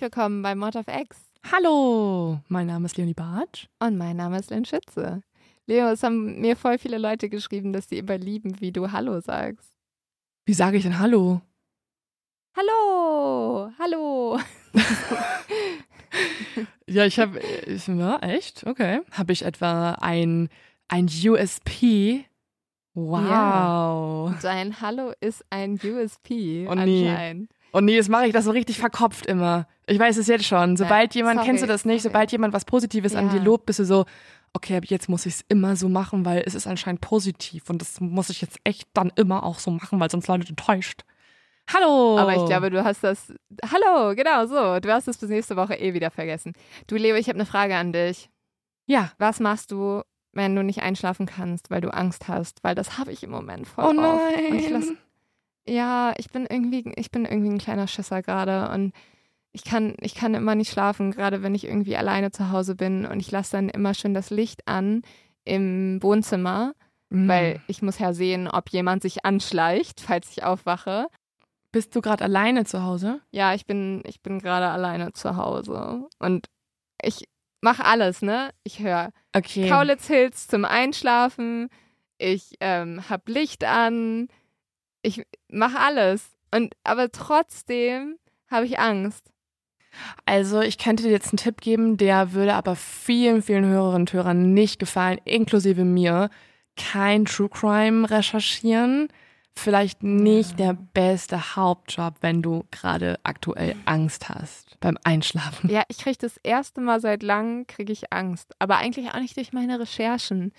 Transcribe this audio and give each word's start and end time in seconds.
Herzlich 0.00 0.16
willkommen 0.16 0.40
bei 0.40 0.54
Mod 0.54 0.76
of 0.76 0.86
X. 0.88 1.18
Hallo, 1.52 2.40
mein 2.48 2.68
Name 2.68 2.86
ist 2.86 2.96
Leonie 2.96 3.12
Bartsch. 3.12 3.66
Und 3.80 3.98
mein 3.98 4.16
Name 4.16 4.38
ist 4.38 4.48
Lynn 4.48 4.64
Schütze. 4.64 5.22
Leo, 5.66 5.88
es 5.88 6.02
haben 6.02 6.40
mir 6.40 6.56
voll 6.56 6.78
viele 6.78 6.96
Leute 6.96 7.28
geschrieben, 7.28 7.74
dass 7.74 7.90
sie 7.90 7.98
immer 7.98 8.16
lieben, 8.16 8.62
wie 8.62 8.72
du 8.72 8.92
Hallo 8.92 9.20
sagst. 9.20 9.76
Wie 10.46 10.54
sage 10.54 10.78
ich 10.78 10.84
denn 10.84 10.98
Hallo? 10.98 11.42
Hallo, 12.56 13.70
hallo. 13.78 14.40
ja, 16.86 17.04
ich 17.04 17.18
habe, 17.18 17.38
ja, 17.86 18.18
echt? 18.20 18.66
Okay. 18.66 19.02
Habe 19.10 19.34
ich 19.34 19.44
etwa 19.44 19.98
ein, 20.00 20.48
ein 20.88 21.10
USP? 21.26 22.24
Wow. 22.94 23.20
Ja. 24.30 24.38
Dein 24.40 24.80
Hallo 24.80 25.12
ist 25.20 25.44
ein 25.50 25.74
USP 25.74 26.66
oh, 26.70 26.74
nee. 26.74 27.48
Und 27.72 27.84
nee, 27.84 27.94
jetzt 27.94 28.08
mache 28.08 28.26
ich 28.26 28.32
das 28.32 28.44
so 28.44 28.50
richtig 28.50 28.78
verkopft 28.78 29.26
immer. 29.26 29.66
Ich 29.86 29.98
weiß 29.98 30.16
es 30.16 30.26
jetzt 30.26 30.44
schon. 30.44 30.76
Sobald 30.76 31.14
jemand, 31.14 31.38
sorry, 31.38 31.46
kennst 31.46 31.62
du 31.62 31.66
das 31.66 31.84
nicht, 31.84 32.02
sorry. 32.02 32.12
sobald 32.12 32.32
jemand 32.32 32.54
was 32.54 32.64
Positives 32.64 33.12
ja. 33.12 33.20
an 33.20 33.30
dir 33.30 33.40
lobt, 33.40 33.66
bist 33.66 33.78
du 33.78 33.84
so, 33.84 34.04
okay, 34.52 34.76
ab 34.76 34.84
jetzt 34.86 35.08
muss 35.08 35.26
ich 35.26 35.34
es 35.34 35.44
immer 35.48 35.76
so 35.76 35.88
machen, 35.88 36.24
weil 36.24 36.42
es 36.44 36.54
ist 36.54 36.66
anscheinend 36.66 37.00
positiv 37.00 37.70
und 37.70 37.80
das 37.80 38.00
muss 38.00 38.30
ich 38.30 38.40
jetzt 38.40 38.58
echt 38.64 38.88
dann 38.94 39.12
immer 39.16 39.44
auch 39.44 39.58
so 39.58 39.70
machen, 39.70 40.00
weil 40.00 40.10
sonst 40.10 40.28
Leute 40.28 40.48
enttäuscht. 40.48 41.02
Hallo! 41.72 42.18
Aber 42.18 42.34
ich 42.34 42.44
glaube, 42.46 42.70
du 42.70 42.82
hast 42.82 43.04
das. 43.04 43.32
Hallo, 43.64 44.14
genau 44.16 44.46
so. 44.46 44.80
Du 44.80 44.92
hast 44.92 45.06
es 45.06 45.18
bis 45.18 45.28
nächste 45.28 45.56
Woche 45.56 45.74
eh 45.74 45.94
wieder 45.94 46.10
vergessen. 46.10 46.52
Du, 46.88 46.96
Leo, 46.96 47.14
ich 47.14 47.28
habe 47.28 47.36
eine 47.36 47.46
Frage 47.46 47.76
an 47.76 47.92
dich. 47.92 48.28
Ja. 48.86 49.12
Was 49.18 49.38
machst 49.38 49.70
du, 49.70 50.02
wenn 50.32 50.56
du 50.56 50.64
nicht 50.64 50.82
einschlafen 50.82 51.26
kannst, 51.26 51.70
weil 51.70 51.80
du 51.80 51.94
Angst 51.94 52.26
hast? 52.26 52.64
Weil 52.64 52.74
das 52.74 52.98
habe 52.98 53.12
ich 53.12 53.22
im 53.22 53.30
Moment 53.30 53.68
voll. 53.68 53.84
Oh 53.84 53.92
nein! 53.92 54.50
Und 54.50 54.58
ich 54.58 54.70
lass, 54.70 54.92
ja, 55.70 56.12
ich 56.16 56.30
bin 56.30 56.46
irgendwie, 56.50 56.92
ich 56.96 57.10
bin 57.10 57.24
irgendwie 57.24 57.50
ein 57.50 57.58
kleiner 57.58 57.86
Schisser 57.86 58.22
gerade 58.22 58.70
und 58.74 58.92
ich 59.52 59.64
kann, 59.64 59.94
ich 60.00 60.14
kann 60.14 60.34
immer 60.34 60.54
nicht 60.54 60.70
schlafen, 60.70 61.12
gerade 61.12 61.42
wenn 61.42 61.54
ich 61.54 61.64
irgendwie 61.64 61.96
alleine 61.96 62.32
zu 62.32 62.50
Hause 62.50 62.74
bin 62.74 63.06
und 63.06 63.20
ich 63.20 63.30
lasse 63.30 63.52
dann 63.52 63.68
immer 63.68 63.94
schon 63.94 64.12
das 64.12 64.30
Licht 64.30 64.66
an 64.66 65.02
im 65.44 66.02
Wohnzimmer, 66.02 66.74
mhm. 67.10 67.28
weil 67.28 67.60
ich 67.68 67.82
muss 67.82 67.98
ja 67.98 68.12
sehen, 68.12 68.48
ob 68.48 68.70
jemand 68.70 69.02
sich 69.02 69.24
anschleicht, 69.24 70.00
falls 70.06 70.30
ich 70.30 70.42
aufwache. 70.42 71.06
Bist 71.72 71.94
du 71.94 72.00
gerade 72.00 72.24
alleine 72.24 72.64
zu 72.64 72.82
Hause? 72.82 73.20
Ja, 73.30 73.54
ich 73.54 73.64
bin, 73.64 74.02
ich 74.04 74.22
bin 74.22 74.40
gerade 74.40 74.68
alleine 74.68 75.12
zu 75.12 75.36
Hause 75.36 76.08
und 76.18 76.48
ich 77.00 77.28
mache 77.60 77.84
alles, 77.84 78.22
ne? 78.22 78.50
Ich 78.64 78.80
höre 78.80 79.10
okay. 79.36 79.68
Kaulitz 79.68 80.08
Hills 80.08 80.48
zum 80.48 80.64
Einschlafen, 80.64 81.68
ich 82.18 82.56
ähm, 82.58 83.08
hab 83.08 83.28
Licht 83.28 83.62
an, 83.62 84.28
ich 85.02 85.22
mache 85.48 85.78
alles. 85.78 86.30
Und 86.52 86.74
aber 86.84 87.10
trotzdem 87.12 88.16
habe 88.50 88.66
ich 88.66 88.78
Angst. 88.78 89.30
Also 90.24 90.60
ich 90.60 90.78
könnte 90.78 91.02
dir 91.04 91.10
jetzt 91.10 91.28
einen 91.32 91.38
Tipp 91.38 91.60
geben, 91.60 91.96
der 91.96 92.32
würde 92.32 92.54
aber 92.54 92.76
vielen, 92.76 93.42
vielen 93.42 93.64
Hörerinnen 93.64 94.02
und 94.02 94.12
Hörern 94.12 94.54
nicht 94.54 94.78
gefallen, 94.78 95.18
inklusive 95.24 95.84
mir. 95.84 96.30
Kein 96.76 97.24
True 97.24 97.48
Crime 97.48 98.08
recherchieren. 98.08 99.08
Vielleicht 99.56 100.02
nicht 100.02 100.58
der 100.58 100.74
beste 100.74 101.56
Hauptjob, 101.56 102.14
wenn 102.20 102.40
du 102.40 102.64
gerade 102.70 103.18
aktuell 103.24 103.74
Angst 103.84 104.28
hast 104.28 104.78
beim 104.80 104.96
Einschlafen. 105.02 105.68
Ja, 105.68 105.82
ich 105.88 105.98
kriege 105.98 106.16
das 106.18 106.36
erste 106.42 106.80
Mal 106.80 107.00
seit 107.00 107.22
langem 107.22 107.66
kriege 107.66 107.92
ich 107.92 108.12
Angst, 108.12 108.54
aber 108.58 108.76
eigentlich 108.76 109.10
auch 109.10 109.18
nicht 109.18 109.36
durch 109.36 109.52
meine 109.52 109.78
Recherchen. 109.80 110.52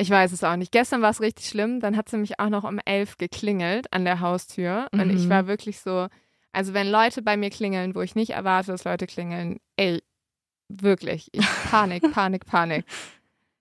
Ich 0.00 0.10
weiß 0.10 0.30
es 0.30 0.44
auch 0.44 0.54
nicht. 0.54 0.70
Gestern 0.70 1.02
war 1.02 1.10
es 1.10 1.20
richtig 1.20 1.48
schlimm. 1.48 1.80
Dann 1.80 1.96
hat 1.96 2.08
sie 2.08 2.18
mich 2.18 2.38
auch 2.38 2.50
noch 2.50 2.62
um 2.62 2.78
elf 2.84 3.16
geklingelt 3.18 3.92
an 3.92 4.04
der 4.04 4.20
Haustür. 4.20 4.86
Mhm. 4.92 5.00
Und 5.00 5.10
ich 5.10 5.24
mhm. 5.24 5.30
war 5.30 5.46
wirklich 5.48 5.80
so, 5.80 6.06
also 6.52 6.72
wenn 6.72 6.88
Leute 6.88 7.20
bei 7.20 7.36
mir 7.36 7.50
klingeln, 7.50 7.96
wo 7.96 8.00
ich 8.02 8.14
nicht 8.14 8.30
erwarte, 8.30 8.70
dass 8.70 8.84
Leute 8.84 9.08
klingeln, 9.08 9.58
ey, 9.76 10.00
wirklich, 10.68 11.28
ich 11.32 11.44
Panik, 11.70 12.12
Panik, 12.12 12.46
Panik. 12.46 12.84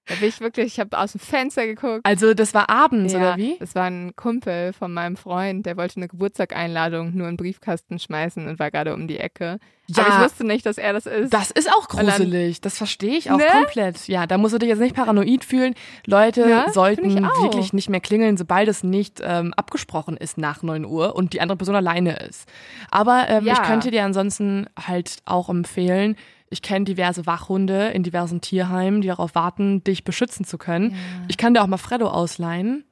Da 0.07 0.15
bin 0.15 0.29
ich 0.29 0.39
wirklich, 0.39 0.67
ich 0.67 0.79
habe 0.79 0.97
aus 0.97 1.11
dem 1.11 1.19
Fenster 1.19 1.65
geguckt. 1.65 2.01
Also 2.03 2.33
das 2.33 2.53
war 2.53 2.69
abends, 2.69 3.13
ja, 3.13 3.19
oder 3.19 3.37
wie? 3.37 3.57
Das 3.59 3.75
war 3.75 3.85
ein 3.85 4.15
Kumpel 4.15 4.73
von 4.73 4.93
meinem 4.93 5.17
Freund, 5.17 5.65
der 5.65 5.75
wollte 5.77 5.97
eine 5.97 6.07
Geburtstageinladung 6.07 7.15
nur 7.15 7.27
in 7.27 7.33
den 7.33 7.37
Briefkasten 7.37 7.99
schmeißen 7.99 8.47
und 8.47 8.59
war 8.59 8.71
gerade 8.71 8.93
um 8.93 9.07
die 9.07 9.19
Ecke. 9.19 9.59
Ja, 9.89 10.05
Aber 10.05 10.15
ich 10.15 10.23
wusste 10.23 10.45
nicht, 10.45 10.65
dass 10.65 10.77
er 10.77 10.93
das 10.93 11.05
ist. 11.05 11.33
Das 11.33 11.51
ist 11.51 11.69
auch 11.71 11.87
gruselig. 11.87 12.59
Dann, 12.59 12.69
das 12.69 12.77
verstehe 12.77 13.17
ich 13.17 13.31
auch 13.31 13.37
ne? 13.37 13.45
komplett. 13.51 14.07
Ja, 14.07 14.27
da 14.27 14.37
musst 14.37 14.53
du 14.53 14.59
dich 14.59 14.67
jetzt 14.67 14.79
nicht 14.79 14.95
paranoid 14.95 15.45
fühlen. 15.45 15.75
Leute 16.05 16.49
ja, 16.49 16.71
sollten 16.71 17.15
wirklich 17.15 17.71
nicht 17.71 17.89
mehr 17.89 18.01
klingeln, 18.01 18.35
sobald 18.35 18.67
es 18.67 18.83
nicht 18.83 19.21
ähm, 19.23 19.53
abgesprochen 19.55 20.17
ist 20.17 20.37
nach 20.37 20.61
9 20.61 20.85
Uhr 20.85 21.15
und 21.15 21.33
die 21.33 21.39
andere 21.39 21.57
Person 21.57 21.75
alleine 21.75 22.17
ist. 22.19 22.49
Aber 22.91 23.25
ähm, 23.29 23.45
ja. 23.45 23.53
ich 23.53 23.61
könnte 23.63 23.91
dir 23.91 24.03
ansonsten 24.03 24.67
halt 24.77 25.17
auch 25.25 25.49
empfehlen, 25.49 26.17
ich 26.49 26.61
kenne 26.61 26.85
diverse 26.85 27.25
Wachhunde 27.25 27.89
in 27.89 28.03
diversen 28.03 28.41
Tierheimen, 28.41 29.01
die 29.01 29.07
darauf 29.07 29.35
warten, 29.35 29.83
dich 29.83 30.03
beschützen 30.03 30.45
zu 30.45 30.57
können. 30.57 30.91
Ja. 30.91 30.97
Ich 31.27 31.37
kann 31.37 31.53
dir 31.53 31.61
auch 31.61 31.67
mal 31.67 31.77
Freddo 31.77 32.09
ausleihen. 32.09 32.85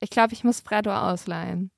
Ich 0.00 0.10
glaube, 0.10 0.32
ich 0.32 0.44
muss 0.44 0.60
Freddo 0.60 0.94
ausleihen. 0.94 1.70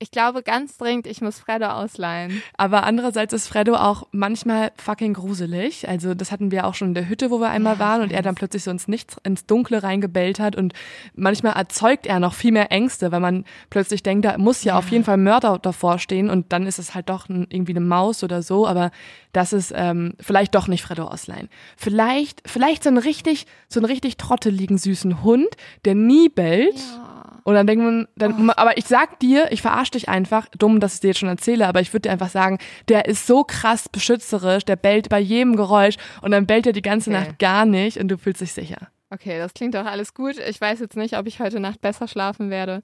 Ich 0.00 0.12
glaube 0.12 0.44
ganz 0.44 0.76
dringend, 0.76 1.08
ich 1.08 1.20
muss 1.22 1.40
Freddo 1.40 1.66
ausleihen. 1.66 2.40
Aber 2.56 2.84
andererseits 2.84 3.32
ist 3.32 3.48
Freddo 3.48 3.74
auch 3.74 4.06
manchmal 4.12 4.70
fucking 4.76 5.14
gruselig. 5.14 5.88
Also 5.88 6.14
das 6.14 6.30
hatten 6.30 6.52
wir 6.52 6.66
auch 6.68 6.74
schon 6.74 6.88
in 6.88 6.94
der 6.94 7.08
Hütte, 7.08 7.32
wo 7.32 7.40
wir 7.40 7.48
einmal 7.48 7.74
ja, 7.74 7.78
waren 7.80 8.02
und 8.02 8.12
er 8.12 8.22
dann 8.22 8.36
plötzlich 8.36 8.62
so 8.62 8.70
ins 8.70 8.86
Nichts, 8.86 9.16
ins 9.24 9.46
Dunkle 9.46 9.82
reingebellt 9.82 10.38
hat 10.38 10.54
und 10.54 10.72
manchmal 11.16 11.54
erzeugt 11.54 12.06
er 12.06 12.20
noch 12.20 12.34
viel 12.34 12.52
mehr 12.52 12.70
Ängste, 12.70 13.10
weil 13.10 13.18
man 13.18 13.44
plötzlich 13.70 14.04
denkt, 14.04 14.24
da 14.24 14.38
muss 14.38 14.62
ja, 14.62 14.74
ja. 14.74 14.78
auf 14.78 14.88
jeden 14.88 15.02
Fall 15.02 15.16
Mörder 15.16 15.58
davor 15.58 15.98
stehen 15.98 16.30
und 16.30 16.52
dann 16.52 16.68
ist 16.68 16.78
es 16.78 16.94
halt 16.94 17.08
doch 17.08 17.28
ein, 17.28 17.48
irgendwie 17.50 17.72
eine 17.72 17.80
Maus 17.80 18.22
oder 18.22 18.42
so. 18.42 18.68
Aber 18.68 18.92
das 19.32 19.52
ist 19.52 19.72
ähm, 19.74 20.14
vielleicht 20.20 20.54
doch 20.54 20.68
nicht 20.68 20.82
Freddo 20.82 21.08
ausleihen. 21.08 21.48
Vielleicht, 21.76 22.48
vielleicht 22.48 22.84
so 22.84 22.90
einen 22.90 22.98
richtig, 22.98 23.46
so 23.68 23.80
einen 23.80 23.86
richtig 23.86 24.16
trotteligen 24.16 24.78
süßen 24.78 25.24
Hund, 25.24 25.48
der 25.84 25.96
nie 25.96 26.28
bellt. 26.28 26.78
Ja 26.78 27.17
und 27.48 27.54
dann 27.54 27.66
denkt 27.66 27.82
man, 27.82 28.08
dann, 28.14 28.50
oh. 28.50 28.52
aber 28.56 28.76
ich 28.76 28.84
sag 28.84 29.20
dir, 29.20 29.50
ich 29.50 29.62
verarsche 29.62 29.92
dich 29.92 30.10
einfach, 30.10 30.48
dumm, 30.58 30.80
dass 30.80 30.96
ich 30.96 31.00
dir 31.00 31.06
jetzt 31.06 31.20
schon 31.20 31.30
erzähle, 31.30 31.66
aber 31.66 31.80
ich 31.80 31.94
würde 31.94 32.02
dir 32.02 32.12
einfach 32.12 32.28
sagen, 32.28 32.58
der 32.88 33.06
ist 33.06 33.26
so 33.26 33.42
krass 33.42 33.88
beschützerisch, 33.88 34.66
der 34.66 34.76
bellt 34.76 35.08
bei 35.08 35.18
jedem 35.18 35.56
Geräusch 35.56 35.94
und 36.20 36.32
dann 36.32 36.44
bellt 36.44 36.66
er 36.66 36.74
die 36.74 36.82
ganze 36.82 37.08
okay. 37.08 37.20
Nacht 37.20 37.38
gar 37.38 37.64
nicht 37.64 37.96
und 37.96 38.08
du 38.08 38.18
fühlst 38.18 38.42
dich 38.42 38.52
sicher. 38.52 38.88
Okay, 39.08 39.38
das 39.38 39.54
klingt 39.54 39.74
doch 39.74 39.86
alles 39.86 40.12
gut. 40.12 40.36
Ich 40.36 40.60
weiß 40.60 40.80
jetzt 40.80 40.94
nicht, 40.94 41.16
ob 41.16 41.26
ich 41.26 41.40
heute 41.40 41.58
Nacht 41.58 41.80
besser 41.80 42.06
schlafen 42.06 42.50
werde. 42.50 42.82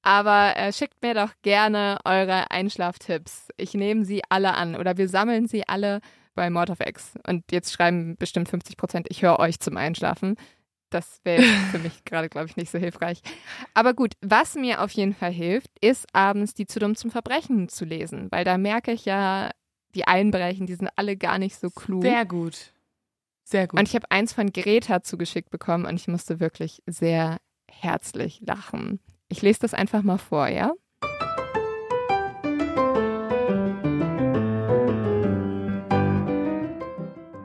Aber 0.00 0.56
äh, 0.56 0.72
schickt 0.72 1.02
mir 1.02 1.12
doch 1.12 1.32
gerne 1.42 1.98
eure 2.06 2.50
Einschlaftipps. 2.50 3.48
Ich 3.58 3.74
nehme 3.74 4.06
sie 4.06 4.22
alle 4.30 4.54
an 4.54 4.76
oder 4.76 4.96
wir 4.96 5.10
sammeln 5.10 5.46
sie 5.46 5.68
alle 5.68 6.00
bei 6.34 6.48
Mord 6.48 6.70
of 6.70 6.80
X. 6.80 7.12
Und 7.26 7.44
jetzt 7.52 7.70
schreiben 7.70 8.16
bestimmt 8.16 8.48
50 8.48 8.78
Prozent, 8.78 9.08
ich 9.10 9.20
höre 9.20 9.38
euch 9.40 9.60
zum 9.60 9.76
Einschlafen. 9.76 10.36
Das 10.96 11.20
wäre 11.24 11.42
für 11.70 11.78
mich 11.78 12.04
gerade, 12.06 12.30
glaube 12.30 12.48
ich, 12.48 12.56
nicht 12.56 12.70
so 12.70 12.78
hilfreich. 12.78 13.20
Aber 13.74 13.92
gut, 13.92 14.14
was 14.22 14.54
mir 14.54 14.82
auf 14.82 14.90
jeden 14.92 15.12
Fall 15.12 15.30
hilft, 15.30 15.70
ist 15.82 16.06
abends 16.14 16.54
die 16.54 16.66
zu 16.66 16.78
dumm 16.78 16.96
zum 16.96 17.10
Verbrechen 17.10 17.68
zu 17.68 17.84
lesen, 17.84 18.28
weil 18.30 18.44
da 18.44 18.56
merke 18.56 18.92
ich 18.92 19.04
ja, 19.04 19.50
die 19.94 20.06
Einbrechen, 20.06 20.66
die 20.66 20.74
sind 20.74 20.88
alle 20.96 21.18
gar 21.18 21.38
nicht 21.38 21.56
so 21.58 21.68
klug. 21.68 22.02
Sehr 22.02 22.24
gut. 22.24 22.72
Sehr 23.44 23.68
gut. 23.68 23.78
Und 23.78 23.86
ich 23.86 23.94
habe 23.94 24.10
eins 24.10 24.32
von 24.32 24.50
Greta 24.52 25.02
zugeschickt 25.02 25.50
bekommen 25.50 25.84
und 25.84 25.96
ich 25.96 26.08
musste 26.08 26.40
wirklich 26.40 26.82
sehr 26.86 27.36
herzlich 27.70 28.40
lachen. 28.40 28.98
Ich 29.28 29.42
lese 29.42 29.60
das 29.60 29.74
einfach 29.74 30.02
mal 30.02 30.18
vor, 30.18 30.48
ja? 30.48 30.72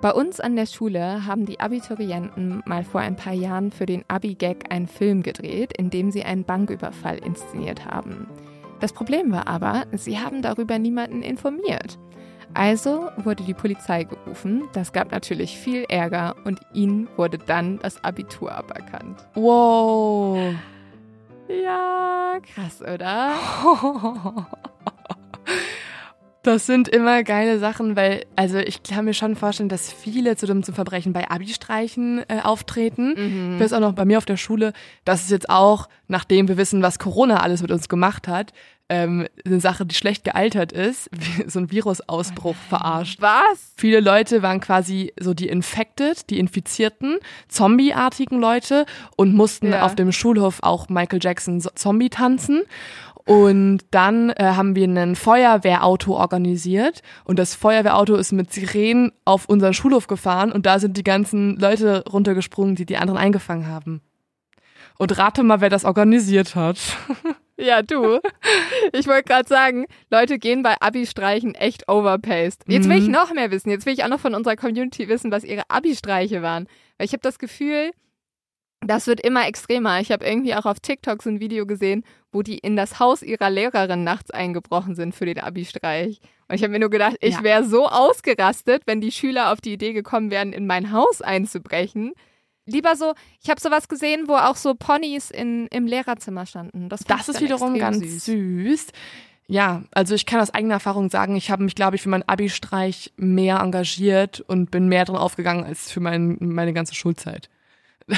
Bei 0.02 0.14
uns 0.14 0.40
an 0.40 0.56
der 0.56 0.66
Schule 0.66 1.28
haben 1.28 1.46
die 1.46 1.60
Abiturienten 1.60 2.64
mal 2.66 2.84
vor 2.84 3.02
ein 3.02 3.16
paar 3.16 3.34
Jahren 3.34 3.70
für 3.70 3.86
den 3.86 4.04
Abi-Gag 4.08 4.72
einen 4.72 4.88
Film 4.88 5.22
gedreht, 5.22 5.78
in 5.78 5.92
dem 5.92 6.10
sie 6.10 6.24
einen 6.24 6.44
Banküberfall 6.44 7.20
inszeniert 7.20 7.86
haben. 7.86 8.28
Das 8.80 8.94
Problem 8.94 9.32
war 9.32 9.48
aber, 9.48 9.86
sie 9.92 10.18
haben 10.18 10.42
darüber 10.42 10.80
niemanden 10.80 11.22
informiert. 11.22 12.00
Also 12.56 13.10
wurde 13.18 13.44
die 13.44 13.54
Polizei 13.54 14.04
gerufen, 14.06 14.64
das 14.74 14.92
gab 14.92 15.12
natürlich 15.12 15.56
viel 15.56 15.86
Ärger 15.88 16.36
und 16.46 16.60
ihnen 16.74 17.08
wurde 17.16 17.38
dann 17.38 17.78
das 17.78 18.04
Abitur 18.04 18.52
aberkannt. 18.54 19.24
Wow. 19.36 20.56
Ja, 21.48 22.40
krass, 22.56 22.82
oder? 22.82 23.34
Das 26.44 26.66
sind 26.66 26.88
immer 26.88 27.24
geile 27.24 27.60
Sachen, 27.60 27.96
weil, 27.96 28.26
also 28.36 28.58
ich 28.58 28.82
kann 28.82 29.06
mir 29.06 29.14
schon 29.14 29.36
vorstellen, 29.36 29.70
dass 29.70 29.94
viele 29.94 30.36
zu 30.36 30.48
dem 30.48 30.64
zum 30.64 30.74
Verbrechen 30.74 31.14
bei 31.14 31.30
Abi-Streichen 31.30 32.24
äh, 32.28 32.42
auftreten. 32.42 33.14
Mhm. 33.54 33.60
Das 33.60 33.68
ist 33.68 33.74
auch 33.74 33.82
noch 33.82 33.94
bei 33.94 34.06
mir 34.06 34.18
auf 34.18 34.26
der 34.26 34.38
Schule. 34.38 34.74
Das 35.06 35.22
ist 35.22 35.32
jetzt 35.32 35.50
auch, 35.50 35.88
nachdem 36.08 36.48
wir 36.48 36.58
wissen, 36.58 36.82
was 36.82 36.98
Corona 36.98 37.42
alles 37.42 37.62
mit 37.62 37.72
uns 37.72 37.90
gemacht 37.90 38.28
hat, 38.28 38.54
ähm, 38.92 39.26
eine 39.46 39.62
Sache, 39.62 39.86
die 39.86 39.96
schlecht 39.96 40.26
gealtert 40.26 40.74
ist, 40.74 41.10
so 41.48 41.60
ein 41.60 41.72
Virusausbruch 41.72 42.56
oh 42.56 42.70
verarscht. 42.70 43.22
Was? 43.22 43.74
Viele 43.78 44.02
Leute 44.02 44.44
waren 44.44 44.60
quasi 44.60 45.14
so 45.18 45.34
die 45.34 45.48
Infected, 45.48 46.30
die 46.30 46.40
Infizierten, 46.40 47.18
Zombie-artigen 47.48 48.42
Leute 48.42 48.86
und 49.16 49.34
mussten 49.34 49.72
ja. 49.72 49.84
auf 49.84 49.96
dem 49.96 50.12
Schulhof 50.12 50.60
auch 50.62 50.90
Michael 50.90 51.20
Jackson 51.22 51.62
Zombie 51.62 52.10
tanzen. 52.10 52.64
Und 53.26 53.80
dann 53.92 54.32
äh, 54.32 54.54
haben 54.56 54.76
wir 54.76 54.88
ein 54.88 55.16
Feuerwehrauto 55.16 56.16
organisiert 56.16 57.02
und 57.24 57.38
das 57.40 57.54
Feuerwehrauto 57.56 58.16
ist 58.16 58.32
mit 58.32 58.52
Sirenen 58.52 59.12
auf 59.26 59.46
unseren 59.48 59.74
Schulhof 59.74 60.08
gefahren 60.08 60.52
und 60.52 60.66
da 60.66 60.80
sind 60.80 60.98
die 60.98 61.04
ganzen 61.04 61.58
Leute 61.58 62.04
runtergesprungen, 62.12 62.76
die 62.76 62.86
die 62.86 62.98
anderen 62.98 63.20
eingefangen 63.20 63.68
haben. 63.68 64.02
Und 64.98 65.18
rate 65.18 65.44
mal, 65.44 65.62
wer 65.62 65.70
das 65.70 65.86
organisiert 65.86 66.56
hat. 66.56 66.78
Ja, 67.58 67.84
du. 67.84 68.20
Ich 68.92 69.06
wollte 69.06 69.26
gerade 69.26 69.48
sagen, 69.48 69.86
Leute 70.10 70.40
gehen 70.40 70.64
bei 70.64 70.78
Abi-Streichen 70.80 71.54
echt 71.54 71.88
overpaced. 71.88 72.64
Jetzt 72.66 72.90
will 72.90 72.98
ich 72.98 73.06
Mhm. 73.06 73.12
noch 73.12 73.32
mehr 73.36 73.52
wissen. 73.52 73.70
Jetzt 73.70 73.86
will 73.86 73.94
ich 73.94 74.04
auch 74.04 74.08
noch 74.08 74.20
von 74.20 74.34
unserer 74.34 74.56
Community 74.56 75.08
wissen, 75.10 75.30
was 75.32 75.44
ihre 75.44 75.70
Abi-Streiche 75.70 76.42
waren. 76.42 76.66
Weil 76.98 77.06
ich 77.06 77.12
habe 77.14 77.22
das 77.22 77.38
Gefühl, 77.38 77.92
das 78.82 79.08
wird 79.08 79.22
immer 79.22 79.48
extremer. 79.48 80.00
Ich 80.00 80.12
habe 80.12 80.26
irgendwie 80.26 80.56
auch 80.56 80.66
auf 80.66 80.80
TikTok 80.80 81.22
so 81.22 81.30
ein 81.30 81.40
Video 81.40 81.66
gesehen, 81.66 82.04
wo 82.32 82.42
die 82.42 82.58
in 82.58 82.76
das 82.76 83.00
Haus 83.00 83.22
ihrer 83.22 83.50
Lehrerin 83.50 84.04
nachts 84.04 84.32
eingebrochen 84.32 84.96
sind 84.96 85.14
für 85.14 85.26
den 85.26 85.40
Abi-Streich. 85.40 86.20
Und 86.48 86.56
ich 86.56 86.64
habe 86.64 86.72
mir 86.74 86.80
nur 86.80 86.90
gedacht, 86.90 87.18
ich 87.22 87.36
Ja. 87.36 87.44
wäre 87.44 87.64
so 87.64 87.88
ausgerastet, 87.88 88.84
wenn 88.86 89.00
die 89.02 89.12
Schüler 89.12 89.52
auf 89.52 89.62
die 89.62 89.74
Idee 89.74 89.94
gekommen 89.94 90.32
wären, 90.32 90.52
in 90.54 90.66
mein 90.68 90.92
Haus 90.92 91.22
einzubrechen. 91.22 92.14
Lieber 92.66 92.96
so, 92.96 93.14
ich 93.42 93.50
habe 93.50 93.60
sowas 93.62 93.88
gesehen, 93.88 94.28
wo 94.28 94.34
auch 94.36 94.56
so 94.56 94.76
Ponys 94.76 95.30
in, 95.32 95.68
im 95.68 95.88
Lehrerzimmer 95.88 96.46
standen. 96.46 96.90
Das, 96.90 97.02
Das 97.02 97.28
ist 97.30 97.42
wiederum 97.42 97.78
ganz 97.78 98.26
süß. 98.26 98.88
Ja, 99.48 99.84
also 99.92 100.16
ich 100.16 100.26
kann 100.26 100.40
aus 100.40 100.54
eigener 100.54 100.76
Erfahrung 100.76 101.10
sagen, 101.10 101.36
ich 101.36 101.52
habe 101.52 101.64
mich, 101.64 101.76
glaube 101.76 101.96
ich, 101.98 102.02
für 102.04 102.10
meinen 102.10 102.24
Abi-Streich 102.28 103.12
mehr 103.18 103.60
engagiert 103.60 104.40
und 104.42 104.72
bin 104.72 104.88
mehr 104.88 105.06
drin 105.06 105.18
aufgegangen 105.18 105.66
als 105.66 105.92
für 105.92 106.00
mein, 106.00 106.38
meine 106.40 106.72
ganze 106.74 106.96
Schulzeit. 106.96 107.50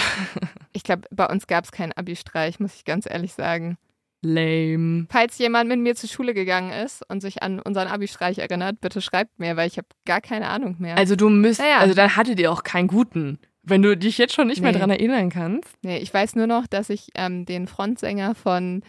Ich 0.75 0.81
glaube, 0.83 1.03
bei 1.11 1.27
uns 1.27 1.45
gab 1.45 1.65
es 1.65 1.71
keinen 1.71 1.91
Abi-Streich, 1.91 2.59
muss 2.59 2.73
ich 2.75 2.83
ganz 2.83 3.05
ehrlich 3.07 3.33
sagen. 3.33 3.77
Lame. 4.23 5.05
Falls 5.09 5.37
jemand 5.37 5.69
mit 5.69 5.79
mir 5.79 5.95
zur 5.95 6.09
Schule 6.09 6.33
gegangen 6.33 6.71
ist 6.71 7.03
und 7.09 7.21
sich 7.21 7.43
an 7.43 7.59
unseren 7.59 7.87
Abi-Streich 7.89 8.39
erinnert, 8.39 8.79
bitte 8.81 9.01
schreibt 9.01 9.37
mir, 9.39 9.55
weil 9.57 9.67
ich 9.67 9.77
habe 9.77 9.87
gar 10.05 10.21
keine 10.21 10.47
Ahnung 10.49 10.77
mehr. 10.79 10.97
Also 10.97 11.15
du 11.15 11.29
müsst, 11.29 11.59
Naja. 11.59 11.77
also 11.79 11.93
dann 11.93 12.15
hattet 12.15 12.39
ihr 12.39 12.51
auch 12.51 12.63
keinen 12.63 12.87
guten. 12.87 13.37
Wenn 13.61 13.81
du 13.81 13.95
dich 13.95 14.17
jetzt 14.17 14.33
schon 14.33 14.47
nicht 14.47 14.61
mehr 14.61 14.71
Nee. 14.71 14.79
dran 14.79 14.89
erinnern 14.89 15.29
kannst. 15.29 15.69
nee, 15.83 15.97
ich 15.99 16.13
weiß 16.13 16.35
nur 16.35 16.47
noch, 16.47 16.67
dass 16.67 16.89
ich 16.89 17.09
ähm, 17.15 17.45
den 17.45 17.67
Frontsänger 17.67 18.33
von, 18.33 18.81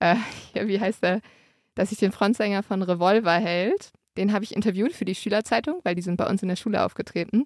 äh, 0.00 0.16
ja, 0.54 0.66
wie 0.68 0.80
heißt 0.80 1.02
der, 1.02 1.20
dass 1.74 1.92
ich 1.92 1.98
den 1.98 2.12
Frontsänger 2.12 2.62
von 2.62 2.82
Revolver 2.82 3.32
hält, 3.38 3.92
den 4.18 4.32
habe 4.34 4.44
ich 4.44 4.54
interviewt 4.54 4.92
für 4.92 5.04
die 5.06 5.14
Schülerzeitung, 5.14 5.80
weil 5.84 5.94
die 5.94 6.02
sind 6.02 6.16
bei 6.18 6.28
uns 6.28 6.42
in 6.42 6.48
der 6.48 6.56
Schule 6.56 6.84
aufgetreten. 6.84 7.44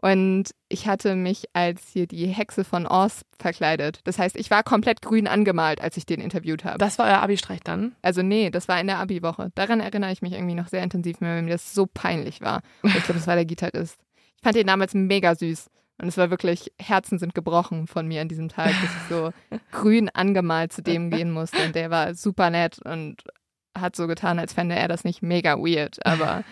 Und 0.00 0.50
ich 0.68 0.86
hatte 0.86 1.16
mich 1.16 1.46
als 1.54 1.88
hier 1.88 2.06
die 2.06 2.26
Hexe 2.26 2.64
von 2.64 2.86
Oz 2.86 3.22
verkleidet. 3.38 4.00
Das 4.04 4.18
heißt, 4.18 4.36
ich 4.36 4.50
war 4.50 4.62
komplett 4.62 5.00
grün 5.00 5.26
angemalt, 5.26 5.80
als 5.80 5.96
ich 5.96 6.04
den 6.04 6.20
interviewt 6.20 6.64
habe. 6.64 6.78
Das 6.78 6.98
war 6.98 7.06
euer 7.06 7.22
Abi-Streich 7.22 7.60
dann? 7.64 7.96
Also 8.02 8.22
nee, 8.22 8.50
das 8.50 8.68
war 8.68 8.78
in 8.78 8.88
der 8.88 8.98
Abi-Woche. 8.98 9.50
Daran 9.54 9.80
erinnere 9.80 10.12
ich 10.12 10.22
mich 10.22 10.32
irgendwie 10.32 10.54
noch 10.54 10.68
sehr 10.68 10.82
intensiv, 10.82 11.20
weil 11.20 11.42
mir 11.42 11.50
das 11.50 11.74
so 11.74 11.86
peinlich 11.86 12.42
war. 12.42 12.60
Und 12.82 12.94
ich 12.94 13.04
glaube, 13.04 13.18
das 13.18 13.26
war 13.26 13.36
der 13.36 13.46
Gitarrist. 13.46 13.98
Ich 14.36 14.42
fand 14.42 14.56
den 14.56 14.66
damals 14.66 14.92
mega 14.92 15.34
süß. 15.34 15.70
Und 15.98 16.08
es 16.08 16.18
war 16.18 16.28
wirklich, 16.28 16.72
Herzen 16.78 17.18
sind 17.18 17.34
gebrochen 17.34 17.86
von 17.86 18.06
mir 18.06 18.20
an 18.20 18.28
diesem 18.28 18.50
Tag, 18.50 18.68
dass 18.68 18.90
ich 18.90 19.08
so 19.08 19.32
grün 19.72 20.10
angemalt 20.10 20.74
zu 20.74 20.82
dem 20.82 21.10
gehen 21.10 21.30
musste. 21.30 21.64
Und 21.64 21.74
der 21.74 21.90
war 21.90 22.14
super 22.14 22.50
nett 22.50 22.78
und 22.84 23.24
hat 23.74 23.96
so 23.96 24.06
getan, 24.06 24.38
als 24.38 24.52
fände 24.52 24.74
er 24.74 24.88
das 24.88 25.04
nicht 25.04 25.22
mega 25.22 25.56
weird. 25.58 26.04
Aber 26.04 26.44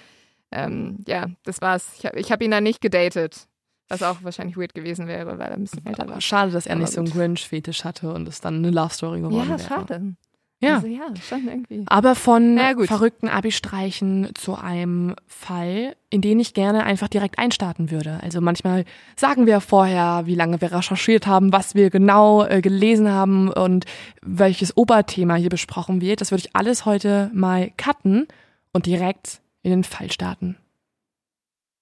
ähm, 0.54 0.98
ja, 1.06 1.26
das 1.44 1.60
war's. 1.60 1.92
Ich 1.98 2.06
habe 2.06 2.18
ich 2.18 2.32
hab 2.32 2.42
ihn 2.42 2.50
dann 2.50 2.64
nicht 2.64 2.80
gedatet. 2.80 3.46
Was 3.88 4.02
auch 4.02 4.16
wahrscheinlich 4.22 4.56
weird 4.56 4.74
gewesen 4.74 5.06
wäre, 5.08 5.38
weil 5.38 5.48
er 5.50 5.52
ein 5.56 5.60
bisschen 5.64 5.84
älter 5.84 6.08
war. 6.08 6.18
Schade, 6.22 6.50
dass 6.52 6.66
er 6.66 6.72
Aber 6.72 6.80
nicht 6.80 6.94
so 6.94 7.00
einen. 7.00 7.10
Grinch-Fetisch 7.10 7.84
hatte 7.84 8.14
und 8.14 8.26
es 8.26 8.40
dann 8.40 8.56
eine 8.56 8.70
Love-Story 8.70 9.20
geworden 9.20 9.36
Ja, 9.36 9.48
wäre. 9.50 9.58
schade. 9.58 10.14
Ja. 10.60 10.76
Also, 10.76 10.86
ja, 10.86 11.02
schon 11.28 11.46
irgendwie. 11.46 11.84
Aber 11.86 12.14
von 12.14 12.58
gut. 12.76 12.86
verrückten 12.86 13.28
Abi-Streichen 13.28 14.30
zu 14.34 14.54
einem 14.54 15.14
Fall, 15.26 15.96
in 16.08 16.22
den 16.22 16.40
ich 16.40 16.54
gerne 16.54 16.84
einfach 16.84 17.08
direkt 17.08 17.38
einstarten 17.38 17.90
würde. 17.90 18.20
Also 18.22 18.40
manchmal 18.40 18.86
sagen 19.16 19.44
wir 19.44 19.60
vorher, 19.60 20.22
wie 20.24 20.34
lange 20.34 20.62
wir 20.62 20.72
recherchiert 20.72 21.26
haben, 21.26 21.52
was 21.52 21.74
wir 21.74 21.90
genau 21.90 22.44
äh, 22.44 22.62
gelesen 22.62 23.10
haben 23.10 23.50
und 23.50 23.84
welches 24.22 24.74
Oberthema 24.76 25.34
hier 25.34 25.50
besprochen 25.50 26.00
wird. 26.00 26.22
Das 26.22 26.30
würde 26.30 26.44
ich 26.46 26.56
alles 26.56 26.86
heute 26.86 27.30
mal 27.34 27.70
cutten 27.76 28.26
und 28.72 28.86
direkt 28.86 29.42
in 29.64 29.70
den 29.70 29.82
Fall 29.82 30.12
starten. 30.12 30.56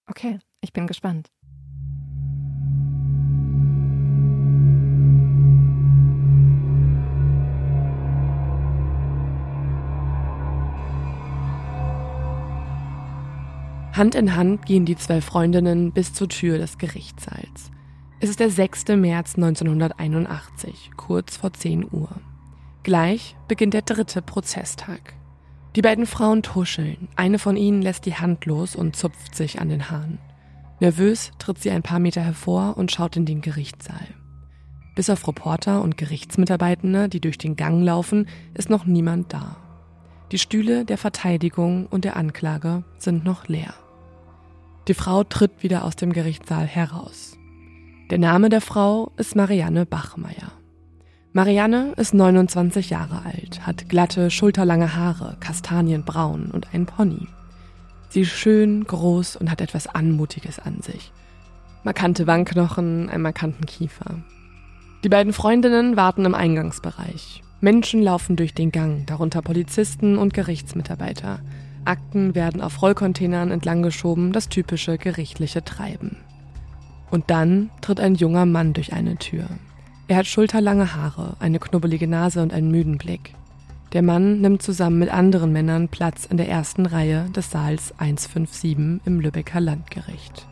Okay, 0.06 0.38
ich 0.62 0.72
bin 0.72 0.86
gespannt. 0.86 1.30
Hand 13.92 14.14
in 14.14 14.34
Hand 14.34 14.64
gehen 14.64 14.86
die 14.86 14.96
zwei 14.96 15.20
Freundinnen 15.20 15.92
bis 15.92 16.14
zur 16.14 16.28
Tür 16.28 16.56
des 16.56 16.78
Gerichtssaals. 16.78 17.70
Es 18.20 18.30
ist 18.30 18.40
der 18.40 18.48
6. 18.48 18.88
März 18.96 19.34
1981, 19.34 20.92
kurz 20.96 21.36
vor 21.36 21.52
10 21.52 21.88
Uhr. 21.90 22.08
Gleich 22.84 23.36
beginnt 23.48 23.74
der 23.74 23.82
dritte 23.82 24.22
Prozesstag. 24.22 25.14
Die 25.74 25.82
beiden 25.82 26.06
Frauen 26.06 26.42
tuscheln. 26.42 27.08
Eine 27.16 27.38
von 27.38 27.56
ihnen 27.56 27.80
lässt 27.80 28.04
die 28.04 28.14
Hand 28.14 28.44
los 28.44 28.76
und 28.76 28.94
zupft 28.94 29.34
sich 29.34 29.60
an 29.60 29.70
den 29.70 29.90
Haaren. 29.90 30.18
Nervös 30.80 31.30
tritt 31.38 31.58
sie 31.58 31.70
ein 31.70 31.82
paar 31.82 31.98
Meter 31.98 32.20
hervor 32.20 32.76
und 32.76 32.92
schaut 32.92 33.16
in 33.16 33.24
den 33.24 33.40
Gerichtssaal. 33.40 34.06
Bis 34.94 35.08
auf 35.08 35.26
Reporter 35.26 35.80
und 35.80 35.96
Gerichtsmitarbeitende, 35.96 37.08
die 37.08 37.20
durch 37.20 37.38
den 37.38 37.56
Gang 37.56 37.82
laufen, 37.82 38.28
ist 38.52 38.68
noch 38.68 38.84
niemand 38.84 39.32
da. 39.32 39.56
Die 40.30 40.38
Stühle 40.38 40.84
der 40.84 40.98
Verteidigung 40.98 41.86
und 41.86 42.04
der 42.04 42.16
Anklage 42.16 42.84
sind 42.98 43.24
noch 43.24 43.48
leer. 43.48 43.74
Die 44.88 44.94
Frau 44.94 45.24
tritt 45.24 45.62
wieder 45.62 45.84
aus 45.84 45.96
dem 45.96 46.12
Gerichtssaal 46.12 46.66
heraus. 46.66 47.38
Der 48.10 48.18
Name 48.18 48.50
der 48.50 48.60
Frau 48.60 49.12
ist 49.16 49.36
Marianne 49.36 49.86
Bachmeier. 49.86 50.52
Marianne 51.34 51.94
ist 51.96 52.12
29 52.12 52.90
Jahre 52.90 53.22
alt, 53.24 53.66
hat 53.66 53.88
glatte, 53.88 54.30
schulterlange 54.30 54.94
Haare, 54.94 55.38
kastanienbraun 55.40 56.50
und 56.50 56.74
ein 56.74 56.84
Pony. 56.84 57.26
Sie 58.10 58.20
ist 58.20 58.32
schön, 58.32 58.84
groß 58.84 59.36
und 59.36 59.50
hat 59.50 59.62
etwas 59.62 59.86
Anmutiges 59.86 60.58
an 60.58 60.82
sich. 60.82 61.10
Markante 61.84 62.26
Wangenknochen, 62.26 63.08
einen 63.08 63.22
markanten 63.22 63.64
Kiefer. 63.64 64.16
Die 65.04 65.08
beiden 65.08 65.32
Freundinnen 65.32 65.96
warten 65.96 66.26
im 66.26 66.34
Eingangsbereich. 66.34 67.42
Menschen 67.62 68.02
laufen 68.02 68.36
durch 68.36 68.52
den 68.52 68.70
Gang, 68.70 69.06
darunter 69.06 69.40
Polizisten 69.40 70.18
und 70.18 70.34
Gerichtsmitarbeiter. 70.34 71.40
Akten 71.86 72.34
werden 72.34 72.60
auf 72.60 72.82
Rollcontainern 72.82 73.50
entlanggeschoben, 73.50 74.32
das 74.32 74.50
typische 74.50 74.98
gerichtliche 74.98 75.64
Treiben. 75.64 76.18
Und 77.10 77.30
dann 77.30 77.70
tritt 77.80 78.00
ein 78.00 78.16
junger 78.16 78.44
Mann 78.44 78.74
durch 78.74 78.92
eine 78.92 79.16
Tür. 79.16 79.46
Er 80.12 80.18
hat 80.18 80.26
schulterlange 80.26 80.94
Haare, 80.94 81.36
eine 81.40 81.58
knubbelige 81.58 82.06
Nase 82.06 82.42
und 82.42 82.52
einen 82.52 82.70
müden 82.70 82.98
Blick. 82.98 83.32
Der 83.94 84.02
Mann 84.02 84.42
nimmt 84.42 84.60
zusammen 84.60 84.98
mit 84.98 85.08
anderen 85.08 85.52
Männern 85.52 85.88
Platz 85.88 86.26
in 86.26 86.36
der 86.36 86.50
ersten 86.50 86.84
Reihe 86.84 87.30
des 87.30 87.50
Saals 87.50 87.94
157 87.98 89.00
im 89.06 89.20
Lübecker 89.20 89.58
Landgericht. 89.58 90.46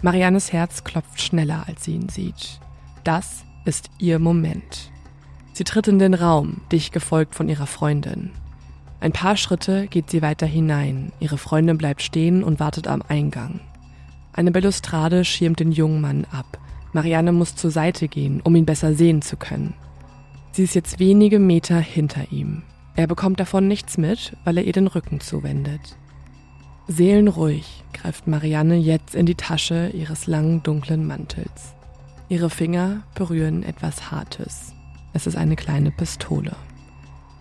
Mariannes 0.00 0.50
Herz 0.50 0.82
klopft 0.82 1.20
schneller, 1.20 1.64
als 1.66 1.84
sie 1.84 1.92
ihn 1.92 2.08
sieht. 2.08 2.58
Das 3.04 3.44
ist 3.66 3.90
ihr 3.98 4.18
Moment. 4.18 4.90
Sie 5.52 5.64
tritt 5.64 5.88
in 5.88 5.98
den 5.98 6.14
Raum, 6.14 6.62
dicht 6.72 6.94
gefolgt 6.94 7.34
von 7.34 7.50
ihrer 7.50 7.66
Freundin. 7.66 8.30
Ein 9.00 9.12
paar 9.12 9.36
Schritte 9.36 9.88
geht 9.88 10.08
sie 10.08 10.22
weiter 10.22 10.46
hinein. 10.46 11.12
Ihre 11.20 11.36
Freundin 11.36 11.76
bleibt 11.76 12.00
stehen 12.00 12.42
und 12.42 12.60
wartet 12.60 12.88
am 12.88 13.02
Eingang. 13.06 13.60
Eine 14.32 14.52
Balustrade 14.52 15.26
schirmt 15.26 15.60
den 15.60 15.70
jungen 15.70 16.00
Mann 16.00 16.26
ab. 16.32 16.58
Marianne 16.96 17.32
muss 17.32 17.54
zur 17.54 17.70
Seite 17.70 18.08
gehen, 18.08 18.40
um 18.40 18.56
ihn 18.56 18.64
besser 18.64 18.94
sehen 18.94 19.20
zu 19.20 19.36
können. 19.36 19.74
Sie 20.52 20.64
ist 20.64 20.74
jetzt 20.74 20.98
wenige 20.98 21.38
Meter 21.38 21.78
hinter 21.78 22.32
ihm. 22.32 22.62
Er 22.94 23.06
bekommt 23.06 23.38
davon 23.38 23.68
nichts 23.68 23.98
mit, 23.98 24.34
weil 24.44 24.56
er 24.56 24.64
ihr 24.64 24.72
den 24.72 24.86
Rücken 24.86 25.20
zuwendet. 25.20 25.98
Seelenruhig 26.88 27.84
greift 27.92 28.26
Marianne 28.26 28.76
jetzt 28.76 29.14
in 29.14 29.26
die 29.26 29.34
Tasche 29.34 29.90
ihres 29.92 30.26
langen 30.26 30.62
dunklen 30.62 31.06
Mantels. 31.06 31.74
Ihre 32.30 32.48
Finger 32.48 33.02
berühren 33.14 33.62
etwas 33.62 34.10
Hartes. 34.10 34.72
Es 35.12 35.26
ist 35.26 35.36
eine 35.36 35.56
kleine 35.56 35.90
Pistole. 35.90 36.56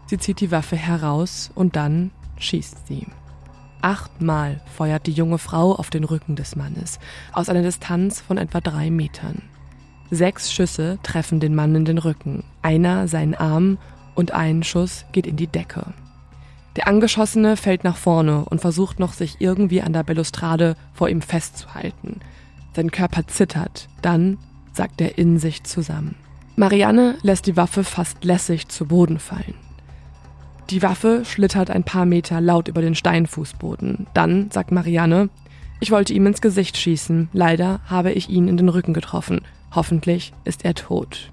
Sie 0.08 0.18
zieht 0.18 0.42
die 0.42 0.52
Waffe 0.52 0.76
heraus 0.76 1.50
und 1.56 1.78
dann 1.78 2.12
schießt 2.40 2.88
sie. 2.88 3.08
Achtmal 3.86 4.62
feuert 4.76 5.06
die 5.06 5.12
junge 5.12 5.38
Frau 5.38 5.76
auf 5.76 5.92
den 5.92 6.06
Rücken 6.06 6.36
des 6.36 6.56
Mannes, 6.56 6.98
aus 7.34 7.50
einer 7.50 7.62
Distanz 7.62 8.20
von 8.20 8.40
etwa 8.40 8.60
drei 8.60 8.90
Metern. 8.90 9.44
Sechs 10.10 10.52
Schüsse 10.52 10.98
treffen 11.04 11.40
den 11.40 11.54
Mann 11.54 11.76
in 11.76 11.86
den 11.86 12.00
Rücken, 12.00 12.44
einer 12.64 13.08
seinen 13.08 13.36
Arm 13.36 13.78
und 14.16 14.32
ein 14.32 14.64
Schuss 14.64 15.06
geht 15.12 15.28
in 15.28 15.36
die 15.36 15.46
Decke. 15.46 15.94
Der 16.78 16.88
Angeschossene 16.88 17.58
fällt 17.58 17.84
nach 17.84 17.98
vorne 17.98 18.46
und 18.46 18.60
versucht 18.60 19.00
noch, 19.00 19.14
sich 19.14 19.36
irgendwie 19.38 19.84
an 19.84 19.94
der 19.94 20.02
Balustrade 20.02 20.78
vor 20.96 21.08
ihm 21.08 21.22
festzuhalten. 21.22 22.22
Sein 22.76 22.90
Körper 22.90 23.28
zittert, 23.28 23.88
dann 24.02 24.40
sackt 24.74 25.00
er 25.00 25.20
in 25.20 25.38
sich 25.38 25.64
zusammen. 25.64 26.16
Marianne 26.56 27.20
lässt 27.22 27.46
die 27.46 27.56
Waffe 27.56 27.84
fast 27.84 28.24
lässig 28.24 28.68
zu 28.68 28.88
Boden 28.88 29.20
fallen. 29.20 29.54
Die 30.70 30.82
Waffe 30.82 31.24
schlittert 31.26 31.70
ein 31.70 31.84
paar 31.84 32.06
Meter 32.06 32.42
laut 32.42 32.68
über 32.68 32.82
den 32.82 32.96
Steinfußboden. 32.96 34.08
Dann 34.14 34.50
sagt 34.52 34.72
Marianne, 34.72 35.30
ich 35.80 35.92
wollte 35.92 36.14
ihm 36.14 36.26
ins 36.26 36.42
Gesicht 36.42 36.78
schießen. 36.78 37.30
Leider 37.34 37.82
habe 37.86 38.12
ich 38.12 38.30
ihn 38.30 38.48
in 38.48 38.58
den 38.58 38.70
Rücken 38.70 38.94
getroffen. 38.94 39.42
Hoffentlich 39.74 40.34
ist 40.44 40.66
er 40.66 40.74
tot. 40.74 41.32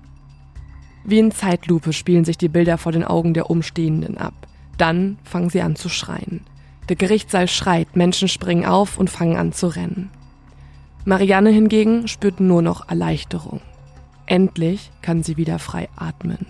Wie 1.04 1.18
in 1.18 1.32
Zeitlupe 1.32 1.92
spielen 1.92 2.24
sich 2.24 2.36
die 2.36 2.48
Bilder 2.48 2.76
vor 2.76 2.92
den 2.92 3.04
Augen 3.04 3.34
der 3.34 3.50
Umstehenden 3.50 4.18
ab. 4.18 4.34
Dann 4.76 5.18
fangen 5.24 5.48
sie 5.48 5.62
an 5.62 5.76
zu 5.76 5.88
schreien. 5.88 6.42
Der 6.88 6.96
Gerichtssaal 6.96 7.48
schreit, 7.48 7.96
Menschen 7.96 8.28
springen 8.28 8.66
auf 8.66 8.98
und 8.98 9.08
fangen 9.08 9.36
an 9.36 9.52
zu 9.52 9.68
rennen. 9.68 10.10
Marianne 11.04 11.50
hingegen 11.50 12.06
spürt 12.06 12.40
nur 12.40 12.62
noch 12.62 12.88
Erleichterung. 12.88 13.60
Endlich 14.26 14.90
kann 15.00 15.22
sie 15.22 15.36
wieder 15.36 15.58
frei 15.58 15.88
atmen. 15.96 16.46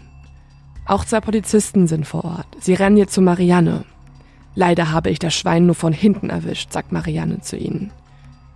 Auch 0.85 1.05
zwei 1.05 1.21
Polizisten 1.21 1.87
sind 1.87 2.07
vor 2.07 2.25
Ort. 2.25 2.47
Sie 2.61 2.75
rennen 2.75 2.97
jetzt 2.97 3.15
zu 3.15 3.21
Marianne. 3.21 3.85
Leider 4.55 4.91
habe 4.91 5.11
ich 5.11 5.19
das 5.19 5.35
Schwein 5.35 5.67
nur 5.67 5.75
von 5.75 5.93
hinten 5.93 6.29
erwischt, 6.29 6.73
sagt 6.73 6.93
Marianne 6.93 7.41
zu 7.41 7.57
ihnen. 7.57 7.91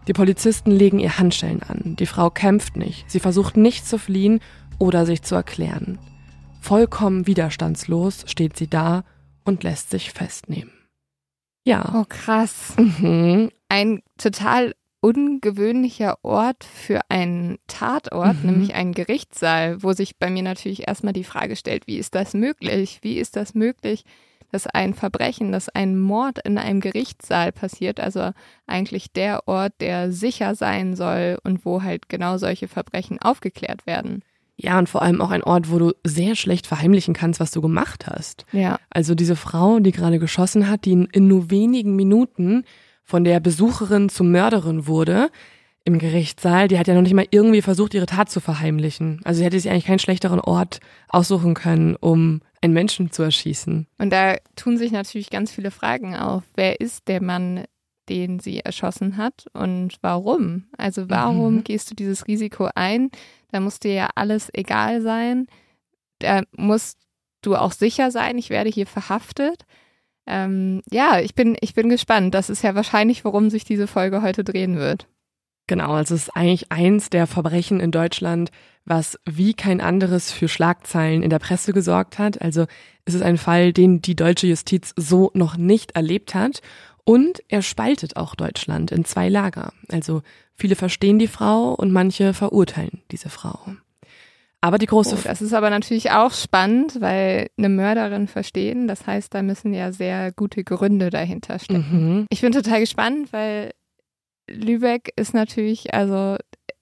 Die 0.09 0.12
Polizisten 0.12 0.71
legen 0.71 0.99
ihr 0.99 1.18
Handschellen 1.18 1.62
an. 1.62 1.97
Die 1.99 2.06
Frau 2.06 2.30
kämpft 2.30 2.76
nicht. 2.76 3.11
Sie 3.11 3.21
versucht 3.21 3.56
nicht 3.56 3.87
zu 3.87 3.99
fliehen 3.99 4.40
oder 4.78 5.06
sich 5.06 5.23
zu 5.23 5.35
erklären. 5.35 5.99
Vollkommen 6.61 7.26
widerstandslos 7.26 8.25
steht 8.26 8.56
sie 8.56 8.68
da 8.68 9.04
und 9.45 9.62
lässt 9.62 9.90
sich 9.90 10.12
festnehmen. 10.12 10.73
Ja. 11.64 11.92
Oh, 11.95 12.04
krass. 12.09 12.75
Mhm. 12.76 13.50
Ein 13.68 14.02
total 14.18 14.75
ungewöhnlicher 15.06 16.18
Ort 16.22 16.64
für 16.64 17.00
einen 17.08 17.58
Tatort, 17.66 18.42
Mhm. 18.42 18.50
nämlich 18.50 18.75
einen 18.75 18.92
Gerichtssaal, 18.92 19.82
wo 19.82 19.92
sich 19.92 20.16
bei 20.16 20.30
mir 20.30 20.42
natürlich 20.42 20.88
erstmal 20.88 21.12
die 21.12 21.25
Frage 21.25 21.56
stellt, 21.56 21.86
wie 21.86 21.98
ist 21.98 22.14
das 22.14 22.34
möglich? 22.34 22.98
Wie 23.02 23.18
ist 23.18 23.36
das 23.36 23.54
möglich, 23.54 24.04
dass 24.52 24.66
ein 24.66 24.94
Verbrechen, 24.94 25.52
dass 25.52 25.68
ein 25.68 25.98
Mord 25.98 26.38
in 26.44 26.58
einem 26.58 26.80
Gerichtssaal 26.80 27.52
passiert, 27.52 28.00
also 28.00 28.30
eigentlich 28.66 29.12
der 29.12 29.46
Ort, 29.46 29.75
der 29.80 30.12
sicher 30.12 30.54
sein 30.54 30.96
soll 30.96 31.38
und 31.44 31.64
wo 31.64 31.82
halt 31.82 32.08
genau 32.08 32.38
solche 32.38 32.68
Verbrechen 32.68 33.20
aufgeklärt 33.20 33.86
werden. 33.86 34.22
Ja, 34.58 34.78
und 34.78 34.88
vor 34.88 35.02
allem 35.02 35.20
auch 35.20 35.30
ein 35.32 35.42
Ort, 35.42 35.70
wo 35.70 35.78
du 35.78 35.92
sehr 36.02 36.34
schlecht 36.34 36.66
verheimlichen 36.66 37.12
kannst, 37.12 37.40
was 37.40 37.50
du 37.50 37.60
gemacht 37.60 38.06
hast. 38.06 38.46
Ja. 38.52 38.78
Also 38.88 39.14
diese 39.14 39.36
Frau, 39.36 39.80
die 39.80 39.92
gerade 39.92 40.18
geschossen 40.18 40.70
hat, 40.70 40.86
die 40.86 40.92
in, 40.92 41.04
in 41.12 41.28
nur 41.28 41.50
wenigen 41.50 41.94
Minuten 41.94 42.64
von 43.06 43.25
der 43.25 43.40
Besucherin 43.40 44.08
zur 44.08 44.26
Mörderin 44.26 44.86
wurde 44.86 45.30
im 45.84 45.98
Gerichtssaal, 46.00 46.66
die 46.66 46.78
hat 46.78 46.88
ja 46.88 46.94
noch 46.94 47.02
nicht 47.02 47.14
mal 47.14 47.28
irgendwie 47.30 47.62
versucht, 47.62 47.94
ihre 47.94 48.06
Tat 48.06 48.28
zu 48.28 48.40
verheimlichen. 48.40 49.20
Also 49.25 49.38
sie 49.38 49.44
hätte 49.44 49.58
sich 49.60 49.70
eigentlich 49.70 49.86
keinen 49.86 50.00
schlechteren 50.00 50.40
Ort 50.40 50.80
aussuchen 51.08 51.54
können, 51.54 51.94
um 51.94 52.40
einen 52.60 52.75
Menschen 52.75 53.12
zu 53.12 53.22
erschießen. 53.22 53.86
Und 53.98 54.10
da 54.12 54.34
tun 54.56 54.76
sich 54.76 54.90
natürlich 54.90 55.30
ganz 55.30 55.52
viele 55.52 55.70
Fragen 55.70 56.16
auf. 56.16 56.42
Wer 56.56 56.80
ist 56.80 57.06
der 57.06 57.22
Mann, 57.22 57.64
den 58.08 58.40
sie 58.40 58.58
erschossen 58.60 59.16
hat 59.16 59.46
und 59.52 59.94
warum? 60.00 60.64
Also 60.76 61.08
warum 61.08 61.56
Mhm. 61.56 61.64
gehst 61.64 61.88
du 61.90 61.94
dieses 61.94 62.26
Risiko 62.26 62.68
ein? 62.75 63.10
Da 63.52 63.60
muss 63.60 63.78
dir 63.78 63.92
ja 63.94 64.10
alles 64.16 64.48
egal 64.52 65.00
sein. 65.02 65.46
Da 66.18 66.42
musst 66.56 66.98
du 67.42 67.54
auch 67.54 67.70
sicher 67.72 68.10
sein, 68.10 68.38
ich 68.38 68.50
werde 68.50 68.70
hier 68.70 68.86
verhaftet. 68.88 69.64
Ähm, 70.26 70.83
ja, 70.90 71.21
ich 71.21 71.35
bin, 71.35 71.56
ich 71.61 71.75
bin 71.75 71.88
gespannt. 71.88 72.35
Das 72.35 72.50
ist 72.50 72.62
ja 72.62 72.75
wahrscheinlich, 72.75 73.25
worum 73.25 73.50
sich 73.50 73.64
diese 73.64 73.87
Folge 73.87 74.23
heute 74.23 74.45
drehen 74.45 74.76
wird. 74.76 75.06
Genau, 75.68 75.92
also 75.92 76.14
es 76.14 76.23
ist 76.23 76.37
eigentlich 76.37 76.71
eins 76.71 77.11
der 77.11 77.26
Verbrechen 77.26 77.80
in 77.80 77.90
Deutschland, 77.90 78.52
was 78.85 79.18
wie 79.28 79.52
kein 79.52 79.80
anderes 79.80 80.30
für 80.30 80.49
Schlagzeilen 80.49 81.23
in 81.23 81.30
der 81.30 81.40
Presse 81.40 81.73
gesorgt 81.73 82.18
hat. 82.18 82.40
Also 82.40 82.66
es 83.04 83.14
ist 83.14 83.23
ein 83.23 83.37
Fall, 83.37 83.73
den 83.73 84.00
die 84.00 84.14
deutsche 84.14 84.47
Justiz 84.47 84.92
so 84.97 85.33
noch 85.35 85.56
nicht 85.56 85.92
erlebt 85.92 86.35
hat. 86.35 86.61
Und 87.04 87.42
er 87.49 87.62
spaltet 87.62 88.16
auch 88.16 88.35
Deutschland 88.35 88.90
in 88.92 89.04
zwei 89.04 89.28
Lager. 89.28 89.73
Also 89.88 90.23
viele 90.54 90.76
verstehen 90.76 91.18
die 91.18 91.28
Frau 91.28 91.73
und 91.73 91.92
manche 91.92 92.33
verurteilen 92.33 93.02
diese 93.11 93.28
Frau. 93.28 93.59
Aber 94.60 94.78
die 94.78 94.86
große 94.86 95.16
Oh, 95.16 95.20
das 95.22 95.42
ist 95.42 95.52
aber 95.52 95.70
natürlich 95.70 96.10
auch 96.10 96.32
spannend, 96.32 97.00
weil 97.00 97.48
eine 97.56 97.68
Mörderin 97.68 98.26
verstehen, 98.26 98.88
das 98.88 99.06
heißt, 99.06 99.32
da 99.34 99.42
müssen 99.42 99.75
ja 99.75 99.92
sehr 99.92 100.32
gute 100.32 100.64
Gründe 100.64 101.10
dahinter 101.10 101.58
stecken. 101.58 102.18
Mhm. 102.18 102.26
Ich 102.30 102.40
bin 102.40 102.52
total 102.52 102.80
gespannt, 102.80 103.32
weil 103.32 103.72
Lübeck 104.50 105.12
ist 105.16 105.34
natürlich, 105.34 105.94
also 105.94 106.36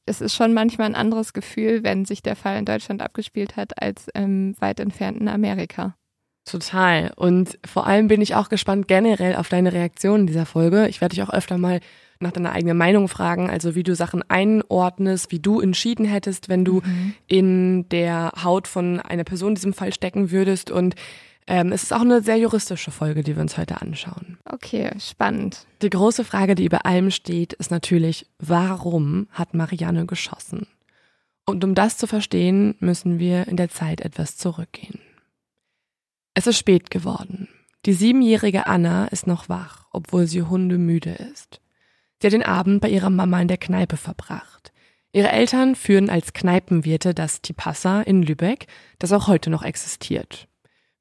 es 0.06 0.20
ist 0.20 0.34
schon 0.34 0.52
manchmal 0.54 0.86
ein 0.86 0.94
anderes 0.94 1.32
Gefühl, 1.32 1.82
wenn 1.82 2.04
sich 2.04 2.22
der 2.22 2.36
Fall 2.36 2.58
in 2.58 2.64
Deutschland 2.64 3.02
abgespielt 3.02 3.56
hat, 3.56 3.82
als 3.82 4.08
im 4.14 4.54
weit 4.60 4.80
entfernten 4.80 5.28
Amerika. 5.28 5.96
Total. 6.44 7.10
Und 7.16 7.58
vor 7.64 7.86
allem 7.86 8.08
bin 8.08 8.20
ich 8.20 8.34
auch 8.34 8.50
gespannt 8.50 8.86
generell 8.86 9.36
auf 9.36 9.48
deine 9.48 9.72
Reaktion 9.72 10.20
in 10.20 10.26
dieser 10.26 10.44
Folge. 10.44 10.88
Ich 10.88 11.00
werde 11.00 11.14
dich 11.14 11.22
auch 11.22 11.32
öfter 11.32 11.56
mal 11.56 11.80
nach 12.24 12.32
deiner 12.32 12.52
eigenen 12.52 12.76
Meinung 12.76 13.06
fragen, 13.06 13.48
also 13.48 13.76
wie 13.76 13.84
du 13.84 13.94
Sachen 13.94 14.28
einordnest, 14.28 15.30
wie 15.30 15.38
du 15.38 15.60
entschieden 15.60 16.04
hättest, 16.04 16.48
wenn 16.48 16.64
du 16.64 16.82
in 17.28 17.88
der 17.90 18.32
Haut 18.42 18.66
von 18.66 18.98
einer 18.98 19.24
Person 19.24 19.50
in 19.50 19.54
diesem 19.54 19.74
Fall 19.74 19.92
stecken 19.92 20.32
würdest. 20.32 20.72
Und 20.72 20.96
ähm, 21.46 21.72
es 21.72 21.82
ist 21.84 21.92
auch 21.92 22.00
eine 22.00 22.22
sehr 22.22 22.36
juristische 22.36 22.90
Folge, 22.90 23.22
die 23.22 23.36
wir 23.36 23.42
uns 23.42 23.58
heute 23.58 23.80
anschauen. 23.80 24.38
Okay, 24.44 24.90
spannend. 24.98 25.66
Die 25.82 25.90
große 25.90 26.24
Frage, 26.24 26.54
die 26.54 26.64
über 26.64 26.86
allem 26.86 27.10
steht, 27.10 27.52
ist 27.52 27.70
natürlich, 27.70 28.26
warum 28.38 29.28
hat 29.30 29.54
Marianne 29.54 30.06
geschossen? 30.06 30.66
Und 31.46 31.62
um 31.62 31.74
das 31.74 31.98
zu 31.98 32.06
verstehen, 32.06 32.74
müssen 32.80 33.18
wir 33.18 33.46
in 33.46 33.56
der 33.56 33.68
Zeit 33.68 34.00
etwas 34.00 34.36
zurückgehen. 34.38 34.98
Es 36.32 36.46
ist 36.46 36.58
spät 36.58 36.90
geworden. 36.90 37.48
Die 37.84 37.92
siebenjährige 37.92 38.66
Anna 38.66 39.06
ist 39.08 39.26
noch 39.26 39.50
wach, 39.50 39.84
obwohl 39.92 40.26
sie 40.26 40.42
hundemüde 40.42 41.10
ist. 41.10 41.60
Sie 42.24 42.28
hat 42.28 42.32
den 42.32 42.42
Abend 42.42 42.80
bei 42.80 42.88
ihrer 42.88 43.10
Mama 43.10 43.38
in 43.42 43.48
der 43.48 43.58
Kneipe 43.58 43.98
verbracht. 43.98 44.72
Ihre 45.12 45.28
Eltern 45.28 45.74
führen 45.74 46.08
als 46.08 46.32
Kneipenwirte 46.32 47.12
das 47.12 47.42
Tipassa 47.42 48.00
in 48.00 48.22
Lübeck, 48.22 48.66
das 48.98 49.12
auch 49.12 49.28
heute 49.28 49.50
noch 49.50 49.62
existiert. 49.62 50.48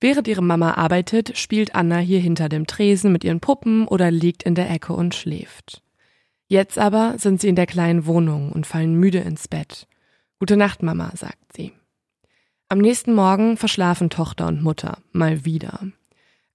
Während 0.02 0.28
ihre 0.28 0.44
Mama 0.44 0.74
arbeitet, 0.74 1.38
spielt 1.38 1.76
Anna 1.76 2.00
hier 2.00 2.20
hinter 2.20 2.50
dem 2.50 2.68
Tresen 2.68 3.14
mit 3.14 3.24
ihren 3.24 3.40
Puppen 3.40 3.88
oder 3.88 4.12
liegt 4.12 4.44
in 4.44 4.54
der 4.54 4.70
Ecke 4.70 4.92
und 4.92 5.16
schläft. 5.16 5.82
Jetzt 6.50 6.78
aber 6.78 7.18
sind 7.18 7.40
sie 7.40 7.48
in 7.48 7.56
der 7.56 7.68
kleinen 7.68 8.06
Wohnung 8.06 8.52
und 8.52 8.68
fallen 8.68 8.96
müde 8.96 9.20
ins 9.20 9.48
Bett. 9.48 9.88
Gute 10.40 10.58
Nacht, 10.58 10.84
Mama, 10.84 11.14
sagt 11.16 11.54
sie. 11.56 11.72
Am 12.68 12.80
nächsten 12.80 13.14
Morgen 13.14 13.56
verschlafen 13.56 14.10
Tochter 14.10 14.48
und 14.48 14.62
Mutter 14.62 14.98
mal 15.14 15.46
wieder. 15.46 15.88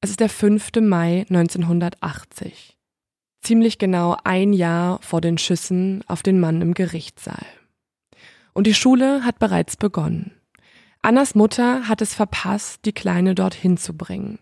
Es 0.02 0.10
ist 0.10 0.20
der 0.20 0.28
5. 0.28 0.72
Mai 0.82 1.24
1980. 1.30 2.77
Ziemlich 3.40 3.78
genau 3.78 4.16
ein 4.24 4.52
Jahr 4.52 5.00
vor 5.02 5.20
den 5.20 5.38
Schüssen 5.38 6.02
auf 6.06 6.22
den 6.22 6.40
Mann 6.40 6.60
im 6.60 6.74
Gerichtssaal. 6.74 7.46
Und 8.52 8.66
die 8.66 8.74
Schule 8.74 9.24
hat 9.24 9.38
bereits 9.38 9.76
begonnen. 9.76 10.32
Annas 11.02 11.34
Mutter 11.34 11.88
hat 11.88 12.02
es 12.02 12.14
verpasst, 12.14 12.84
die 12.84 12.92
Kleine 12.92 13.34
dorthin 13.34 13.76
zu 13.76 13.96
bringen. 13.96 14.40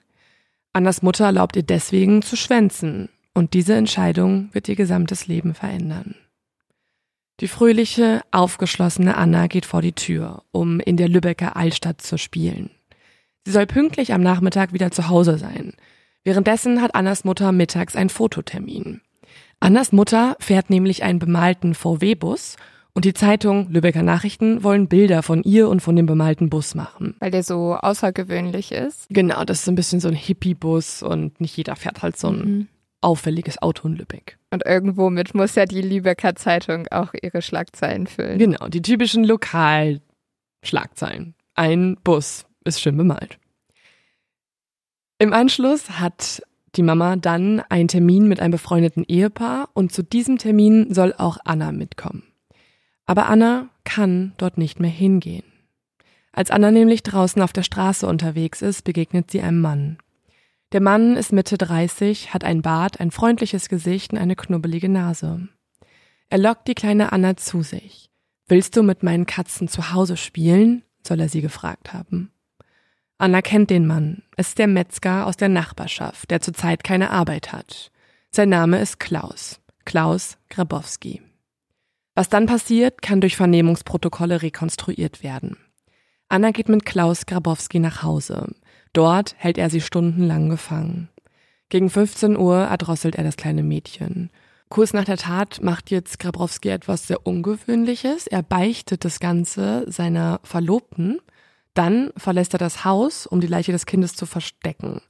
Annas 0.72 1.02
Mutter 1.02 1.26
erlaubt 1.26 1.56
ihr 1.56 1.62
deswegen 1.62 2.22
zu 2.22 2.36
schwänzen, 2.36 3.08
und 3.34 3.52
diese 3.52 3.74
Entscheidung 3.74 4.48
wird 4.52 4.68
ihr 4.68 4.76
gesamtes 4.76 5.26
Leben 5.26 5.52
verändern. 5.52 6.14
Die 7.40 7.48
fröhliche, 7.48 8.22
aufgeschlossene 8.30 9.16
Anna 9.16 9.46
geht 9.46 9.66
vor 9.66 9.82
die 9.82 9.92
Tür, 9.92 10.42
um 10.52 10.80
in 10.80 10.96
der 10.96 11.08
Lübecker 11.08 11.54
Altstadt 11.54 12.00
zu 12.00 12.16
spielen. 12.16 12.70
Sie 13.44 13.52
soll 13.52 13.66
pünktlich 13.66 14.14
am 14.14 14.22
Nachmittag 14.22 14.72
wieder 14.72 14.90
zu 14.90 15.08
Hause 15.08 15.36
sein. 15.36 15.74
Währenddessen 16.26 16.82
hat 16.82 16.94
Annas 16.96 17.22
Mutter 17.22 17.52
mittags 17.52 17.94
einen 17.94 18.10
Fototermin. 18.10 19.00
Annas 19.60 19.92
Mutter 19.92 20.34
fährt 20.40 20.70
nämlich 20.70 21.04
einen 21.04 21.20
bemalten 21.20 21.72
VW-Bus 21.72 22.56
und 22.94 23.04
die 23.04 23.14
Zeitung 23.14 23.70
Lübecker 23.70 24.02
Nachrichten 24.02 24.64
wollen 24.64 24.88
Bilder 24.88 25.22
von 25.22 25.44
ihr 25.44 25.68
und 25.68 25.82
von 25.82 25.94
dem 25.94 26.06
bemalten 26.06 26.50
Bus 26.50 26.74
machen. 26.74 27.14
Weil 27.20 27.30
der 27.30 27.44
so 27.44 27.76
außergewöhnlich 27.76 28.72
ist. 28.72 29.06
Genau, 29.08 29.44
das 29.44 29.60
ist 29.60 29.68
ein 29.68 29.76
bisschen 29.76 30.00
so 30.00 30.08
ein 30.08 30.16
Hippie-Bus 30.16 31.04
und 31.04 31.40
nicht 31.40 31.56
jeder 31.56 31.76
fährt 31.76 32.02
halt 32.02 32.18
so 32.18 32.26
ein 32.26 32.38
Mhm. 32.38 32.66
auffälliges 33.02 33.62
Auto 33.62 33.86
in 33.86 33.94
Lübeck. 33.94 34.36
Und 34.50 34.66
irgendwo 34.66 35.10
mit 35.10 35.32
muss 35.32 35.54
ja 35.54 35.64
die 35.64 35.80
Lübecker 35.80 36.34
Zeitung 36.34 36.88
auch 36.90 37.14
ihre 37.22 37.40
Schlagzeilen 37.40 38.08
füllen. 38.08 38.40
Genau, 38.40 38.66
die 38.66 38.82
typischen 38.82 39.22
Lokalschlagzeilen. 39.22 41.34
Ein 41.54 41.96
Bus 42.02 42.46
ist 42.64 42.80
schön 42.80 42.96
bemalt. 42.96 43.38
Im 45.18 45.32
Anschluss 45.32 45.98
hat 45.98 46.42
die 46.74 46.82
Mama 46.82 47.16
dann 47.16 47.60
einen 47.70 47.88
Termin 47.88 48.28
mit 48.28 48.38
einem 48.40 48.50
befreundeten 48.50 49.02
Ehepaar 49.04 49.70
und 49.72 49.90
zu 49.90 50.02
diesem 50.02 50.36
Termin 50.36 50.92
soll 50.92 51.14
auch 51.16 51.38
Anna 51.44 51.72
mitkommen. 51.72 52.22
Aber 53.06 53.26
Anna 53.26 53.70
kann 53.84 54.34
dort 54.36 54.58
nicht 54.58 54.78
mehr 54.78 54.90
hingehen. 54.90 55.44
Als 56.32 56.50
Anna 56.50 56.70
nämlich 56.70 57.02
draußen 57.02 57.40
auf 57.40 57.54
der 57.54 57.62
Straße 57.62 58.06
unterwegs 58.06 58.60
ist, 58.60 58.82
begegnet 58.84 59.30
sie 59.30 59.40
einem 59.40 59.62
Mann. 59.62 59.96
Der 60.72 60.82
Mann 60.82 61.16
ist 61.16 61.32
Mitte 61.32 61.56
30, 61.56 62.34
hat 62.34 62.44
ein 62.44 62.60
Bart, 62.60 63.00
ein 63.00 63.10
freundliches 63.10 63.70
Gesicht 63.70 64.12
und 64.12 64.18
eine 64.18 64.36
knubbelige 64.36 64.90
Nase. 64.90 65.48
Er 66.28 66.38
lockt 66.38 66.68
die 66.68 66.74
kleine 66.74 67.12
Anna 67.12 67.38
zu 67.38 67.62
sich. 67.62 68.10
Willst 68.48 68.76
du 68.76 68.82
mit 68.82 69.02
meinen 69.02 69.24
Katzen 69.24 69.68
zu 69.68 69.92
Hause 69.92 70.18
spielen? 70.18 70.82
soll 71.06 71.20
er 71.20 71.28
sie 71.28 71.40
gefragt 71.40 71.94
haben. 71.94 72.32
Anna 73.18 73.40
kennt 73.40 73.70
den 73.70 73.86
Mann. 73.86 74.22
Es 74.36 74.48
ist 74.48 74.58
der 74.58 74.66
Metzger 74.66 75.26
aus 75.26 75.36
der 75.36 75.48
Nachbarschaft, 75.48 76.30
der 76.30 76.40
zurzeit 76.42 76.84
keine 76.84 77.10
Arbeit 77.10 77.52
hat. 77.52 77.90
Sein 78.30 78.50
Name 78.50 78.78
ist 78.78 79.00
Klaus. 79.00 79.60
Klaus 79.86 80.36
Grabowski. 80.50 81.22
Was 82.14 82.28
dann 82.28 82.46
passiert, 82.46 83.00
kann 83.00 83.20
durch 83.20 83.36
Vernehmungsprotokolle 83.36 84.42
rekonstruiert 84.42 85.22
werden. 85.22 85.56
Anna 86.28 86.50
geht 86.50 86.68
mit 86.68 86.84
Klaus 86.84 87.24
Grabowski 87.24 87.78
nach 87.78 88.02
Hause. 88.02 88.48
Dort 88.92 89.34
hält 89.38 89.58
er 89.58 89.70
sie 89.70 89.80
stundenlang 89.80 90.50
gefangen. 90.50 91.08
Gegen 91.68 91.88
15 91.88 92.36
Uhr 92.36 92.58
erdrosselt 92.58 93.16
er 93.16 93.24
das 93.24 93.36
kleine 93.36 93.62
Mädchen. 93.62 94.30
Kurz 94.68 94.92
nach 94.92 95.04
der 95.04 95.16
Tat 95.16 95.62
macht 95.62 95.90
jetzt 95.90 96.18
Grabrowski 96.18 96.68
etwas 96.68 97.06
sehr 97.06 97.26
Ungewöhnliches. 97.26 98.26
Er 98.26 98.42
beichtet 98.42 99.04
das 99.04 99.20
Ganze 99.20 99.84
seiner 99.90 100.40
Verlobten. 100.42 101.20
Dann 101.76 102.10
verlässt 102.16 102.54
er 102.54 102.58
das 102.58 102.86
Haus, 102.86 103.26
um 103.26 103.40
die 103.42 103.46
Leiche 103.46 103.70
des 103.70 103.84
Kindes 103.84 104.16
zu 104.16 104.24
verstecken. 104.24 105.02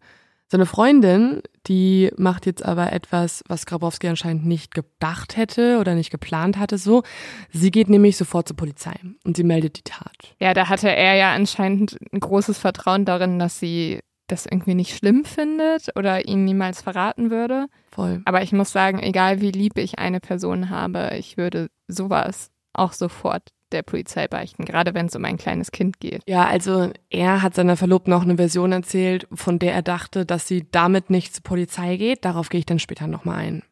Seine 0.49 0.67
Freundin, 0.67 1.43
die 1.69 2.11
macht 2.17 2.45
jetzt 2.45 2.65
aber 2.65 2.93
etwas, 2.93 3.45
was 3.49 3.67
Grabowski 3.67 4.09
anscheinend 4.09 4.47
nicht 4.47 4.75
gedacht 4.75 5.37
hätte 5.37 5.79
oder 5.79 5.95
nicht 5.95 6.11
geplant 6.11 6.59
hatte, 6.59 6.77
so. 6.77 7.05
Sie 7.53 7.71
geht 7.71 7.89
nämlich 7.89 8.17
sofort 8.17 8.49
zur 8.49 8.57
Polizei 8.57 8.95
und 9.25 9.37
sie 9.37 9.45
meldet 9.45 9.79
die 9.79 9.83
Tat. 9.83 10.35
Ja, 10.41 10.55
da 10.55 10.69
hatte 10.69 10.89
er 10.89 11.15
ja 11.15 11.33
anscheinend 11.33 11.97
ein 12.13 12.21
großes 12.21 12.59
Vertrauen 12.59 13.05
darin, 13.05 13.39
dass 13.39 13.61
sie 13.61 14.01
das 14.27 14.45
irgendwie 14.47 14.75
nicht 14.75 14.97
schlimm 14.97 15.25
findet 15.25 15.97
oder 15.97 16.27
ihn 16.27 16.45
niemals 16.45 16.83
verraten 16.83 17.31
würde. 17.31 17.67
Voll. 17.93 18.23
Aber 18.25 18.43
ich 18.43 18.53
muss 18.53 18.73
sagen, 18.73 19.01
egal 19.01 19.41
wie 19.41 19.53
lieb 19.53 19.79
ich 19.79 20.01
eine 20.01 20.19
Person 20.19 20.69
habe, 20.69 21.13
ich 21.17 21.37
würde 21.37 21.69
sowas 21.87 22.51
auch 22.73 22.93
sofort 22.93 23.51
der 23.73 23.83
Polizei 23.83 24.29
beichten, 24.29 24.65
gerade 24.65 24.95
wenn 24.95 25.07
es 25.07 25.17
um 25.17 25.25
ein 25.25 25.37
kleines 25.37 25.73
Kind 25.73 26.01
geht. 26.01 26.23
Ja, 26.27 26.47
also 26.47 26.91
er 27.11 27.43
hat 27.43 27.55
seiner 27.55 27.77
Verlobten 27.77 28.11
noch 28.11 28.23
eine 28.23 28.37
Version 28.37 28.73
erzählt, 28.73 29.27
von 29.33 29.59
der 29.59 29.75
er 29.75 29.83
dachte, 29.83 30.25
dass 30.25 30.47
sie 30.47 30.67
damit 30.71 31.11
nicht 31.11 31.35
zur 31.35 31.43
Polizei 31.43 31.97
geht. 31.97 32.25
Darauf 32.25 32.49
gehe 32.49 32.61
ich 32.61 32.67
dann 32.67 32.79
später 32.79 33.07
nochmal 33.07 33.39
ein. 33.39 33.63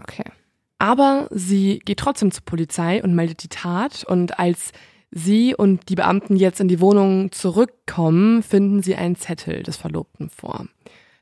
Okay. 0.00 0.24
Aber 0.78 1.28
sie 1.30 1.80
geht 1.80 1.98
trotzdem 1.98 2.30
zur 2.30 2.44
Polizei 2.44 3.02
und 3.02 3.14
meldet 3.14 3.42
die 3.42 3.48
Tat 3.48 4.04
und 4.04 4.38
als 4.38 4.72
Sie 5.10 5.54
und 5.54 5.88
die 5.88 5.94
Beamten 5.94 6.36
jetzt 6.36 6.60
in 6.60 6.68
die 6.68 6.80
Wohnung 6.80 7.32
zurückkommen, 7.32 8.42
finden 8.42 8.82
sie 8.82 8.94
einen 8.94 9.16
Zettel 9.16 9.62
des 9.62 9.76
Verlobten 9.76 10.28
vor. 10.28 10.66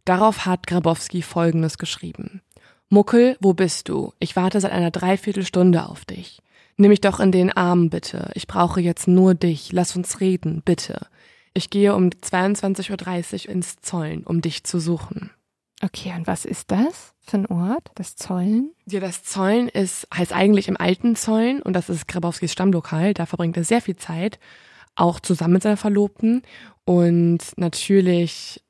Darauf 0.05 0.45
hat 0.45 0.67
Grabowski 0.67 1.23
Folgendes 1.23 1.79
geschrieben. 1.79 2.43
Muckel, 2.89 3.37
wo 3.41 3.55
bist 3.55 3.89
du? 3.89 4.13
Ich 4.19 4.37
warte 4.37 4.61
seit 4.61 4.73
einer 4.73 4.91
Dreiviertelstunde 4.91 5.89
auf 5.89 6.05
dich. 6.05 6.41
Nimm 6.77 6.91
mich 6.91 7.01
doch 7.01 7.21
in 7.21 7.33
den 7.33 7.51
Arm, 7.51 7.89
bitte. 7.89 8.31
Ich 8.35 8.47
brauche 8.47 8.81
jetzt 8.81 9.09
nur 9.09 9.35
dich. 9.35 9.73
Lass 9.73 9.97
uns 9.97 10.21
reden, 10.21 10.63
bitte. 10.65 11.07
Ich 11.55 11.71
gehe 11.71 11.95
um 11.95 12.11
22.30 12.11 13.47
Uhr 13.47 13.55
ins 13.55 13.77
Zollen, 13.77 14.25
um 14.25 14.43
dich 14.43 14.65
zu 14.65 14.79
suchen. 14.79 15.31
Okay, 15.83 16.13
und 16.17 16.27
was 16.27 16.45
ist 16.45 16.71
das 16.71 17.15
für 17.21 17.39
ein 17.39 17.47
Ort? 17.47 17.91
Das 17.95 18.17
Zollen? 18.17 18.73
Ja, 18.87 19.01
das 19.01 19.25
Zollen 19.25 19.69
ist, 19.69 20.07
heißt 20.15 20.33
eigentlich 20.33 20.69
im 20.69 20.77
alten 20.77 21.17
Zollen 21.17 21.63
und 21.63 21.73
das 21.75 21.89
ist 21.89 22.09
Grabowskis 22.09 22.53
Stammlokal. 22.53 23.15
Da 23.15 23.25
verbringt 23.25 23.57
er 23.57 23.65
sehr 23.65 23.81
viel 23.81 23.97
Zeit, 23.97 24.39
auch 24.95 25.21
zusammen 25.21 25.55
mit 25.55 25.63
seiner 25.63 25.77
Verlobten. 25.77 26.43
Und 26.85 27.39
natürlich 27.57 28.63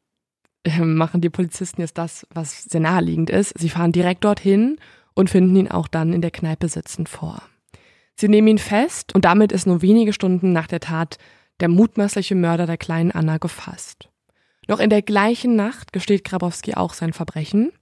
äh, 0.64 0.80
machen 0.80 1.20
die 1.20 1.30
Polizisten 1.30 1.80
jetzt 1.80 1.98
das, 1.98 2.26
was 2.30 2.64
sehr 2.64 2.80
naheliegend 2.80 3.30
ist. 3.30 3.56
Sie 3.58 3.68
fahren 3.68 3.92
direkt 3.92 4.24
dorthin 4.24 4.78
und 5.14 5.30
finden 5.30 5.56
ihn 5.56 5.70
auch 5.70 5.88
dann 5.88 6.12
in 6.12 6.22
der 6.22 6.32
Kneipe 6.32 6.68
sitzend 6.68 7.08
vor. 7.08 7.42
Sie 8.16 8.28
nehmen 8.28 8.48
ihn 8.48 8.58
fest 8.58 9.14
und 9.14 9.24
damit 9.24 9.52
ist 9.52 9.66
nur 9.66 9.82
wenige 9.82 10.12
Stunden 10.12 10.52
nach 10.52 10.66
der 10.66 10.80
Tat 10.80 11.18
der 11.60 11.68
mutmaßliche 11.68 12.34
Mörder 12.34 12.66
der 12.66 12.78
kleinen 12.78 13.12
Anna 13.12 13.38
gefasst. 13.38 14.08
Noch 14.68 14.80
in 14.80 14.90
der 14.90 15.02
gleichen 15.02 15.54
Nacht 15.54 15.92
gesteht 15.92 16.24
Grabowski 16.24 16.74
auch 16.74 16.94
sein 16.94 17.12
Verbrechen 17.12 17.72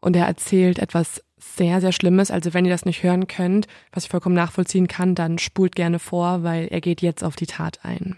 und 0.00 0.16
er 0.16 0.26
erzählt 0.26 0.78
etwas 0.78 1.22
sehr, 1.36 1.80
sehr 1.80 1.92
Schlimmes. 1.92 2.30
Also 2.30 2.54
wenn 2.54 2.64
ihr 2.64 2.70
das 2.70 2.84
nicht 2.84 3.02
hören 3.02 3.26
könnt, 3.26 3.66
was 3.92 4.04
ich 4.04 4.10
vollkommen 4.10 4.34
nachvollziehen 4.34 4.88
kann, 4.88 5.14
dann 5.14 5.38
spult 5.38 5.76
gerne 5.76 5.98
vor, 5.98 6.42
weil 6.42 6.68
er 6.68 6.80
geht 6.80 7.02
jetzt 7.02 7.22
auf 7.22 7.36
die 7.36 7.46
Tat 7.46 7.80
ein. 7.84 8.16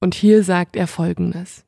Und 0.00 0.14
hier 0.14 0.44
sagt 0.44 0.76
er 0.76 0.86
Folgendes. 0.86 1.64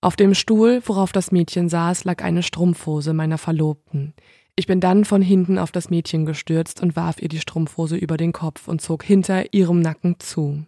Auf 0.00 0.14
dem 0.14 0.34
Stuhl, 0.34 0.80
worauf 0.86 1.12
das 1.12 1.32
Mädchen 1.32 1.68
saß, 1.68 2.04
lag 2.04 2.22
eine 2.22 2.44
Strumpfhose 2.44 3.12
meiner 3.12 3.36
Verlobten. 3.36 4.14
Ich 4.58 4.66
bin 4.66 4.80
dann 4.80 5.04
von 5.04 5.22
hinten 5.22 5.56
auf 5.56 5.70
das 5.70 5.88
Mädchen 5.88 6.26
gestürzt 6.26 6.82
und 6.82 6.96
warf 6.96 7.22
ihr 7.22 7.28
die 7.28 7.38
Strumpfhose 7.38 7.94
über 7.94 8.16
den 8.16 8.32
Kopf 8.32 8.66
und 8.66 8.80
zog 8.80 9.04
hinter 9.04 9.54
ihrem 9.54 9.78
Nacken 9.78 10.18
zu. 10.18 10.64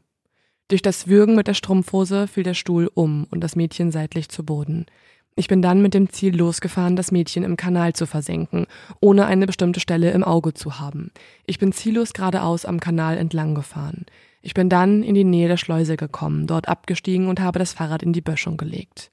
Durch 0.69 0.81
das 0.81 1.09
Würgen 1.09 1.35
mit 1.35 1.49
der 1.49 1.55
Strumpfhose 1.55 2.29
fiel 2.29 2.45
der 2.45 2.55
Stuhl 2.55 2.89
um 2.95 3.27
und 3.33 3.41
das 3.41 3.57
Mädchen 3.57 3.91
seitlich 3.91 4.29
zu 4.29 4.45
Boden. 4.45 4.87
Ich 5.35 5.49
bin 5.49 5.61
dann 5.61 5.83
mit 5.83 5.93
dem 5.93 6.09
Ziel 6.09 6.37
losgefahren, 6.37 6.95
das 6.95 7.11
Mädchen 7.11 7.43
im 7.43 7.57
Kanal 7.57 7.93
zu 7.93 8.07
versenken, 8.07 8.67
ohne 9.01 9.27
eine 9.27 9.47
bestimmte 9.47 9.81
Stelle 9.81 10.13
im 10.13 10.23
Auge 10.23 10.55
zu 10.55 10.79
haben. 10.79 11.11
Ich 11.45 11.59
bin 11.59 11.73
ziellos 11.73 12.13
geradeaus 12.13 12.65
am 12.65 12.79
Kanal 12.79 13.19
entlang 13.19 13.57
gefahren. 13.57 14.07
Ich 14.41 14.55
bin 14.55 14.69
dann 14.69 15.03
in 15.03 15.17
die 15.17 15.25
Nähe 15.25 15.49
der 15.49 15.57
Schleuse 15.57 15.97
gekommen, 15.97 16.47
dort 16.47 16.69
abgestiegen 16.69 17.27
und 17.27 17.41
habe 17.41 17.59
das 17.59 17.73
Fahrrad 17.73 18.05
in 18.05 18.13
die 18.13 18.21
Böschung 18.21 18.57
gelegt. 18.57 19.11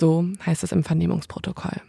So 0.00 0.28
heißt 0.46 0.62
es 0.62 0.70
im 0.70 0.84
Vernehmungsprotokoll. 0.84 1.80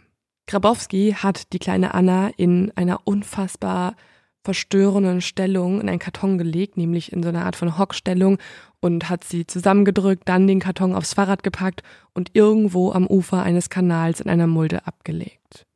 Grabowski 0.48 1.14
hat 1.16 1.52
die 1.52 1.58
kleine 1.58 1.94
Anna 1.94 2.30
in 2.36 2.72
einer 2.74 3.06
unfassbar 3.06 3.94
verstörenden 4.42 5.20
Stellung 5.20 5.80
in 5.80 5.90
einen 5.90 5.98
Karton 5.98 6.38
gelegt, 6.38 6.78
nämlich 6.78 7.12
in 7.12 7.22
so 7.22 7.28
einer 7.28 7.44
Art 7.44 7.54
von 7.54 7.76
Hockstellung 7.76 8.38
und 8.80 9.10
hat 9.10 9.24
sie 9.24 9.46
zusammengedrückt, 9.46 10.26
dann 10.26 10.46
den 10.46 10.58
Karton 10.58 10.94
aufs 10.94 11.12
Fahrrad 11.12 11.42
gepackt 11.42 11.82
und 12.14 12.30
irgendwo 12.32 12.92
am 12.92 13.06
Ufer 13.06 13.42
eines 13.42 13.68
Kanals 13.68 14.20
in 14.20 14.30
einer 14.30 14.46
Mulde 14.46 14.86
abgelegt. 14.86 15.66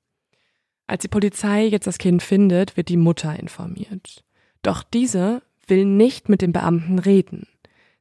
Als 0.87 1.03
die 1.03 1.09
Polizei 1.09 1.67
jetzt 1.67 1.87
das 1.87 1.99
Kind 1.99 2.23
findet, 2.23 2.77
wird 2.77 2.89
die 2.89 2.97
Mutter 2.97 3.39
informiert. 3.39 4.25
Doch 4.63 4.83
diese 4.83 5.43
will 5.67 5.85
nicht 5.85 6.31
mit 6.31 6.41
dem 6.41 6.53
Beamten 6.53 6.99
reden. 6.99 7.47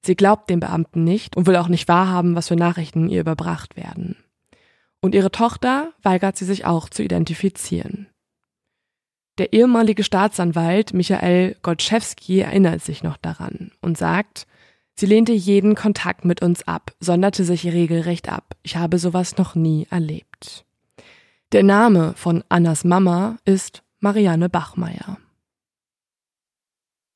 Sie 0.01 0.15
glaubt 0.15 0.49
dem 0.49 0.61
Beamten 0.61 1.03
nicht 1.03 1.35
und 1.35 1.47
will 1.47 1.57
auch 1.57 1.67
nicht 1.67 1.89
wahrhaben, 1.89 2.35
was 2.35 2.47
für 2.47 2.55
Nachrichten 2.55 3.09
ihr 3.09 3.19
überbracht 3.21 3.75
werden. 3.75 4.15
Und 5.01 5.15
ihre 5.15 5.31
Tochter 5.31 5.93
weigert 6.03 6.37
sie 6.37 6.45
sich 6.45 6.65
auch 6.65 6.89
zu 6.89 7.03
identifizieren. 7.03 8.07
Der 9.39 9.53
ehemalige 9.53 10.03
Staatsanwalt 10.03 10.93
Michael 10.93 11.55
Gottschewski 11.63 12.41
erinnert 12.41 12.83
sich 12.83 13.01
noch 13.01 13.17
daran 13.17 13.71
und 13.81 13.97
sagt, 13.97 14.45
sie 14.95 15.07
lehnte 15.07 15.31
jeden 15.31 15.73
Kontakt 15.73 16.25
mit 16.25 16.43
uns 16.43 16.67
ab, 16.67 16.93
sonderte 16.99 17.43
sich 17.43 17.65
regelrecht 17.65 18.29
ab. 18.29 18.55
Ich 18.61 18.75
habe 18.75 18.99
sowas 18.99 19.37
noch 19.37 19.55
nie 19.55 19.87
erlebt. 19.89 20.65
Der 21.53 21.63
Name 21.63 22.13
von 22.15 22.43
Annas 22.49 22.83
Mama 22.83 23.37
ist 23.43 23.81
Marianne 23.99 24.49
Bachmeier. 24.49 25.17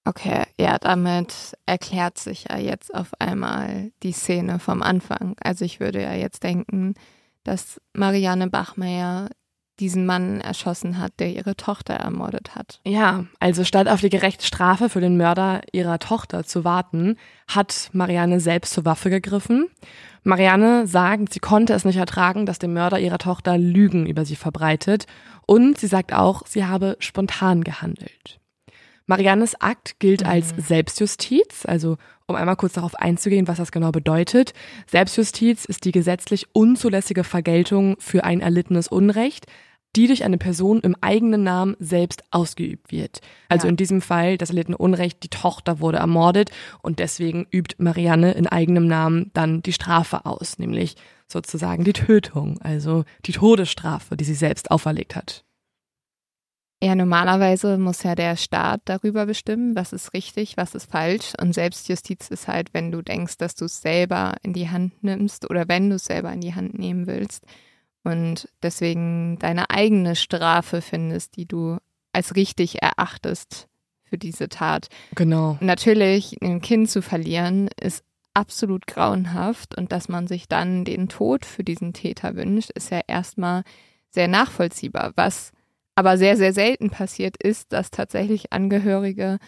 Okay, 0.07 0.43
ja, 0.59 0.77
damit 0.77 1.55
erklärt 1.65 2.17
sich 2.17 2.45
ja 2.49 2.57
jetzt 2.57 2.93
auf 2.93 3.09
einmal 3.19 3.91
die 4.03 4.11
Szene 4.11 4.59
vom 4.59 4.81
Anfang. 4.81 5.35
Also 5.41 5.65
ich 5.65 5.79
würde 5.79 6.01
ja 6.01 6.13
jetzt 6.13 6.43
denken, 6.43 6.95
dass 7.45 7.79
Marianne 7.93 8.49
Bachmeier 8.49 9.29
diesen 9.79 10.05
Mann 10.05 10.39
erschossen 10.39 10.99
hat, 10.99 11.19
der 11.19 11.33
ihre 11.33 11.55
Tochter 11.55 11.95
ermordet 11.95 12.55
hat. 12.55 12.79
Ja, 12.85 13.25
also 13.39 13.63
statt 13.63 13.87
auf 13.87 14.01
die 14.01 14.09
gerechte 14.09 14.45
Strafe 14.45 14.89
für 14.89 15.01
den 15.01 15.17
Mörder 15.17 15.61
ihrer 15.71 15.99
Tochter 15.99 16.45
zu 16.45 16.63
warten, 16.63 17.17
hat 17.47 17.89
Marianne 17.91 18.39
selbst 18.39 18.73
zur 18.73 18.85
Waffe 18.85 19.09
gegriffen. 19.09 19.67
Marianne 20.23 20.87
sagt, 20.87 21.33
sie 21.33 21.39
konnte 21.39 21.73
es 21.73 21.85
nicht 21.85 21.97
ertragen, 21.97 22.45
dass 22.45 22.59
der 22.59 22.69
Mörder 22.69 22.99
ihrer 22.99 23.17
Tochter 23.17 23.57
Lügen 23.57 24.05
über 24.05 24.25
sie 24.25 24.37
verbreitet 24.37 25.07
und 25.45 25.77
sie 25.77 25.87
sagt 25.87 26.13
auch, 26.13 26.47
sie 26.47 26.65
habe 26.65 26.95
spontan 26.99 27.63
gehandelt. 27.63 28.39
Mariannes 29.07 29.59
Akt 29.61 29.99
gilt 29.99 30.21
mhm. 30.21 30.27
als 30.27 30.53
Selbstjustiz, 30.57 31.65
also 31.65 31.97
um 32.27 32.35
einmal 32.35 32.55
kurz 32.55 32.73
darauf 32.73 32.95
einzugehen, 32.95 33.47
was 33.47 33.57
das 33.57 33.71
genau 33.71 33.91
bedeutet. 33.91 34.53
Selbstjustiz 34.87 35.65
ist 35.65 35.85
die 35.85 35.91
gesetzlich 35.91 36.47
unzulässige 36.53 37.23
Vergeltung 37.23 37.95
für 37.99 38.23
ein 38.23 38.41
erlittenes 38.41 38.87
Unrecht, 38.87 39.45
die 39.95 40.07
durch 40.07 40.23
eine 40.25 40.37
Person 40.37 40.81
im 40.81 40.95
eigenen 40.99 41.43
Namen 41.43 41.77
selbst 41.79 42.23
ausgeübt 42.31 42.91
wird. 42.91 43.21
Also 43.47 43.67
ja. 43.67 43.69
in 43.69 43.77
diesem 43.77 44.01
Fall 44.01 44.37
das 44.37 44.49
erlittene 44.49 44.77
Unrecht, 44.77 45.23
die 45.23 45.29
Tochter 45.29 45.79
wurde 45.79 45.99
ermordet 45.99 46.51
und 46.81 46.99
deswegen 46.99 47.47
übt 47.49 47.75
Marianne 47.77 48.33
in 48.33 48.47
eigenem 48.47 48.87
Namen 48.87 49.31
dann 49.33 49.61
die 49.61 49.71
Strafe 49.71 50.25
aus, 50.25 50.59
nämlich 50.59 50.95
sozusagen 51.27 51.83
die 51.83 51.93
Tötung, 51.93 52.59
also 52.61 53.05
die 53.25 53.31
Todesstrafe, 53.31 54.17
die 54.17 54.25
sie 54.25 54.35
selbst 54.35 54.69
auferlegt 54.69 55.15
hat. 55.15 55.44
Ja, 56.85 56.93
normalerweise 56.93 57.79
muss 57.79 58.03
ja 58.03 58.13
der 58.13 58.37
Staat 58.37 58.81
darüber 58.85 59.25
bestimmen, 59.25 59.75
was 59.75 59.91
ist 59.91 60.13
richtig, 60.13 60.55
was 60.55 60.75
ist 60.75 60.91
falsch. 60.91 61.33
Und 61.41 61.55
Selbstjustiz 61.55 62.29
ist 62.29 62.47
halt, 62.47 62.75
wenn 62.75 62.91
du 62.91 63.01
denkst, 63.01 63.39
dass 63.39 63.55
du 63.55 63.65
es 63.65 63.81
selber 63.81 64.35
in 64.43 64.53
die 64.53 64.69
Hand 64.69 65.03
nimmst 65.03 65.49
oder 65.49 65.67
wenn 65.67 65.89
du 65.89 65.95
es 65.95 66.05
selber 66.05 66.31
in 66.31 66.41
die 66.41 66.53
Hand 66.53 66.77
nehmen 66.77 67.07
willst 67.07 67.43
und 68.03 68.47
deswegen 68.61 69.39
deine 69.39 69.71
eigene 69.71 70.15
Strafe 70.15 70.83
findest, 70.83 71.37
die 71.37 71.47
du 71.47 71.79
als 72.13 72.35
richtig 72.35 72.83
erachtest 72.83 73.67
für 74.03 74.19
diese 74.19 74.47
Tat. 74.47 74.89
Genau. 75.15 75.57
Natürlich, 75.61 76.37
ein 76.43 76.61
Kind 76.61 76.91
zu 76.91 77.01
verlieren, 77.01 77.67
ist 77.81 78.03
absolut 78.35 78.85
grauenhaft 78.85 79.75
und 79.75 79.91
dass 79.91 80.07
man 80.07 80.27
sich 80.27 80.47
dann 80.47 80.85
den 80.85 81.09
Tod 81.09 81.45
für 81.47 81.63
diesen 81.63 81.93
Täter 81.93 82.35
wünscht, 82.35 82.69
ist 82.75 82.91
ja 82.91 83.01
erstmal 83.07 83.63
sehr 84.11 84.27
nachvollziehbar. 84.27 85.13
Was 85.15 85.51
aber 85.95 86.17
sehr, 86.17 86.37
sehr 86.37 86.53
selten 86.53 86.89
passiert 86.89 87.41
ist, 87.41 87.73
dass 87.73 87.91
tatsächlich 87.91 88.53
Angehörige 88.53 89.39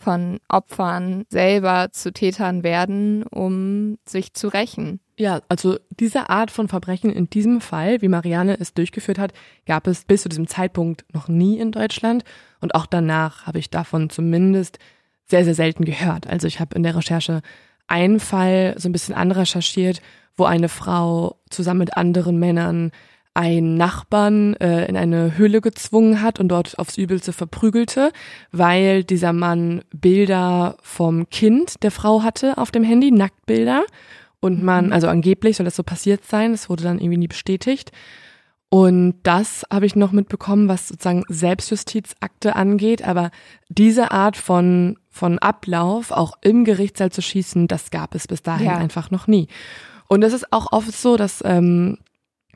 von 0.00 0.40
Opfern 0.48 1.24
selber 1.28 1.88
zu 1.92 2.12
Tätern 2.12 2.62
werden, 2.62 3.22
um 3.24 3.98
sich 4.08 4.32
zu 4.32 4.48
rächen. 4.48 5.00
Ja, 5.18 5.42
also 5.48 5.78
diese 5.90 6.30
Art 6.30 6.50
von 6.50 6.68
Verbrechen 6.68 7.12
in 7.12 7.28
diesem 7.28 7.60
Fall, 7.60 8.00
wie 8.00 8.08
Marianne 8.08 8.58
es 8.58 8.72
durchgeführt 8.72 9.18
hat, 9.18 9.34
gab 9.66 9.86
es 9.86 10.06
bis 10.06 10.22
zu 10.22 10.30
diesem 10.30 10.48
Zeitpunkt 10.48 11.04
noch 11.12 11.28
nie 11.28 11.58
in 11.58 11.72
Deutschland. 11.72 12.24
Und 12.62 12.74
auch 12.74 12.86
danach 12.86 13.46
habe 13.46 13.58
ich 13.58 13.68
davon 13.68 14.08
zumindest 14.08 14.78
sehr, 15.26 15.44
sehr 15.44 15.54
selten 15.54 15.84
gehört. 15.84 16.26
Also 16.26 16.46
ich 16.46 16.60
habe 16.60 16.74
in 16.74 16.82
der 16.82 16.96
Recherche 16.96 17.42
einen 17.86 18.20
Fall 18.20 18.74
so 18.78 18.88
ein 18.88 18.92
bisschen 18.92 19.14
anrecherchiert, 19.14 20.00
wo 20.34 20.44
eine 20.44 20.70
Frau 20.70 21.36
zusammen 21.50 21.80
mit 21.80 21.98
anderen 21.98 22.38
Männern 22.38 22.90
einen 23.34 23.76
Nachbarn 23.76 24.54
äh, 24.54 24.86
in 24.86 24.96
eine 24.96 25.36
Höhle 25.36 25.60
gezwungen 25.60 26.20
hat 26.20 26.40
und 26.40 26.48
dort 26.48 26.78
aufs 26.78 26.98
Übelste 26.98 27.32
verprügelte, 27.32 28.12
weil 28.50 29.04
dieser 29.04 29.32
Mann 29.32 29.82
Bilder 29.92 30.76
vom 30.82 31.28
Kind 31.30 31.82
der 31.82 31.90
Frau 31.90 32.22
hatte 32.22 32.58
auf 32.58 32.70
dem 32.70 32.82
Handy, 32.82 33.10
Nacktbilder. 33.10 33.84
Und 34.40 34.62
man, 34.62 34.86
mhm. 34.86 34.92
also 34.92 35.08
angeblich 35.08 35.56
soll 35.56 35.64
das 35.64 35.76
so 35.76 35.82
passiert 35.82 36.24
sein, 36.24 36.52
das 36.52 36.68
wurde 36.68 36.82
dann 36.82 36.98
irgendwie 36.98 37.18
nie 37.18 37.28
bestätigt. 37.28 37.92
Und 38.72 39.16
das 39.24 39.66
habe 39.70 39.84
ich 39.84 39.96
noch 39.96 40.12
mitbekommen, 40.12 40.68
was 40.68 40.88
sozusagen 40.88 41.24
Selbstjustizakte 41.28 42.54
angeht. 42.54 43.02
Aber 43.02 43.30
diese 43.68 44.12
Art 44.12 44.36
von, 44.36 44.96
von 45.08 45.40
Ablauf, 45.40 46.12
auch 46.12 46.38
im 46.40 46.64
Gerichtssaal 46.64 47.10
zu 47.10 47.20
schießen, 47.20 47.66
das 47.66 47.90
gab 47.90 48.14
es 48.14 48.28
bis 48.28 48.42
dahin 48.42 48.66
ja. 48.66 48.76
einfach 48.76 49.10
noch 49.10 49.26
nie. 49.26 49.48
Und 50.06 50.22
es 50.22 50.32
ist 50.32 50.52
auch 50.52 50.72
oft 50.72 50.92
so, 50.92 51.16
dass 51.16 51.42
ähm, 51.44 51.98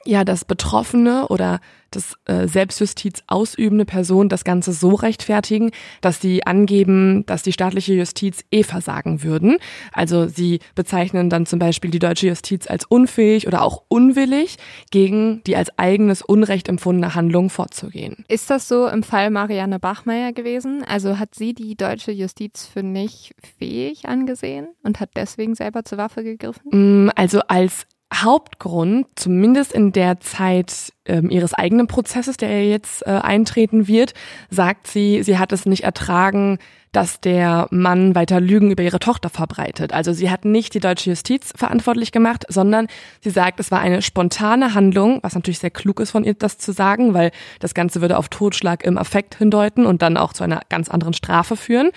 ja, 0.06 0.24
dass 0.24 0.44
Betroffene 0.44 1.28
oder 1.28 1.60
das 1.94 2.14
äh, 2.24 2.46
Selbstjustiz 2.48 3.22
ausübende 3.26 3.84
Person 3.84 4.28
das 4.28 4.44
Ganze 4.44 4.72
so 4.72 4.94
rechtfertigen, 4.94 5.70
dass 6.00 6.20
sie 6.20 6.46
angeben, 6.46 7.24
dass 7.26 7.42
die 7.42 7.52
staatliche 7.52 7.94
Justiz 7.94 8.44
eh 8.50 8.62
versagen 8.62 9.22
würden. 9.22 9.58
Also 9.92 10.26
sie 10.26 10.60
bezeichnen 10.74 11.30
dann 11.30 11.46
zum 11.46 11.58
Beispiel 11.58 11.90
die 11.90 11.98
deutsche 11.98 12.28
Justiz 12.28 12.66
als 12.66 12.84
unfähig 12.84 13.46
oder 13.46 13.62
auch 13.62 13.84
unwillig, 13.88 14.56
gegen 14.90 15.42
die 15.44 15.56
als 15.56 15.76
eigenes 15.78 16.22
Unrecht 16.22 16.68
empfundene 16.68 17.14
Handlung 17.14 17.50
vorzugehen. 17.50 18.24
Ist 18.28 18.50
das 18.50 18.68
so 18.68 18.86
im 18.86 19.02
Fall 19.02 19.30
Marianne 19.30 19.78
Bachmeier 19.78 20.32
gewesen? 20.32 20.84
Also 20.86 21.18
hat 21.18 21.34
sie 21.34 21.54
die 21.54 21.76
deutsche 21.76 22.12
Justiz 22.12 22.66
für 22.66 22.82
nicht 22.82 23.34
fähig 23.58 24.06
angesehen 24.06 24.68
und 24.82 25.00
hat 25.00 25.10
deswegen 25.16 25.54
selber 25.54 25.84
zur 25.84 25.98
Waffe 25.98 26.24
gegriffen? 26.24 27.06
Mm, 27.06 27.10
also 27.14 27.40
als 27.48 27.86
Hauptgrund, 28.22 29.06
zumindest 29.16 29.72
in 29.72 29.92
der 29.92 30.20
Zeit 30.20 30.92
ähm, 31.06 31.30
ihres 31.30 31.54
eigenen 31.54 31.86
Prozesses, 31.86 32.36
der 32.36 32.68
jetzt 32.68 33.06
äh, 33.06 33.10
eintreten 33.10 33.88
wird, 33.88 34.14
sagt 34.50 34.86
sie, 34.86 35.22
sie 35.22 35.38
hat 35.38 35.52
es 35.52 35.66
nicht 35.66 35.84
ertragen, 35.84 36.58
dass 36.94 37.20
der 37.20 37.66
Mann 37.70 38.14
weiter 38.14 38.40
Lügen 38.40 38.70
über 38.70 38.82
ihre 38.82 39.00
Tochter 39.00 39.28
verbreitet. 39.28 39.92
Also 39.92 40.12
sie 40.12 40.30
hat 40.30 40.44
nicht 40.44 40.74
die 40.74 40.80
deutsche 40.80 41.10
Justiz 41.10 41.52
verantwortlich 41.56 42.12
gemacht, 42.12 42.44
sondern 42.48 42.86
sie 43.20 43.30
sagt, 43.30 43.60
es 43.60 43.70
war 43.70 43.80
eine 43.80 44.00
spontane 44.00 44.74
Handlung, 44.74 45.18
was 45.22 45.34
natürlich 45.34 45.58
sehr 45.58 45.70
klug 45.70 46.00
ist 46.00 46.12
von 46.12 46.24
ihr, 46.24 46.34
das 46.34 46.58
zu 46.58 46.72
sagen, 46.72 47.12
weil 47.12 47.32
das 47.58 47.74
Ganze 47.74 48.00
würde 48.00 48.16
auf 48.16 48.28
Totschlag 48.28 48.84
im 48.84 48.96
Affekt 48.96 49.34
hindeuten 49.34 49.86
und 49.86 50.02
dann 50.02 50.16
auch 50.16 50.32
zu 50.32 50.44
einer 50.44 50.60
ganz 50.68 50.88
anderen 50.88 51.14
Strafe 51.14 51.56
führen. 51.56 51.90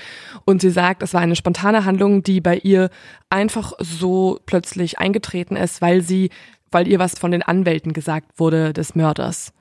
Und 0.45 0.61
sie 0.61 0.71
sagt, 0.71 1.03
es 1.03 1.13
war 1.13 1.21
eine 1.21 1.35
spontane 1.35 1.85
Handlung, 1.85 2.23
die 2.23 2.41
bei 2.41 2.57
ihr 2.57 2.89
einfach 3.29 3.73
so 3.79 4.39
plötzlich 4.45 4.99
eingetreten 4.99 5.55
ist, 5.55 5.81
weil 5.81 6.01
sie 6.01 6.29
weil 6.71 6.87
ihr 6.87 6.99
was 6.99 7.17
von 7.17 7.31
den 7.31 7.43
Anwälten 7.43 7.93
gesagt 7.93 8.39
wurde 8.39 8.73
des 8.73 8.93
Mörders. 8.93 9.53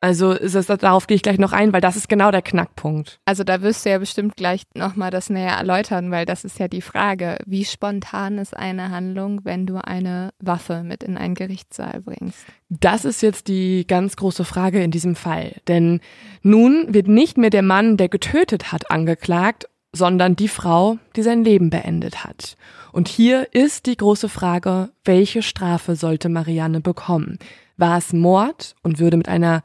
Also 0.00 0.30
ist 0.30 0.54
es, 0.54 0.66
darauf 0.66 1.08
gehe 1.08 1.16
ich 1.16 1.22
gleich 1.22 1.38
noch 1.38 1.52
ein, 1.52 1.72
weil 1.72 1.80
das 1.80 1.96
ist 1.96 2.08
genau 2.08 2.30
der 2.30 2.42
Knackpunkt. 2.42 3.18
Also 3.24 3.42
da 3.42 3.62
wirst 3.62 3.84
du 3.84 3.90
ja 3.90 3.98
bestimmt 3.98 4.36
gleich 4.36 4.62
nochmal 4.74 5.10
das 5.10 5.28
näher 5.28 5.56
erläutern, 5.56 6.12
weil 6.12 6.24
das 6.24 6.44
ist 6.44 6.60
ja 6.60 6.68
die 6.68 6.82
Frage, 6.82 7.38
wie 7.46 7.64
spontan 7.64 8.38
ist 8.38 8.56
eine 8.56 8.90
Handlung, 8.90 9.40
wenn 9.42 9.66
du 9.66 9.84
eine 9.84 10.30
Waffe 10.38 10.84
mit 10.84 11.02
in 11.02 11.16
einen 11.16 11.34
Gerichtssaal 11.34 12.00
bringst? 12.00 12.38
Das 12.68 13.04
ist 13.04 13.22
jetzt 13.22 13.48
die 13.48 13.86
ganz 13.88 14.14
große 14.14 14.44
Frage 14.44 14.82
in 14.82 14.92
diesem 14.92 15.16
Fall. 15.16 15.56
Denn 15.66 16.00
nun 16.42 16.94
wird 16.94 17.08
nicht 17.08 17.36
mehr 17.36 17.50
der 17.50 17.62
Mann, 17.62 17.96
der 17.96 18.08
getötet 18.08 18.70
hat, 18.70 18.92
angeklagt, 18.92 19.68
sondern 19.92 20.36
die 20.36 20.48
Frau, 20.48 20.98
die 21.16 21.22
sein 21.22 21.42
Leben 21.42 21.70
beendet 21.70 22.24
hat. 22.24 22.56
Und 22.92 23.08
hier 23.08 23.48
ist 23.52 23.86
die 23.86 23.96
große 23.96 24.28
Frage, 24.28 24.90
welche 25.04 25.42
Strafe 25.42 25.96
sollte 25.96 26.28
Marianne 26.28 26.80
bekommen? 26.80 27.38
War 27.76 27.98
es 27.98 28.12
Mord 28.12 28.76
und 28.82 29.00
würde 29.00 29.16
mit 29.16 29.28
einer 29.28 29.62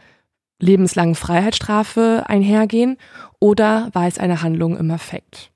lebenslangen 0.63 1.15
Freiheitsstrafe 1.15 2.23
einhergehen 2.27 2.97
oder 3.39 3.89
war 3.93 4.07
es 4.07 4.17
eine 4.17 4.41
Handlung 4.41 4.77
im 4.77 4.89
Affekt? 4.89 5.51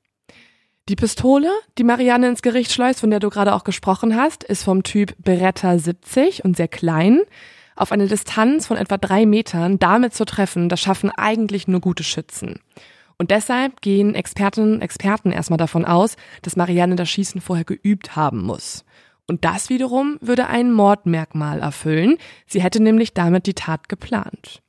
Die 0.89 0.95
Pistole, 0.95 1.49
die 1.77 1.83
Marianne 1.83 2.29
ins 2.29 2.41
Gericht 2.41 2.71
schleust, 2.71 3.01
von 3.01 3.09
der 3.09 3.19
du 3.19 3.29
gerade 3.29 3.53
auch 3.53 3.63
gesprochen 3.63 4.15
hast, 4.15 4.43
ist 4.43 4.63
vom 4.63 4.83
Typ 4.83 5.15
Beretta 5.17 5.77
70 5.77 6.45
und 6.45 6.55
sehr 6.55 6.69
klein. 6.69 7.21
Auf 7.75 7.91
eine 7.91 8.07
Distanz 8.07 8.67
von 8.67 8.77
etwa 8.77 8.97
drei 8.97 9.25
Metern 9.25 9.79
damit 9.79 10.13
zu 10.13 10.25
treffen, 10.25 10.69
das 10.69 10.79
schaffen 10.79 11.11
eigentlich 11.11 11.67
nur 11.67 11.81
gute 11.81 12.03
Schützen. 12.03 12.59
Und 13.17 13.31
deshalb 13.31 13.81
gehen 13.81 14.15
Expertinnen 14.15 14.75
und 14.75 14.81
Experten 14.81 15.31
erstmal 15.31 15.57
davon 15.57 15.85
aus, 15.85 16.15
dass 16.41 16.55
Marianne 16.55 16.95
das 16.95 17.09
Schießen 17.09 17.41
vorher 17.41 17.65
geübt 17.65 18.15
haben 18.15 18.43
muss. 18.43 18.85
Und 19.27 19.43
das 19.43 19.69
wiederum 19.69 20.17
würde 20.21 20.47
ein 20.47 20.71
Mordmerkmal 20.71 21.59
erfüllen. 21.59 22.17
Sie 22.45 22.61
hätte 22.61 22.81
nämlich 22.81 23.13
damit 23.13 23.45
die 23.45 23.55
Tat 23.55 23.89
geplant. 23.89 24.61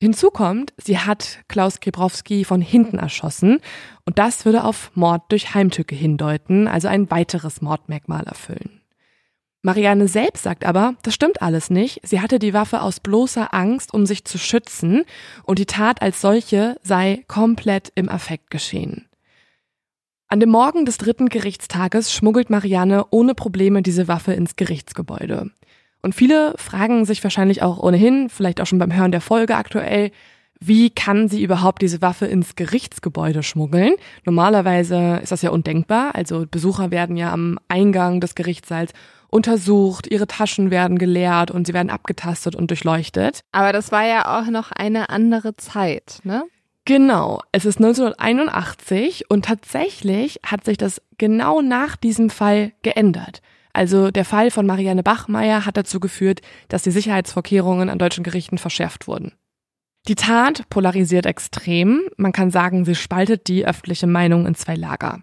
Hinzu 0.00 0.30
kommt, 0.30 0.72
sie 0.76 0.98
hat 0.98 1.40
Klaus 1.48 1.80
Gebrowski 1.80 2.44
von 2.44 2.60
hinten 2.60 2.98
erschossen 2.98 3.58
und 4.04 4.18
das 4.18 4.44
würde 4.44 4.62
auf 4.62 4.92
Mord 4.94 5.22
durch 5.30 5.54
Heimtücke 5.54 5.96
hindeuten, 5.96 6.68
also 6.68 6.86
ein 6.86 7.10
weiteres 7.10 7.60
Mordmerkmal 7.60 8.24
erfüllen. 8.24 8.80
Marianne 9.62 10.06
selbst 10.06 10.44
sagt 10.44 10.64
aber, 10.64 10.94
das 11.02 11.14
stimmt 11.14 11.42
alles 11.42 11.68
nicht. 11.68 12.00
Sie 12.04 12.20
hatte 12.20 12.38
die 12.38 12.54
Waffe 12.54 12.80
aus 12.80 13.00
bloßer 13.00 13.52
Angst, 13.52 13.92
um 13.92 14.06
sich 14.06 14.24
zu 14.24 14.38
schützen 14.38 15.04
und 15.42 15.58
die 15.58 15.66
Tat 15.66 16.00
als 16.00 16.20
solche 16.20 16.76
sei 16.82 17.24
komplett 17.26 17.90
im 17.96 18.08
Affekt 18.08 18.50
geschehen. 18.50 19.08
An 20.28 20.38
dem 20.38 20.50
Morgen 20.50 20.84
des 20.84 20.98
dritten 20.98 21.28
Gerichtstages 21.28 22.12
schmuggelt 22.12 22.50
Marianne 22.50 23.06
ohne 23.10 23.34
Probleme 23.34 23.82
diese 23.82 24.06
Waffe 24.06 24.32
ins 24.32 24.54
Gerichtsgebäude. 24.54 25.50
Und 26.08 26.14
viele 26.14 26.54
fragen 26.56 27.04
sich 27.04 27.22
wahrscheinlich 27.22 27.60
auch 27.60 27.78
ohnehin, 27.78 28.30
vielleicht 28.30 28.62
auch 28.62 28.66
schon 28.66 28.78
beim 28.78 28.96
Hören 28.96 29.12
der 29.12 29.20
Folge 29.20 29.56
aktuell, 29.56 30.10
wie 30.58 30.88
kann 30.88 31.28
sie 31.28 31.42
überhaupt 31.42 31.82
diese 31.82 32.00
Waffe 32.00 32.24
ins 32.24 32.56
Gerichtsgebäude 32.56 33.42
schmuggeln? 33.42 33.92
Normalerweise 34.24 35.20
ist 35.22 35.32
das 35.32 35.42
ja 35.42 35.50
undenkbar. 35.50 36.14
Also 36.14 36.46
Besucher 36.50 36.90
werden 36.90 37.18
ja 37.18 37.30
am 37.30 37.58
Eingang 37.68 38.22
des 38.22 38.34
Gerichtssaals 38.34 38.94
untersucht, 39.28 40.06
ihre 40.06 40.26
Taschen 40.26 40.70
werden 40.70 40.96
geleert 40.96 41.50
und 41.50 41.66
sie 41.66 41.74
werden 41.74 41.90
abgetastet 41.90 42.56
und 42.56 42.70
durchleuchtet. 42.70 43.42
Aber 43.52 43.74
das 43.74 43.92
war 43.92 44.06
ja 44.06 44.40
auch 44.40 44.46
noch 44.46 44.72
eine 44.72 45.10
andere 45.10 45.58
Zeit, 45.58 46.20
ne? 46.24 46.42
Genau, 46.86 47.42
es 47.52 47.66
ist 47.66 47.80
1981 47.80 49.26
und 49.28 49.44
tatsächlich 49.44 50.40
hat 50.42 50.64
sich 50.64 50.78
das 50.78 51.02
genau 51.18 51.60
nach 51.60 51.96
diesem 51.96 52.30
Fall 52.30 52.72
geändert. 52.80 53.42
Also 53.78 54.10
der 54.10 54.24
Fall 54.24 54.50
von 54.50 54.66
Marianne 54.66 55.04
Bachmeier 55.04 55.64
hat 55.64 55.76
dazu 55.76 56.00
geführt, 56.00 56.40
dass 56.66 56.82
die 56.82 56.90
Sicherheitsvorkehrungen 56.90 57.90
an 57.90 58.00
deutschen 58.00 58.24
Gerichten 58.24 58.58
verschärft 58.58 59.06
wurden. 59.06 59.34
Die 60.08 60.16
Tat 60.16 60.68
polarisiert 60.68 61.26
extrem. 61.26 62.00
Man 62.16 62.32
kann 62.32 62.50
sagen, 62.50 62.84
sie 62.84 62.96
spaltet 62.96 63.46
die 63.46 63.64
öffentliche 63.64 64.08
Meinung 64.08 64.46
in 64.46 64.56
zwei 64.56 64.74
Lager. 64.74 65.20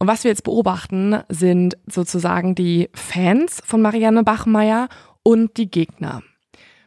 Und 0.00 0.08
was 0.08 0.24
wir 0.24 0.32
jetzt 0.32 0.42
beobachten, 0.42 1.20
sind 1.28 1.76
sozusagen 1.86 2.56
die 2.56 2.90
Fans 2.94 3.62
von 3.64 3.80
Marianne 3.80 4.24
Bachmeier 4.24 4.88
und 5.22 5.56
die 5.56 5.70
Gegner. 5.70 6.24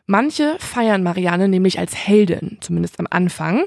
Manche 0.07 0.57
feiern 0.59 1.03
Marianne 1.03 1.47
nämlich 1.47 1.79
als 1.79 1.95
Heldin, 1.95 2.57
zumindest 2.59 2.99
am 2.99 3.07
Anfang. 3.09 3.63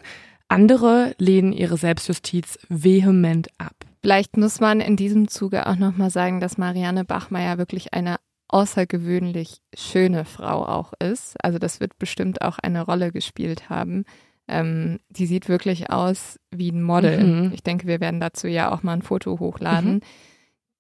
Andere 0.49 1.15
lehnen 1.17 1.55
ihre 1.55 1.79
Selbstjustiz 1.79 2.59
vehement 2.69 3.49
ab. 3.57 3.87
Vielleicht 4.03 4.37
muss 4.37 4.61
man 4.61 4.81
in 4.81 4.97
diesem 4.97 5.29
Zuge 5.29 5.67
auch 5.67 5.77
nochmal 5.77 6.11
sagen, 6.11 6.41
dass 6.41 6.59
Marianne 6.59 7.05
Bachmeier 7.05 7.59
wirklich 7.59 7.93
eine 7.93 8.17
außergewöhnlich 8.49 9.59
schöne 9.77 10.25
Frau 10.25 10.67
auch 10.67 10.93
ist. 10.99 11.37
Also 11.45 11.59
das 11.59 11.81
wird 11.81 11.99
bestimmt 11.99 12.43
auch 12.43 12.59
eine 12.59 12.83
Rolle 12.83 13.13
gespielt 13.13 13.69
haben. 13.69 14.05
Ähm, 14.49 14.99
die 15.09 15.27
sieht 15.27 15.49
wirklich 15.49 15.91
aus 15.91 16.41
wie 16.51 16.71
ein 16.71 16.83
Model. 16.83 17.23
Mhm. 17.23 17.53
Ich 17.53 17.63
denke, 17.63 17.87
wir 17.87 18.01
werden 18.01 18.21
dazu 18.21 18.49
ja 18.49 18.73
auch 18.73 18.83
mal 18.83 18.95
ein 18.95 19.03
Foto 19.03 19.39
hochladen. 19.39 19.95
Mhm. 19.95 20.01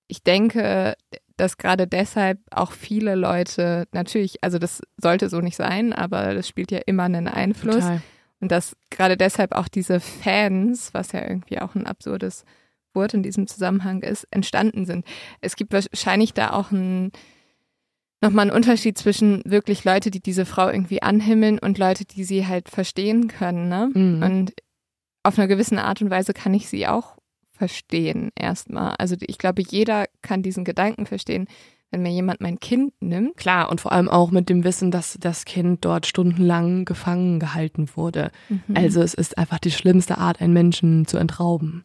Ich 0.09 0.24
denke, 0.24 0.96
dass 1.37 1.56
gerade 1.56 1.87
deshalb 1.87 2.40
auch 2.50 2.72
viele 2.72 3.14
Leute, 3.14 3.87
natürlich, 3.92 4.42
also 4.42 4.59
das 4.59 4.83
sollte 4.96 5.28
so 5.28 5.40
nicht 5.40 5.56
sein, 5.56 5.92
aber 5.92 6.35
das 6.35 6.48
spielt 6.48 6.72
ja 6.72 6.80
immer 6.87 7.04
einen 7.04 7.28
Einfluss. 7.28 7.76
Total. 7.76 8.02
Und 8.40 8.50
dass 8.50 8.74
gerade 8.90 9.16
deshalb 9.16 9.52
auch 9.54 9.68
diese 9.68 10.00
Fans, 10.00 10.92
was 10.92 11.12
ja 11.12 11.22
irgendwie 11.22 11.61
auch 11.61 11.74
ein 11.74 11.87
absurdes 11.87 12.44
Geburt 12.92 13.14
in 13.14 13.22
diesem 13.22 13.46
Zusammenhang 13.46 14.03
ist, 14.03 14.26
entstanden 14.31 14.85
sind. 14.85 15.05
Es 15.40 15.57
gibt 15.57 15.72
wahrscheinlich 15.72 16.35
da 16.35 16.50
auch 16.50 16.70
ein, 16.70 17.12
nochmal 18.20 18.46
einen 18.46 18.57
Unterschied 18.57 18.98
zwischen 18.98 19.42
wirklich 19.44 19.85
Leute, 19.85 20.11
die 20.11 20.20
diese 20.20 20.44
Frau 20.44 20.68
irgendwie 20.68 21.03
anhimmeln 21.03 21.59
und 21.59 21.79
Leute, 21.79 22.05
die 22.05 22.24
sie 22.24 22.46
halt 22.46 22.68
verstehen 22.68 23.29
können. 23.29 23.68
Ne? 23.68 23.90
Mhm. 23.94 24.22
Und 24.22 24.53
auf 25.22 25.38
einer 25.38 25.48
gewissen 25.48 25.79
Art 25.79 26.03
und 26.03 26.11
Weise 26.11 26.33
kann 26.33 26.55
ich 26.55 26.68
sie 26.68 26.87
auch 26.87 27.16
verstehen 27.53 28.31
erstmal. 28.35 28.94
Also 28.98 29.16
ich 29.20 29.38
glaube, 29.38 29.62
jeder 29.62 30.07
kann 30.22 30.42
diesen 30.42 30.64
Gedanken 30.64 31.07
verstehen, 31.07 31.46
wenn 31.90 32.03
mir 32.03 32.11
jemand 32.11 32.40
mein 32.40 32.59
Kind 32.59 32.94
nimmt. 33.00 33.37
Klar, 33.37 33.68
und 33.68 33.81
vor 33.81 33.92
allem 33.92 34.09
auch 34.09 34.31
mit 34.31 34.48
dem 34.48 34.64
Wissen, 34.64 34.90
dass 34.90 35.18
das 35.20 35.44
Kind 35.44 35.85
dort 35.85 36.07
stundenlang 36.07 36.85
gefangen 36.85 37.38
gehalten 37.38 37.88
wurde. 37.96 38.31
Mhm. 38.48 38.76
Also 38.76 39.03
es 39.03 39.12
ist 39.12 39.37
einfach 39.37 39.59
die 39.59 39.72
schlimmste 39.72 40.16
Art, 40.18 40.40
einen 40.40 40.55
Menschen 40.55 41.07
zu 41.07 41.18
entrauben 41.18 41.85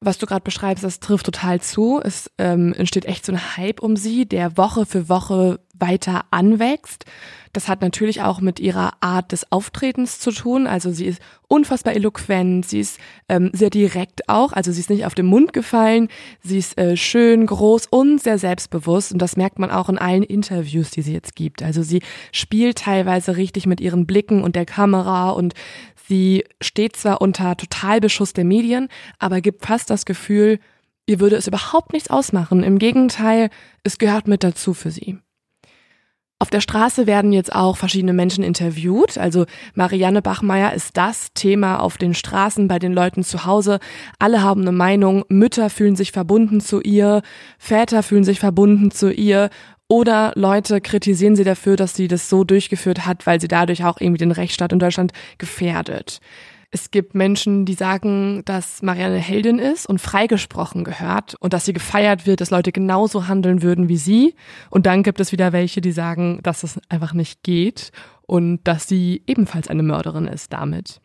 was 0.00 0.18
du 0.18 0.26
gerade 0.26 0.42
beschreibst, 0.42 0.82
das 0.82 1.00
trifft 1.00 1.26
total 1.26 1.60
zu. 1.60 2.00
Es 2.02 2.30
ähm, 2.38 2.72
entsteht 2.72 3.04
echt 3.04 3.26
so 3.26 3.32
ein 3.32 3.56
Hype 3.56 3.80
um 3.80 3.96
sie, 3.96 4.26
der 4.26 4.56
Woche 4.56 4.86
für 4.86 5.08
Woche 5.08 5.60
weiter 5.74 6.24
anwächst. 6.30 7.04
Das 7.52 7.68
hat 7.68 7.80
natürlich 7.80 8.22
auch 8.22 8.40
mit 8.40 8.60
ihrer 8.60 8.92
Art 9.00 9.32
des 9.32 9.50
Auftretens 9.50 10.20
zu 10.20 10.30
tun. 10.30 10.66
Also 10.66 10.92
sie 10.92 11.06
ist 11.06 11.20
unfassbar 11.48 11.94
eloquent, 11.94 12.66
sie 12.66 12.80
ist 12.80 12.98
ähm, 13.28 13.50
sehr 13.52 13.70
direkt 13.70 14.28
auch, 14.28 14.52
also 14.52 14.70
sie 14.70 14.80
ist 14.80 14.90
nicht 14.90 15.04
auf 15.04 15.16
den 15.16 15.26
Mund 15.26 15.52
gefallen, 15.52 16.08
sie 16.44 16.58
ist 16.58 16.78
äh, 16.78 16.96
schön, 16.96 17.46
groß 17.46 17.88
und 17.88 18.22
sehr 18.22 18.38
selbstbewusst 18.38 19.12
und 19.12 19.20
das 19.20 19.36
merkt 19.36 19.58
man 19.58 19.72
auch 19.72 19.88
in 19.88 19.98
allen 19.98 20.22
Interviews, 20.22 20.92
die 20.92 21.02
sie 21.02 21.12
jetzt 21.12 21.34
gibt. 21.34 21.64
Also 21.64 21.82
sie 21.82 22.02
spielt 22.30 22.78
teilweise 22.78 23.36
richtig 23.36 23.66
mit 23.66 23.80
ihren 23.80 24.06
Blicken 24.06 24.44
und 24.44 24.54
der 24.54 24.66
Kamera 24.66 25.30
und 25.30 25.54
Sie 26.10 26.44
steht 26.60 26.96
zwar 26.96 27.20
unter 27.20 27.56
Totalbeschuss 27.56 28.32
der 28.32 28.42
Medien, 28.42 28.88
aber 29.20 29.40
gibt 29.40 29.64
fast 29.64 29.90
das 29.90 30.04
Gefühl, 30.04 30.58
ihr 31.06 31.20
würde 31.20 31.36
es 31.36 31.46
überhaupt 31.46 31.92
nichts 31.92 32.10
ausmachen. 32.10 32.64
Im 32.64 32.80
Gegenteil, 32.80 33.48
es 33.84 33.96
gehört 33.96 34.26
mit 34.26 34.42
dazu 34.42 34.74
für 34.74 34.90
sie. 34.90 35.18
Auf 36.40 36.50
der 36.50 36.62
Straße 36.62 37.06
werden 37.06 37.32
jetzt 37.32 37.54
auch 37.54 37.76
verschiedene 37.76 38.12
Menschen 38.12 38.42
interviewt. 38.42 39.18
Also 39.18 39.46
Marianne 39.74 40.20
Bachmeier 40.20 40.72
ist 40.72 40.96
das 40.96 41.32
Thema 41.34 41.78
auf 41.78 41.96
den 41.96 42.14
Straßen 42.14 42.66
bei 42.66 42.80
den 42.80 42.92
Leuten 42.92 43.22
zu 43.22 43.44
Hause. 43.44 43.78
Alle 44.18 44.42
haben 44.42 44.62
eine 44.62 44.72
Meinung. 44.72 45.24
Mütter 45.28 45.70
fühlen 45.70 45.94
sich 45.94 46.10
verbunden 46.10 46.60
zu 46.60 46.80
ihr, 46.80 47.22
Väter 47.56 48.02
fühlen 48.02 48.24
sich 48.24 48.40
verbunden 48.40 48.90
zu 48.90 49.12
ihr 49.12 49.48
oder 49.90 50.32
Leute 50.36 50.80
kritisieren 50.80 51.34
sie 51.34 51.42
dafür, 51.42 51.74
dass 51.74 51.96
sie 51.96 52.06
das 52.06 52.28
so 52.28 52.44
durchgeführt 52.44 53.06
hat, 53.06 53.26
weil 53.26 53.40
sie 53.40 53.48
dadurch 53.48 53.84
auch 53.84 54.00
irgendwie 54.00 54.18
den 54.18 54.30
Rechtsstaat 54.30 54.72
in 54.72 54.78
Deutschland 54.78 55.12
gefährdet. 55.36 56.20
Es 56.70 56.92
gibt 56.92 57.16
Menschen, 57.16 57.64
die 57.64 57.74
sagen, 57.74 58.42
dass 58.44 58.82
Marianne 58.82 59.18
Heldin 59.18 59.58
ist 59.58 59.86
und 59.86 60.00
freigesprochen 60.00 60.84
gehört 60.84 61.34
und 61.40 61.52
dass 61.52 61.64
sie 61.64 61.72
gefeiert 61.72 62.24
wird, 62.24 62.40
dass 62.40 62.50
Leute 62.50 62.70
genauso 62.70 63.26
handeln 63.26 63.62
würden 63.62 63.88
wie 63.88 63.96
sie. 63.96 64.36
Und 64.70 64.86
dann 64.86 65.02
gibt 65.02 65.18
es 65.18 65.32
wieder 65.32 65.52
welche, 65.52 65.80
die 65.80 65.90
sagen, 65.90 66.38
dass 66.44 66.60
das 66.60 66.78
einfach 66.88 67.12
nicht 67.12 67.42
geht 67.42 67.90
und 68.22 68.60
dass 68.62 68.86
sie 68.86 69.24
ebenfalls 69.26 69.66
eine 69.66 69.82
Mörderin 69.82 70.28
ist 70.28 70.52
damit. 70.52 71.00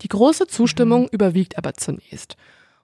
Die 0.00 0.08
große 0.08 0.48
Zustimmung 0.48 1.02
mhm. 1.02 1.10
überwiegt 1.12 1.56
aber 1.56 1.74
zunächst. 1.74 2.36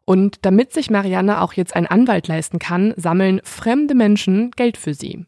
Und 0.08 0.46
damit 0.46 0.72
sich 0.72 0.88
Marianne 0.88 1.42
auch 1.42 1.52
jetzt 1.52 1.76
einen 1.76 1.86
Anwalt 1.86 2.28
leisten 2.28 2.58
kann, 2.58 2.94
sammeln 2.96 3.42
fremde 3.44 3.94
Menschen 3.94 4.52
Geld 4.52 4.78
für 4.78 4.94
sie. 4.94 5.26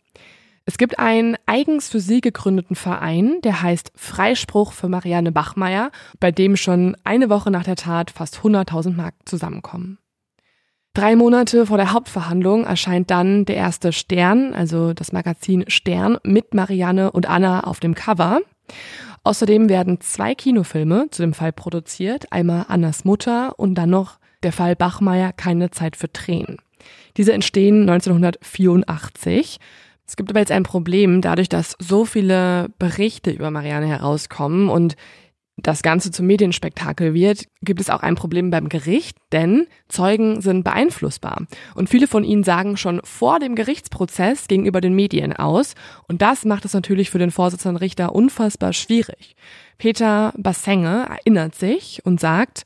Es 0.64 0.78
gibt 0.78 0.98
einen 0.98 1.36
eigens 1.44 1.90
für 1.90 2.00
sie 2.00 2.22
gegründeten 2.22 2.74
Verein, 2.74 3.42
der 3.44 3.60
heißt 3.60 3.92
Freispruch 3.94 4.72
für 4.72 4.88
Marianne 4.88 5.32
Bachmeier, 5.32 5.90
bei 6.18 6.32
dem 6.32 6.56
schon 6.56 6.96
eine 7.04 7.28
Woche 7.28 7.50
nach 7.50 7.64
der 7.64 7.76
Tat 7.76 8.10
fast 8.10 8.38
100.000 8.38 8.94
Mark 8.94 9.12
zusammenkommen. 9.26 9.98
Drei 10.94 11.14
Monate 11.14 11.66
vor 11.66 11.76
der 11.76 11.92
Hauptverhandlung 11.92 12.64
erscheint 12.64 13.10
dann 13.10 13.44
der 13.44 13.56
erste 13.56 13.92
Stern, 13.92 14.54
also 14.54 14.94
das 14.94 15.12
Magazin 15.12 15.66
Stern, 15.68 16.16
mit 16.24 16.54
Marianne 16.54 17.12
und 17.12 17.28
Anna 17.28 17.64
auf 17.64 17.80
dem 17.80 17.94
Cover. 17.94 18.40
Außerdem 19.24 19.68
werden 19.68 20.00
zwei 20.00 20.34
Kinofilme 20.34 21.08
zu 21.10 21.20
dem 21.20 21.34
Fall 21.34 21.52
produziert, 21.52 22.32
einmal 22.32 22.64
Annas 22.68 23.04
Mutter 23.04 23.58
und 23.58 23.74
dann 23.74 23.90
noch 23.90 24.20
der 24.42 24.52
Fall 24.52 24.76
Bachmeier 24.76 25.32
keine 25.32 25.70
Zeit 25.70 25.96
für 25.96 26.12
Tränen. 26.12 26.58
Diese 27.16 27.32
entstehen 27.32 27.88
1984. 27.88 29.58
Es 30.06 30.16
gibt 30.16 30.30
aber 30.30 30.40
jetzt 30.40 30.52
ein 30.52 30.64
Problem, 30.64 31.20
dadurch, 31.20 31.48
dass 31.48 31.76
so 31.78 32.04
viele 32.04 32.68
Berichte 32.78 33.30
über 33.30 33.50
Marianne 33.50 33.86
herauskommen 33.86 34.68
und 34.68 34.96
das 35.62 35.82
Ganze 35.82 36.10
zum 36.10 36.26
Medienspektakel 36.26 37.14
wird, 37.14 37.44
gibt 37.62 37.80
es 37.80 37.90
auch 37.90 38.00
ein 38.00 38.14
Problem 38.14 38.50
beim 38.50 38.68
Gericht, 38.68 39.18
denn 39.32 39.66
Zeugen 39.88 40.40
sind 40.40 40.64
beeinflussbar. 40.64 41.46
Und 41.74 41.90
viele 41.90 42.06
von 42.06 42.24
ihnen 42.24 42.44
sagen 42.44 42.76
schon 42.76 43.00
vor 43.04 43.38
dem 43.38 43.54
Gerichtsprozess 43.54 44.48
gegenüber 44.48 44.80
den 44.80 44.94
Medien 44.94 45.34
aus. 45.34 45.74
Und 46.08 46.22
das 46.22 46.44
macht 46.44 46.64
es 46.64 46.74
natürlich 46.74 47.10
für 47.10 47.18
den 47.18 47.30
Vorsitzenden 47.30 47.76
Richter 47.76 48.14
unfassbar 48.14 48.72
schwierig. 48.72 49.36
Peter 49.78 50.32
Bassenge 50.36 51.06
erinnert 51.08 51.54
sich 51.54 52.00
und 52.04 52.20
sagt, 52.20 52.64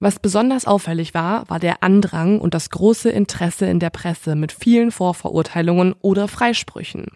was 0.00 0.18
besonders 0.18 0.64
auffällig 0.64 1.12
war, 1.12 1.48
war 1.50 1.60
der 1.60 1.82
Andrang 1.82 2.40
und 2.40 2.54
das 2.54 2.70
große 2.70 3.10
Interesse 3.10 3.66
in 3.66 3.78
der 3.78 3.90
Presse 3.90 4.34
mit 4.34 4.50
vielen 4.50 4.90
Vorverurteilungen 4.90 5.94
oder 6.00 6.26
Freisprüchen. 6.26 7.08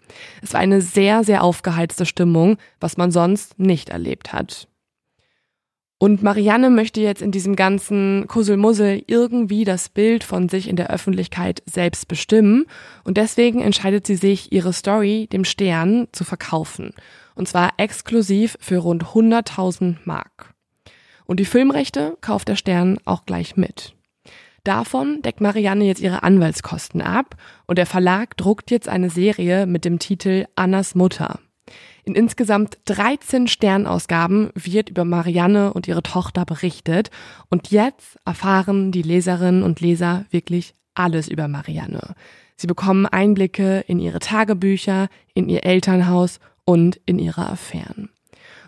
Es 0.43 0.53
war 0.53 0.59
eine 0.59 0.81
sehr, 0.81 1.23
sehr 1.23 1.43
aufgeheizte 1.43 2.05
Stimmung, 2.05 2.57
was 2.79 2.95
man 2.95 3.09
sonst 3.11 3.57
nicht 3.57 3.89
erlebt 3.89 4.33
hat. 4.33 4.67
Und 5.97 6.21
Marianne 6.21 6.69
möchte 6.69 7.01
jetzt 7.01 7.21
in 7.21 7.31
diesem 7.31 7.55
ganzen 7.55 8.25
Kusselmussel 8.27 9.03
irgendwie 9.07 9.63
das 9.63 9.89
Bild 9.89 10.23
von 10.23 10.49
sich 10.49 10.69
in 10.69 10.75
der 10.75 10.91
Öffentlichkeit 10.91 11.63
selbst 11.65 12.07
bestimmen 12.07 12.65
und 13.03 13.17
deswegen 13.17 13.61
entscheidet 13.61 14.05
sie 14.05 14.15
sich, 14.15 14.51
ihre 14.51 14.73
Story 14.73 15.27
dem 15.31 15.45
Stern 15.45 16.07
zu 16.11 16.23
verkaufen. 16.23 16.93
Und 17.33 17.47
zwar 17.47 17.73
exklusiv 17.77 18.57
für 18.59 18.77
rund 18.77 19.05
100.000 19.05 19.95
Mark. 20.03 20.54
Und 21.25 21.39
die 21.39 21.45
Filmrechte 21.45 22.17
kauft 22.21 22.47
der 22.47 22.55
Stern 22.55 22.97
auch 23.05 23.25
gleich 23.25 23.57
mit. 23.57 23.95
Davon 24.63 25.21
deckt 25.21 25.41
Marianne 25.41 25.85
jetzt 25.85 26.01
ihre 26.01 26.23
Anwaltskosten 26.23 27.01
ab 27.01 27.35
und 27.67 27.77
der 27.77 27.85
Verlag 27.85 28.35
druckt 28.35 28.71
jetzt 28.71 28.89
eine 28.89 29.11
Serie 29.11 29.67
mit 29.67 29.85
dem 29.85 29.99
Titel 29.99 30.45
Annas 30.55 30.95
Mutter. 30.95 31.39
In 32.03 32.15
insgesamt 32.15 32.77
13 32.85 33.47
Sternausgaben 33.47 34.49
wird 34.55 34.89
über 34.89 35.05
Marianne 35.05 35.73
und 35.73 35.87
ihre 35.87 36.03
Tochter 36.03 36.45
berichtet 36.45 37.11
und 37.49 37.69
jetzt 37.69 38.17
erfahren 38.25 38.91
die 38.91 39.01
Leserinnen 39.03 39.63
und 39.63 39.81
Leser 39.81 40.25
wirklich 40.31 40.73
alles 40.95 41.27
über 41.27 41.47
Marianne. 41.47 42.15
Sie 42.57 42.67
bekommen 42.67 43.05
Einblicke 43.05 43.83
in 43.87 43.99
ihre 43.99 44.19
Tagebücher, 44.19 45.09
in 45.33 45.49
ihr 45.49 45.63
Elternhaus 45.63 46.39
und 46.63 46.99
in 47.05 47.19
ihre 47.19 47.47
Affären. 47.47 48.09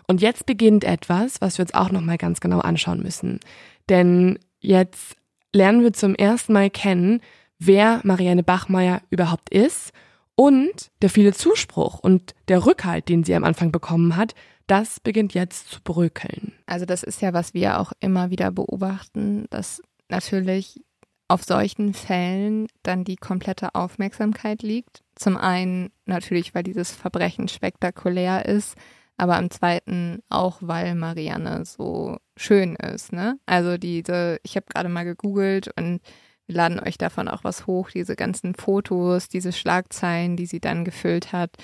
Und 0.08 0.22
jetzt 0.22 0.46
beginnt 0.46 0.84
etwas, 0.84 1.40
was 1.40 1.58
wir 1.58 1.64
uns 1.64 1.74
auch 1.74 1.90
nochmal 1.90 2.16
ganz 2.16 2.40
genau 2.40 2.60
anschauen 2.60 3.02
müssen. 3.02 3.40
Denn 3.88 4.38
jetzt 4.58 5.16
lernen 5.52 5.82
wir 5.82 5.92
zum 5.92 6.14
ersten 6.14 6.54
Mal 6.54 6.70
kennen, 6.70 7.20
wer 7.58 8.00
Marianne 8.04 8.42
Bachmeier 8.42 9.02
überhaupt 9.10 9.50
ist 9.50 9.92
und 10.34 10.90
der 11.02 11.10
viele 11.10 11.34
Zuspruch 11.34 11.98
und 11.98 12.34
der 12.48 12.64
Rückhalt, 12.64 13.08
den 13.08 13.22
sie 13.22 13.34
am 13.34 13.44
Anfang 13.44 13.70
bekommen 13.70 14.16
hat, 14.16 14.34
das 14.66 15.00
beginnt 15.00 15.34
jetzt 15.34 15.70
zu 15.70 15.80
bröckeln. 15.82 16.52
Also 16.66 16.86
das 16.86 17.02
ist 17.02 17.20
ja, 17.20 17.32
was 17.32 17.54
wir 17.54 17.78
auch 17.78 17.92
immer 18.00 18.30
wieder 18.30 18.50
beobachten, 18.50 19.46
dass 19.50 19.82
natürlich 20.08 20.82
auf 21.26 21.44
solchen 21.44 21.92
Fällen 21.92 22.68
dann 22.82 23.04
die 23.04 23.16
komplette 23.16 23.74
Aufmerksamkeit 23.74 24.62
liegt. 24.62 25.02
Zum 25.14 25.36
einen 25.36 25.90
natürlich, 26.06 26.54
weil 26.54 26.62
dieses 26.62 26.92
Verbrechen 26.92 27.48
spektakulär 27.48 28.46
ist, 28.46 28.76
aber 29.18 29.36
am 29.36 29.50
zweiten 29.50 30.22
auch, 30.30 30.58
weil 30.60 30.94
Marianne 30.94 31.64
so 31.64 32.18
schön 32.36 32.76
ist. 32.76 33.12
Ne? 33.12 33.38
Also 33.46 33.76
diese, 33.76 34.38
ich 34.44 34.56
habe 34.56 34.66
gerade 34.72 34.88
mal 34.88 35.04
gegoogelt 35.04 35.68
und 35.76 36.00
wir 36.46 36.54
laden 36.54 36.80
euch 36.80 36.96
davon 36.96 37.28
auch 37.28 37.44
was 37.44 37.66
hoch, 37.66 37.90
diese 37.90 38.16
ganzen 38.16 38.54
Fotos, 38.54 39.28
diese 39.28 39.52
Schlagzeilen, 39.52 40.36
die 40.36 40.46
sie 40.46 40.60
dann 40.60 40.84
gefüllt 40.84 41.32
hat. 41.32 41.56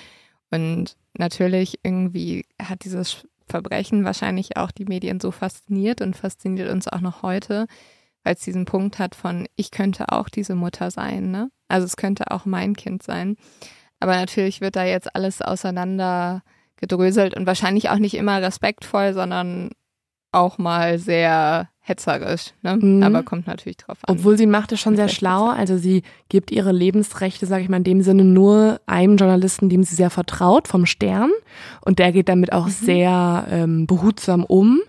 Und 0.51 0.97
natürlich 1.17 1.79
irgendwie 1.81 2.45
hat 2.61 2.83
dieses 2.83 3.25
Verbrechen 3.47 4.03
wahrscheinlich 4.03 4.57
auch 4.57 4.71
die 4.71 4.85
Medien 4.85 5.19
so 5.21 5.31
fasziniert 5.31 6.01
und 6.01 6.15
fasziniert 6.15 6.69
uns 6.69 6.89
auch 6.89 7.01
noch 7.01 7.23
heute, 7.23 7.67
weil 8.23 8.35
es 8.35 8.41
diesen 8.41 8.65
Punkt 8.65 8.99
hat 8.99 9.15
von, 9.15 9.47
ich 9.55 9.71
könnte 9.71 10.09
auch 10.09 10.27
diese 10.29 10.55
Mutter 10.55 10.91
sein, 10.91 11.31
ne? 11.31 11.49
Also 11.67 11.85
es 11.85 11.95
könnte 11.95 12.31
auch 12.31 12.45
mein 12.45 12.75
Kind 12.75 13.01
sein. 13.01 13.37
Aber 13.99 14.15
natürlich 14.15 14.61
wird 14.61 14.75
da 14.75 14.83
jetzt 14.83 15.15
alles 15.15 15.41
auseinander 15.41 16.43
gedröselt 16.77 17.35
und 17.35 17.45
wahrscheinlich 17.45 17.89
auch 17.89 17.97
nicht 17.97 18.15
immer 18.15 18.41
respektvoll, 18.41 19.13
sondern 19.13 19.71
auch 20.31 20.57
mal 20.57 20.99
sehr 20.99 21.69
hetzerisch. 21.79 22.51
Ne? 22.61 22.77
Mhm. 22.77 23.03
Aber 23.03 23.23
kommt 23.23 23.47
natürlich 23.47 23.77
drauf 23.77 23.99
an. 24.05 24.17
Obwohl 24.17 24.37
sie 24.37 24.47
macht 24.47 24.71
es 24.71 24.79
schon 24.79 24.95
sehr 24.95 25.07
schlau. 25.07 25.49
Also 25.49 25.77
sie 25.77 26.03
gibt 26.29 26.51
ihre 26.51 26.71
Lebensrechte, 26.71 27.45
sage 27.45 27.63
ich 27.63 27.69
mal, 27.69 27.77
in 27.77 27.83
dem 27.83 28.01
Sinne 28.01 28.23
nur 28.23 28.81
einem 28.85 29.17
Journalisten, 29.17 29.69
dem 29.69 29.83
sie 29.83 29.95
sehr 29.95 30.09
vertraut, 30.09 30.67
vom 30.67 30.85
Stern. 30.85 31.31
Und 31.81 31.99
der 31.99 32.11
geht 32.11 32.27
damit 32.27 32.51
auch 32.51 32.65
mhm. 32.65 32.71
sehr 32.71 33.47
ähm, 33.49 33.87
behutsam 33.87 34.43
um. 34.43 34.81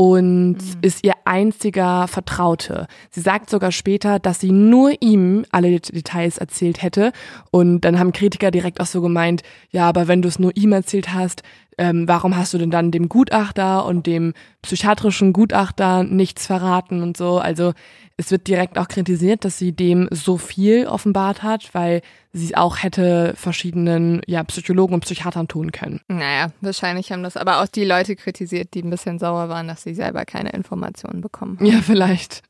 Und 0.00 0.52
mhm. 0.52 0.78
ist 0.80 1.04
ihr 1.04 1.14
einziger 1.24 2.06
Vertraute. 2.06 2.86
Sie 3.10 3.20
sagt 3.20 3.50
sogar 3.50 3.72
später, 3.72 4.20
dass 4.20 4.38
sie 4.38 4.52
nur 4.52 4.92
ihm 5.02 5.44
alle 5.50 5.80
Details 5.80 6.38
erzählt 6.38 6.82
hätte. 6.82 7.10
Und 7.50 7.80
dann 7.80 7.98
haben 7.98 8.12
Kritiker 8.12 8.52
direkt 8.52 8.80
auch 8.80 8.86
so 8.86 9.00
gemeint, 9.00 9.42
ja, 9.70 9.88
aber 9.88 10.06
wenn 10.06 10.22
du 10.22 10.28
es 10.28 10.38
nur 10.38 10.56
ihm 10.56 10.70
erzählt 10.70 11.12
hast, 11.12 11.42
ähm, 11.78 12.06
warum 12.06 12.36
hast 12.36 12.54
du 12.54 12.58
denn 12.58 12.70
dann 12.70 12.92
dem 12.92 13.08
Gutachter 13.08 13.86
und 13.86 14.06
dem 14.06 14.34
psychiatrischen 14.62 15.32
Gutachter 15.32 16.04
nichts 16.04 16.46
verraten 16.46 17.02
und 17.02 17.16
so? 17.16 17.38
Also 17.38 17.72
es 18.16 18.30
wird 18.30 18.46
direkt 18.46 18.78
auch 18.78 18.86
kritisiert, 18.86 19.44
dass 19.44 19.58
sie 19.58 19.72
dem 19.72 20.08
so 20.12 20.36
viel 20.36 20.86
offenbart 20.86 21.42
hat, 21.42 21.74
weil 21.74 22.02
sie 22.38 22.56
auch 22.56 22.82
hätte 22.82 23.34
verschiedenen 23.36 24.22
ja, 24.26 24.42
Psychologen 24.44 24.94
und 24.94 25.00
Psychiatern 25.00 25.48
tun 25.48 25.72
können. 25.72 26.00
Naja, 26.08 26.52
wahrscheinlich 26.60 27.12
haben 27.12 27.22
das 27.22 27.36
aber 27.36 27.60
auch 27.60 27.66
die 27.66 27.84
Leute 27.84 28.16
kritisiert, 28.16 28.74
die 28.74 28.82
ein 28.82 28.90
bisschen 28.90 29.18
sauer 29.18 29.48
waren, 29.48 29.68
dass 29.68 29.82
sie 29.82 29.94
selber 29.94 30.24
keine 30.24 30.50
Informationen 30.50 31.20
bekommen 31.20 31.58
haben. 31.58 31.66
Ja, 31.66 31.80
vielleicht. 31.82 32.42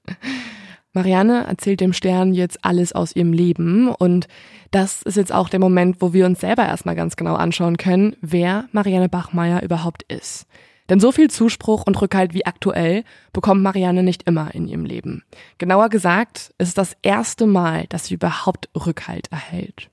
Marianne 0.92 1.44
erzählt 1.46 1.80
dem 1.80 1.92
Stern 1.92 2.32
jetzt 2.32 2.64
alles 2.64 2.92
aus 2.92 3.14
ihrem 3.14 3.32
Leben 3.32 3.88
und 3.88 4.26
das 4.70 5.02
ist 5.02 5.16
jetzt 5.16 5.32
auch 5.32 5.48
der 5.48 5.60
Moment, 5.60 6.00
wo 6.00 6.12
wir 6.12 6.26
uns 6.26 6.40
selber 6.40 6.66
erstmal 6.66 6.96
ganz 6.96 7.16
genau 7.16 7.34
anschauen 7.34 7.76
können, 7.76 8.16
wer 8.20 8.66
Marianne 8.72 9.08
Bachmeier 9.08 9.62
überhaupt 9.62 10.02
ist. 10.04 10.46
Denn 10.88 11.00
so 11.00 11.12
viel 11.12 11.28
Zuspruch 11.30 11.84
und 11.86 12.00
Rückhalt 12.00 12.34
wie 12.34 12.46
aktuell 12.46 13.04
bekommt 13.32 13.62
Marianne 13.62 14.02
nicht 14.02 14.22
immer 14.24 14.54
in 14.54 14.66
ihrem 14.66 14.84
Leben. 14.84 15.22
Genauer 15.58 15.88
gesagt, 15.88 16.54
ist 16.58 16.68
es 16.68 16.74
das 16.74 16.96
erste 17.02 17.46
Mal, 17.46 17.86
dass 17.88 18.06
sie 18.06 18.14
überhaupt 18.14 18.68
Rückhalt 18.74 19.30
erhält. 19.30 19.90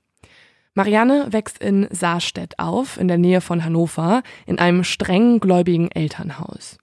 Marianne 0.74 1.28
wächst 1.30 1.58
in 1.58 1.88
Saarstedt 1.90 2.58
auf, 2.58 2.98
in 2.98 3.08
der 3.08 3.18
Nähe 3.18 3.40
von 3.40 3.64
Hannover, 3.64 4.22
in 4.46 4.58
einem 4.58 4.84
streng 4.84 5.40
gläubigen 5.40 5.90
Elternhaus. 5.90 6.76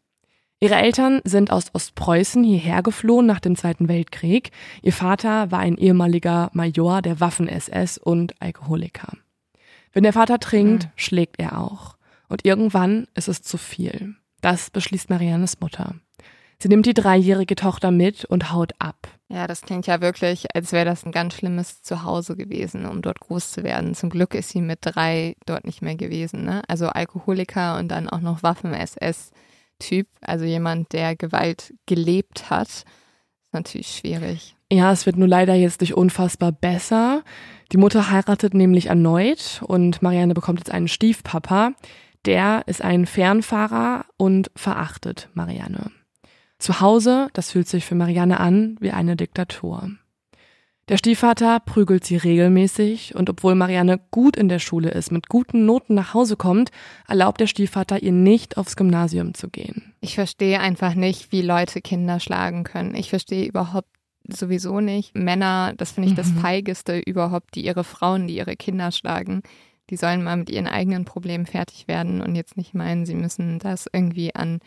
Ihre 0.59 0.75
Eltern 0.75 1.19
sind 1.25 1.51
aus 1.51 1.75
Ostpreußen 1.75 2.43
hierher 2.43 2.81
geflohen 2.81 3.25
nach 3.25 3.41
dem 3.41 3.55
Zweiten 3.55 3.89
Weltkrieg. 3.89 4.51
Ihr 4.81 4.93
Vater 4.93 5.51
war 5.51 5.59
ein 5.59 5.77
ehemaliger 5.77 6.49
Major 6.53 7.01
der 7.01 7.19
Waffen-SS 7.19 7.97
und 7.97 8.33
Alkoholiker. 8.41 9.09
Wenn 9.91 10.03
der 10.03 10.13
Vater 10.13 10.39
trinkt, 10.39 10.85
mhm. 10.85 10.89
schlägt 10.95 11.39
er 11.39 11.59
auch. 11.59 11.97
Und 12.33 12.43
irgendwann 12.45 13.05
ist 13.13 13.27
es 13.27 13.43
zu 13.43 13.59
viel. 13.59 14.15
Das 14.41 14.71
beschließt 14.71 15.11
Mariannes 15.11 15.59
Mutter. 15.59 15.93
Sie 16.57 16.67
nimmt 16.67 16.87
die 16.87 16.95
dreijährige 16.95 17.53
Tochter 17.53 17.91
mit 17.91 18.25
und 18.25 18.51
haut 18.51 18.71
ab. 18.79 19.07
Ja, 19.29 19.45
das 19.45 19.61
klingt 19.61 19.85
ja 19.85 20.01
wirklich, 20.01 20.47
als 20.55 20.71
wäre 20.71 20.85
das 20.85 21.05
ein 21.05 21.11
ganz 21.11 21.35
schlimmes 21.35 21.83
Zuhause 21.83 22.35
gewesen, 22.35 22.87
um 22.87 23.03
dort 23.03 23.19
groß 23.19 23.51
zu 23.51 23.63
werden. 23.63 23.93
Zum 23.93 24.09
Glück 24.09 24.33
ist 24.33 24.49
sie 24.49 24.61
mit 24.61 24.79
drei 24.81 25.35
dort 25.45 25.63
nicht 25.63 25.83
mehr 25.83 25.93
gewesen. 25.93 26.43
Ne? 26.43 26.63
Also 26.67 26.87
Alkoholiker 26.87 27.77
und 27.77 27.89
dann 27.89 28.09
auch 28.09 28.21
noch 28.21 28.41
Waffen-SS-Typ, 28.41 30.07
also 30.21 30.43
jemand, 30.43 30.91
der 30.91 31.15
Gewalt 31.15 31.75
gelebt 31.85 32.49
hat. 32.49 32.67
Ist 32.67 32.87
natürlich 33.51 33.95
schwierig. 33.95 34.55
Ja, 34.71 34.91
es 34.91 35.05
wird 35.05 35.17
nur 35.17 35.27
leider 35.27 35.53
jetzt 35.53 35.81
nicht 35.81 35.93
unfassbar 35.93 36.51
besser. 36.51 37.23
Die 37.71 37.77
Mutter 37.77 38.09
heiratet 38.09 38.55
nämlich 38.55 38.87
erneut 38.87 39.61
und 39.67 40.01
Marianne 40.01 40.33
bekommt 40.33 40.57
jetzt 40.57 40.71
einen 40.71 40.87
Stiefpapa. 40.87 41.73
Der 42.25 42.63
ist 42.67 42.81
ein 42.81 43.05
Fernfahrer 43.05 44.05
und 44.17 44.49
verachtet 44.55 45.29
Marianne. 45.33 45.91
Zu 46.57 46.79
Hause, 46.79 47.27
das 47.33 47.51
fühlt 47.51 47.67
sich 47.67 47.85
für 47.85 47.95
Marianne 47.95 48.39
an 48.39 48.77
wie 48.79 48.91
eine 48.91 49.17
Diktatur. 49.17 49.91
Der 50.89 50.97
Stiefvater 50.97 51.61
prügelt 51.61 52.03
sie 52.03 52.17
regelmäßig 52.17 53.15
und 53.15 53.29
obwohl 53.29 53.55
Marianne 53.55 53.99
gut 54.11 54.35
in 54.35 54.49
der 54.49 54.59
Schule 54.59 54.91
ist, 54.91 55.11
mit 55.11 55.29
guten 55.29 55.65
Noten 55.65 55.93
nach 55.93 56.13
Hause 56.13 56.35
kommt, 56.35 56.71
erlaubt 57.07 57.39
der 57.39 57.47
Stiefvater 57.47 58.03
ihr 58.03 58.11
nicht 58.11 58.57
aufs 58.57 58.75
Gymnasium 58.75 59.33
zu 59.33 59.49
gehen. 59.49 59.93
Ich 60.01 60.15
verstehe 60.15 60.59
einfach 60.59 60.93
nicht, 60.93 61.31
wie 61.31 61.41
Leute 61.41 61.81
Kinder 61.81 62.19
schlagen 62.19 62.65
können. 62.65 62.95
Ich 62.95 63.09
verstehe 63.09 63.45
überhaupt 63.45 63.87
sowieso 64.27 64.81
nicht. 64.81 65.15
Männer, 65.15 65.73
das 65.77 65.91
finde 65.91 66.09
ich 66.09 66.15
das 66.15 66.31
mhm. 66.31 66.39
Feigeste 66.39 66.99
überhaupt, 66.99 67.55
die 67.55 67.65
ihre 67.65 67.85
Frauen, 67.85 68.27
die 68.27 68.35
ihre 68.35 68.57
Kinder 68.57 68.91
schlagen 68.91 69.41
die 69.89 69.97
sollen 69.97 70.23
mal 70.23 70.37
mit 70.37 70.49
ihren 70.49 70.67
eigenen 70.67 71.05
Problemen 71.05 71.45
fertig 71.45 71.87
werden 71.87 72.21
und 72.21 72.35
jetzt 72.35 72.57
nicht 72.57 72.73
meinen, 72.73 73.05
sie 73.05 73.15
müssen 73.15 73.59
das 73.59 73.87
irgendwie 73.91 74.33
an 74.35 74.59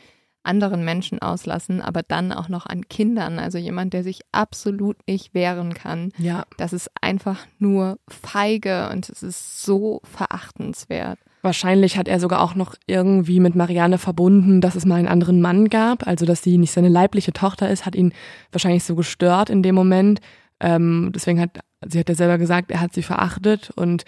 anderen 0.46 0.85
Menschen 0.85 1.20
auslassen, 1.20 1.83
aber 1.83 2.02
dann 2.02 2.33
auch 2.33 2.48
noch 2.48 2.66
an 2.66 2.88
Kindern. 2.88 3.38
Also 3.38 3.59
jemand, 3.59 3.92
der 3.92 4.02
sich 4.02 4.20
absolut 4.33 4.96
nicht 5.07 5.35
wehren 5.35 5.74
kann. 5.74 6.12
Ja. 6.18 6.44
Das 6.57 6.72
ist 6.72 6.90
einfach 7.00 7.40
nur 7.59 7.98
feige 8.09 8.88
und 8.90 9.09
es 9.09 9.22
ist 9.22 9.62
so 9.62 10.00
verachtenswert. 10.05 11.18
Wahrscheinlich 11.42 11.98
hat 11.98 12.09
er 12.09 12.18
sogar 12.18 12.40
auch 12.40 12.55
noch 12.55 12.74
irgendwie 12.87 13.40
mit 13.40 13.55
Marianne 13.55 13.98
verbunden, 13.98 14.61
dass 14.61 14.74
es 14.74 14.87
mal 14.87 14.96
einen 14.96 15.09
anderen 15.09 15.40
Mann 15.40 15.68
gab, 15.68 16.07
also 16.07 16.26
dass 16.26 16.42
sie 16.42 16.59
nicht 16.59 16.72
seine 16.72 16.88
leibliche 16.88 17.33
Tochter 17.33 17.70
ist, 17.70 17.87
hat 17.87 17.94
ihn 17.94 18.12
wahrscheinlich 18.50 18.85
so 18.85 18.96
gestört 18.96 19.50
in 19.50 19.62
dem 19.62 19.74
Moment. 19.74 20.20
Ähm, 20.59 21.12
deswegen 21.14 21.40
hat, 21.40 21.61
sie 21.87 22.00
hat 22.00 22.09
ja 22.09 22.14
selber 22.14 22.38
gesagt, 22.38 22.70
er 22.70 22.81
hat 22.81 22.94
sie 22.94 23.02
verachtet 23.02 23.70
und 23.76 24.05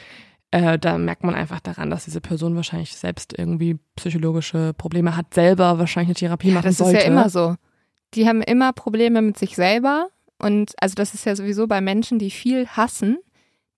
äh, 0.51 0.79
da 0.79 0.97
merkt 0.99 1.25
man 1.25 1.35
einfach 1.35 1.61
daran, 1.61 1.91
dass 1.91 2.05
diese 2.05 2.21
Person 2.21 2.57
wahrscheinlich 2.57 2.97
selbst 2.97 3.37
irgendwie 3.37 3.79
psychologische 3.97 4.73
Probleme 4.75 5.17
hat, 5.17 5.35
selber 5.35 5.79
wahrscheinlich 5.79 6.09
eine 6.09 6.15
Therapie 6.15 6.49
ja, 6.49 6.55
machen 6.55 6.67
das 6.67 6.79
sollte. 6.79 6.95
Das 6.95 7.03
ist 7.03 7.07
ja 7.07 7.13
immer 7.13 7.29
so. 7.29 7.57
Die 8.15 8.27
haben 8.27 8.43
immer 8.43 8.73
Probleme 8.73 9.21
mit 9.21 9.39
sich 9.39 9.57
selber 9.57 10.09
und 10.39 10.73
also 10.81 10.95
das 10.95 11.15
ist 11.15 11.27
ja 11.27 11.37
sowieso 11.37 11.67
bei 11.67 11.81
Menschen, 11.81 12.19
die 12.19 12.31
viel 12.31 12.67
hassen, 12.69 13.19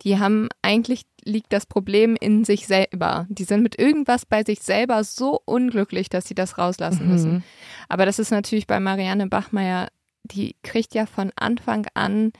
die 0.03 0.19
haben 0.19 0.49
eigentlich 0.63 1.03
liegt 1.25 1.53
das 1.53 1.67
Problem 1.67 2.17
in 2.19 2.45
sich 2.45 2.67
selber. 2.67 3.27
Die 3.29 3.45
sind 3.45 3.63
mit 3.63 3.79
irgendwas 3.79 4.25
bei 4.25 4.43
sich 4.43 4.61
selber 4.61 5.05
so 5.05 5.41
unglücklich, 5.45 6.09
dass 6.09 6.27
sie 6.27 6.35
das 6.35 6.57
rauslassen 6.57 7.07
mhm. 7.07 7.13
müssen. 7.13 7.45
Aber 7.89 8.07
das 8.07 8.19
ist 8.19 8.31
natürlich 8.31 8.67
bei 8.67 8.81
Marianne 8.81 9.27
Bachmeier, 9.27 9.89
die 10.23 10.57
kriegt 10.63 10.95
ja 10.95 11.07
von 11.07 11.33
Anfang 11.37 11.87
an 11.95 12.33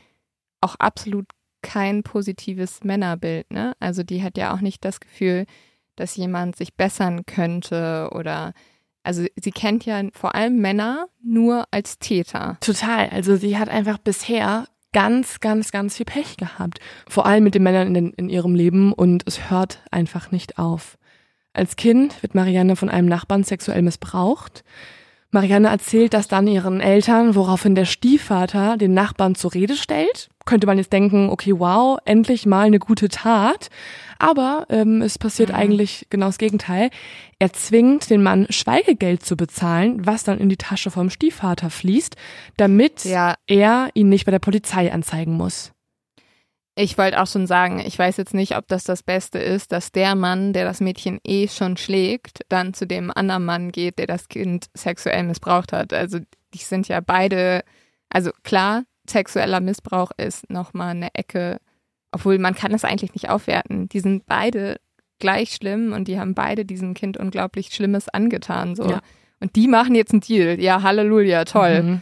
auch 0.61 0.77
absolut 0.77 1.27
kein 1.63 2.03
positives 2.03 2.85
Männerbild. 2.85 3.51
Ne? 3.51 3.75
Also 3.81 4.03
die 4.03 4.23
hat 4.23 4.37
ja 4.39 4.55
auch 4.55 4.61
nicht 4.61 4.85
das 4.85 5.01
Gefühl, 5.01 5.47
dass 5.97 6.17
jemand 6.17 6.57
sich 6.57 6.75
bessern 6.75 7.27
könnte 7.27 8.11
oder 8.13 8.53
also 9.03 9.25
sie 9.37 9.51
kennt 9.51 9.87
ja 9.87 10.03
vor 10.13 10.35
allem 10.35 10.61
Männer 10.61 11.09
nur 11.23 11.65
als 11.71 11.99
Täter. 11.99 12.59
Total. 12.61 13.09
Also 13.09 13.37
sie 13.37 13.59
hat 13.59 13.69
einfach 13.69 13.99
bisher 13.99 14.67
ganz, 14.93 15.41
ganz, 15.41 15.71
ganz 15.71 15.97
viel 15.97 16.07
Pech 16.07 16.37
gehabt. 16.37 16.81
Vor 17.09 17.27
allem 17.27 17.45
mit 17.45 17.55
den 17.55 17.63
Männern 17.63 17.89
in, 17.89 17.95
den, 17.95 18.11
in 18.13 18.29
ihrem 18.29 18.55
Leben 18.55 18.93
und 18.93 19.23
es 19.27 19.51
hört 19.51 19.83
einfach 19.91 20.31
nicht 20.31 20.59
auf. 20.59 20.99
Als 21.53 21.77
Kind 21.77 22.23
wird 22.23 22.35
Marianne 22.35 22.77
von 22.77 22.89
einem 22.89 23.09
Nachbarn 23.09 23.45
sexuell 23.45 23.83
missbraucht. 23.83 24.65
Marianne 25.33 25.69
erzählt 25.69 26.13
das 26.13 26.27
dann 26.27 26.49
ihren 26.49 26.81
Eltern, 26.81 27.37
woraufhin 27.37 27.77
der 27.77 27.85
Stiefvater 27.85 28.77
den 28.77 28.95
Nachbarn 28.95 29.37
zur 29.37 29.55
Rede 29.55 29.77
stellt. 29.77 30.29
Könnte 30.45 30.67
man 30.67 30.79
jetzt 30.79 30.93
denken, 30.93 31.31
okay, 31.31 31.55
wow, 31.57 31.99
endlich 32.05 32.47
mal 32.47 32.67
eine 32.67 32.81
gute 32.81 33.09
Tat. 33.09 33.71
Aber 34.19 34.67
ähm, 34.71 35.03
es 35.03 35.19
passiert 35.19 35.51
mhm. 35.51 35.55
eigentlich 35.55 36.07
genau 36.11 36.27
das 36.27 36.39
Gegenteil. 36.39 36.91
Er 37.39 37.53
zwingt 37.53 38.11
den 38.11 38.23
Mann, 38.23 38.47
Schweigegeld 38.51 39.25
zu 39.25 39.37
bezahlen, 39.37 40.05
was 40.05 40.25
dann 40.25 40.39
in 40.39 40.49
die 40.49 40.57
Tasche 40.57 40.91
vom 40.91 41.11
Stiefvater 41.11 41.71
fließt, 41.71 42.17
damit 42.57 43.05
ja. 43.05 43.37
er 43.47 43.91
ihn 43.95 44.09
nicht 44.09 44.27
bei 44.27 44.33
der 44.33 44.41
Polizei 44.41 44.93
anzeigen 44.93 45.37
muss. 45.37 45.73
Ich 46.83 46.97
wollte 46.97 47.21
auch 47.21 47.27
schon 47.27 47.47
sagen, 47.47 47.83
ich 47.85 47.99
weiß 47.99 48.17
jetzt 48.17 48.33
nicht, 48.33 48.57
ob 48.57 48.67
das 48.67 48.85
das 48.85 49.03
Beste 49.03 49.39
ist, 49.39 49.71
dass 49.71 49.93
der 49.93 50.15
Mann, 50.15 50.55
der 50.55 50.65
das 50.65 50.81
Mädchen 50.81 51.21
eh 51.25 51.47
schon 51.47 51.77
schlägt, 51.77 52.41
dann 52.49 52.73
zu 52.73 52.87
dem 52.87 53.11
anderen 53.15 53.45
Mann 53.45 53.71
geht, 53.71 53.99
der 53.99 54.07
das 54.07 54.29
Kind 54.29 54.67
sexuell 54.73 55.25
missbraucht 55.25 55.73
hat. 55.73 55.93
Also 55.93 56.21
die 56.55 56.59
sind 56.59 56.89
ja 56.89 57.01
beide, 57.01 57.63
also 58.09 58.31
klar, 58.45 58.85
sexueller 59.09 59.61
Missbrauch 59.61 60.11
ist 60.17 60.49
nochmal 60.49 60.91
eine 60.91 61.15
Ecke, 61.15 61.59
obwohl 62.13 62.39
man 62.39 62.55
kann 62.55 62.73
es 62.73 62.85
eigentlich 62.85 63.13
nicht 63.13 63.29
aufwerten. 63.29 63.89
Die 63.91 64.01
sind 64.01 64.25
beide 64.27 64.81
gleich 65.19 65.53
schlimm 65.53 65.93
und 65.93 66.09
die 66.09 66.19
haben 66.19 66.35
beide 66.35 66.65
diesem 66.65 66.95
Kind 66.95 67.19
unglaublich 67.19 67.75
Schlimmes 67.75 68.09
angetan. 68.09 68.75
So. 68.75 68.89
Ja. 68.89 69.01
Und 69.39 69.55
die 69.55 69.69
machen 69.69 69.95
jetzt 69.95 70.13
einen 70.13 70.23
Deal. 70.23 70.59
Ja, 70.59 70.83
Halleluja, 70.83 71.45
toll. 71.45 71.83
Mhm. 71.83 72.01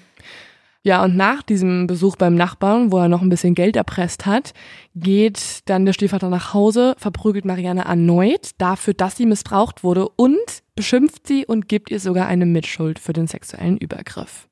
Ja, 0.85 1.05
und 1.05 1.17
nach 1.17 1.43
diesem 1.43 1.87
Besuch 1.87 2.17
beim 2.17 2.35
Nachbarn, 2.35 2.93
wo 2.93 2.99
er 2.99 3.09
noch 3.09 3.21
ein 3.21 3.29
bisschen 3.29 3.55
Geld 3.55 3.77
erpresst 3.77 4.27
hat, 4.27 4.55
geht 4.95 5.69
dann 5.69 5.85
der 5.85 5.93
Stiefvater 5.93 6.29
nach 6.31 6.55
Hause, 6.55 6.95
verprügelt 6.99 7.45
Marianne 7.45 7.85
erneut 7.85 8.53
dafür, 8.59 8.95
dass 8.95 9.17
sie 9.17 9.27
missbraucht 9.27 9.83
wurde 9.83 10.09
und 10.09 10.63
beschimpft 10.77 11.27
sie 11.27 11.45
und 11.45 11.69
gibt 11.69 11.91
ihr 11.91 12.01
sogar 12.01 12.27
eine 12.27 12.47
Mitschuld 12.47 12.99
für 12.99 13.13
den 13.13 13.27
sexuellen 13.27 13.77
Übergriff. 13.77 14.49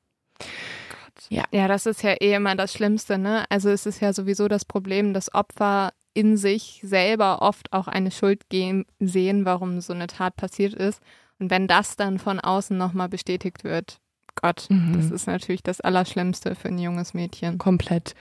Ja. 1.29 1.43
ja, 1.51 1.67
das 1.67 1.85
ist 1.85 2.03
ja 2.03 2.13
eh 2.21 2.33
immer 2.35 2.55
das 2.55 2.73
Schlimmste, 2.73 3.17
ne? 3.17 3.45
Also 3.49 3.69
es 3.69 3.85
ist 3.85 4.01
ja 4.01 4.13
sowieso 4.13 4.47
das 4.47 4.65
Problem, 4.65 5.13
dass 5.13 5.33
Opfer 5.33 5.91
in 6.13 6.37
sich 6.37 6.79
selber 6.83 7.41
oft 7.41 7.73
auch 7.73 7.87
eine 7.87 8.11
Schuld 8.11 8.49
gehen, 8.49 8.85
sehen, 8.99 9.45
warum 9.45 9.81
so 9.81 9.93
eine 9.93 10.07
Tat 10.07 10.35
passiert 10.35 10.73
ist. 10.73 11.01
Und 11.39 11.51
wenn 11.51 11.67
das 11.67 11.95
dann 11.95 12.17
von 12.17 12.39
außen 12.39 12.77
nochmal 12.77 13.09
bestätigt 13.09 13.63
wird, 13.63 13.99
Gott, 14.41 14.67
mhm. 14.69 14.93
das 14.95 15.11
ist 15.11 15.27
natürlich 15.27 15.63
das 15.63 15.81
Allerschlimmste 15.81 16.55
für 16.55 16.69
ein 16.69 16.79
junges 16.79 17.13
Mädchen. 17.13 17.57
Komplett. 17.57 18.15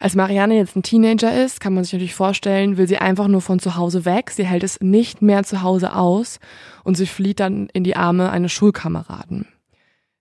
Als 0.00 0.14
Marianne 0.14 0.56
jetzt 0.56 0.76
ein 0.76 0.84
Teenager 0.84 1.44
ist, 1.44 1.60
kann 1.60 1.74
man 1.74 1.82
sich 1.82 1.92
natürlich 1.92 2.14
vorstellen, 2.14 2.76
will 2.76 2.86
sie 2.86 2.98
einfach 2.98 3.26
nur 3.26 3.40
von 3.40 3.58
zu 3.58 3.74
Hause 3.74 4.04
weg. 4.04 4.30
Sie 4.30 4.46
hält 4.46 4.62
es 4.62 4.80
nicht 4.80 5.22
mehr 5.22 5.42
zu 5.42 5.62
Hause 5.62 5.94
aus 5.94 6.38
und 6.84 6.96
sie 6.96 7.06
flieht 7.06 7.40
dann 7.40 7.68
in 7.72 7.82
die 7.82 7.96
Arme 7.96 8.30
eines 8.30 8.52
Schulkameraden. 8.52 9.48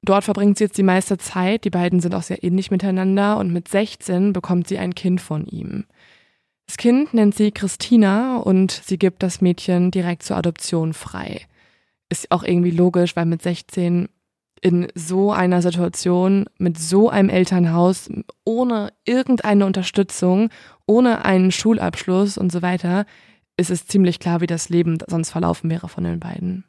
Dort 0.02 0.24
verbringt 0.24 0.58
sie 0.58 0.64
jetzt 0.64 0.78
die 0.78 0.84
meiste 0.84 1.18
Zeit. 1.18 1.64
Die 1.64 1.70
beiden 1.70 2.00
sind 2.00 2.16
auch 2.16 2.24
sehr 2.24 2.44
ähnlich 2.44 2.72
miteinander 2.72 3.38
und 3.38 3.54
mit 3.54 3.68
16 3.68 4.34
bekommt 4.34 4.68
sie 4.68 4.80
ein 4.80 4.96
Kind 4.96 5.22
von 5.22 5.46
ihm. 5.46 5.86
Das 6.66 6.78
Kind 6.78 7.14
nennt 7.14 7.36
sie 7.36 7.52
Christina 7.52 8.38
und 8.38 8.72
sie 8.72 8.98
gibt 8.98 9.22
das 9.22 9.42
Mädchen 9.42 9.92
direkt 9.92 10.24
zur 10.24 10.38
Adoption 10.38 10.94
frei. 10.94 11.42
Ist 12.10 12.32
auch 12.32 12.44
irgendwie 12.44 12.72
logisch, 12.72 13.16
weil 13.16 13.26
mit 13.26 13.42
16 13.42 14.10
in 14.62 14.88
so 14.96 15.32
einer 15.32 15.62
Situation, 15.62 16.46
mit 16.58 16.78
so 16.78 17.10
einem 17.10 17.30
Elternhaus, 17.30 18.10
ohne 18.44 18.92
irgendeine 19.06 19.66
Unterstützung, 19.66 20.50
ohne 20.86 21.26
einen 21.26 21.52
Schulabschluss 21.52 22.38
und 22.38 22.52
so 22.52 22.62
weiter, 22.62 23.06
ist 23.58 23.72
es 23.72 23.88
ziemlich 23.88 24.20
klar, 24.20 24.42
wie 24.42 24.48
das 24.48 24.70
Leben 24.70 24.98
sonst 25.08 25.32
verlaufen 25.32 25.70
wäre 25.70 25.90
von 25.90 26.04
den 26.04 26.20
beiden. 26.20 26.64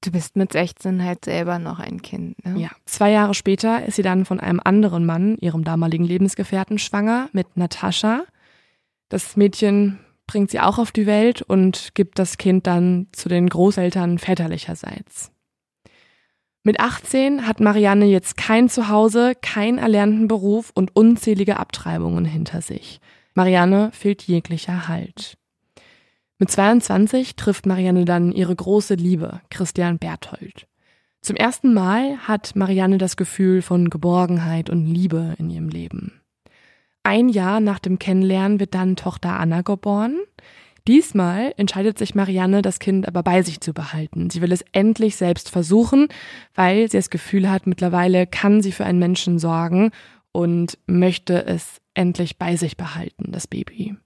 Du 0.00 0.12
bist 0.12 0.36
mit 0.36 0.52
16 0.52 1.02
halt 1.02 1.24
selber 1.24 1.58
noch 1.58 1.80
ein 1.80 2.02
Kind. 2.02 2.44
Ne? 2.44 2.60
Ja. 2.60 2.70
Zwei 2.86 3.10
Jahre 3.10 3.34
später 3.34 3.84
ist 3.84 3.96
sie 3.96 4.02
dann 4.02 4.24
von 4.24 4.38
einem 4.38 4.60
anderen 4.62 5.04
Mann, 5.04 5.36
ihrem 5.40 5.64
damaligen 5.64 6.04
Lebensgefährten, 6.04 6.78
schwanger 6.78 7.28
mit 7.32 7.56
Natascha. 7.56 8.22
Das 9.08 9.36
Mädchen 9.36 9.98
bringt 10.26 10.50
sie 10.50 10.60
auch 10.60 10.78
auf 10.78 10.92
die 10.92 11.06
Welt 11.06 11.42
und 11.42 11.94
gibt 11.94 12.18
das 12.20 12.38
Kind 12.38 12.66
dann 12.66 13.08
zu 13.12 13.28
den 13.28 13.48
Großeltern 13.48 14.18
väterlicherseits. 14.18 15.32
Mit 16.64 16.80
18 16.80 17.46
hat 17.46 17.60
Marianne 17.60 18.06
jetzt 18.06 18.36
kein 18.36 18.68
Zuhause, 18.68 19.34
keinen 19.40 19.78
erlernten 19.78 20.28
Beruf 20.28 20.70
und 20.74 20.94
unzählige 20.94 21.58
Abtreibungen 21.58 22.24
hinter 22.24 22.60
sich. 22.60 23.00
Marianne 23.34 23.90
fehlt 23.92 24.22
jeglicher 24.22 24.88
Halt. 24.88 25.38
Mit 26.38 26.50
22 26.50 27.36
trifft 27.36 27.66
Marianne 27.66 28.04
dann 28.04 28.32
ihre 28.32 28.54
große 28.54 28.94
Liebe, 28.94 29.40
Christian 29.50 29.98
Berthold. 29.98 30.66
Zum 31.20 31.36
ersten 31.36 31.74
Mal 31.74 32.16
hat 32.18 32.54
Marianne 32.54 32.98
das 32.98 33.16
Gefühl 33.16 33.62
von 33.62 33.90
Geborgenheit 33.90 34.70
und 34.70 34.86
Liebe 34.86 35.34
in 35.38 35.50
ihrem 35.50 35.68
Leben. 35.68 36.20
Ein 37.02 37.28
Jahr 37.28 37.60
nach 37.60 37.78
dem 37.78 37.98
Kennenlernen 37.98 38.60
wird 38.60 38.74
dann 38.74 38.96
Tochter 38.96 39.38
Anna 39.40 39.62
geboren. 39.62 40.18
Diesmal 40.88 41.52
entscheidet 41.58 41.98
sich 41.98 42.14
Marianne, 42.14 42.62
das 42.62 42.78
Kind 42.78 43.06
aber 43.06 43.22
bei 43.22 43.42
sich 43.42 43.60
zu 43.60 43.74
behalten. 43.74 44.30
Sie 44.30 44.40
will 44.40 44.52
es 44.52 44.64
endlich 44.72 45.16
selbst 45.16 45.50
versuchen, 45.50 46.08
weil 46.54 46.90
sie 46.90 46.96
das 46.96 47.10
Gefühl 47.10 47.50
hat, 47.50 47.66
mittlerweile 47.66 48.26
kann 48.26 48.62
sie 48.62 48.72
für 48.72 48.86
einen 48.86 48.98
Menschen 48.98 49.38
sorgen 49.38 49.90
und 50.32 50.78
möchte 50.86 51.44
es 51.44 51.82
endlich 51.92 52.38
bei 52.38 52.56
sich 52.56 52.78
behalten, 52.78 53.32
das 53.32 53.46
Baby. 53.46 53.96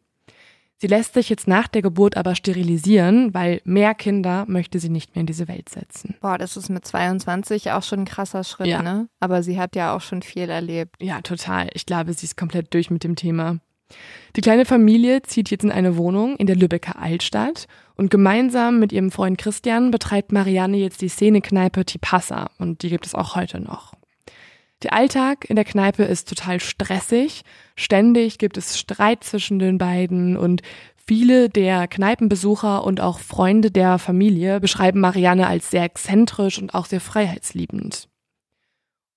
Sie 0.78 0.88
lässt 0.88 1.14
sich 1.14 1.28
jetzt 1.28 1.46
nach 1.46 1.68
der 1.68 1.82
Geburt 1.82 2.16
aber 2.16 2.34
sterilisieren, 2.34 3.32
weil 3.32 3.60
mehr 3.62 3.94
Kinder 3.94 4.44
möchte 4.48 4.80
sie 4.80 4.88
nicht 4.88 5.14
mehr 5.14 5.20
in 5.20 5.28
diese 5.28 5.46
Welt 5.46 5.68
setzen. 5.68 6.16
Boah, 6.20 6.36
das 6.36 6.56
ist 6.56 6.68
mit 6.68 6.84
22 6.84 7.70
auch 7.70 7.84
schon 7.84 8.00
ein 8.00 8.04
krasser 8.06 8.42
Schritt, 8.42 8.66
ja. 8.66 8.82
ne? 8.82 9.08
Aber 9.20 9.44
sie 9.44 9.60
hat 9.60 9.76
ja 9.76 9.94
auch 9.94 10.00
schon 10.00 10.22
viel 10.22 10.50
erlebt. 10.50 10.96
Ja, 11.00 11.20
total. 11.20 11.68
Ich 11.74 11.86
glaube, 11.86 12.12
sie 12.12 12.26
ist 12.26 12.36
komplett 12.36 12.74
durch 12.74 12.90
mit 12.90 13.04
dem 13.04 13.14
Thema. 13.14 13.60
Die 14.36 14.40
kleine 14.40 14.64
Familie 14.64 15.22
zieht 15.22 15.50
jetzt 15.50 15.64
in 15.64 15.72
eine 15.72 15.96
Wohnung 15.96 16.36
in 16.36 16.46
der 16.46 16.56
Lübecker 16.56 16.98
Altstadt 16.98 17.66
und 17.96 18.10
gemeinsam 18.10 18.78
mit 18.78 18.92
ihrem 18.92 19.10
Freund 19.10 19.38
Christian 19.38 19.90
betreibt 19.90 20.32
Marianne 20.32 20.78
jetzt 20.78 21.02
die 21.02 21.08
Szenekneipe 21.08 21.84
Tipassa 21.84 22.50
und 22.58 22.82
die 22.82 22.88
gibt 22.88 23.06
es 23.06 23.14
auch 23.14 23.36
heute 23.36 23.60
noch. 23.60 23.92
Der 24.82 24.94
Alltag 24.94 25.48
in 25.48 25.56
der 25.56 25.64
Kneipe 25.64 26.02
ist 26.02 26.28
total 26.28 26.58
stressig. 26.58 27.42
Ständig 27.76 28.38
gibt 28.38 28.56
es 28.56 28.78
Streit 28.78 29.22
zwischen 29.22 29.58
den 29.58 29.78
beiden 29.78 30.36
und 30.36 30.62
viele 30.96 31.48
der 31.48 31.86
Kneipenbesucher 31.86 32.84
und 32.84 33.00
auch 33.00 33.20
Freunde 33.20 33.70
der 33.70 33.98
Familie 33.98 34.60
beschreiben 34.60 35.00
Marianne 35.00 35.46
als 35.46 35.70
sehr 35.70 35.84
exzentrisch 35.84 36.60
und 36.60 36.74
auch 36.74 36.86
sehr 36.86 37.00
freiheitsliebend. 37.00 38.08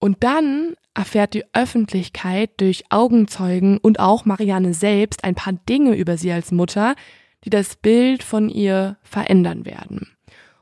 Und 0.06 0.24
dann 0.24 0.76
erfährt 0.93 1.34
die 1.34 1.45
Öffentlichkeit 1.53 2.51
durch 2.58 2.84
Augenzeugen 2.91 3.80
und 3.80 3.99
auch 3.99 4.24
Marianne 4.24 4.76
selbst 4.76 5.24
ein 5.24 5.34
paar 5.34 5.53
Dinge 5.68 5.95
über 5.95 6.16
sie 6.16 6.32
als 6.32 6.51
Mutter, 6.51 6.93
die 7.43 7.49
das 7.49 7.76
Bild 7.76 8.22
von 8.22 8.47
ihr 8.47 8.97
verändern 9.01 9.66
werden. 9.66 10.16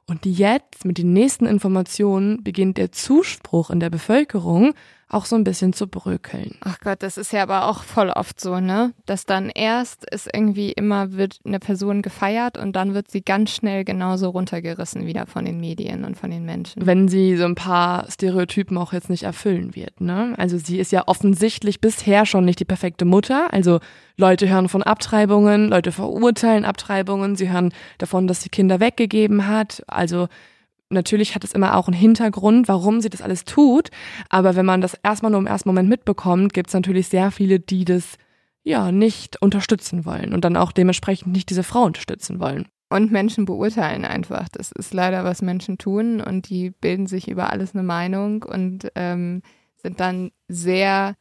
Und 0.08 0.26
jetzt 0.26 0.86
mit 0.86 0.98
den 0.98 1.12
nächsten 1.12 1.46
Informationen 1.46 2.42
beginnt 2.42 2.78
der 2.78 2.94
Zuspruch 2.94 3.70
in 3.70 3.82
der 3.82 3.90
Bevölkerung 3.90 4.76
auch 5.14 5.26
so 5.26 5.36
ein 5.36 5.44
bisschen 5.44 5.74
zu 5.74 5.88
bröckeln. 5.88 6.56
Ach 6.62 6.80
Gott, 6.80 7.04
das 7.04 7.18
ist 7.18 7.32
ja 7.34 7.44
aber 7.44 7.68
auch 7.68 7.84
voll 7.84 8.10
oft 8.10 8.40
so, 8.40 8.60
ne? 8.60 8.94
Dass 9.06 9.26
dann 9.26 9.50
erst 9.50 10.06
ist 10.10 10.30
irgendwie 10.34 10.72
immer 10.72 11.14
wird 11.14 11.40
eine 11.46 11.60
Person 11.60 12.02
gefeiert 12.02 12.58
und 12.58 12.76
dann 12.76 12.94
wird 12.94 13.12
sie 13.12 13.22
ganz 13.22 13.52
schnell 13.52 13.84
genauso 13.84 14.30
runtergerissen 14.30 15.06
wieder 15.06 15.26
von 15.26 15.46
den 15.46 15.60
Medien 15.60 16.04
und 16.04 16.18
von 16.18 16.32
den 16.32 16.46
Menschen. 16.46 16.86
Wenn 16.86 17.08
sie 17.08 17.38
so 17.38 17.46
ein 17.46 17.56
paar 17.56 18.10
Stereotypen 18.12 18.78
auch 18.78 18.94
jetzt 18.94 19.10
nicht 19.10 19.24
erfüllen 19.24 19.76
wird, 19.76 20.02
ne? 20.02 20.34
Also 20.38 20.58
sie 20.58 20.80
ist 20.80 20.92
ja 20.92 21.04
offensichtlich 21.08 21.82
bisher 21.82 22.26
schon 22.26 22.46
nicht 22.46 22.60
die 22.60 22.66
perfekte 22.66 23.06
Mutter. 23.06 23.54
Also 23.54 23.80
Leute 24.18 24.50
hören 24.50 24.70
von 24.70 24.84
Abtreibungen, 24.84 25.70
Leute 25.70 25.92
verurteilen 25.92 26.66
Abtreibungen, 26.66 27.36
sie 27.36 27.52
hören 27.52 27.74
davon, 27.98 28.28
dass 28.28 28.42
sie 28.42 28.50
Kinder 28.50 28.80
weggegeben 28.80 29.48
hat. 29.48 29.84
Also 29.88 30.28
natürlich 30.94 31.36
hat 31.36 31.44
es 31.44 31.54
immer 31.54 31.76
auch 31.76 31.88
einen 31.88 31.98
Hintergrund, 31.98 32.68
warum 32.68 33.02
sie 33.02 33.10
das 33.10 33.22
alles 33.22 33.46
tut. 33.46 33.90
Aber 34.30 34.56
wenn 34.56 34.66
man 34.66 34.82
das 34.82 34.98
erstmal 35.04 35.32
nur 35.32 35.40
im 35.40 35.48
ersten 35.48 35.70
Moment 35.70 35.90
mitbekommt, 35.90 36.54
gibt 36.54 36.70
es 36.70 36.74
natürlich 36.74 37.08
sehr 37.08 37.32
viele, 37.32 37.60
die 37.60 37.86
das 37.86 38.18
ja 38.64 38.92
nicht 38.92 39.42
unterstützen 39.42 40.06
wollen 40.06 40.34
und 40.34 40.46
dann 40.46 40.58
auch 40.58 40.72
dementsprechend 40.72 41.34
nicht 41.34 41.50
diese 41.50 41.64
Frau 41.64 41.84
unterstützen 41.84 42.40
wollen. 42.40 42.68
Und 42.90 43.12
Menschen 43.12 43.46
beurteilen 43.46 44.06
einfach. 44.06 44.48
Das 44.50 44.72
ist 44.72 44.94
leider, 44.94 45.24
was 45.24 45.42
Menschen 45.42 45.78
tun 45.78 46.22
und 46.22 46.50
die 46.50 46.70
bilden 46.70 47.08
sich 47.08 47.28
über 47.28 47.50
alles 47.52 47.74
eine 47.74 47.84
Meinung 47.84 48.44
und 48.44 48.92
ähm, 48.96 49.42
sind 49.78 50.00
dann 50.00 50.32
sehr 50.48 51.16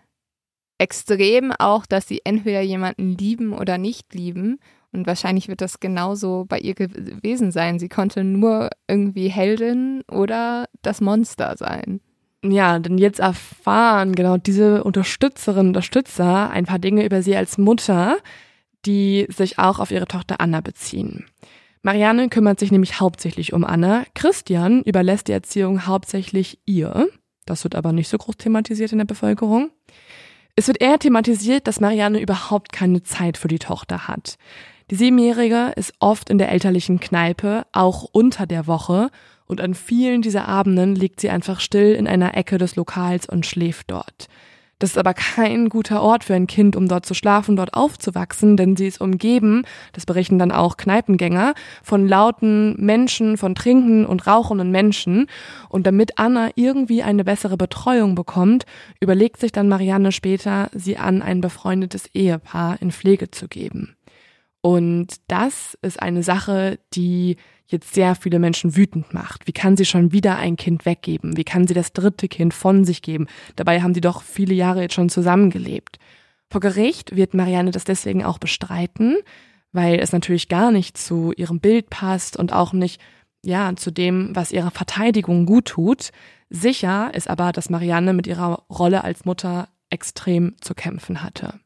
extrem 0.79 1.53
auch, 1.53 1.87
dass 1.87 2.07
sie 2.07 2.21
entweder 2.25 2.61
jemanden 2.61 3.17
lieben 3.17 3.53
oder 3.53 3.79
nicht 3.79 4.15
lieben 4.15 4.59
und 4.93 5.07
wahrscheinlich 5.07 5.49
wird 5.49 5.61
das 5.61 5.81
genauso 5.81 6.45
bei 6.47 6.59
ihr 6.59 6.75
gewesen 6.75 7.51
sein. 7.51 7.79
Sie 7.79 7.89
konnte 7.89 8.25
nur 8.25 8.71
irgendwie 8.89 9.29
Heldin 9.29 10.03
oder 10.11 10.69
das 10.83 11.01
Monster 11.01 11.55
sein. 11.57 12.01
Ja, 12.45 12.79
denn 12.79 12.99
jetzt 12.99 13.21
erfahren 13.21 14.15
genau 14.15 14.37
diese 14.37 14.83
Unterstützerinnen 14.85 15.69
und 15.69 15.77
Unterstützer 15.77 16.51
ein 16.51 16.67
paar 16.67 16.79
Dinge 16.79 17.05
über 17.05 17.23
sie 17.23 17.37
als 17.37 17.57
Mutter, 17.57 18.19
die 18.85 19.27
sich 19.29 19.59
auch 19.59 19.79
auf 19.79 19.93
ihre 19.93 20.09
Tochter 20.09 20.41
Anna 20.41 20.61
beziehen. 20.61 21.27
Marianne 21.83 22.29
kümmert 22.29 22.61
sich 22.61 22.71
nämlich 22.71 23.01
hauptsächlich 23.01 23.53
um 23.53 23.65
Anna. 23.65 24.05
Christian 24.15 24.83
überlässt 24.83 25.29
die 25.29 25.33
Erziehung 25.33 25.87
hauptsächlich 25.87 26.59
ihr. 26.65 27.09
Das 27.45 27.65
wird 27.65 27.75
aber 27.75 27.93
nicht 27.93 28.09
so 28.09 28.19
groß 28.19 28.37
thematisiert 28.37 28.93
in 28.93 28.99
der 28.99 29.05
Bevölkerung. 29.05 29.71
Es 30.55 30.69
wird 30.69 30.81
eher 30.81 30.99
thematisiert, 30.99 31.67
dass 31.67 31.81
Marianne 31.81 32.21
überhaupt 32.21 32.73
keine 32.73 33.03
Zeit 33.03 33.39
für 33.39 33.49
die 33.49 33.59
Tochter 33.59 34.07
hat. 34.07 34.37
Die 34.93 34.99
Siebenjährige 34.99 35.73
ist 35.75 35.95
oft 36.01 36.29
in 36.29 36.37
der 36.37 36.53
elterlichen 36.53 37.01
Kneipe, 37.01 37.65
auch 37.73 38.07
unter 38.13 38.45
der 38.45 38.67
Woche, 38.67 39.09
und 39.47 39.59
an 39.63 39.73
vielen 39.73 40.21
dieser 40.21 40.47
Abenden 40.47 40.95
liegt 40.95 41.19
sie 41.19 41.31
einfach 41.31 41.61
still 41.61 41.95
in 41.95 42.07
einer 42.07 42.37
Ecke 42.37 42.59
des 42.59 42.77
Lokals 42.77 43.27
und 43.27 43.47
schläft 43.47 43.91
dort. 43.91 44.29
Das 44.81 44.91
ist 44.91 44.99
aber 44.99 45.15
kein 45.15 45.71
guter 45.71 46.03
Ort 46.03 46.25
für 46.25 46.35
ein 46.35 46.47
Kind, 46.47 46.77
um 46.77 46.89
dort 46.89 47.07
zu 47.07 47.15
schlafen, 47.15 47.57
dort 47.57 47.73
aufzuwachsen, 47.73 48.59
denn 48.59 48.77
sie 48.77 48.87
ist 48.87 49.01
umgeben, 49.01 49.63
das 49.95 50.05
berichten 50.05 50.39
dann 50.39 50.53
auch 50.53 50.77
Kneipengänger, 50.77 51.55
von 51.83 52.07
lauten 52.07 52.77
Menschen, 52.77 53.39
von 53.39 53.55
trinkenden 53.55 54.05
und 54.05 54.27
rauchenden 54.27 54.71
Menschen. 54.71 55.27
Und 55.71 55.87
damit 55.87 56.19
Anna 56.19 56.51
irgendwie 56.55 57.03
eine 57.03 57.25
bessere 57.25 57.57
Betreuung 57.57 58.15
bekommt, 58.15 58.67
überlegt 59.01 59.41
sich 59.41 59.53
dann 59.53 59.69
Marianne 59.69 60.13
später, 60.13 60.69
sie 60.75 60.99
an 60.99 61.23
ein 61.23 61.41
befreundetes 61.41 62.11
Ehepaar 62.13 62.77
in 62.83 62.93
Pflege 62.93 63.31
zu 63.31 63.49
geben. 63.49 63.97
Und 64.63 65.17
das 65.27 65.77
ist 65.83 66.01
eine 66.01 66.23
Sache, 66.23 66.79
die 66.95 67.37
jetzt 67.67 67.95
sehr 67.95 68.15
viele 68.15 68.39
Menschen 68.39 68.77
wütend 68.77 69.13
macht. 69.13 69.49
Wie 69.49 69.53
kann 69.53 69.77
sie 69.77 69.85
schon 69.85 70.13
wieder 70.13 70.37
ein 70.37 70.57
Kind 70.57 70.87
weggeben? 70.87 71.37
Wie 71.37 71.45
kann 71.45 71.67
sie 71.67 71.75
das 71.75 71.93
dritte 71.93 72.29
Kind 72.29 72.55
von 72.55 72.85
sich 72.85 73.03
geben? 73.03 73.27
Dabei 73.57 73.83
haben 73.83 73.93
die 73.93 74.01
doch 74.01 74.23
viele 74.23 74.55
Jahre 74.55 74.83
jetzt 74.83 74.95
schon 74.95 75.09
zusammengelebt. 75.09 75.99
Vor 76.49 76.61
Gericht 76.61 77.17
wird 77.17 77.35
Marianne 77.35 77.73
das 77.73 77.85
deswegen 77.85 78.25
auch 78.25 78.39
bestreiten, 78.39 79.17
weil 79.73 79.99
es 79.99 80.13
natürlich 80.13 80.49
gar 80.49 80.71
nicht 80.71 80.97
zu 80.97 81.33
ihrem 81.33 81.59
Bild 81.59 81.91
passt 81.91 82.37
und 82.37 82.53
auch 82.53 82.73
nicht, 82.73 83.01
ja, 83.45 83.75
zu 83.75 83.91
dem, 83.91 84.37
was 84.37 84.53
ihrer 84.53 84.71
Verteidigung 84.71 85.45
gut 85.45 85.65
tut. 85.65 86.11
Sicher 86.51 87.13
ist 87.15 87.29
aber, 87.29 87.51
dass 87.51 87.71
Marianne 87.71 88.13
mit 88.13 88.29
ihrer 88.29 88.65
Rolle 88.71 89.03
als 89.03 89.25
Mutter 89.25 89.69
extrem 89.91 90.55
zu 90.61 90.75
kämpfen 90.75 91.23
hatte. 91.23 91.59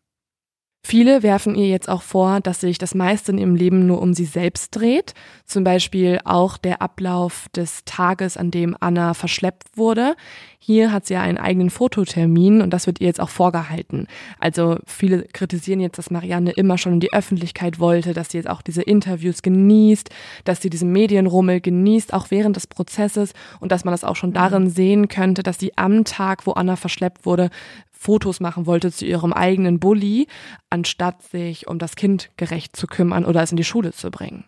Viele 0.88 1.24
werfen 1.24 1.56
ihr 1.56 1.66
jetzt 1.66 1.88
auch 1.88 2.02
vor, 2.02 2.38
dass 2.40 2.60
sich 2.60 2.78
das 2.78 2.94
meiste 2.94 3.32
in 3.32 3.38
ihrem 3.38 3.56
Leben 3.56 3.88
nur 3.88 4.00
um 4.00 4.14
sie 4.14 4.24
selbst 4.24 4.70
dreht. 4.70 5.14
Zum 5.44 5.64
Beispiel 5.64 6.20
auch 6.24 6.58
der 6.58 6.80
Ablauf 6.80 7.48
des 7.56 7.84
Tages, 7.84 8.36
an 8.36 8.52
dem 8.52 8.76
Anna 8.78 9.12
verschleppt 9.12 9.76
wurde. 9.76 10.14
Hier 10.60 10.92
hat 10.92 11.06
sie 11.06 11.14
ja 11.14 11.22
einen 11.22 11.38
eigenen 11.38 11.70
Fototermin 11.70 12.62
und 12.62 12.70
das 12.70 12.86
wird 12.86 13.00
ihr 13.00 13.08
jetzt 13.08 13.18
auch 13.18 13.30
vorgehalten. 13.30 14.06
Also 14.38 14.78
viele 14.86 15.24
kritisieren 15.24 15.80
jetzt, 15.80 15.98
dass 15.98 16.12
Marianne 16.12 16.52
immer 16.52 16.78
schon 16.78 16.92
in 16.92 17.00
die 17.00 17.12
Öffentlichkeit 17.12 17.80
wollte, 17.80 18.12
dass 18.14 18.30
sie 18.30 18.38
jetzt 18.38 18.48
auch 18.48 18.62
diese 18.62 18.82
Interviews 18.82 19.42
genießt, 19.42 20.10
dass 20.44 20.62
sie 20.62 20.70
diesen 20.70 20.92
Medienrummel 20.92 21.60
genießt, 21.60 22.14
auch 22.14 22.30
während 22.30 22.54
des 22.54 22.68
Prozesses 22.68 23.32
und 23.58 23.72
dass 23.72 23.84
man 23.84 23.90
das 23.90 24.04
auch 24.04 24.14
schon 24.14 24.32
darin 24.32 24.70
sehen 24.70 25.08
könnte, 25.08 25.42
dass 25.42 25.58
sie 25.58 25.76
am 25.76 26.04
Tag, 26.04 26.46
wo 26.46 26.52
Anna 26.52 26.76
verschleppt 26.76 27.26
wurde, 27.26 27.50
Fotos 28.06 28.38
machen 28.38 28.66
wollte 28.66 28.92
zu 28.92 29.04
ihrem 29.04 29.32
eigenen 29.32 29.80
Bulli, 29.80 30.28
anstatt 30.70 31.24
sich 31.24 31.66
um 31.66 31.80
das 31.80 31.96
Kind 31.96 32.30
gerecht 32.36 32.76
zu 32.76 32.86
kümmern 32.86 33.24
oder 33.24 33.42
es 33.42 33.50
in 33.50 33.56
die 33.56 33.64
Schule 33.64 33.92
zu 33.92 34.12
bringen. 34.12 34.44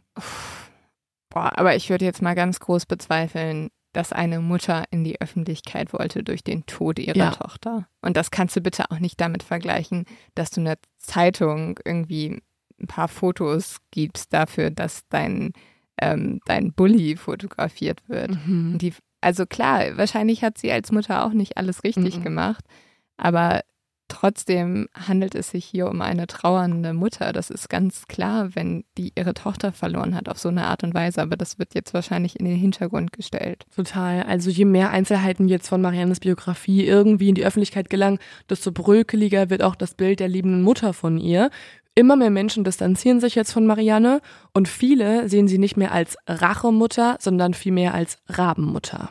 Boah, 1.28 1.58
aber 1.58 1.74
ich 1.74 1.90
würde 1.90 2.04
jetzt 2.04 2.22
mal 2.22 2.36
ganz 2.36 2.60
groß 2.60 2.86
bezweifeln, 2.86 3.70
dass 3.92 4.12
eine 4.12 4.38
Mutter 4.38 4.84
in 4.92 5.02
die 5.02 5.20
Öffentlichkeit 5.20 5.92
wollte 5.92 6.22
durch 6.22 6.44
den 6.44 6.66
Tod 6.66 7.00
ihrer 7.00 7.16
ja. 7.16 7.30
Tochter. 7.32 7.88
Und 8.00 8.16
das 8.16 8.30
kannst 8.30 8.54
du 8.54 8.60
bitte 8.60 8.92
auch 8.92 9.00
nicht 9.00 9.20
damit 9.20 9.42
vergleichen, 9.42 10.04
dass 10.36 10.50
du 10.50 10.60
einer 10.60 10.76
Zeitung 10.98 11.80
irgendwie 11.84 12.40
ein 12.80 12.86
paar 12.86 13.08
Fotos 13.08 13.78
gibst 13.90 14.32
dafür, 14.32 14.70
dass 14.70 15.00
dein, 15.08 15.52
ähm, 16.00 16.38
dein 16.44 16.72
Bully 16.72 17.16
fotografiert 17.16 18.08
wird. 18.08 18.30
Mhm. 18.46 18.78
Die, 18.78 18.94
also 19.20 19.46
klar, 19.46 19.96
wahrscheinlich 19.96 20.44
hat 20.44 20.58
sie 20.58 20.70
als 20.70 20.92
Mutter 20.92 21.24
auch 21.26 21.32
nicht 21.32 21.56
alles 21.56 21.82
richtig 21.82 22.18
mhm. 22.18 22.22
gemacht. 22.22 22.64
Aber 23.18 23.62
trotzdem 24.08 24.88
handelt 24.94 25.34
es 25.34 25.50
sich 25.50 25.64
hier 25.64 25.88
um 25.88 26.00
eine 26.00 26.26
trauernde 26.26 26.94
Mutter. 26.94 27.32
Das 27.32 27.50
ist 27.50 27.68
ganz 27.68 28.06
klar, 28.08 28.54
wenn 28.54 28.84
die 28.96 29.12
ihre 29.14 29.34
Tochter 29.34 29.72
verloren 29.72 30.14
hat 30.14 30.28
auf 30.28 30.38
so 30.38 30.48
eine 30.48 30.66
Art 30.66 30.82
und 30.82 30.94
Weise. 30.94 31.20
Aber 31.22 31.36
das 31.36 31.58
wird 31.58 31.74
jetzt 31.74 31.94
wahrscheinlich 31.94 32.40
in 32.40 32.46
den 32.46 32.56
Hintergrund 32.56 33.12
gestellt. 33.12 33.66
Total. 33.74 34.22
Also 34.22 34.50
je 34.50 34.64
mehr 34.64 34.90
Einzelheiten 34.90 35.48
jetzt 35.48 35.68
von 35.68 35.82
Mariannes 35.82 36.20
Biografie 36.20 36.86
irgendwie 36.86 37.28
in 37.28 37.34
die 37.34 37.44
Öffentlichkeit 37.44 37.90
gelangen, 37.90 38.18
desto 38.48 38.72
brökeliger 38.72 39.50
wird 39.50 39.62
auch 39.62 39.76
das 39.76 39.94
Bild 39.94 40.20
der 40.20 40.28
liebenden 40.28 40.62
Mutter 40.62 40.94
von 40.94 41.18
ihr. 41.18 41.50
Immer 41.94 42.16
mehr 42.16 42.30
Menschen 42.30 42.62
distanzieren 42.62 43.20
sich 43.20 43.34
jetzt 43.34 43.52
von 43.52 43.66
Marianne 43.66 44.20
und 44.54 44.68
viele 44.68 45.28
sehen 45.28 45.48
sie 45.48 45.58
nicht 45.58 45.76
mehr 45.76 45.90
als 45.92 46.16
Rachemutter, 46.28 47.16
sondern 47.20 47.54
vielmehr 47.54 47.92
als 47.92 48.18
Rabenmutter. 48.28 49.10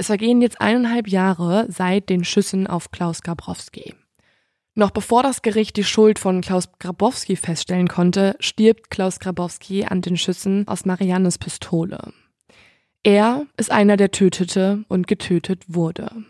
Es 0.00 0.06
vergehen 0.06 0.40
jetzt 0.40 0.62
eineinhalb 0.62 1.08
Jahre 1.08 1.66
seit 1.68 2.08
den 2.08 2.24
Schüssen 2.24 2.66
auf 2.66 2.90
Klaus 2.90 3.20
Grabowski. 3.20 3.92
Noch 4.74 4.92
bevor 4.92 5.22
das 5.22 5.42
Gericht 5.42 5.76
die 5.76 5.84
Schuld 5.84 6.18
von 6.18 6.40
Klaus 6.40 6.70
Grabowski 6.78 7.36
feststellen 7.36 7.86
konnte, 7.86 8.34
stirbt 8.40 8.88
Klaus 8.88 9.20
Grabowski 9.20 9.84
an 9.84 10.00
den 10.00 10.16
Schüssen 10.16 10.66
aus 10.66 10.86
Mariannes 10.86 11.36
Pistole. 11.36 12.14
Er 13.02 13.44
ist 13.58 13.70
einer, 13.70 13.98
der 13.98 14.10
tötete 14.10 14.86
und 14.88 15.06
getötet 15.06 15.64
wurde. 15.68 16.24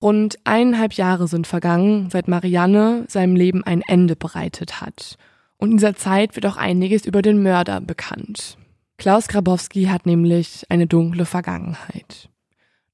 Rund 0.00 0.38
eineinhalb 0.44 0.94
Jahre 0.94 1.28
sind 1.28 1.46
vergangen, 1.46 2.08
seit 2.08 2.26
Marianne 2.26 3.04
seinem 3.06 3.36
Leben 3.36 3.64
ein 3.64 3.82
Ende 3.82 4.16
bereitet 4.16 4.80
hat. 4.80 5.18
Und 5.58 5.72
in 5.72 5.76
dieser 5.76 5.94
Zeit 5.94 6.36
wird 6.36 6.46
auch 6.46 6.56
einiges 6.56 7.04
über 7.04 7.20
den 7.20 7.42
Mörder 7.42 7.82
bekannt. 7.82 8.56
Klaus 8.96 9.28
Grabowski 9.28 9.88
hat 9.88 10.06
nämlich 10.06 10.64
eine 10.70 10.86
dunkle 10.86 11.26
Vergangenheit. 11.26 12.30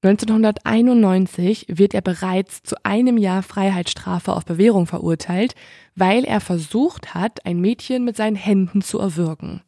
1991 0.03 1.67
wird 1.69 1.93
er 1.93 2.01
bereits 2.01 2.61
zu 2.61 2.75
einem 2.83 3.17
Jahr 3.17 3.41
Freiheitsstrafe 3.41 4.33
auf 4.33 4.43
Bewährung 4.43 4.85
verurteilt, 4.85 5.55
weil 5.95 6.25
er 6.25 6.41
versucht 6.41 7.13
hat, 7.13 7.45
ein 7.45 7.59
Mädchen 7.59 8.03
mit 8.03 8.17
seinen 8.17 8.35
Händen 8.35 8.81
zu 8.81 8.99
erwürgen. 8.99 9.61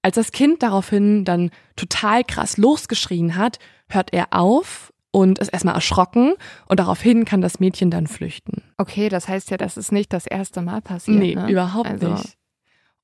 Als 0.00 0.14
das 0.14 0.32
Kind 0.32 0.62
daraufhin 0.62 1.24
dann 1.24 1.50
total 1.74 2.24
krass 2.24 2.56
losgeschrien 2.56 3.36
hat, 3.36 3.58
hört 3.88 4.14
er 4.14 4.28
auf 4.30 4.92
und 5.10 5.38
ist 5.38 5.48
erstmal 5.48 5.74
erschrocken 5.74 6.34
und 6.68 6.80
daraufhin 6.80 7.24
kann 7.26 7.40
das 7.42 7.60
Mädchen 7.60 7.90
dann 7.90 8.06
flüchten. 8.06 8.62
Okay, 8.78 9.10
das 9.10 9.28
heißt 9.28 9.50
ja, 9.50 9.58
das 9.58 9.76
ist 9.76 9.92
nicht 9.92 10.12
das 10.12 10.26
erste 10.26 10.62
Mal 10.62 10.80
passiert. 10.80 11.18
Nee, 11.18 11.34
ne? 11.34 11.50
überhaupt 11.50 11.88
also. 11.88 12.12
nicht. 12.12 12.38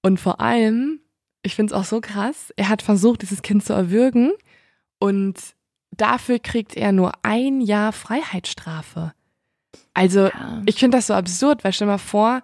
Und 0.02 0.20
vor 0.20 0.40
allem, 0.40 1.00
ich 1.42 1.54
finde 1.54 1.74
es 1.74 1.78
auch 1.78 1.84
so 1.84 2.00
krass, 2.00 2.52
er 2.56 2.70
hat 2.70 2.82
versucht, 2.82 3.22
dieses 3.22 3.42
Kind 3.42 3.64
zu 3.64 3.74
erwürgen 3.74 4.32
und 4.98 5.36
dafür 5.96 6.38
kriegt 6.38 6.76
er 6.76 6.92
nur 6.92 7.12
ein 7.22 7.60
Jahr 7.60 7.92
Freiheitsstrafe. 7.92 9.12
Also, 9.94 10.26
ja. 10.26 10.62
ich 10.66 10.76
finde 10.76 10.98
das 10.98 11.06
so 11.06 11.14
absurd, 11.14 11.64
weil 11.64 11.72
stell 11.72 11.86
dir 11.86 11.92
mal 11.92 11.98
vor, 11.98 12.42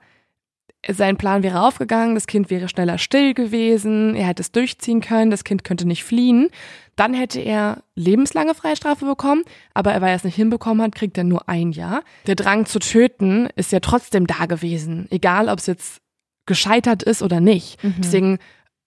sein 0.86 1.16
Plan 1.16 1.42
wäre 1.42 1.62
aufgegangen, 1.62 2.14
das 2.14 2.26
Kind 2.26 2.51
wäre 2.51 2.68
schneller 2.68 2.99
still 2.99 3.34
gewesen, 3.34 4.14
er 4.14 4.28
hätte 4.28 4.42
es 4.42 4.53
durchziehen 4.53 5.01
können, 5.01 5.30
das 5.30 5.44
Kind 5.44 5.64
könnte 5.64 5.86
nicht 5.86 6.05
fliehen. 6.05 6.51
Dann 6.94 7.14
hätte 7.14 7.40
er 7.40 7.82
lebenslange 7.94 8.55
Freistrafe 8.55 9.05
bekommen, 9.05 9.42
aber 9.74 9.90
weil 10.01 10.11
er 10.11 10.16
es 10.16 10.24
nicht 10.24 10.36
hinbekommen 10.36 10.82
hat, 10.82 10.94
kriegt 10.94 11.18
er 11.18 11.24
nur 11.24 11.49
ein 11.49 11.72
Jahr. 11.72 12.03
Der 12.26 12.34
Drang 12.34 12.66
zu 12.66 12.78
töten 12.78 13.49
ist 13.57 13.72
ja 13.72 13.80
trotzdem 13.80 14.26
da 14.26 14.46
gewesen, 14.46 15.07
egal 15.11 15.49
ob 15.49 15.59
es 15.59 15.66
jetzt 15.66 16.01
gescheitert 16.46 17.03
ist 17.03 17.22
oder 17.22 17.40
nicht. 17.40 17.82
Mhm. 17.84 17.94
Deswegen 17.99 18.38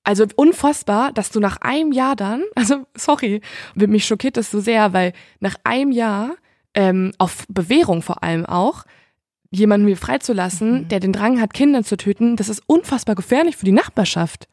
also 0.04 0.26
unfassbar, 0.36 1.12
dass 1.12 1.30
du 1.30 1.40
nach 1.40 1.58
einem 1.58 1.92
Jahr 1.92 2.16
dann, 2.16 2.44
also 2.56 2.86
sorry, 2.96 3.42
mich 3.76 4.06
schockiert 4.06 4.38
das 4.38 4.52
so 4.52 4.60
sehr, 4.60 4.94
weil 4.94 5.14
nach 5.40 5.56
einem 5.64 5.92
Jahr, 5.92 6.36
ähm, 6.74 7.12
auf 7.18 7.46
Bewährung 7.50 8.02
vor 8.02 8.24
allem 8.24 8.46
auch, 8.46 8.84
jemanden 9.50 9.86
mir 9.86 9.98
freizulassen, 9.98 10.84
mhm. 10.84 10.88
der 10.88 11.02
den 11.02 11.12
Drang 11.12 11.42
hat, 11.42 11.54
Kinder 11.54 11.84
zu 11.84 11.98
töten, 11.98 12.38
das 12.38 12.48
ist 12.48 12.64
unfassbar 12.68 13.16
gefährlich 13.16 13.58
für 13.58 13.66
die 13.66 13.74
Nachbarschaft. 13.74 14.48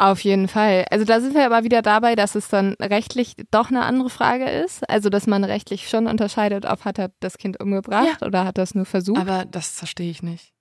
Auf 0.00 0.20
jeden 0.20 0.46
Fall. 0.46 0.84
Also 0.90 1.04
da 1.04 1.20
sind 1.20 1.34
wir 1.34 1.44
aber 1.44 1.64
wieder 1.64 1.82
dabei, 1.82 2.14
dass 2.14 2.36
es 2.36 2.48
dann 2.48 2.74
rechtlich 2.80 3.34
doch 3.50 3.70
eine 3.70 3.82
andere 3.82 4.10
Frage 4.10 4.48
ist. 4.48 4.88
Also 4.88 5.10
dass 5.10 5.26
man 5.26 5.42
rechtlich 5.42 5.88
schon 5.88 6.06
unterscheidet, 6.06 6.66
ob 6.66 6.84
hat 6.84 6.98
er 6.98 7.10
das 7.18 7.36
Kind 7.36 7.60
umgebracht 7.60 8.18
ja. 8.20 8.26
oder 8.26 8.44
hat 8.44 8.58
er 8.58 8.64
es 8.64 8.76
nur 8.76 8.84
versucht. 8.84 9.18
Aber 9.18 9.44
das 9.44 9.70
verstehe 9.70 10.08
ich 10.08 10.22
nicht. 10.22 10.52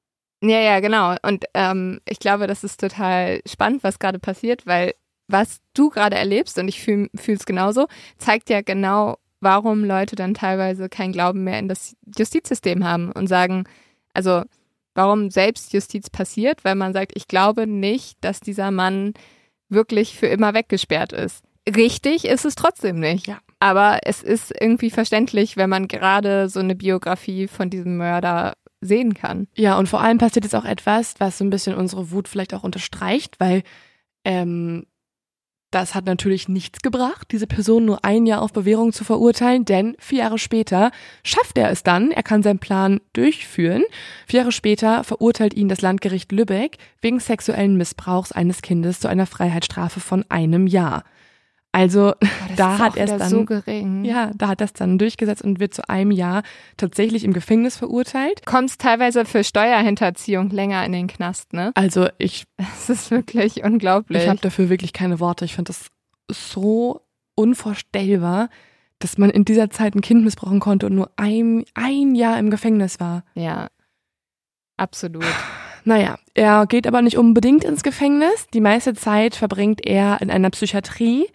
Ja, 0.42 0.60
ja, 0.60 0.80
genau. 0.80 1.16
Und 1.24 1.46
ähm, 1.54 2.00
ich 2.08 2.20
glaube, 2.20 2.48
das 2.48 2.64
ist 2.64 2.80
total 2.80 3.42
spannend, 3.48 3.84
was 3.84 4.00
gerade 4.00 4.20
passiert, 4.20 4.68
weil 4.68 4.94
was 5.28 5.60
du 5.74 5.90
gerade 5.90 6.16
erlebst, 6.16 6.58
und 6.58 6.68
ich 6.68 6.82
fühle 6.82 7.10
es 7.14 7.46
genauso, 7.46 7.88
zeigt 8.18 8.50
ja 8.50 8.62
genau, 8.62 9.18
warum 9.42 9.84
Leute 9.84 10.16
dann 10.16 10.34
teilweise 10.34 10.90
keinen 10.90 11.12
Glauben 11.12 11.44
mehr 11.44 11.60
in 11.60 11.68
das 11.68 11.96
Justizsystem 12.18 12.86
haben 12.86 13.12
und 13.12 13.28
sagen, 13.28 13.66
also 14.14 14.44
warum 14.96 15.30
Selbstjustiz 15.30 16.10
passiert, 16.10 16.64
weil 16.64 16.76
man 16.76 16.94
sagt, 16.94 17.12
ich 17.16 17.28
glaube 17.28 17.68
nicht, 17.68 18.18
dass 18.22 18.40
dieser 18.40 18.72
Mann 18.72 19.14
wirklich 19.70 20.18
für 20.18 20.28
immer 20.28 20.54
weggesperrt 20.54 21.14
ist. 21.14 21.44
Richtig 21.68 22.26
ist 22.26 22.46
es 22.46 22.56
trotzdem 22.56 23.00
nicht. 23.00 23.28
Ja. 23.28 23.40
Aber 23.60 24.00
es 24.04 24.24
ist 24.24 24.54
irgendwie 24.60 24.90
verständlich, 24.90 25.58
wenn 25.58 25.70
man 25.70 25.88
gerade 25.88 26.48
so 26.48 26.60
eine 26.60 26.76
Biografie 26.76 27.48
von 27.48 27.70
diesem 27.70 27.98
Mörder 27.98 28.54
sehen 28.82 29.14
kann. 29.14 29.48
Ja, 29.56 29.78
und 29.78 29.90
vor 29.90 30.02
allem 30.02 30.18
passiert 30.18 30.46
jetzt 30.46 30.56
auch 30.56 30.66
etwas, 30.66 31.16
was 31.20 31.38
so 31.38 31.44
ein 31.44 31.50
bisschen 31.50 31.76
unsere 31.76 32.12
Wut 32.12 32.28
vielleicht 32.28 32.54
auch 32.54 32.64
unterstreicht, 32.64 33.40
weil 33.40 33.64
ähm, 34.24 34.86
das 35.72 35.96
hat 35.96 36.06
natürlich 36.06 36.48
nichts 36.48 36.82
gebracht, 36.82 37.28
diese 37.32 37.46
Person 37.46 37.84
nur 37.84 38.06
ein 38.06 38.26
Jahr 38.26 38.42
auf 38.42 38.54
Bewährung 38.54 38.94
zu 38.94 39.04
verurteilen, 39.04 39.66
denn 39.66 39.98
vier 40.00 40.20
Jahre 40.20 40.40
später 40.40 40.92
schafft 41.24 41.58
er 41.58 41.70
es 41.70 41.84
dann, 41.84 42.12
er 42.12 42.24
kann 42.24 42.42
seinen 42.42 42.60
Plan 42.60 43.02
durchführen. 43.12 43.84
Vier 44.28 44.40
Jahre 44.40 44.54
später 44.54 45.04
verurteilt 45.04 45.54
ihn 45.56 45.68
das 45.68 45.82
Landgericht 45.82 46.32
Lübeck 46.32 46.78
wegen 47.02 47.20
sexuellen 47.20 47.76
Missbrauchs 47.76 48.32
eines 48.32 48.62
Kindes 48.62 49.02
zu 49.02 49.10
einer 49.10 49.26
Freiheitsstrafe 49.26 50.00
von 50.00 50.24
einem 50.30 50.68
Jahr. 50.68 51.04
Also 51.78 52.14
oh, 52.20 52.28
da 52.56 52.80
hat 52.80 52.98
er 52.98 53.06
es 53.06 53.18
dann 53.18 53.30
so 53.30 53.46
gering. 53.46 54.04
Ja, 54.04 54.32
da 54.36 54.48
hat 54.48 54.62
es 54.62 54.74
dann 54.74 54.98
durchgesetzt 54.98 55.44
und 55.44 55.60
wird 55.60 55.76
zu 55.76 55.88
einem 55.88 56.10
Jahr 56.10 56.42
tatsächlich 56.76 57.24
im 57.24 57.34
Gefängnis 57.34 57.78
verurteilt. 57.78 58.48
Kommst 58.48 58.82
teilweise 58.82 59.26
für 59.26 59.44
Steuerhinterziehung 59.44 60.50
länger 60.50 60.84
in 60.86 60.92
den 60.92 61.06
Knast, 61.06 61.54
ne? 61.54 61.72
Also 61.76 62.08
ich 62.18 62.46
Es 62.58 62.90
ist 62.90 63.12
wirklich 63.12 63.64
unglaublich. 63.64 64.24
Ich 64.24 64.28
habe 64.28 64.40
dafür 64.40 64.70
wirklich 64.70 64.92
keine 64.92 65.20
Worte. 65.20 65.46
Ich 65.46 65.54
finde 65.54 65.70
das 65.70 65.92
so 66.32 67.02
unvorstellbar, 67.36 68.50
dass 68.98 69.20
man 69.20 69.30
in 69.30 69.46
dieser 69.46 69.70
Zeit 69.70 69.94
ein 69.94 70.02
Kind 70.02 70.24
missbrauchen 70.24 70.60
konnte 70.60 70.88
und 70.88 70.96
nur 70.96 71.12
ein, 71.16 71.64
ein 71.76 72.16
Jahr 72.16 72.40
im 72.40 72.50
Gefängnis 72.50 73.00
war. 73.00 73.24
Ja. 73.36 73.68
Absolut. 74.78 75.26
Naja, 75.88 76.20
er 76.34 76.66
geht 76.66 76.86
aber 76.86 77.02
nicht 77.02 77.18
unbedingt 77.18 77.64
ins 77.64 77.82
Gefängnis. 77.82 78.48
Die 78.54 78.60
meiste 78.60 78.94
Zeit 78.94 79.36
verbringt 79.36 79.88
er 79.88 80.22
in 80.22 80.30
einer 80.30 80.50
Psychiatrie 80.50 81.28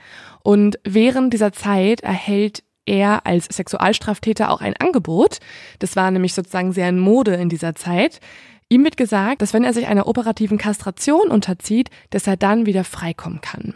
und 0.42 0.78
während 0.84 1.32
dieser 1.32 1.52
Zeit 1.52 2.00
erhält 2.00 2.62
er 2.84 3.26
als 3.26 3.46
Sexualstraftäter 3.46 4.50
auch 4.50 4.60
ein 4.60 4.76
Angebot. 4.76 5.38
Das 5.78 5.94
war 5.96 6.10
nämlich 6.10 6.34
sozusagen 6.34 6.72
sehr 6.72 6.88
in 6.88 6.98
Mode 6.98 7.34
in 7.34 7.48
dieser 7.48 7.74
Zeit. 7.74 8.20
Ihm 8.68 8.84
wird 8.84 8.96
gesagt, 8.96 9.42
dass 9.42 9.52
wenn 9.52 9.64
er 9.64 9.72
sich 9.72 9.86
einer 9.86 10.06
operativen 10.06 10.58
Kastration 10.58 11.28
unterzieht, 11.28 11.90
dass 12.10 12.26
er 12.26 12.36
dann 12.36 12.66
wieder 12.66 12.84
freikommen 12.84 13.40
kann. 13.40 13.74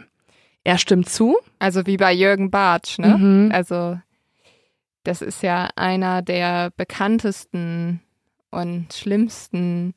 Er 0.63 0.77
stimmt 0.77 1.07
zu. 1.07 1.37
Also 1.59 1.85
wie 1.85 1.97
bei 1.97 2.11
Jürgen 2.11 2.51
Bartsch, 2.51 2.99
ne? 2.99 3.17
Mhm. 3.17 3.51
Also 3.53 3.97
das 5.03 5.21
ist 5.21 5.41
ja 5.41 5.69
einer 5.75 6.21
der 6.21 6.71
bekanntesten 6.75 8.01
und 8.51 8.91
schlimmsten 8.93 9.93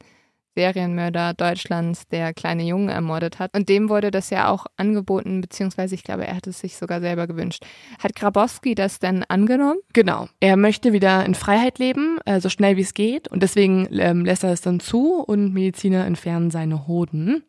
Serienmörder 0.61 1.33
Deutschlands, 1.33 2.07
der 2.09 2.35
kleine 2.35 2.65
Jungen 2.65 2.91
ermordet 2.91 3.39
hat. 3.39 3.57
Und 3.57 3.71
dem 3.71 3.89
wurde 3.89 4.11
das 4.11 4.29
ja 4.29 4.51
auch 4.51 4.67
angeboten, 4.77 5.41
beziehungsweise 5.41 5.95
ich 5.95 6.05
glaube, 6.05 6.27
er 6.27 6.37
hat 6.37 6.47
es 6.47 6.61
sich 6.61 6.77
sogar 6.77 7.01
selber 7.01 7.27
gewünscht. 7.27 7.65
Hat 7.99 8.15
Grabowski 8.15 8.75
das 8.75 8.99
denn 8.99 9.25
angenommen? 9.25 9.79
Genau. 9.95 10.29
Er 10.39 10.59
möchte 10.59 10.93
wieder 10.93 11.25
in 11.25 11.35
Freiheit 11.35 11.79
leben, 11.79 12.19
äh, 12.27 12.41
so 12.41 12.51
schnell 12.51 12.77
wie 12.77 12.83
es 12.83 12.93
geht. 12.93 13.29
Und 13.29 13.43
deswegen 13.43 13.89
ähm, 13.93 14.27
lässt 14.27 14.45
er 14.45 14.53
es 14.53 14.61
dann 14.61 14.81
zu 14.81 15.23
und 15.23 15.55
Mediziner 15.55 16.05
entfernen 16.05 16.51
seine 16.51 16.87
Hoden. 16.87 17.43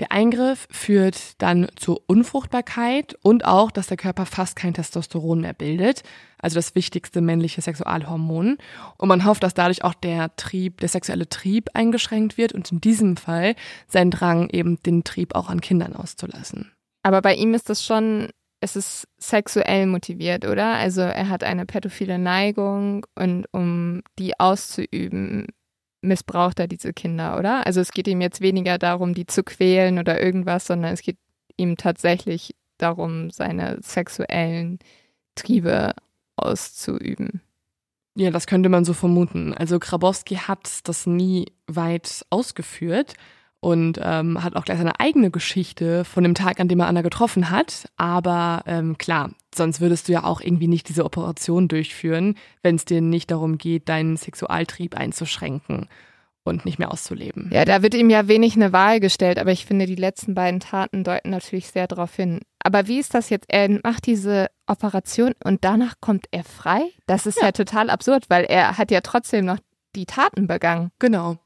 Der 0.00 0.10
Eingriff 0.10 0.66
führt 0.70 1.40
dann 1.40 1.68
zur 1.76 2.02
Unfruchtbarkeit 2.08 3.16
und 3.22 3.44
auch, 3.44 3.70
dass 3.70 3.86
der 3.86 3.96
Körper 3.96 4.26
fast 4.26 4.56
kein 4.56 4.74
Testosteron 4.74 5.40
mehr 5.40 5.52
bildet, 5.52 6.02
also 6.38 6.56
das 6.56 6.74
wichtigste 6.74 7.20
männliche 7.20 7.62
Sexualhormon. 7.62 8.58
Und 8.98 9.08
man 9.08 9.24
hofft, 9.24 9.44
dass 9.44 9.54
dadurch 9.54 9.84
auch 9.84 9.94
der 9.94 10.34
Trieb, 10.34 10.80
der 10.80 10.88
sexuelle 10.88 11.28
Trieb 11.28 11.70
eingeschränkt 11.74 12.36
wird 12.36 12.52
und 12.52 12.72
in 12.72 12.80
diesem 12.80 13.16
Fall 13.16 13.54
sein 13.86 14.10
Drang 14.10 14.50
eben 14.50 14.82
den 14.82 15.04
Trieb 15.04 15.36
auch 15.36 15.48
an 15.48 15.60
Kindern 15.60 15.94
auszulassen. 15.94 16.72
Aber 17.04 17.22
bei 17.22 17.34
ihm 17.34 17.54
ist 17.54 17.70
das 17.70 17.84
schon, 17.84 18.30
es 18.60 18.74
ist 18.74 19.06
sexuell 19.18 19.86
motiviert, 19.86 20.44
oder? 20.44 20.74
Also 20.74 21.02
er 21.02 21.28
hat 21.28 21.44
eine 21.44 21.66
pädophile 21.66 22.18
Neigung 22.18 23.06
und 23.14 23.46
um 23.52 24.02
die 24.18 24.40
auszuüben, 24.40 25.46
missbraucht 26.04 26.60
er 26.60 26.68
diese 26.68 26.92
Kinder, 26.92 27.38
oder? 27.38 27.66
Also 27.66 27.80
es 27.80 27.92
geht 27.92 28.08
ihm 28.08 28.20
jetzt 28.20 28.40
weniger 28.40 28.78
darum, 28.78 29.14
die 29.14 29.26
zu 29.26 29.42
quälen 29.42 29.98
oder 29.98 30.20
irgendwas, 30.22 30.66
sondern 30.66 30.92
es 30.92 31.02
geht 31.02 31.18
ihm 31.56 31.76
tatsächlich 31.76 32.54
darum, 32.78 33.30
seine 33.30 33.78
sexuellen 33.82 34.78
Triebe 35.34 35.94
auszuüben. 36.36 37.40
Ja, 38.16 38.30
das 38.30 38.46
könnte 38.46 38.68
man 38.68 38.84
so 38.84 38.92
vermuten. 38.92 39.54
Also 39.54 39.78
Grabowski 39.78 40.36
hat 40.36 40.80
das 40.84 41.06
nie 41.06 41.46
weit 41.66 42.24
ausgeführt 42.30 43.14
und 43.64 43.98
ähm, 44.02 44.44
hat 44.44 44.56
auch 44.56 44.66
gleich 44.66 44.76
seine 44.76 45.00
eigene 45.00 45.30
Geschichte 45.30 46.04
von 46.04 46.22
dem 46.22 46.34
Tag, 46.34 46.60
an 46.60 46.68
dem 46.68 46.80
er 46.80 46.86
Anna 46.86 47.00
getroffen 47.00 47.48
hat. 47.48 47.88
Aber 47.96 48.62
ähm, 48.66 48.98
klar, 48.98 49.30
sonst 49.54 49.80
würdest 49.80 50.06
du 50.06 50.12
ja 50.12 50.24
auch 50.24 50.42
irgendwie 50.42 50.68
nicht 50.68 50.90
diese 50.90 51.02
Operation 51.02 51.66
durchführen, 51.66 52.34
wenn 52.62 52.76
es 52.76 52.84
dir 52.84 53.00
nicht 53.00 53.30
darum 53.30 53.56
geht, 53.56 53.88
deinen 53.88 54.18
Sexualtrieb 54.18 54.94
einzuschränken 54.94 55.88
und 56.44 56.66
nicht 56.66 56.78
mehr 56.78 56.92
auszuleben. 56.92 57.48
Ja, 57.54 57.64
da 57.64 57.80
wird 57.80 57.94
ihm 57.94 58.10
ja 58.10 58.28
wenig 58.28 58.54
eine 58.54 58.74
Wahl 58.74 59.00
gestellt, 59.00 59.38
aber 59.38 59.50
ich 59.50 59.64
finde, 59.64 59.86
die 59.86 59.94
letzten 59.94 60.34
beiden 60.34 60.60
Taten 60.60 61.02
deuten 61.02 61.30
natürlich 61.30 61.68
sehr 61.68 61.86
darauf 61.86 62.14
hin. 62.14 62.40
Aber 62.62 62.86
wie 62.86 62.98
ist 62.98 63.14
das 63.14 63.30
jetzt? 63.30 63.46
Er 63.48 63.70
macht 63.82 64.04
diese 64.04 64.48
Operation 64.66 65.32
und 65.42 65.64
danach 65.64 65.94
kommt 66.02 66.26
er 66.32 66.44
frei? 66.44 66.82
Das 67.06 67.24
ist 67.24 67.38
ja, 67.38 67.46
ja 67.46 67.52
total 67.52 67.88
absurd, 67.88 68.26
weil 68.28 68.44
er 68.44 68.76
hat 68.76 68.90
ja 68.90 69.00
trotzdem 69.00 69.46
noch 69.46 69.58
die 69.96 70.04
Taten 70.04 70.46
begangen. 70.46 70.90
Genau. 70.98 71.38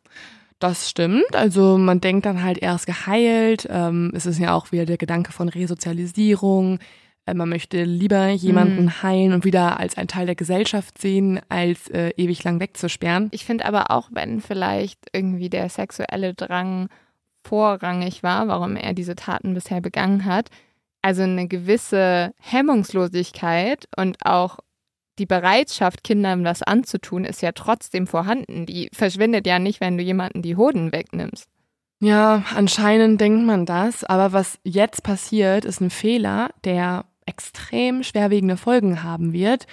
Das 0.59 0.91
stimmt. 0.91 1.35
Also 1.35 1.79
man 1.79 2.01
denkt 2.01 2.27
dann 2.27 2.43
halt, 2.43 2.59
er 2.59 2.75
ist 2.75 2.87
geheilt. 2.87 3.69
Ähm, 3.71 4.13
es 4.15 4.27
ist 4.27 4.39
ja 4.39 4.55
auch 4.55 4.73
wieder 4.73 4.87
der 4.87 4.97
Gedanke 4.97 5.33
von 5.33 5.49
Resozialisierung. 5.49 6.81
Äh, 7.27 7.35
man 7.35 7.49
möchte 7.49 7.85
lieber 7.85 8.29
jemanden 8.29 8.85
mhm. 8.85 9.03
heilen 9.03 9.33
und 9.33 9.45
wieder 9.45 9.79
als 9.79 9.97
ein 9.97 10.09
Teil 10.09 10.27
der 10.27 10.35
Gesellschaft 10.35 10.99
sehen, 10.99 11.41
als 11.49 11.89
äh, 11.91 12.11
ewig 12.17 12.43
lang 12.43 12.59
wegzusperren. 12.59 13.29
Ich 13.33 13.45
finde 13.45 13.67
aber 13.67 13.91
auch, 13.91 14.09
wenn 14.13 14.41
vielleicht 14.41 14.99
irgendwie 15.13 15.49
der 15.49 15.69
sexuelle 15.69 16.35
Drang 16.35 16.89
vorrangig 17.45 18.23
war, 18.23 18.49
warum 18.49 18.77
er 18.77 18.95
diese 18.95 19.15
Taten 19.15 19.55
bisher 19.55 19.81
begangen 19.81 20.25
hat, 20.25 20.49
also 21.03 21.23
eine 21.23 21.47
gewisse 21.47 22.33
Hemmungslosigkeit 22.41 23.87
und 23.97 24.17
auch 24.25 24.59
die 25.19 25.27
Bereitschaft, 25.27 26.05
Kindern 26.05 26.45
was 26.45 26.63
anzutun, 26.63 27.25
ist 27.25 27.43
ja 27.43 27.53
trotzdem 27.53 28.07
vorhanden. 28.07 28.67
Die 28.67 28.89
verschwindet 28.93 29.47
ja 29.47 29.59
nicht, 29.59 29.81
wenn 29.81 29.97
du 29.97 30.03
jemanden 30.03 30.43
die 30.43 30.57
Hoden 30.57 30.93
wegnimmst. 30.93 31.49
Ja, 32.01 32.45
anscheinend 32.55 33.21
denkt 33.21 33.45
man 33.45 33.67
das, 33.67 34.05
aber 34.05 34.33
was 34.33 34.61
jetzt 34.63 35.03
passiert, 35.03 35.65
ist 35.65 35.81
ein 35.81 35.91
Fehler, 35.91 36.51
der 36.65 37.07
extrem 37.27 38.03
schwerwiegende 38.03 38.57
Folgen 38.57 39.03
haben 39.03 39.33
wird. 39.33 39.67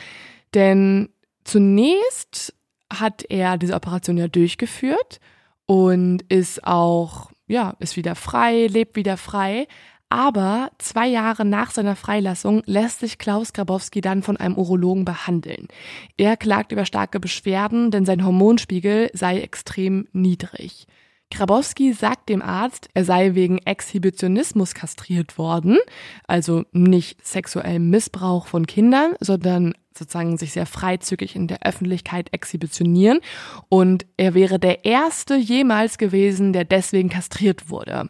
Denn 0.54 1.10
zunächst 1.44 2.54
hat 2.92 3.24
er 3.30 3.58
diese 3.58 3.76
Operation 3.76 4.18
ja 4.18 4.28
durchgeführt 4.28 5.20
und 5.68 6.24
ist 6.24 6.66
auch, 6.66 7.32
ja, 7.48 7.76
ist 7.80 7.96
wieder 7.96 8.16
frei, 8.16 8.68
lebt 8.68 8.96
wieder 8.96 9.18
frei. 9.18 9.68
Aber 10.16 10.72
zwei 10.78 11.08
Jahre 11.08 11.44
nach 11.44 11.72
seiner 11.72 11.98
Freilassung 11.98 12.64
lässt 12.66 13.02
sich 13.02 13.18
Klaus 13.18 13.52
Grabowski 13.52 14.00
dann 14.00 14.24
von 14.24 14.38
einem 14.38 14.56
Urologen 14.56 15.04
behandeln. 15.04 15.68
Er 16.16 16.38
klagt 16.38 16.72
über 16.72 16.86
starke 16.86 17.20
Beschwerden, 17.20 17.92
denn 17.92 18.06
sein 18.06 18.24
Hormonspiegel 18.24 19.10
sei 19.12 19.42
extrem 19.42 20.08
niedrig. 20.14 20.88
Grabowski 21.34 21.92
sagt 21.92 22.30
dem 22.30 22.42
Arzt, 22.42 22.88
er 22.94 23.04
sei 23.04 23.36
wegen 23.36 23.58
Exhibitionismus 23.58 24.74
kastriert 24.74 25.38
worden, 25.38 25.80
also 26.28 26.64
nicht 26.72 27.28
sexuellem 27.28 27.90
Missbrauch 27.90 28.48
von 28.48 28.68
Kindern, 28.68 29.16
sondern 29.20 29.74
sozusagen 29.98 30.38
sich 30.38 30.54
sehr 30.54 30.66
freizügig 30.66 31.36
in 31.36 31.48
der 31.48 31.64
Öffentlichkeit 31.64 32.32
exhibitionieren 32.32 33.20
und 33.68 34.06
er 34.16 34.34
wäre 34.34 34.60
der 34.60 34.86
erste 34.86 35.36
jemals 35.36 35.98
gewesen, 35.98 36.54
der 36.54 36.64
deswegen 36.64 37.10
kastriert 37.10 37.70
wurde. 37.70 38.10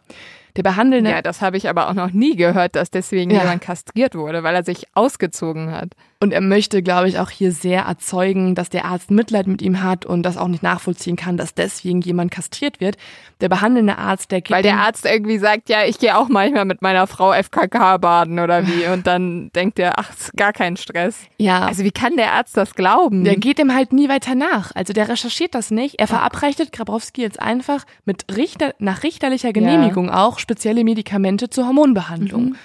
Der 0.56 0.62
behandelnde. 0.62 1.10
Ja, 1.10 1.22
das 1.22 1.42
habe 1.42 1.56
ich 1.56 1.68
aber 1.68 1.88
auch 1.88 1.94
noch 1.94 2.10
nie 2.10 2.36
gehört, 2.36 2.76
dass 2.76 2.90
deswegen 2.90 3.30
ja. 3.30 3.40
jemand 3.40 3.62
kastriert 3.62 4.14
wurde, 4.14 4.42
weil 4.42 4.54
er 4.54 4.64
sich 4.64 4.86
ausgezogen 4.94 5.70
hat. 5.70 5.90
Und 6.18 6.32
er 6.32 6.40
möchte, 6.40 6.82
glaube 6.82 7.08
ich, 7.08 7.18
auch 7.18 7.28
hier 7.28 7.52
sehr 7.52 7.82
erzeugen, 7.82 8.54
dass 8.54 8.70
der 8.70 8.86
Arzt 8.86 9.10
Mitleid 9.10 9.46
mit 9.46 9.60
ihm 9.60 9.82
hat 9.82 10.06
und 10.06 10.22
das 10.22 10.38
auch 10.38 10.48
nicht 10.48 10.62
nachvollziehen 10.62 11.16
kann, 11.16 11.36
dass 11.36 11.52
deswegen 11.52 12.00
jemand 12.00 12.30
kastriert 12.30 12.80
wird. 12.80 12.96
Der 13.42 13.50
behandelnde 13.50 13.98
Arzt, 13.98 14.30
der 14.30 14.40
Weil 14.48 14.62
der 14.62 14.78
Arzt 14.78 15.04
irgendwie 15.04 15.36
sagt, 15.36 15.68
ja, 15.68 15.84
ich 15.84 15.98
gehe 15.98 16.16
auch 16.16 16.28
manchmal 16.28 16.64
mit 16.64 16.80
meiner 16.80 17.06
Frau 17.06 17.34
FKK 17.34 17.98
baden 17.98 18.38
oder 18.38 18.66
wie. 18.66 18.86
Und 18.86 19.06
dann 19.06 19.50
denkt 19.54 19.78
er, 19.78 19.98
ach, 19.98 20.10
ist 20.16 20.32
gar 20.36 20.54
kein 20.54 20.78
Stress. 20.78 21.18
Ja. 21.36 21.66
Also 21.66 21.84
wie 21.84 21.90
kann 21.90 22.16
der 22.16 22.32
Arzt 22.32 22.56
das 22.56 22.74
glauben? 22.74 23.24
Der 23.24 23.36
geht 23.36 23.58
ihm 23.58 23.74
halt 23.74 23.92
nie 23.92 24.08
weiter 24.08 24.34
nach. 24.34 24.72
Also 24.74 24.94
der 24.94 25.10
recherchiert 25.10 25.54
das 25.54 25.70
nicht. 25.70 25.98
Er 25.98 26.06
verabreicht 26.06 26.72
Grabowski 26.72 27.20
jetzt 27.20 27.40
einfach 27.40 27.84
mit 28.06 28.24
Richter, 28.34 28.74
nach 28.78 29.02
richterlicher 29.02 29.52
Genehmigung 29.52 30.06
ja. 30.06 30.24
auch 30.24 30.38
spezielle 30.38 30.82
Medikamente 30.82 31.50
zur 31.50 31.66
Hormonbehandlung. 31.66 32.44
Mhm. 32.44 32.56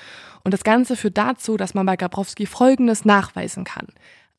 Und 0.43 0.53
das 0.53 0.63
Ganze 0.63 0.95
führt 0.95 1.17
dazu, 1.17 1.57
dass 1.57 1.73
man 1.73 1.85
bei 1.85 1.95
Gabrowski 1.95 2.45
Folgendes 2.45 3.05
nachweisen 3.05 3.63
kann. 3.63 3.87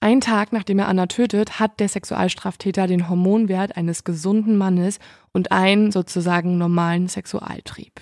Ein 0.00 0.20
Tag 0.20 0.52
nachdem 0.52 0.80
er 0.80 0.88
Anna 0.88 1.06
tötet, 1.06 1.60
hat 1.60 1.78
der 1.78 1.88
Sexualstraftäter 1.88 2.88
den 2.88 3.08
Hormonwert 3.08 3.76
eines 3.76 4.02
gesunden 4.02 4.58
Mannes 4.58 4.98
und 5.32 5.52
einen 5.52 5.92
sozusagen 5.92 6.58
normalen 6.58 7.08
Sexualtrieb. 7.08 8.00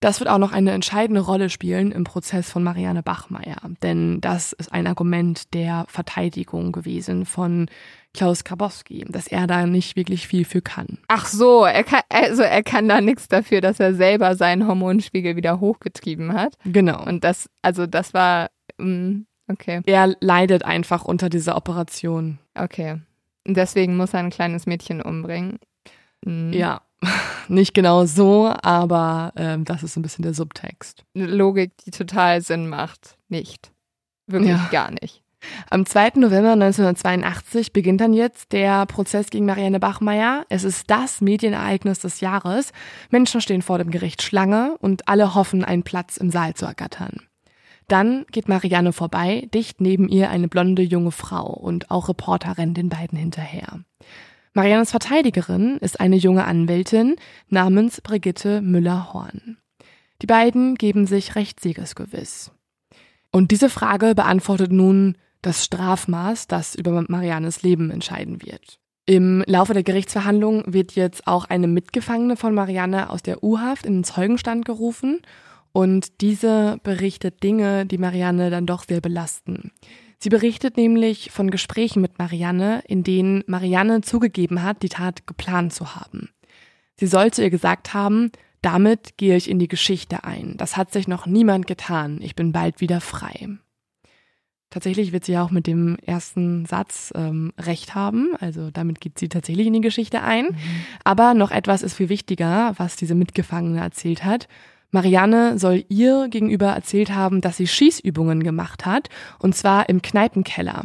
Das 0.00 0.20
wird 0.20 0.30
auch 0.30 0.38
noch 0.38 0.52
eine 0.52 0.70
entscheidende 0.70 1.20
Rolle 1.20 1.50
spielen 1.50 1.90
im 1.90 2.04
Prozess 2.04 2.50
von 2.50 2.62
Marianne 2.62 3.02
Bachmeier, 3.02 3.58
denn 3.82 4.20
das 4.20 4.52
ist 4.52 4.72
ein 4.72 4.86
Argument 4.86 5.52
der 5.54 5.86
Verteidigung 5.88 6.70
gewesen 6.70 7.26
von 7.26 7.68
Klaus 8.14 8.44
Grabowski, 8.44 9.04
dass 9.08 9.26
er 9.26 9.46
da 9.46 9.66
nicht 9.66 9.96
wirklich 9.96 10.28
viel 10.28 10.44
für 10.44 10.62
kann. 10.62 10.98
Ach 11.08 11.26
so, 11.26 11.64
er 11.64 11.84
kann, 11.84 12.02
also 12.08 12.42
er 12.42 12.62
kann 12.62 12.88
da 12.88 13.00
nichts 13.00 13.28
dafür, 13.28 13.60
dass 13.60 13.80
er 13.80 13.94
selber 13.94 14.36
seinen 14.36 14.66
Hormonspiegel 14.66 15.36
wieder 15.36 15.60
hochgetrieben 15.60 16.32
hat. 16.32 16.54
Genau. 16.64 17.04
Und 17.04 17.24
das, 17.24 17.50
also 17.62 17.86
das 17.86 18.14
war, 18.14 18.50
mm, 18.78 19.22
okay. 19.48 19.82
Er 19.86 20.16
leidet 20.20 20.64
einfach 20.64 21.04
unter 21.04 21.28
dieser 21.28 21.56
Operation. 21.56 22.38
Okay. 22.54 23.00
Und 23.46 23.56
deswegen 23.56 23.96
muss 23.96 24.14
er 24.14 24.20
ein 24.20 24.30
kleines 24.30 24.66
Mädchen 24.66 25.02
umbringen. 25.02 25.58
Mhm. 26.24 26.52
Ja, 26.52 26.82
nicht 27.48 27.74
genau 27.74 28.06
so, 28.06 28.52
aber 28.62 29.32
ähm, 29.36 29.64
das 29.64 29.82
ist 29.82 29.96
ein 29.96 30.02
bisschen 30.02 30.22
der 30.22 30.34
Subtext. 30.34 31.04
Eine 31.14 31.26
Logik, 31.26 31.72
die 31.84 31.90
total 31.90 32.40
Sinn 32.40 32.68
macht. 32.68 33.16
Nicht. 33.28 33.72
Wirklich 34.26 34.50
ja. 34.50 34.68
gar 34.70 34.90
nicht. 34.90 35.22
Am 35.70 35.86
2. 35.86 36.12
November 36.16 36.52
1982 36.52 37.72
beginnt 37.72 38.00
dann 38.00 38.12
jetzt 38.12 38.52
der 38.52 38.86
Prozess 38.86 39.30
gegen 39.30 39.46
Marianne 39.46 39.78
Bachmeier. 39.78 40.44
Es 40.48 40.64
ist 40.64 40.90
das 40.90 41.20
Medienereignis 41.20 42.00
des 42.00 42.20
Jahres. 42.20 42.72
Menschen 43.10 43.40
stehen 43.40 43.62
vor 43.62 43.78
dem 43.78 43.90
Gericht 43.90 44.22
Schlange 44.22 44.76
und 44.80 45.06
alle 45.06 45.34
hoffen, 45.34 45.64
einen 45.64 45.84
Platz 45.84 46.16
im 46.16 46.30
Saal 46.30 46.54
zu 46.54 46.66
ergattern. 46.66 47.22
Dann 47.86 48.26
geht 48.30 48.48
Marianne 48.48 48.92
vorbei, 48.92 49.48
dicht 49.54 49.80
neben 49.80 50.08
ihr 50.08 50.28
eine 50.28 50.48
blonde 50.48 50.82
junge 50.82 51.12
Frau 51.12 51.46
und 51.46 51.90
auch 51.90 52.08
Reporter 52.08 52.58
rennen 52.58 52.74
den 52.74 52.90
beiden 52.90 53.16
hinterher. 53.16 53.80
Mariannes 54.58 54.90
Verteidigerin 54.90 55.76
ist 55.76 56.00
eine 56.00 56.16
junge 56.16 56.44
Anwältin 56.44 57.14
namens 57.48 58.00
Brigitte 58.00 58.60
Müller-Horn. 58.60 59.56
Die 60.20 60.26
beiden 60.26 60.74
geben 60.74 61.06
sich 61.06 61.36
recht 61.36 61.60
siegesgewiss. 61.60 62.50
Und 63.30 63.52
diese 63.52 63.70
Frage 63.70 64.16
beantwortet 64.16 64.72
nun 64.72 65.16
das 65.42 65.64
Strafmaß, 65.64 66.48
das 66.48 66.74
über 66.74 67.04
Mariannes 67.06 67.62
Leben 67.62 67.92
entscheiden 67.92 68.42
wird. 68.42 68.80
Im 69.06 69.44
Laufe 69.46 69.74
der 69.74 69.84
Gerichtsverhandlung 69.84 70.64
wird 70.66 70.96
jetzt 70.96 71.28
auch 71.28 71.44
eine 71.44 71.68
Mitgefangene 71.68 72.34
von 72.34 72.52
Marianne 72.52 73.10
aus 73.10 73.22
der 73.22 73.44
U-Haft 73.44 73.86
in 73.86 73.98
den 73.98 74.04
Zeugenstand 74.04 74.64
gerufen 74.64 75.20
und 75.70 76.20
diese 76.20 76.80
berichtet 76.82 77.44
Dinge, 77.44 77.86
die 77.86 77.98
Marianne 77.98 78.50
dann 78.50 78.66
doch 78.66 78.82
sehr 78.88 79.00
belasten. 79.00 79.70
Sie 80.18 80.28
berichtet 80.30 80.76
nämlich 80.76 81.30
von 81.30 81.50
Gesprächen 81.50 82.02
mit 82.02 82.18
Marianne, 82.18 82.82
in 82.86 83.04
denen 83.04 83.44
Marianne 83.46 84.00
zugegeben 84.00 84.62
hat, 84.62 84.82
die 84.82 84.88
Tat 84.88 85.26
geplant 85.26 85.72
zu 85.72 85.94
haben. 85.94 86.30
Sie 86.96 87.06
soll 87.06 87.30
zu 87.32 87.42
ihr 87.42 87.50
gesagt 87.50 87.94
haben, 87.94 88.32
damit 88.60 89.16
gehe 89.16 89.36
ich 89.36 89.48
in 89.48 89.60
die 89.60 89.68
Geschichte 89.68 90.24
ein. 90.24 90.56
Das 90.56 90.76
hat 90.76 90.92
sich 90.92 91.06
noch 91.06 91.26
niemand 91.26 91.68
getan. 91.68 92.18
Ich 92.20 92.34
bin 92.34 92.50
bald 92.50 92.80
wieder 92.80 93.00
frei. 93.00 93.48
Tatsächlich 94.70 95.12
wird 95.12 95.24
sie 95.24 95.32
ja 95.32 95.42
auch 95.42 95.50
mit 95.50 95.66
dem 95.66 95.96
ersten 96.04 96.66
Satz 96.66 97.12
ähm, 97.14 97.52
recht 97.58 97.94
haben. 97.94 98.34
Also 98.38 98.70
damit 98.70 99.00
geht 99.00 99.18
sie 99.18 99.28
tatsächlich 99.28 99.66
in 99.66 99.72
die 99.72 99.80
Geschichte 99.80 100.22
ein. 100.22 100.46
Mhm. 100.46 100.56
Aber 101.04 101.32
noch 101.32 101.52
etwas 101.52 101.82
ist 101.82 101.94
viel 101.94 102.10
wichtiger, 102.10 102.74
was 102.76 102.96
diese 102.96 103.14
Mitgefangene 103.14 103.80
erzählt 103.80 104.24
hat. 104.24 104.48
Marianne 104.90 105.58
soll 105.58 105.84
ihr 105.88 106.28
gegenüber 106.28 106.68
erzählt 106.68 107.10
haben, 107.10 107.40
dass 107.40 107.56
sie 107.56 107.66
Schießübungen 107.66 108.42
gemacht 108.42 108.86
hat, 108.86 109.08
und 109.38 109.54
zwar 109.54 109.88
im 109.88 110.02
Kneipenkeller. 110.02 110.84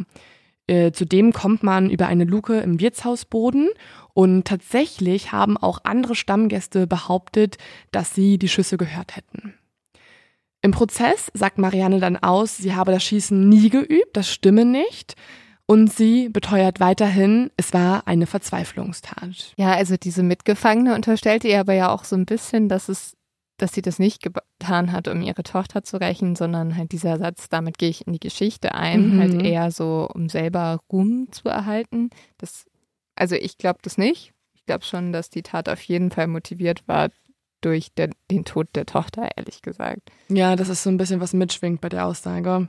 Äh, 0.66 0.92
zudem 0.92 1.32
kommt 1.32 1.62
man 1.62 1.90
über 1.90 2.06
eine 2.06 2.24
Luke 2.24 2.58
im 2.60 2.80
Wirtshausboden 2.80 3.68
und 4.14 4.46
tatsächlich 4.46 5.32
haben 5.32 5.56
auch 5.56 5.80
andere 5.84 6.14
Stammgäste 6.14 6.86
behauptet, 6.86 7.58
dass 7.92 8.14
sie 8.14 8.38
die 8.38 8.48
Schüsse 8.48 8.76
gehört 8.76 9.16
hätten. 9.16 9.54
Im 10.62 10.70
Prozess 10.70 11.30
sagt 11.34 11.58
Marianne 11.58 12.00
dann 12.00 12.16
aus, 12.16 12.56
sie 12.56 12.74
habe 12.74 12.92
das 12.92 13.04
Schießen 13.04 13.48
nie 13.48 13.68
geübt, 13.68 14.16
das 14.16 14.30
stimme 14.30 14.64
nicht. 14.64 15.14
Und 15.66 15.92
sie 15.92 16.28
beteuert 16.28 16.80
weiterhin, 16.80 17.50
es 17.56 17.72
war 17.72 18.06
eine 18.06 18.26
Verzweiflungstat. 18.26 19.54
Ja, 19.56 19.72
also 19.72 19.96
diese 19.96 20.22
Mitgefangene 20.22 20.94
unterstellte 20.94 21.48
ihr 21.48 21.60
aber 21.60 21.74
ja 21.74 21.90
auch 21.90 22.04
so 22.04 22.16
ein 22.16 22.26
bisschen, 22.26 22.68
dass 22.68 22.88
es, 22.88 23.14
dass 23.56 23.72
sie 23.72 23.82
das 23.82 23.98
nicht 23.98 24.22
getan 24.22 24.92
hat, 24.92 25.08
um 25.08 25.22
ihre 25.22 25.42
Tochter 25.42 25.84
zu 25.84 26.00
rächen, 26.00 26.34
sondern 26.34 26.76
halt 26.76 26.92
dieser 26.92 27.18
Satz, 27.18 27.48
damit 27.48 27.78
gehe 27.78 27.90
ich 27.90 28.06
in 28.06 28.12
die 28.12 28.20
Geschichte 28.20 28.74
ein, 28.74 29.14
mhm. 29.14 29.20
halt 29.20 29.42
eher 29.42 29.70
so, 29.70 30.08
um 30.12 30.28
selber 30.28 30.80
Ruhm 30.90 31.28
zu 31.30 31.48
erhalten. 31.48 32.10
Das, 32.38 32.64
also 33.14 33.36
ich 33.36 33.58
glaube 33.58 33.78
das 33.82 33.96
nicht. 33.96 34.32
Ich 34.54 34.66
glaube 34.66 34.84
schon, 34.84 35.12
dass 35.12 35.30
die 35.30 35.42
Tat 35.42 35.68
auf 35.68 35.80
jeden 35.82 36.10
Fall 36.10 36.26
motiviert 36.26 36.88
war 36.88 37.10
durch 37.60 37.94
den, 37.94 38.12
den 38.30 38.44
Tod 38.44 38.68
der 38.74 38.86
Tochter, 38.86 39.28
ehrlich 39.36 39.62
gesagt. 39.62 40.10
Ja, 40.28 40.56
das 40.56 40.68
ist 40.68 40.82
so 40.82 40.90
ein 40.90 40.96
bisschen 40.96 41.20
was 41.20 41.32
mitschwingt 41.32 41.80
bei 41.80 41.88
der 41.88 42.06
Aussage. 42.06 42.68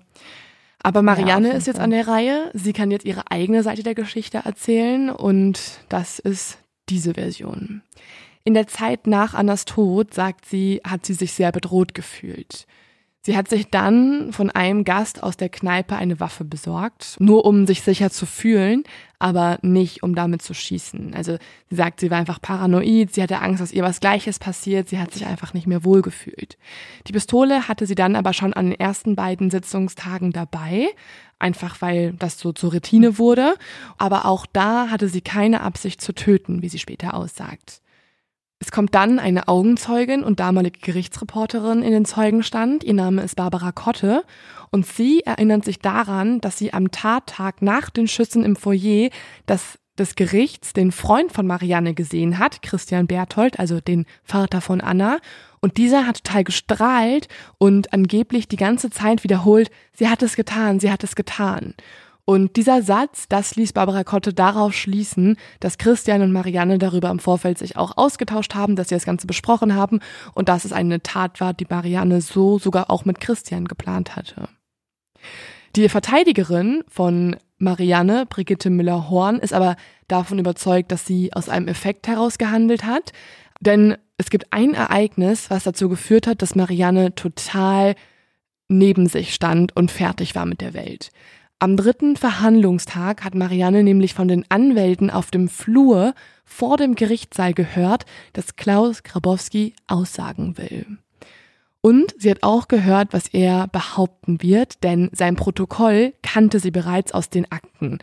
Aber 0.81 1.01
Marianne 1.01 1.49
ja, 1.49 1.53
ist 1.55 1.67
jetzt 1.67 1.79
an 1.79 1.89
der 1.89 2.07
Reihe. 2.07 2.51
Sie 2.53 2.73
kann 2.73 2.91
jetzt 2.91 3.05
ihre 3.05 3.31
eigene 3.31 3.63
Seite 3.63 3.81
der 3.81 3.95
Geschichte 3.95 4.41
erzählen 4.45 5.09
und 5.09 5.59
das 5.89 6.19
ist 6.19 6.59
diese 6.89 7.15
Version. 7.15 7.81
In 8.47 8.53
der 8.53 8.67
Zeit 8.67 9.07
nach 9.07 9.33
Annas 9.33 9.65
Tod, 9.65 10.13
sagt 10.13 10.45
sie, 10.45 10.79
hat 10.83 11.03
sie 11.03 11.15
sich 11.15 11.33
sehr 11.33 11.51
bedroht 11.51 11.95
gefühlt. 11.95 12.67
Sie 13.21 13.35
hat 13.35 13.49
sich 13.49 13.71
dann 13.71 14.31
von 14.33 14.51
einem 14.51 14.83
Gast 14.83 15.23
aus 15.23 15.35
der 15.35 15.49
Kneipe 15.49 15.95
eine 15.95 16.19
Waffe 16.19 16.43
besorgt, 16.45 17.15
nur 17.17 17.43
um 17.43 17.65
sich 17.65 17.81
sicher 17.81 18.11
zu 18.11 18.27
fühlen, 18.27 18.83
aber 19.17 19.57
nicht 19.63 20.03
um 20.03 20.13
damit 20.13 20.43
zu 20.43 20.53
schießen. 20.53 21.15
Also 21.15 21.39
sie 21.71 21.75
sagt, 21.75 22.01
sie 22.01 22.11
war 22.11 22.19
einfach 22.19 22.39
paranoid, 22.39 23.15
sie 23.15 23.23
hatte 23.23 23.41
Angst, 23.41 23.63
dass 23.63 23.71
ihr 23.71 23.81
was 23.81 23.99
Gleiches 23.99 24.37
passiert, 24.37 24.89
sie 24.89 24.99
hat 24.99 25.11
sich 25.11 25.25
einfach 25.25 25.55
nicht 25.55 25.65
mehr 25.65 25.83
wohlgefühlt. 25.83 26.59
Die 27.07 27.13
Pistole 27.13 27.67
hatte 27.67 27.87
sie 27.87 27.95
dann 27.95 28.15
aber 28.15 28.33
schon 28.33 28.53
an 28.53 28.69
den 28.69 28.79
ersten 28.79 29.15
beiden 29.15 29.49
Sitzungstagen 29.49 30.33
dabei, 30.33 30.89
einfach 31.39 31.81
weil 31.81 32.13
das 32.13 32.37
so 32.37 32.53
zur 32.53 32.73
Routine 32.73 33.17
wurde, 33.17 33.55
aber 33.97 34.25
auch 34.25 34.45
da 34.45 34.91
hatte 34.91 35.09
sie 35.09 35.21
keine 35.21 35.61
Absicht 35.61 35.99
zu 35.99 36.13
töten, 36.13 36.61
wie 36.61 36.69
sie 36.69 36.77
später 36.77 37.15
aussagt. 37.15 37.81
Es 38.59 38.71
kommt 38.71 38.95
dann 38.95 39.19
eine 39.19 39.47
Augenzeugin 39.47 40.23
und 40.23 40.39
damalige 40.39 40.79
Gerichtsreporterin 40.79 41.83
in 41.83 41.91
den 41.91 42.05
Zeugenstand. 42.05 42.83
Ihr 42.83 42.93
Name 42.93 43.21
ist 43.21 43.35
Barbara 43.35 43.71
Kotte. 43.71 44.23
Und 44.71 44.85
sie 44.85 45.21
erinnert 45.21 45.65
sich 45.65 45.79
daran, 45.79 46.41
dass 46.41 46.57
sie 46.57 46.73
am 46.73 46.91
Tattag 46.91 47.61
nach 47.61 47.89
den 47.89 48.07
Schüssen 48.07 48.43
im 48.43 48.55
Foyer 48.55 49.09
das 49.45 49.77
des 49.97 50.15
Gerichts 50.15 50.73
den 50.73 50.91
Freund 50.91 51.31
von 51.31 51.47
Marianne 51.47 51.93
gesehen 51.93 52.37
hat, 52.37 52.61
Christian 52.61 53.07
Berthold, 53.07 53.59
also 53.59 53.79
den 53.79 54.05
Vater 54.23 54.61
von 54.61 54.81
Anna. 54.81 55.19
Und 55.61 55.77
dieser 55.77 56.05
hat 56.05 56.23
total 56.23 56.43
gestrahlt 56.43 57.27
und 57.57 57.93
angeblich 57.93 58.47
die 58.47 58.57
ganze 58.57 58.89
Zeit 58.89 59.23
wiederholt, 59.23 59.71
sie 59.93 60.09
hat 60.09 60.21
es 60.21 60.35
getan, 60.35 60.79
sie 60.79 60.91
hat 60.91 61.03
es 61.03 61.15
getan. 61.15 61.73
Und 62.27 62.55
dieser 62.55 62.81
Satz, 62.81 63.27
das 63.29 63.55
ließ 63.55 63.73
Barbara 63.73 64.03
Kotte 64.03 64.33
darauf 64.33 64.73
schließen, 64.73 65.37
dass 65.59 65.77
Christian 65.77 66.23
und 66.23 66.31
Marianne 66.31 66.79
darüber 66.79 67.11
im 67.11 67.19
Vorfeld 67.19 67.59
sich 67.59 67.77
auch 67.77 67.97
ausgetauscht 67.97 68.55
haben, 68.55 68.75
dass 68.75 68.89
sie 68.89 68.95
das 68.95 69.05
Ganze 69.05 69.27
besprochen 69.27 69.75
haben 69.75 69.99
und 70.33 70.49
dass 70.49 70.65
es 70.65 70.73
eine 70.73 71.03
Tat 71.03 71.39
war, 71.39 71.53
die 71.53 71.67
Marianne 71.69 72.21
so 72.21 72.57
sogar 72.57 72.89
auch 72.89 73.05
mit 73.05 73.19
Christian 73.19 73.65
geplant 73.65 74.15
hatte. 74.15 74.49
Die 75.75 75.87
Verteidigerin 75.87 76.83
von 76.87 77.35
Marianne, 77.59 78.25
Brigitte 78.25 78.71
Müller-Horn, 78.71 79.37
ist 79.37 79.53
aber 79.53 79.75
davon 80.07 80.39
überzeugt, 80.39 80.91
dass 80.91 81.05
sie 81.05 81.31
aus 81.33 81.47
einem 81.47 81.67
Effekt 81.67 82.07
heraus 82.07 82.39
gehandelt 82.39 82.85
hat. 82.85 83.11
Denn 83.59 83.97
es 84.17 84.29
gibt 84.31 84.51
ein 84.51 84.73
Ereignis, 84.73 85.51
was 85.51 85.63
dazu 85.63 85.89
geführt 85.89 86.25
hat, 86.25 86.41
dass 86.41 86.55
Marianne 86.55 87.13
total 87.13 87.95
neben 88.67 89.07
sich 89.07 89.33
stand 89.33 89.75
und 89.75 89.91
fertig 89.91 90.33
war 90.33 90.45
mit 90.45 90.61
der 90.61 90.73
Welt. 90.73 91.11
Am 91.65 91.77
dritten 91.77 92.15
Verhandlungstag 92.15 93.23
hat 93.23 93.33
Marianne 93.33 93.81
nämlich 93.81 94.13
von 94.13 94.27
den 94.27 94.45
Anwälten 94.51 95.09
auf 95.09 95.31
dem 95.31 95.49
Flur 95.49 96.13
vor 96.43 96.77
dem 96.77 96.93
Gerichtssaal 96.93 97.55
gehört, 97.55 98.05
dass 98.33 98.55
Klaus 98.55 99.01
Grabowski 99.01 99.73
aussagen 99.87 100.59
will. 100.59 100.85
Und 101.81 102.13
sie 102.19 102.29
hat 102.29 102.43
auch 102.43 102.67
gehört, 102.67 103.13
was 103.13 103.29
er 103.29 103.67
behaupten 103.67 104.43
wird, 104.43 104.83
denn 104.83 105.09
sein 105.11 105.35
Protokoll 105.35 106.13
kannte 106.21 106.59
sie 106.59 106.69
bereits 106.69 107.13
aus 107.13 107.31
den 107.31 107.51
Akten. 107.51 107.97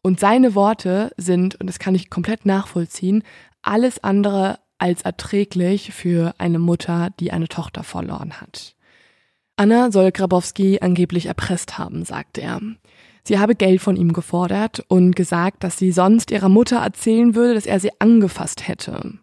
Und 0.00 0.20
seine 0.20 0.54
Worte 0.54 1.10
sind, 1.16 1.56
und 1.56 1.66
das 1.66 1.80
kann 1.80 1.96
ich 1.96 2.10
komplett 2.10 2.46
nachvollziehen, 2.46 3.24
alles 3.62 4.04
andere 4.04 4.60
als 4.78 5.02
erträglich 5.02 5.92
für 5.92 6.36
eine 6.38 6.60
Mutter, 6.60 7.10
die 7.18 7.32
eine 7.32 7.48
Tochter 7.48 7.82
verloren 7.82 8.40
hat. 8.40 8.76
Anna 9.56 9.90
soll 9.90 10.12
Grabowski 10.12 10.78
angeblich 10.80 11.26
erpresst 11.26 11.78
haben, 11.78 12.04
sagt 12.04 12.38
er. 12.38 12.60
Sie 13.28 13.38
habe 13.38 13.54
Geld 13.54 13.82
von 13.82 13.94
ihm 13.94 14.14
gefordert 14.14 14.82
und 14.88 15.14
gesagt, 15.14 15.62
dass 15.62 15.76
sie 15.76 15.92
sonst 15.92 16.30
ihrer 16.30 16.48
Mutter 16.48 16.78
erzählen 16.78 17.34
würde, 17.34 17.52
dass 17.52 17.66
er 17.66 17.78
sie 17.78 17.90
angefasst 17.98 18.66
hätte. 18.66 19.18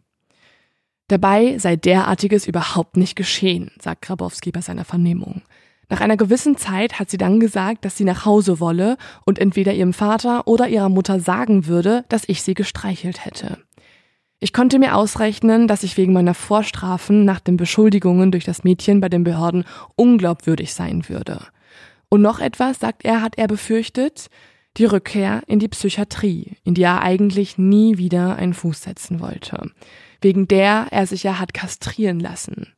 Dabei 1.07 1.57
sei 1.57 1.75
derartiges 1.75 2.45
überhaupt 2.45 2.97
nicht 2.97 3.15
geschehen, 3.15 3.71
sagt 3.81 4.03
Grabowski 4.03 4.51
bei 4.51 4.61
seiner 4.61 4.85
Vernehmung. 4.85 5.41
Nach 5.89 6.01
einer 6.01 6.17
gewissen 6.17 6.55
Zeit 6.55 6.99
hat 6.99 7.09
sie 7.09 7.17
dann 7.17 7.39
gesagt, 7.39 7.83
dass 7.83 7.97
sie 7.97 8.03
nach 8.03 8.25
Hause 8.25 8.59
wolle 8.59 8.97
und 9.25 9.39
entweder 9.39 9.73
ihrem 9.73 9.91
Vater 9.91 10.47
oder 10.47 10.67
ihrer 10.67 10.89
Mutter 10.89 11.19
sagen 11.19 11.65
würde, 11.65 12.05
dass 12.07 12.29
ich 12.29 12.43
sie 12.43 12.53
gestreichelt 12.53 13.25
hätte. 13.25 13.57
Ich 14.39 14.53
konnte 14.53 14.77
mir 14.77 14.95
ausrechnen, 14.95 15.67
dass 15.67 15.81
ich 15.81 15.97
wegen 15.97 16.13
meiner 16.13 16.35
Vorstrafen 16.35 17.25
nach 17.25 17.39
den 17.39 17.57
Beschuldigungen 17.57 18.31
durch 18.31 18.43
das 18.43 18.63
Mädchen 18.63 19.01
bei 19.01 19.09
den 19.09 19.23
Behörden 19.23 19.63
unglaubwürdig 19.95 20.75
sein 20.75 21.09
würde. 21.09 21.39
Und 22.15 22.21
noch 22.21 22.39
etwas, 22.39 22.79
sagt 22.79 23.03
er, 23.03 23.21
hat 23.21 23.37
er 23.37 23.49
befürchtet, 23.49 24.29
die 24.77 24.85
Rückkehr 24.85 25.41
in 25.47 25.59
die 25.59 25.67
Psychiatrie, 25.67 26.55
in 26.63 26.73
die 26.73 26.83
er 26.83 27.01
eigentlich 27.01 27.57
nie 27.57 27.97
wieder 27.97 28.37
einen 28.37 28.53
Fuß 28.53 28.83
setzen 28.83 29.19
wollte, 29.19 29.69
wegen 30.21 30.47
der 30.47 30.87
er 30.91 31.07
sich 31.07 31.23
ja 31.23 31.39
hat 31.39 31.53
kastrieren 31.53 32.21
lassen. 32.21 32.73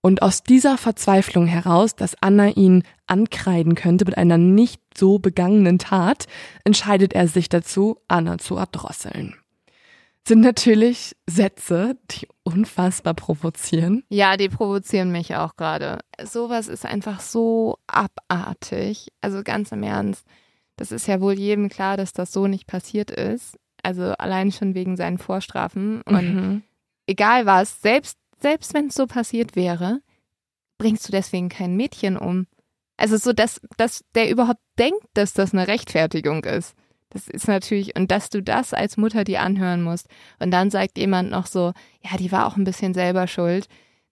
Und 0.00 0.22
aus 0.22 0.42
dieser 0.42 0.78
Verzweiflung 0.78 1.46
heraus, 1.46 1.96
dass 1.96 2.16
Anna 2.22 2.48
ihn 2.48 2.82
ankreiden 3.06 3.74
könnte 3.74 4.06
mit 4.06 4.16
einer 4.16 4.38
nicht 4.38 4.80
so 4.96 5.18
begangenen 5.18 5.78
Tat, 5.78 6.26
entscheidet 6.64 7.12
er 7.12 7.28
sich 7.28 7.50
dazu, 7.50 7.98
Anna 8.08 8.38
zu 8.38 8.56
erdrosseln 8.56 9.34
sind 10.28 10.40
natürlich 10.40 11.16
Sätze, 11.26 11.96
die 12.10 12.28
unfassbar 12.48 13.14
provozieren. 13.14 14.04
Ja, 14.08 14.36
die 14.36 14.48
provozieren 14.48 15.12
mich 15.12 15.36
auch 15.36 15.56
gerade. 15.56 15.98
Sowas 16.22 16.68
ist 16.68 16.86
einfach 16.86 17.20
so 17.20 17.78
abartig. 17.86 19.08
Also 19.20 19.42
ganz 19.42 19.72
im 19.72 19.82
Ernst. 19.82 20.26
Das 20.76 20.92
ist 20.92 21.06
ja 21.06 21.20
wohl 21.20 21.34
jedem 21.34 21.68
klar, 21.68 21.96
dass 21.96 22.12
das 22.12 22.32
so 22.32 22.46
nicht 22.46 22.66
passiert 22.66 23.10
ist. 23.10 23.58
Also 23.82 24.12
allein 24.12 24.50
schon 24.50 24.74
wegen 24.74 24.96
seinen 24.96 25.18
Vorstrafen. 25.18 26.00
Und 26.02 26.34
mhm. 26.34 26.62
egal 27.06 27.46
was, 27.46 27.82
selbst, 27.82 28.18
selbst 28.40 28.72
wenn 28.74 28.86
es 28.86 28.94
so 28.94 29.06
passiert 29.06 29.54
wäre, 29.54 30.00
bringst 30.78 31.06
du 31.06 31.12
deswegen 31.12 31.48
kein 31.48 31.76
Mädchen 31.76 32.16
um. 32.16 32.46
Also 32.96 33.16
so, 33.16 33.32
dass, 33.32 33.60
dass 33.76 34.04
der 34.14 34.30
überhaupt 34.30 34.62
denkt, 34.78 35.04
dass 35.14 35.32
das 35.32 35.52
eine 35.52 35.68
Rechtfertigung 35.68 36.44
ist. 36.44 36.74
Das 37.10 37.28
ist 37.28 37.48
natürlich, 37.48 37.96
und 37.96 38.10
dass 38.10 38.30
du 38.30 38.42
das 38.42 38.74
als 38.74 38.96
Mutter 38.96 39.24
dir 39.24 39.40
anhören 39.40 39.82
musst. 39.82 40.08
Und 40.38 40.50
dann 40.50 40.70
sagt 40.70 40.98
jemand 40.98 41.30
noch 41.30 41.46
so, 41.46 41.72
ja, 42.02 42.16
die 42.18 42.32
war 42.32 42.46
auch 42.46 42.56
ein 42.56 42.64
bisschen 42.64 42.94
selber 42.94 43.26
schuld. 43.26 43.66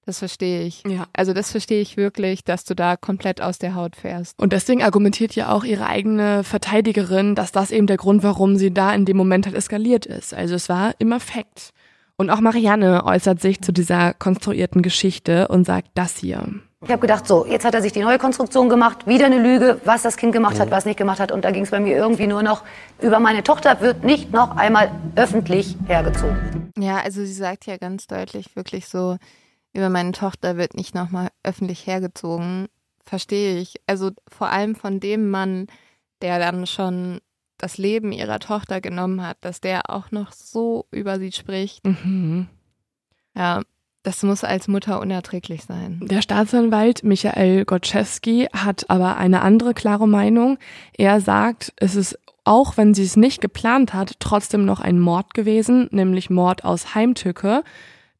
Das 0.06 0.20
verstehe 0.20 0.62
ich. 0.62 0.84
Ja. 0.86 1.08
Also 1.12 1.32
das 1.32 1.50
verstehe 1.50 1.80
ich 1.80 1.96
wirklich, 1.96 2.44
dass 2.44 2.64
du 2.64 2.74
da 2.74 2.96
komplett 2.96 3.42
aus 3.42 3.58
der 3.58 3.74
Haut 3.74 3.96
fährst. 3.96 4.40
Und 4.40 4.52
deswegen 4.52 4.84
argumentiert 4.84 5.34
ja 5.34 5.50
auch 5.50 5.64
ihre 5.64 5.86
eigene 5.86 6.44
Verteidigerin, 6.44 7.34
dass 7.34 7.50
das 7.50 7.72
eben 7.72 7.88
der 7.88 7.96
Grund, 7.96 8.22
warum 8.22 8.56
sie 8.56 8.72
da 8.72 8.94
in 8.94 9.04
dem 9.04 9.16
Moment 9.16 9.46
halt 9.46 9.56
eskaliert 9.56 10.06
ist. 10.06 10.32
Also 10.32 10.54
es 10.54 10.68
war 10.68 10.94
im 11.00 11.10
Effekt. 11.10 11.70
Und 12.16 12.30
auch 12.30 12.40
Marianne 12.40 13.04
äußert 13.04 13.40
sich 13.40 13.60
zu 13.60 13.72
dieser 13.72 14.14
konstruierten 14.14 14.80
Geschichte 14.80 15.48
und 15.48 15.66
sagt 15.66 15.88
das 15.94 16.16
hier. 16.16 16.48
Ich 16.86 16.92
habe 16.92 17.00
gedacht, 17.00 17.26
so, 17.26 17.44
jetzt 17.44 17.64
hat 17.64 17.74
er 17.74 17.82
sich 17.82 17.90
die 17.90 18.00
neue 18.00 18.16
Konstruktion 18.16 18.68
gemacht, 18.68 19.08
wieder 19.08 19.26
eine 19.26 19.40
Lüge, 19.42 19.80
was 19.84 20.02
das 20.02 20.16
Kind 20.16 20.32
gemacht 20.32 20.60
hat, 20.60 20.70
was 20.70 20.84
nicht 20.84 20.96
gemacht 20.96 21.18
hat. 21.18 21.32
Und 21.32 21.44
da 21.44 21.50
ging 21.50 21.64
es 21.64 21.72
bei 21.72 21.80
mir 21.80 21.96
irgendwie 21.96 22.28
nur 22.28 22.44
noch, 22.44 22.62
über 23.00 23.18
meine 23.18 23.42
Tochter 23.42 23.80
wird 23.80 24.04
nicht 24.04 24.32
noch 24.32 24.56
einmal 24.56 24.92
öffentlich 25.16 25.76
hergezogen. 25.88 26.70
Ja, 26.78 26.98
also 26.98 27.24
sie 27.24 27.32
sagt 27.32 27.66
ja 27.66 27.76
ganz 27.76 28.06
deutlich 28.06 28.54
wirklich 28.54 28.86
so, 28.86 29.16
über 29.72 29.88
meine 29.88 30.12
Tochter 30.12 30.56
wird 30.58 30.74
nicht 30.74 30.94
nochmal 30.94 31.30
öffentlich 31.42 31.88
hergezogen. 31.88 32.68
Verstehe 33.04 33.58
ich. 33.58 33.80
Also 33.88 34.12
vor 34.28 34.50
allem 34.50 34.76
von 34.76 35.00
dem 35.00 35.28
Mann, 35.28 35.66
der 36.22 36.38
dann 36.38 36.68
schon 36.68 37.20
das 37.58 37.78
Leben 37.78 38.12
ihrer 38.12 38.38
Tochter 38.38 38.80
genommen 38.80 39.26
hat, 39.26 39.38
dass 39.40 39.60
der 39.60 39.90
auch 39.90 40.12
noch 40.12 40.30
so 40.30 40.86
über 40.92 41.18
sie 41.18 41.32
spricht. 41.32 41.84
Mhm. 41.84 42.46
Ja, 43.34 43.62
das 44.06 44.22
muss 44.22 44.44
als 44.44 44.68
Mutter 44.68 45.00
unerträglich 45.00 45.64
sein. 45.64 45.98
Der 46.00 46.22
Staatsanwalt 46.22 47.02
Michael 47.02 47.64
Gottschewski 47.64 48.46
hat 48.52 48.88
aber 48.88 49.16
eine 49.16 49.42
andere 49.42 49.74
klare 49.74 50.06
Meinung. 50.06 50.58
Er 50.96 51.20
sagt, 51.20 51.72
es 51.76 51.96
ist 51.96 52.16
auch 52.44 52.76
wenn 52.76 52.94
sie 52.94 53.02
es 53.02 53.16
nicht 53.16 53.40
geplant 53.40 53.92
hat, 53.92 54.20
trotzdem 54.20 54.64
noch 54.64 54.78
ein 54.78 55.00
Mord 55.00 55.34
gewesen, 55.34 55.88
nämlich 55.90 56.30
Mord 56.30 56.64
aus 56.64 56.94
Heimtücke. 56.94 57.64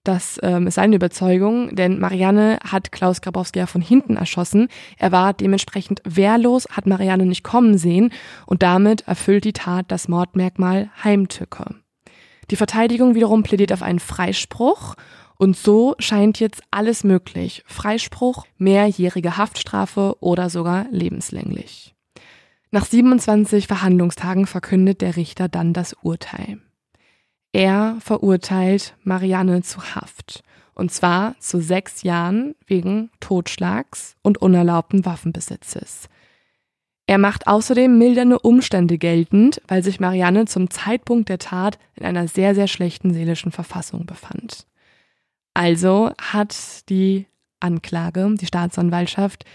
Das 0.03 0.41
ähm, 0.43 0.67
ist 0.67 0.75
seine 0.75 0.97
Überzeugung, 0.97 1.77
denn 1.77 2.01
Marianne 2.01 2.59
hat 2.69 2.91
Klaus 2.91 3.21
Grabowski 3.21 3.61
ja 3.61 3.67
von 3.67 3.81
hinten 3.81 4.17
erschossen. 4.17 4.67
Er 4.99 5.13
war 5.13 5.33
dementsprechend 5.35 6.03
wehrlos, 6.05 6.67
hat 6.73 6.87
Marianne 6.87 7.27
nicht 7.27 7.45
kommen 7.45 7.79
sehen 7.79 8.13
und 8.47 8.65
damit 8.65 9.07
erfüllt 9.07 9.45
die 9.45 9.53
Tat 9.53 9.87
das 9.89 10.09
Mordmerkmal 10.09 10.91
Heimtücke. 11.05 11.77
Die 12.51 12.57
Verteidigung 12.57 13.15
wiederum 13.15 13.45
plädiert 13.45 13.73
auf 13.73 13.83
einen 13.83 14.01
Freispruch 14.01 14.97
und 15.39 15.57
so 15.57 15.95
scheint 15.99 16.41
jetzt 16.41 16.63
alles 16.71 17.05
möglich. 17.05 17.63
Freispruch, 17.67 18.47
mehrjährige 18.59 19.37
Haftstrafe 19.37 20.17
oder 20.21 20.51
sogar 20.51 20.87
lebenslänglich. 20.91 21.95
Nach 22.71 22.85
27 22.85 23.67
Verhandlungstagen 23.67 24.47
verkündet 24.47 25.01
der 25.01 25.17
Richter 25.17 25.49
dann 25.49 25.73
das 25.73 25.95
Urteil. 26.03 26.59
Er 27.53 27.97
verurteilt 28.01 28.95
Marianne 29.03 29.63
zu 29.63 29.95
Haft. 29.95 30.43
Und 30.75 30.93
zwar 30.93 31.39
zu 31.39 31.63
sechs 31.63 32.03
Jahren 32.03 32.55
wegen 32.67 33.11
Totschlags 33.21 34.17
und 34.21 34.43
unerlaubten 34.43 35.07
Waffenbesitzes. 35.07 36.11
Er 37.07 37.17
macht 37.17 37.47
außerdem 37.47 37.97
mildernde 37.97 38.41
Umstände 38.41 38.99
geltend, 38.99 39.63
weil 39.69 39.83
sich 39.83 40.01
Marianne 40.01 40.45
zum 40.45 40.69
Zeitpunkt 40.69 41.29
der 41.29 41.39
Tat 41.39 41.79
in 41.95 42.05
einer 42.05 42.29
sehr, 42.29 42.55
sehr 42.55 42.67
schlechten 42.67 43.15
seelischen 43.15 43.53
Verfassung 43.53 44.05
befand. 44.05 44.67
Also 45.57 46.11
hat 46.21 46.55
die 46.91 47.27
Anklage, 47.61 48.35
die 48.39 48.45
Staatsanwaltschaft, 48.45 49.47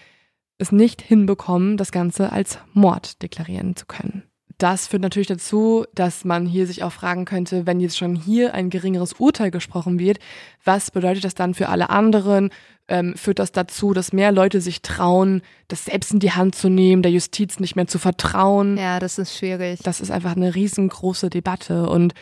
es 0.57 0.71
nicht 0.71 0.99
hinbekommen, 0.99 1.77
das 1.77 1.91
Ganze 1.91 2.31
als 2.31 2.57
Mord 2.73 3.21
deklarieren 3.21 3.75
zu 3.75 3.85
können. 3.85 4.23
Das 4.57 4.87
führt 4.87 5.03
natürlich 5.03 5.27
dazu, 5.27 5.85
dass 5.93 6.25
man 6.25 6.47
hier 6.47 6.65
sich 6.65 6.81
auch 6.83 6.91
fragen 6.91 7.25
könnte, 7.25 7.67
wenn 7.67 7.79
jetzt 7.79 7.99
schon 7.99 8.15
hier 8.15 8.55
ein 8.55 8.71
geringeres 8.71 9.13
Urteil 9.13 9.51
gesprochen 9.51 9.99
wird, 9.99 10.17
was 10.63 10.89
bedeutet 10.89 11.23
das 11.23 11.35
dann 11.35 11.53
für 11.53 11.69
alle 11.69 11.91
anderen? 11.91 12.49
Ähm, 12.87 13.15
führt 13.15 13.37
das 13.37 13.51
dazu, 13.51 13.93
dass 13.93 14.11
mehr 14.11 14.31
Leute 14.31 14.59
sich 14.59 14.81
trauen, 14.81 15.43
das 15.67 15.85
selbst 15.85 16.13
in 16.13 16.19
die 16.19 16.31
Hand 16.31 16.55
zu 16.55 16.69
nehmen, 16.69 17.03
der 17.03 17.11
Justiz 17.11 17.59
nicht 17.59 17.75
mehr 17.75 17.87
zu 17.87 17.99
vertrauen? 17.99 18.75
Ja, 18.77 18.99
das 18.99 19.19
ist 19.19 19.37
schwierig. 19.37 19.81
Das 19.83 20.01
ist 20.01 20.09
einfach 20.09 20.35
eine 20.35 20.55
riesengroße 20.55 21.29
Debatte 21.29 21.87
und 21.87 22.15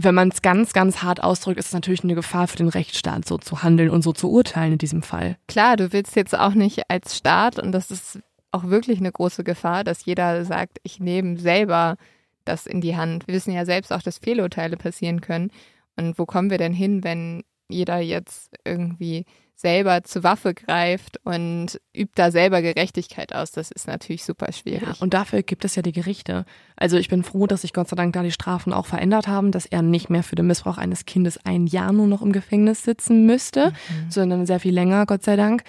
wenn 0.00 0.14
man 0.14 0.28
es 0.28 0.42
ganz, 0.42 0.72
ganz 0.72 1.02
hart 1.02 1.22
ausdrückt, 1.22 1.58
ist 1.58 1.66
es 1.66 1.72
natürlich 1.72 2.04
eine 2.04 2.14
Gefahr 2.14 2.46
für 2.46 2.56
den 2.56 2.68
Rechtsstaat, 2.68 3.26
so 3.26 3.36
zu 3.36 3.62
handeln 3.62 3.90
und 3.90 4.02
so 4.02 4.12
zu 4.12 4.30
urteilen 4.30 4.74
in 4.74 4.78
diesem 4.78 5.02
Fall. 5.02 5.36
Klar, 5.48 5.76
du 5.76 5.92
willst 5.92 6.14
jetzt 6.14 6.38
auch 6.38 6.54
nicht 6.54 6.88
als 6.88 7.16
Staat, 7.16 7.58
und 7.58 7.72
das 7.72 7.90
ist 7.90 8.20
auch 8.52 8.64
wirklich 8.64 9.00
eine 9.00 9.10
große 9.10 9.42
Gefahr, 9.42 9.82
dass 9.82 10.04
jeder 10.04 10.44
sagt, 10.44 10.78
ich 10.84 11.00
nehme 11.00 11.36
selber 11.36 11.96
das 12.44 12.66
in 12.66 12.80
die 12.80 12.96
Hand. 12.96 13.26
Wir 13.26 13.34
wissen 13.34 13.52
ja 13.52 13.64
selbst 13.64 13.92
auch, 13.92 14.02
dass 14.02 14.18
Fehlurteile 14.18 14.76
passieren 14.76 15.20
können. 15.20 15.50
Und 15.96 16.18
wo 16.18 16.26
kommen 16.26 16.50
wir 16.50 16.58
denn 16.58 16.72
hin, 16.72 17.02
wenn 17.02 17.42
jeder 17.68 17.98
jetzt 17.98 18.54
irgendwie 18.64 19.26
selber 19.58 20.04
zur 20.04 20.22
Waffe 20.22 20.54
greift 20.54 21.18
und 21.24 21.80
übt 21.92 22.12
da 22.14 22.30
selber 22.30 22.62
Gerechtigkeit 22.62 23.34
aus, 23.34 23.50
das 23.50 23.72
ist 23.72 23.88
natürlich 23.88 24.24
super 24.24 24.52
schwierig. 24.52 24.86
Ja, 24.86 24.94
und 25.00 25.14
dafür 25.14 25.42
gibt 25.42 25.64
es 25.64 25.74
ja 25.74 25.82
die 25.82 25.90
Gerichte. 25.90 26.44
Also 26.76 26.96
ich 26.96 27.08
bin 27.08 27.24
froh, 27.24 27.48
dass 27.48 27.62
sich 27.62 27.72
Gott 27.72 27.88
sei 27.88 27.96
Dank 27.96 28.12
da 28.12 28.22
die 28.22 28.30
Strafen 28.30 28.72
auch 28.72 28.86
verändert 28.86 29.26
haben, 29.26 29.50
dass 29.50 29.66
er 29.66 29.82
nicht 29.82 30.10
mehr 30.10 30.22
für 30.22 30.36
den 30.36 30.46
Missbrauch 30.46 30.78
eines 30.78 31.06
Kindes 31.06 31.44
ein 31.44 31.66
Jahr 31.66 31.92
nur 31.92 32.06
noch 32.06 32.22
im 32.22 32.30
Gefängnis 32.30 32.84
sitzen 32.84 33.26
müsste, 33.26 33.70
mhm. 33.70 34.10
sondern 34.10 34.46
sehr 34.46 34.60
viel 34.60 34.72
länger, 34.72 35.06
Gott 35.06 35.24
sei 35.24 35.34
Dank. 35.34 35.64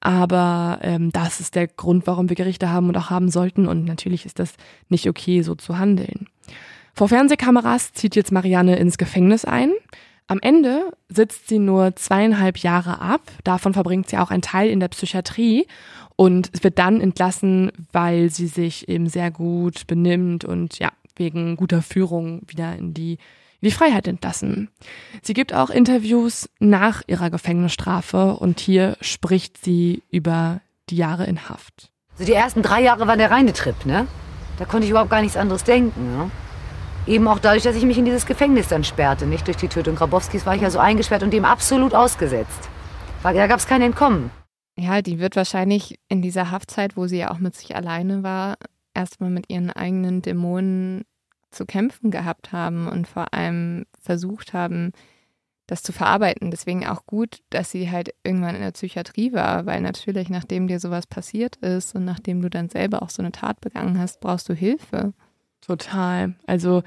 Aber 0.00 0.78
ähm, 0.80 1.12
das 1.12 1.40
ist 1.40 1.54
der 1.54 1.68
Grund, 1.68 2.06
warum 2.06 2.30
wir 2.30 2.36
Gerichte 2.36 2.70
haben 2.70 2.88
und 2.88 2.96
auch 2.96 3.10
haben 3.10 3.28
sollten. 3.28 3.68
Und 3.68 3.84
natürlich 3.84 4.24
ist 4.24 4.38
das 4.38 4.54
nicht 4.88 5.06
okay, 5.06 5.42
so 5.42 5.54
zu 5.54 5.78
handeln. 5.78 6.28
Vor 6.94 7.08
Fernsehkameras 7.08 7.92
zieht 7.92 8.16
jetzt 8.16 8.32
Marianne 8.32 8.76
ins 8.76 8.96
Gefängnis 8.96 9.44
ein. 9.44 9.72
Am 10.26 10.38
Ende 10.40 10.92
sitzt 11.08 11.48
sie 11.48 11.58
nur 11.58 11.96
zweieinhalb 11.96 12.58
Jahre 12.58 13.00
ab. 13.00 13.20
Davon 13.44 13.74
verbringt 13.74 14.08
sie 14.08 14.16
auch 14.16 14.30
einen 14.30 14.42
Teil 14.42 14.70
in 14.70 14.80
der 14.80 14.88
Psychiatrie 14.88 15.66
und 16.16 16.50
wird 16.62 16.78
dann 16.78 17.00
entlassen, 17.00 17.70
weil 17.92 18.30
sie 18.30 18.46
sich 18.46 18.88
eben 18.88 19.08
sehr 19.08 19.30
gut 19.30 19.86
benimmt 19.86 20.44
und 20.44 20.78
ja, 20.78 20.92
wegen 21.16 21.56
guter 21.56 21.82
Führung 21.82 22.42
wieder 22.46 22.74
in 22.76 22.94
die, 22.94 23.12
in 23.12 23.68
die 23.68 23.70
Freiheit 23.70 24.08
entlassen. 24.08 24.70
Sie 25.22 25.34
gibt 25.34 25.52
auch 25.52 25.68
Interviews 25.68 26.48
nach 26.58 27.02
ihrer 27.06 27.30
Gefängnisstrafe 27.30 28.34
und 28.34 28.60
hier 28.60 28.96
spricht 29.02 29.62
sie 29.62 30.02
über 30.10 30.60
die 30.88 30.96
Jahre 30.96 31.26
in 31.26 31.48
Haft. 31.48 31.90
Also 32.12 32.24
die 32.24 32.32
ersten 32.32 32.62
drei 32.62 32.82
Jahre 32.82 33.06
war 33.06 33.16
der 33.16 33.30
reine 33.30 33.52
Trip, 33.52 33.84
ne? 33.84 34.06
Da 34.58 34.64
konnte 34.64 34.84
ich 34.84 34.90
überhaupt 34.90 35.10
gar 35.10 35.20
nichts 35.20 35.36
anderes 35.36 35.64
denken. 35.64 36.16
Ne? 36.16 36.30
Eben 37.06 37.28
auch 37.28 37.38
dadurch, 37.38 37.64
dass 37.64 37.76
ich 37.76 37.84
mich 37.84 37.98
in 37.98 38.06
dieses 38.06 38.24
Gefängnis 38.24 38.68
dann 38.68 38.82
sperrte. 38.82 39.26
Nicht 39.26 39.46
durch 39.46 39.58
die 39.58 39.68
Tötung 39.68 39.94
Grabowskis 39.94 40.46
war 40.46 40.54
ich 40.54 40.62
ja 40.62 40.70
so 40.70 40.78
eingesperrt 40.78 41.22
und 41.22 41.32
dem 41.32 41.44
absolut 41.44 41.94
ausgesetzt. 41.94 42.70
Da 43.22 43.46
gab 43.46 43.58
es 43.58 43.66
kein 43.66 43.82
Entkommen. 43.82 44.30
Ja, 44.78 45.02
die 45.02 45.18
wird 45.18 45.36
wahrscheinlich 45.36 45.98
in 46.08 46.22
dieser 46.22 46.50
Haftzeit, 46.50 46.96
wo 46.96 47.06
sie 47.06 47.18
ja 47.18 47.30
auch 47.30 47.38
mit 47.38 47.54
sich 47.54 47.76
alleine 47.76 48.22
war, 48.22 48.56
erstmal 48.94 49.30
mit 49.30 49.50
ihren 49.50 49.70
eigenen 49.70 50.22
Dämonen 50.22 51.04
zu 51.50 51.66
kämpfen 51.66 52.10
gehabt 52.10 52.52
haben 52.52 52.88
und 52.88 53.06
vor 53.06 53.32
allem 53.32 53.84
versucht 54.00 54.52
haben, 54.54 54.92
das 55.66 55.82
zu 55.82 55.92
verarbeiten. 55.92 56.50
Deswegen 56.50 56.86
auch 56.86 57.06
gut, 57.06 57.40
dass 57.50 57.70
sie 57.70 57.90
halt 57.90 58.14
irgendwann 58.24 58.56
in 58.56 58.62
der 58.62 58.72
Psychiatrie 58.72 59.32
war, 59.32 59.66
weil 59.66 59.80
natürlich, 59.80 60.30
nachdem 60.30 60.68
dir 60.68 60.80
sowas 60.80 61.06
passiert 61.06 61.56
ist 61.56 61.94
und 61.94 62.04
nachdem 62.04 62.42
du 62.42 62.50
dann 62.50 62.68
selber 62.68 63.02
auch 63.02 63.10
so 63.10 63.22
eine 63.22 63.32
Tat 63.32 63.60
begangen 63.60 63.98
hast, 63.98 64.20
brauchst 64.20 64.48
du 64.48 64.54
Hilfe. 64.54 65.12
Total. 65.66 66.34
Also 66.46 66.82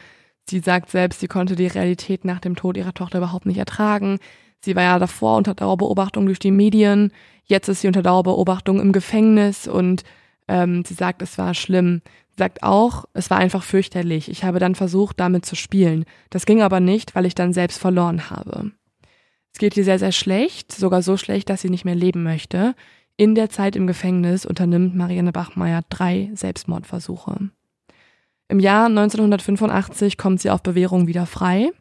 sie 0.50 0.60
sagt 0.60 0.90
selbst, 0.90 1.20
sie 1.20 1.28
konnte 1.28 1.56
die 1.56 1.68
Realität 1.68 2.26
nach 2.26 2.40
dem 2.40 2.56
Tod 2.56 2.78
ihrer 2.78 2.94
Tochter 2.94 3.20
überhaupt 3.20 3.46
nicht 3.46 3.58
ertragen. 3.58 4.20
Sie 4.60 4.76
war 4.76 4.84
ja 4.84 5.00
davor 5.00 5.38
unter 5.38 5.54
Dauerbeobachtung 5.54 6.26
durch 6.26 6.40
die 6.40 6.52
Medien. 6.52 7.12
Jetzt 7.44 7.70
ist 7.70 7.82
sie 7.82 7.88
unter 7.88 8.04
Dauerbeobachtung 8.04 8.80
im 8.80 8.92
Gefängnis 8.92 9.68
und 9.68 10.04
ähm, 10.48 10.84
sie 10.86 10.94
sagt, 10.94 11.22
es 11.22 11.38
war 11.38 11.54
schlimm. 11.54 12.02
Sie 12.30 12.40
sagt 12.40 12.64
auch, 12.64 13.06
es 13.14 13.30
war 13.30 13.38
einfach 13.38 13.64
fürchterlich. 13.64 14.30
Ich 14.30 14.44
habe 14.44 14.60
dann 14.60 14.76
versucht, 14.76 15.20
damit 15.20 15.46
zu 15.46 15.56
spielen. 15.56 16.06
Das 16.30 16.46
ging 16.46 16.62
aber 16.62 16.80
nicht, 16.80 17.16
weil 17.16 17.26
ich 17.26 17.36
dann 17.36 17.54
selbst 17.54 17.80
verloren 17.80 18.30
habe. 18.30 18.72
Es 19.54 19.60
geht 19.60 19.76
ihr 19.76 19.84
sehr, 19.84 20.00
sehr 20.00 20.12
schlecht, 20.12 20.72
sogar 20.72 21.02
so 21.02 21.18
schlecht, 21.18 21.50
dass 21.50 21.62
sie 21.62 21.70
nicht 21.70 21.86
mehr 21.86 21.96
leben 21.96 22.24
möchte. 22.24 22.76
In 23.16 23.34
der 23.34 23.50
Zeit 23.50 23.76
im 23.76 23.88
Gefängnis 23.88 24.46
unternimmt 24.46 24.96
Marianne 24.96 25.32
Bachmeier 25.32 25.82
drei 25.90 26.30
Selbstmordversuche. 26.36 27.50
Im 28.50 28.60
Jahr 28.60 28.86
1985 28.86 30.18
kommt 30.18 30.42
sie 30.42 30.50
auf 30.50 30.64
Bewährung 30.64 31.08
wieder 31.08 31.26
frei. 31.26 31.72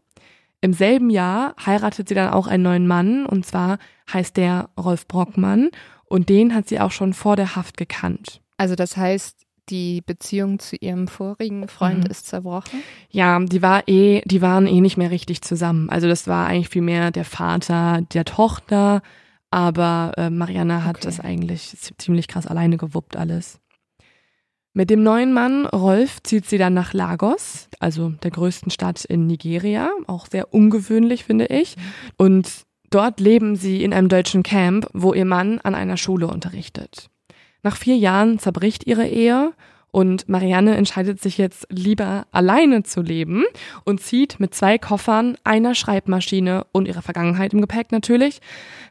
Im 0.61 0.73
selben 0.73 1.11
Jahr 1.11 1.55
heiratet 1.65 2.09
sie 2.09 2.15
dann 2.15 2.33
auch 2.33 2.47
einen 2.47 2.63
neuen 2.63 2.87
Mann, 2.87 3.27
und 3.27 3.47
zwar 3.47 3.79
heißt 4.13 4.37
der 4.37 4.71
Rolf 4.79 5.07
Brockmann, 5.07 5.71
und 6.07 6.29
den 6.29 6.55
hat 6.55 6.69
sie 6.69 6.81
auch 6.81 6.91
schon 6.91 7.13
vor 7.13 7.37
der 7.37 7.57
Haft 7.57 7.77
gekannt. 7.77 8.41
Also 8.57 8.75
das 8.75 8.97
heißt, 8.97 9.47
die 9.69 10.01
Beziehung 10.01 10.59
zu 10.59 10.77
ihrem 10.77 11.09
vorigen 11.09 11.69
Freund 11.69 12.05
mhm. 12.05 12.11
ist 12.11 12.27
zerbrochen? 12.27 12.83
Ja, 13.11 13.39
die 13.41 13.63
war 13.63 13.87
eh, 13.89 14.23
die 14.25 14.43
waren 14.43 14.67
eh 14.67 14.81
nicht 14.81 14.97
mehr 14.97 15.11
richtig 15.11 15.43
zusammen. 15.43 15.91
Also 15.91 16.09
das 16.09 16.27
war 16.27 16.47
eigentlich 16.47 16.69
vielmehr 16.69 17.11
der 17.11 17.25
Vater 17.25 18.03
der 18.13 18.25
Tochter, 18.25 19.03
aber 19.51 20.13
äh, 20.17 20.31
Marianne 20.31 20.85
hat 20.85 20.97
okay. 20.97 21.07
das 21.07 21.21
eigentlich 21.21 21.77
ziemlich 21.99 22.29
krass 22.29 22.47
alleine 22.47 22.77
gewuppt 22.77 23.17
alles. 23.17 23.61
Mit 24.77 24.91
dem 24.91 25.03
neuen 25.03 25.33
Mann 25.33 25.65
Rolf 25.65 26.23
zieht 26.23 26.45
sie 26.45 26.59
dann 26.59 26.75
nach 26.75 26.93
Lagos, 26.93 27.71
also 27.81 28.11
der 28.11 28.31
größten 28.31 28.71
Stadt 28.71 29.07
in 29.07 29.27
Nigeria, 29.27 29.89
auch 30.07 30.27
sehr 30.27 30.53
ungewöhnlich 30.53 31.25
finde 31.25 31.47
ich. 31.47 31.77
Und 32.19 32.47
dort 32.91 33.19
leben 33.19 33.57
sie 33.57 33.83
in 33.83 33.95
einem 33.95 34.11
deutschen 34.11 34.43
Camp, 34.43 34.87
wo 34.93 35.15
ihr 35.15 35.25
Mann 35.25 35.61
an 35.61 35.75
einer 35.75 35.97
Schule 35.97 36.27
unterrichtet. 36.27 37.09
Nach 37.63 37.75
vier 37.75 37.97
Jahren 37.97 38.39
zerbricht 38.39 38.87
ihre 38.87 39.09
Ehe 39.09 39.55
und 39.93 40.29
Marianne 40.29 40.77
entscheidet 40.77 41.23
sich 41.23 41.39
jetzt 41.39 41.67
lieber 41.71 42.27
alleine 42.31 42.83
zu 42.83 43.01
leben 43.01 43.45
und 43.85 44.03
zieht 44.03 44.39
mit 44.41 44.55
zwei 44.55 44.77
Koffern, 44.77 45.39
einer 45.43 45.75
Schreibmaschine 45.75 46.67
und 46.73 46.87
ihrer 46.87 47.01
Vergangenheit 47.01 47.55
im 47.55 47.63
Gepäck 47.63 47.93
natürlich 47.93 48.43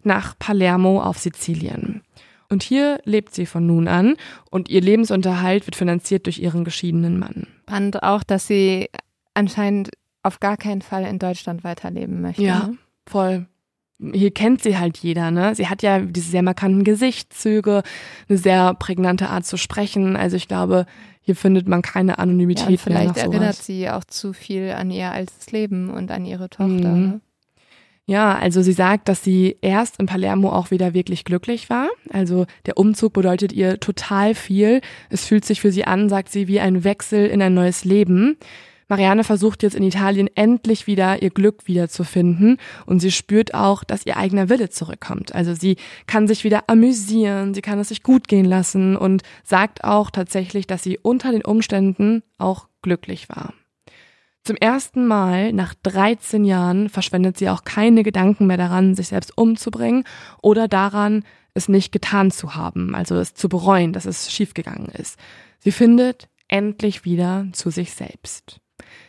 nach 0.01 0.33
Palermo 0.39 1.03
auf 1.03 1.19
Sizilien. 1.19 2.01
Und 2.49 2.63
hier 2.63 2.99
lebt 3.05 3.33
sie 3.33 3.45
von 3.45 3.65
nun 3.65 3.87
an 3.87 4.15
und 4.51 4.69
ihr 4.69 4.81
Lebensunterhalt 4.81 5.65
wird 5.65 5.75
finanziert 5.75 6.25
durch 6.25 6.39
ihren 6.39 6.63
geschiedenen 6.63 7.17
Mann. 7.17 7.47
Fand 7.67 8.03
auch, 8.03 8.23
dass 8.23 8.47
sie 8.47 8.89
anscheinend 9.33 9.89
auf 10.23 10.39
gar 10.39 10.57
keinen 10.57 10.81
Fall 10.81 11.03
in 11.03 11.19
Deutschland 11.19 11.63
weiterleben 11.63 12.21
möchte. 12.21 12.43
Ja, 12.43 12.67
ne? 12.67 12.77
voll. 13.07 13.45
Hier 14.13 14.31
kennt 14.31 14.61
sie 14.61 14.77
halt 14.77 14.97
jeder, 14.97 15.31
ne? 15.31 15.55
Sie 15.55 15.69
hat 15.69 15.81
ja 15.81 15.99
diese 15.99 16.29
sehr 16.29 16.41
markanten 16.41 16.83
Gesichtszüge, 16.83 17.81
eine 18.27 18.37
sehr 18.37 18.73
prägnante 18.73 19.29
Art 19.29 19.45
zu 19.45 19.55
sprechen. 19.55 20.17
Also 20.17 20.35
ich 20.35 20.49
glaube, 20.49 20.85
hier 21.21 21.35
findet 21.35 21.67
man 21.67 21.81
keine 21.81 22.19
Anonymität 22.19 22.69
Ja, 22.69 22.77
vielleicht 22.77 23.17
erinnert 23.17 23.55
sowas. 23.55 23.65
sie 23.65 23.89
auch 23.89 24.03
zu 24.03 24.33
viel 24.33 24.71
an 24.71 24.91
ihr 24.91 25.11
altes 25.11 25.51
Leben 25.51 25.89
und 25.89 26.11
an 26.11 26.25
ihre 26.25 26.49
Tochter. 26.49 26.89
Mhm. 26.89 27.07
Ne? 27.07 27.21
Ja, 28.07 28.37
also 28.37 28.61
sie 28.61 28.73
sagt, 28.73 29.09
dass 29.09 29.23
sie 29.23 29.57
erst 29.61 29.99
in 29.99 30.05
Palermo 30.05 30.51
auch 30.51 30.69
wieder 30.69 30.93
wirklich 30.93 31.25
glücklich 31.25 31.71
war. 31.71 31.89
Also 32.11 32.45
der 32.67 32.77
Umzug 32.77 33.13
bedeutet 33.13 33.51
ihr 33.51 33.79
total 33.79 34.35
viel. 34.35 34.81
Es 35.09 35.25
fühlt 35.25 35.43
sich 35.43 35.59
für 35.59 35.71
sie 35.71 35.85
an, 35.85 36.07
sagt 36.07 36.29
sie, 36.29 36.47
wie 36.47 36.59
ein 36.59 36.83
Wechsel 36.83 37.25
in 37.25 37.41
ein 37.41 37.55
neues 37.55 37.83
Leben. 37.83 38.37
Marianne 38.87 39.23
versucht 39.23 39.63
jetzt 39.63 39.75
in 39.75 39.81
Italien 39.81 40.29
endlich 40.35 40.85
wieder 40.85 41.23
ihr 41.23 41.31
Glück 41.31 41.67
wiederzufinden 41.67 42.57
und 42.85 42.99
sie 42.99 43.09
spürt 43.09 43.55
auch, 43.55 43.83
dass 43.83 44.05
ihr 44.05 44.17
eigener 44.17 44.49
Wille 44.49 44.69
zurückkommt. 44.69 45.33
Also 45.33 45.55
sie 45.55 45.77
kann 46.05 46.27
sich 46.27 46.43
wieder 46.43 46.65
amüsieren, 46.67 47.55
sie 47.55 47.61
kann 47.61 47.79
es 47.79 47.87
sich 47.87 48.03
gut 48.03 48.27
gehen 48.27 48.45
lassen 48.45 48.95
und 48.95 49.23
sagt 49.43 49.83
auch 49.83 50.11
tatsächlich, 50.11 50.67
dass 50.67 50.83
sie 50.83 50.99
unter 50.99 51.31
den 51.31 51.43
Umständen 51.43 52.21
auch 52.37 52.67
glücklich 52.83 53.27
war. 53.29 53.53
Zum 54.45 54.57
ersten 54.57 55.07
Mal 55.07 55.53
nach 55.53 55.73
13 55.81 56.45
Jahren 56.45 56.87
verschwendet 56.89 57.35
sie 57.35 57.49
auch 57.49 57.63
keine 57.63 58.03
Gedanken 58.03 58.45
mehr 58.45 58.57
daran, 58.57 58.93
sich 58.93 59.07
selbst 59.07 59.35
umzubringen 59.35 60.03
oder 60.39 60.67
daran, 60.67 61.23
es 61.55 61.67
nicht 61.67 61.91
getan 61.91 62.29
zu 62.29 62.53
haben, 62.53 62.93
also 62.93 63.15
es 63.15 63.33
zu 63.33 63.49
bereuen, 63.49 63.91
dass 63.91 64.05
es 64.05 64.31
schiefgegangen 64.31 64.89
ist. 64.89 65.17
Sie 65.57 65.71
findet 65.71 66.29
endlich 66.47 67.05
wieder 67.05 67.47
zu 67.53 67.71
sich 67.71 67.93
selbst. 67.93 68.59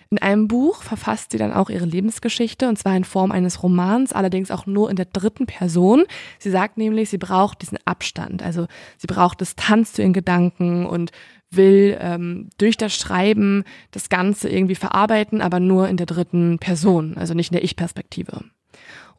In 0.09 0.19
einem 0.21 0.49
Buch 0.49 0.83
verfasst 0.83 1.33
sie 1.33 1.39
dann 1.39 1.53
auch 1.53 1.69
ihre 1.69 1.85
Lebensgeschichte 1.85 2.69
und 2.69 2.79
zwar 2.79 2.97
in 2.97 3.05
Form 3.05 3.31
eines 3.33 3.63
Romans, 3.63 4.15
allerdings 4.15 4.51
auch 4.51 4.65
nur 4.65 4.89
in 4.89 4.97
der 4.97 5.07
dritten 5.07 5.47
Person. 5.47 6.05
Sie 6.39 6.51
sagt 6.51 6.79
nämlich, 6.79 7.11
sie 7.11 7.19
braucht 7.19 7.61
diesen 7.61 7.79
Abstand, 7.85 8.43
also 8.43 8.69
sie 8.97 9.09
braucht 9.09 9.41
Distanz 9.41 9.93
zu 9.93 10.03
ihren 10.03 10.15
Gedanken 10.15 10.87
und 10.87 11.11
will 11.51 11.97
ähm, 12.01 12.51
durch 12.59 12.77
das 12.77 12.95
Schreiben 12.95 13.65
das 13.91 14.09
Ganze 14.09 14.49
irgendwie 14.49 14.75
verarbeiten, 14.75 15.41
aber 15.41 15.61
nur 15.61 15.89
in 15.89 15.97
der 15.97 16.07
dritten 16.07 16.59
Person, 16.59 17.17
also 17.17 17.35
nicht 17.35 17.51
in 17.51 17.57
der 17.57 17.65
Ich-Perspektive. 17.65 18.45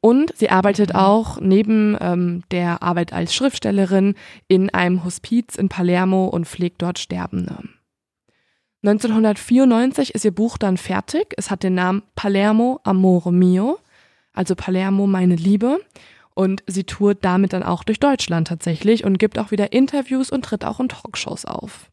Und 0.01 0.35
sie 0.35 0.49
arbeitet 0.49 0.93
auch 0.95 1.39
neben 1.41 1.97
ähm, 1.99 2.43
der 2.51 2.83
Arbeit 2.83 3.13
als 3.13 3.33
Schriftstellerin 3.33 4.15
in 4.47 4.69
einem 4.69 5.03
Hospiz 5.03 5.55
in 5.55 5.69
Palermo 5.69 6.27
und 6.27 6.47
pflegt 6.47 6.81
dort 6.81 6.99
Sterbende. 6.99 7.57
1994 8.83 10.13
ist 10.13 10.23
ihr 10.23 10.31
Buch 10.31 10.57
dann 10.57 10.77
fertig. 10.77 11.33
Es 11.35 11.49
hat 11.49 11.63
den 11.63 11.73
Namen 11.73 12.03
Palermo 12.15 12.79
Amore 12.83 13.33
Mio, 13.33 13.79
also 14.33 14.55
Palermo 14.55 15.07
meine 15.07 15.35
Liebe. 15.35 15.79
Und 16.35 16.63
sie 16.67 16.83
tourt 16.83 17.17
damit 17.21 17.53
dann 17.53 17.63
auch 17.63 17.83
durch 17.83 17.99
Deutschland 17.99 18.47
tatsächlich 18.47 19.03
und 19.03 19.17
gibt 19.17 19.39
auch 19.39 19.49
wieder 19.49 19.73
Interviews 19.73 20.29
und 20.29 20.45
tritt 20.45 20.63
auch 20.63 20.79
in 20.79 20.87
Talkshows 20.87 21.45
auf. 21.45 21.89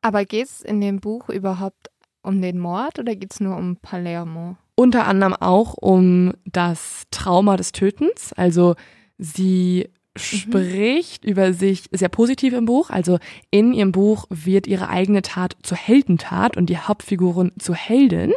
Aber 0.00 0.24
geht 0.24 0.46
es 0.46 0.62
in 0.62 0.80
dem 0.80 1.00
Buch 1.00 1.28
überhaupt 1.28 1.90
um 2.22 2.40
den 2.40 2.58
Mord 2.58 2.98
oder 2.98 3.16
geht 3.16 3.32
es 3.32 3.40
nur 3.40 3.56
um 3.56 3.76
Palermo? 3.76 4.56
Unter 4.74 5.06
anderem 5.06 5.34
auch 5.34 5.74
um 5.74 6.34
das 6.44 7.04
Trauma 7.10 7.56
des 7.56 7.72
Tötens. 7.72 8.32
Also 8.34 8.76
sie 9.18 9.88
spricht 10.16 11.24
über 11.24 11.52
sich 11.52 11.84
sehr 11.90 12.08
positiv 12.08 12.52
im 12.52 12.64
Buch. 12.64 12.90
Also 12.90 13.18
in 13.50 13.72
ihrem 13.72 13.92
Buch 13.92 14.26
wird 14.30 14.66
ihre 14.66 14.88
eigene 14.88 15.22
Tat 15.22 15.56
zur 15.62 15.76
Heldentat 15.76 16.56
und 16.56 16.66
die 16.66 16.78
Hauptfigurin 16.78 17.52
zur 17.58 17.74
Heldin. 17.74 18.32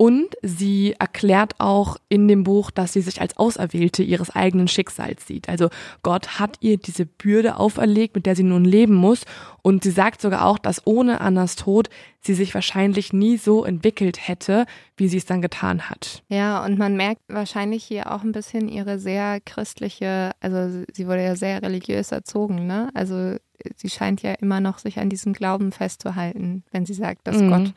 Und 0.00 0.36
sie 0.42 0.94
erklärt 1.00 1.56
auch 1.58 1.96
in 2.08 2.28
dem 2.28 2.44
Buch, 2.44 2.70
dass 2.70 2.92
sie 2.92 3.00
sich 3.00 3.20
als 3.20 3.36
Auserwählte 3.36 4.04
ihres 4.04 4.30
eigenen 4.30 4.68
Schicksals 4.68 5.26
sieht. 5.26 5.48
Also 5.48 5.70
Gott 6.04 6.38
hat 6.38 6.56
ihr 6.60 6.76
diese 6.76 7.04
Bürde 7.04 7.56
auferlegt, 7.56 8.14
mit 8.14 8.24
der 8.24 8.36
sie 8.36 8.44
nun 8.44 8.64
leben 8.64 8.94
muss. 8.94 9.24
Und 9.60 9.82
sie 9.82 9.90
sagt 9.90 10.20
sogar 10.20 10.44
auch, 10.46 10.58
dass 10.58 10.86
ohne 10.86 11.20
Annas 11.20 11.56
Tod 11.56 11.90
sie 12.20 12.34
sich 12.34 12.54
wahrscheinlich 12.54 13.12
nie 13.12 13.38
so 13.38 13.64
entwickelt 13.64 14.28
hätte, 14.28 14.66
wie 14.96 15.08
sie 15.08 15.16
es 15.16 15.26
dann 15.26 15.42
getan 15.42 15.90
hat. 15.90 16.22
Ja, 16.28 16.64
und 16.64 16.78
man 16.78 16.96
merkt 16.96 17.22
wahrscheinlich 17.26 17.82
hier 17.82 18.12
auch 18.12 18.22
ein 18.22 18.30
bisschen 18.32 18.68
ihre 18.68 19.00
sehr 19.00 19.40
christliche, 19.40 20.30
also 20.40 20.84
sie 20.92 21.08
wurde 21.08 21.24
ja 21.24 21.34
sehr 21.34 21.60
religiös 21.60 22.12
erzogen, 22.12 22.68
ne? 22.68 22.88
Also 22.94 23.34
sie 23.74 23.90
scheint 23.90 24.22
ja 24.22 24.34
immer 24.34 24.60
noch 24.60 24.78
sich 24.78 25.00
an 25.00 25.10
diesem 25.10 25.32
Glauben 25.32 25.72
festzuhalten, 25.72 26.62
wenn 26.70 26.86
sie 26.86 26.94
sagt, 26.94 27.26
dass 27.26 27.38
Mhm. 27.38 27.50
Gott 27.50 27.72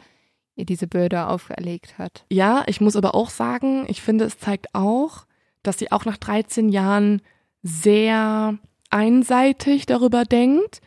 ihr 0.55 0.65
diese 0.65 0.87
Bürde 0.87 1.27
auferlegt 1.27 1.97
hat. 1.97 2.25
Ja, 2.29 2.63
ich 2.67 2.81
muss 2.81 2.95
aber 2.95 3.15
auch 3.15 3.29
sagen, 3.29 3.85
ich 3.87 4.01
finde, 4.01 4.25
es 4.25 4.37
zeigt 4.37 4.73
auch, 4.73 5.25
dass 5.63 5.79
sie 5.79 5.91
auch 5.91 6.05
nach 6.05 6.17
13 6.17 6.69
Jahren 6.69 7.21
sehr 7.63 8.57
einseitig 8.89 9.85
darüber 9.85 10.25
denkt, 10.25 10.81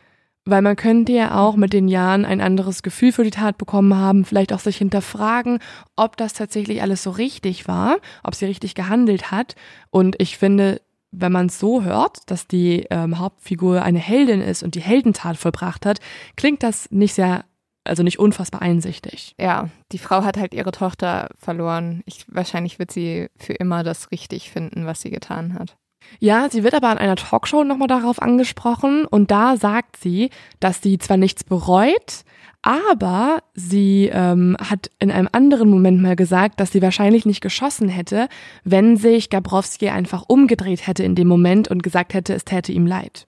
weil 0.45 0.61
man 0.61 0.77
könnte 0.77 1.13
ja 1.13 1.39
auch 1.39 1.57
mit 1.57 1.73
den 1.73 1.89
Jahren 1.89 2.25
ein 2.25 2.41
anderes 2.41 2.83
Gefühl 2.83 3.13
für 3.13 3.25
die 3.25 3.31
Tat 3.31 3.57
bekommen 3.57 3.97
haben, 3.97 4.25
vielleicht 4.25 4.53
auch 4.53 4.59
sich 4.59 4.77
hinterfragen, 4.77 5.59
ob 5.97 6.17
das 6.17 6.35
tatsächlich 6.35 6.83
alles 6.83 7.03
so 7.03 7.11
richtig 7.11 7.67
war, 7.67 7.97
ob 8.23 8.35
sie 8.35 8.45
richtig 8.45 8.75
gehandelt 8.75 9.31
hat. 9.31 9.55
Und 9.91 10.21
ich 10.21 10.37
finde, 10.37 10.83
wenn 11.13 11.33
man 11.33 11.47
es 11.47 11.59
so 11.59 11.83
hört, 11.83 12.31
dass 12.31 12.47
die 12.47 12.87
ähm, 12.91 13.19
Hauptfigur 13.19 13.83
eine 13.83 13.99
Heldin 13.99 14.43
ist 14.43 14.63
und 14.63 14.75
die 14.75 14.83
Heldentat 14.83 15.39
vollbracht 15.39 15.87
hat, 15.87 16.01
klingt 16.37 16.63
das 16.63 16.91
nicht 16.91 17.15
sehr, 17.15 17.45
also 17.85 18.03
nicht 18.03 18.19
unfassbar 18.19 18.63
einsichtig. 18.63 19.35
Ja, 19.39 19.69
die 19.93 19.99
Frau 19.99 20.25
hat 20.25 20.37
halt 20.37 20.55
ihre 20.55 20.73
Tochter 20.73 21.29
verloren. 21.39 22.03
Ich, 22.07 22.25
wahrscheinlich 22.29 22.79
wird 22.79 22.91
sie 22.91 23.29
für 23.37 23.53
immer 23.53 23.83
das 23.83 24.11
richtig 24.11 24.51
finden, 24.51 24.87
was 24.87 25.01
sie 25.01 25.11
getan 25.11 25.55
hat. 25.55 25.77
Ja, 26.21 26.49
sie 26.51 26.65
wird 26.65 26.75
aber 26.75 26.93
in 26.93 26.99
einer 26.99 27.17
Talkshow 27.17 27.65
nochmal 27.65 27.89
darauf 27.89 28.21
angesprochen 28.21 29.07
und 29.07 29.31
da 29.31 29.57
sagt 29.57 29.97
sie, 29.97 30.31
dass 30.61 30.83
sie 30.83 30.99
zwar 30.99 31.17
nichts 31.17 31.45
bereut, 31.45 32.25
aber 32.63 33.43
sie 33.55 34.11
ähm, 34.13 34.57
hat 34.59 34.91
in 34.99 35.11
einem 35.11 35.29
anderen 35.33 35.69
Moment 35.69 36.01
mal 36.01 36.17
gesagt, 36.17 36.61
dass 36.61 36.73
sie 36.73 36.83
wahrscheinlich 36.83 37.27
nicht 37.27 37.41
geschossen 37.41 37.89
hätte, 37.89 38.29
wenn 38.65 38.97
sich 38.97 39.29
Gabrowski 39.29 39.91
einfach 39.91 40.25
umgedreht 40.29 40.87
hätte 40.87 41.05
in 41.05 41.15
dem 41.15 41.29
Moment 41.29 41.69
und 41.69 41.83
gesagt 41.83 42.15
hätte, 42.15 42.35
es 42.35 42.45
täte 42.45 42.73
ihm 42.73 42.87
leid. 42.87 43.27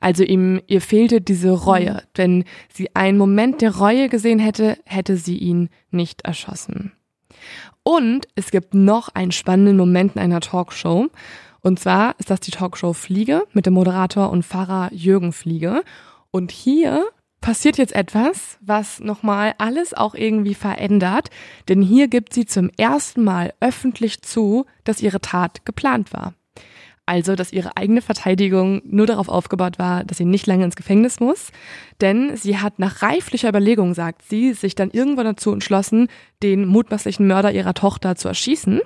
Also 0.00 0.22
ihm, 0.22 0.60
ihr 0.66 0.80
fehlte 0.80 1.20
diese 1.20 1.50
Reue. 1.50 2.02
Wenn 2.14 2.44
sie 2.72 2.94
einen 2.94 3.18
Moment 3.18 3.60
der 3.60 3.76
Reue 3.76 4.08
gesehen 4.08 4.38
hätte, 4.38 4.78
hätte 4.84 5.16
sie 5.16 5.38
ihn 5.38 5.68
nicht 5.90 6.22
erschossen. 6.22 6.92
Und 7.82 8.26
es 8.34 8.50
gibt 8.50 8.74
noch 8.74 9.08
einen 9.10 9.32
spannenden 9.32 9.76
Moment 9.76 10.16
in 10.16 10.22
einer 10.22 10.40
Talkshow. 10.40 11.08
Und 11.60 11.80
zwar 11.80 12.14
ist 12.18 12.30
das 12.30 12.40
die 12.40 12.50
Talkshow 12.50 12.92
Fliege 12.92 13.44
mit 13.52 13.66
dem 13.66 13.74
Moderator 13.74 14.30
und 14.30 14.44
Pfarrer 14.44 14.92
Jürgen 14.92 15.32
Fliege. 15.32 15.82
Und 16.30 16.50
hier 16.50 17.04
passiert 17.40 17.78
jetzt 17.78 17.94
etwas, 17.94 18.58
was 18.60 19.00
nochmal 19.00 19.54
alles 19.58 19.94
auch 19.94 20.14
irgendwie 20.14 20.54
verändert. 20.54 21.30
Denn 21.68 21.82
hier 21.82 22.08
gibt 22.08 22.34
sie 22.34 22.44
zum 22.44 22.70
ersten 22.76 23.22
Mal 23.22 23.54
öffentlich 23.60 24.22
zu, 24.22 24.66
dass 24.84 25.02
ihre 25.02 25.20
Tat 25.20 25.64
geplant 25.64 26.12
war. 26.12 26.34
Also, 27.06 27.36
dass 27.36 27.52
ihre 27.52 27.76
eigene 27.76 28.02
Verteidigung 28.02 28.82
nur 28.84 29.06
darauf 29.06 29.28
aufgebaut 29.28 29.78
war, 29.78 30.02
dass 30.02 30.18
sie 30.18 30.24
nicht 30.24 30.46
lange 30.48 30.64
ins 30.64 30.74
Gefängnis 30.74 31.20
muss. 31.20 31.52
Denn 32.00 32.36
sie 32.36 32.58
hat 32.58 32.80
nach 32.80 33.00
reiflicher 33.00 33.48
Überlegung, 33.48 33.94
sagt 33.94 34.22
sie, 34.22 34.52
sich 34.54 34.74
dann 34.74 34.90
irgendwann 34.90 35.26
dazu 35.26 35.52
entschlossen, 35.52 36.08
den 36.42 36.66
mutmaßlichen 36.66 37.26
Mörder 37.26 37.52
ihrer 37.52 37.74
Tochter 37.74 38.16
zu 38.16 38.26
erschießen. 38.26 38.80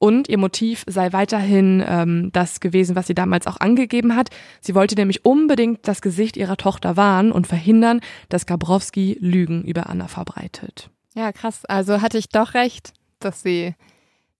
Und 0.00 0.28
ihr 0.28 0.38
Motiv 0.38 0.82
sei 0.88 1.12
weiterhin 1.12 1.80
ähm, 1.86 2.30
das 2.32 2.58
gewesen, 2.58 2.96
was 2.96 3.06
sie 3.06 3.14
damals 3.14 3.46
auch 3.46 3.60
angegeben 3.60 4.16
hat. 4.16 4.30
Sie 4.60 4.74
wollte 4.74 4.96
nämlich 4.96 5.24
unbedingt 5.24 5.86
das 5.86 6.02
Gesicht 6.02 6.36
ihrer 6.36 6.56
Tochter 6.56 6.96
wahren 6.96 7.30
und 7.30 7.46
verhindern, 7.46 8.00
dass 8.28 8.46
Gabrowski 8.46 9.16
Lügen 9.20 9.62
über 9.62 9.88
Anna 9.88 10.08
verbreitet. 10.08 10.90
Ja, 11.14 11.30
krass. 11.30 11.64
Also 11.66 12.02
hatte 12.02 12.18
ich 12.18 12.28
doch 12.28 12.54
recht, 12.54 12.92
dass 13.20 13.42
sie 13.42 13.76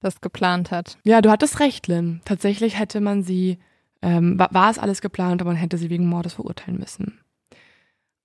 das 0.02 0.20
geplant 0.20 0.70
hat. 0.70 0.98
Ja, 1.04 1.20
du 1.20 1.30
hattest 1.30 1.60
recht, 1.60 1.86
Lynn. 1.88 2.20
Tatsächlich 2.24 2.78
hätte 2.78 3.00
man 3.00 3.22
sie, 3.22 3.58
ähm, 4.02 4.38
war, 4.38 4.52
war 4.52 4.70
es 4.70 4.78
alles 4.78 5.00
geplant, 5.00 5.40
aber 5.40 5.50
man 5.50 5.58
hätte 5.58 5.78
sie 5.78 5.90
wegen 5.90 6.06
Mordes 6.06 6.34
verurteilen 6.34 6.78
müssen. 6.78 7.18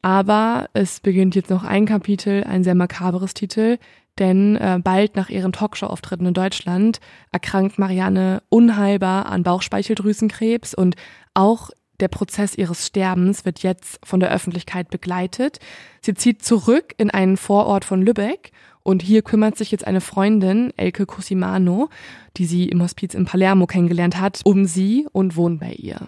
Aber 0.01 0.69
es 0.73 0.99
beginnt 0.99 1.36
jetzt 1.36 1.49
noch 1.49 1.63
ein 1.63 1.86
Kapitel, 1.86 2.43
ein 2.43 2.63
sehr 2.63 2.75
makaberes 2.75 3.34
Titel, 3.34 3.78
denn 4.19 4.55
äh, 4.55 4.80
bald 4.84 5.15
nach 5.15 5.30
ihren 5.30 5.51
Talkshow-Auftritten 5.51 6.25
in 6.25 6.34
Deutschland 6.34 6.99
erkrankt 7.32 7.78
Marianne 7.78 8.41
unheilbar 8.49 9.28
an 9.28 9.43
Bauchspeicheldrüsenkrebs 9.43 10.73
und 10.73 10.95
auch 11.34 11.69
der 11.99 12.07
Prozess 12.07 12.55
ihres 12.55 12.86
Sterbens 12.86 13.45
wird 13.45 13.63
jetzt 13.63 13.99
von 14.05 14.19
der 14.19 14.32
Öffentlichkeit 14.32 14.89
begleitet. 14.89 15.59
Sie 16.01 16.13
zieht 16.13 16.43
zurück 16.43 16.93
in 16.97 17.09
einen 17.09 17.38
Vorort 17.38 17.86
von 17.86 18.01
Lübeck 18.01 18.51
und 18.88 19.01
hier 19.01 19.21
kümmert 19.21 19.57
sich 19.57 19.69
jetzt 19.71 19.85
eine 19.85 19.99
Freundin, 19.99 20.71
Elke 20.77 21.05
Cosimano, 21.05 21.89
die 22.38 22.45
sie 22.45 22.69
im 22.69 22.81
Hospiz 22.81 23.15
in 23.15 23.25
Palermo 23.25 23.67
kennengelernt 23.67 24.17
hat, 24.17 24.39
um 24.45 24.63
sie 24.63 25.05
und 25.11 25.35
wohnt 25.35 25.59
bei 25.59 25.73
ihr. 25.73 26.07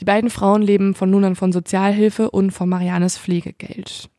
Die 0.00 0.04
beiden 0.04 0.28
Frauen 0.28 0.60
leben 0.60 0.94
von 0.94 1.08
nun 1.08 1.24
an 1.24 1.36
von 1.36 1.52
Sozialhilfe 1.52 2.30
und 2.30 2.50
von 2.50 2.68
Mariannes 2.68 3.16
Pflegegeld. 3.16 4.10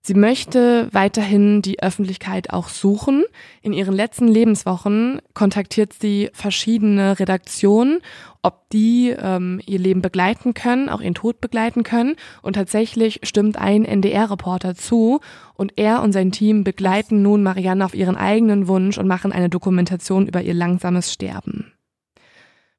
Sie 0.00 0.14
möchte 0.14 0.88
weiterhin 0.90 1.62
die 1.62 1.80
Öffentlichkeit 1.80 2.50
auch 2.50 2.68
suchen. 2.68 3.24
In 3.62 3.72
ihren 3.72 3.94
letzten 3.94 4.26
Lebenswochen 4.26 5.20
kontaktiert 5.34 5.92
sie 5.92 6.30
verschiedene 6.32 7.20
Redaktionen, 7.20 8.00
ob 8.42 8.68
die 8.70 9.10
ähm, 9.10 9.60
ihr 9.66 9.78
Leben 9.78 10.02
begleiten 10.02 10.54
können, 10.54 10.88
auch 10.88 11.00
ihren 11.00 11.14
Tod 11.14 11.40
begleiten 11.40 11.82
können. 11.82 12.16
Und 12.42 12.54
tatsächlich 12.54 13.20
stimmt 13.22 13.56
ein 13.56 13.84
NDR-Reporter 13.84 14.74
zu 14.74 15.20
und 15.54 15.72
er 15.76 16.02
und 16.02 16.12
sein 16.12 16.32
Team 16.32 16.64
begleiten 16.64 17.22
nun 17.22 17.42
Marianne 17.42 17.84
auf 17.84 17.94
ihren 17.94 18.16
eigenen 18.16 18.68
Wunsch 18.68 18.98
und 18.98 19.06
machen 19.06 19.32
eine 19.32 19.48
Dokumentation 19.48 20.26
über 20.26 20.42
ihr 20.42 20.54
langsames 20.54 21.12
Sterben. 21.12 21.72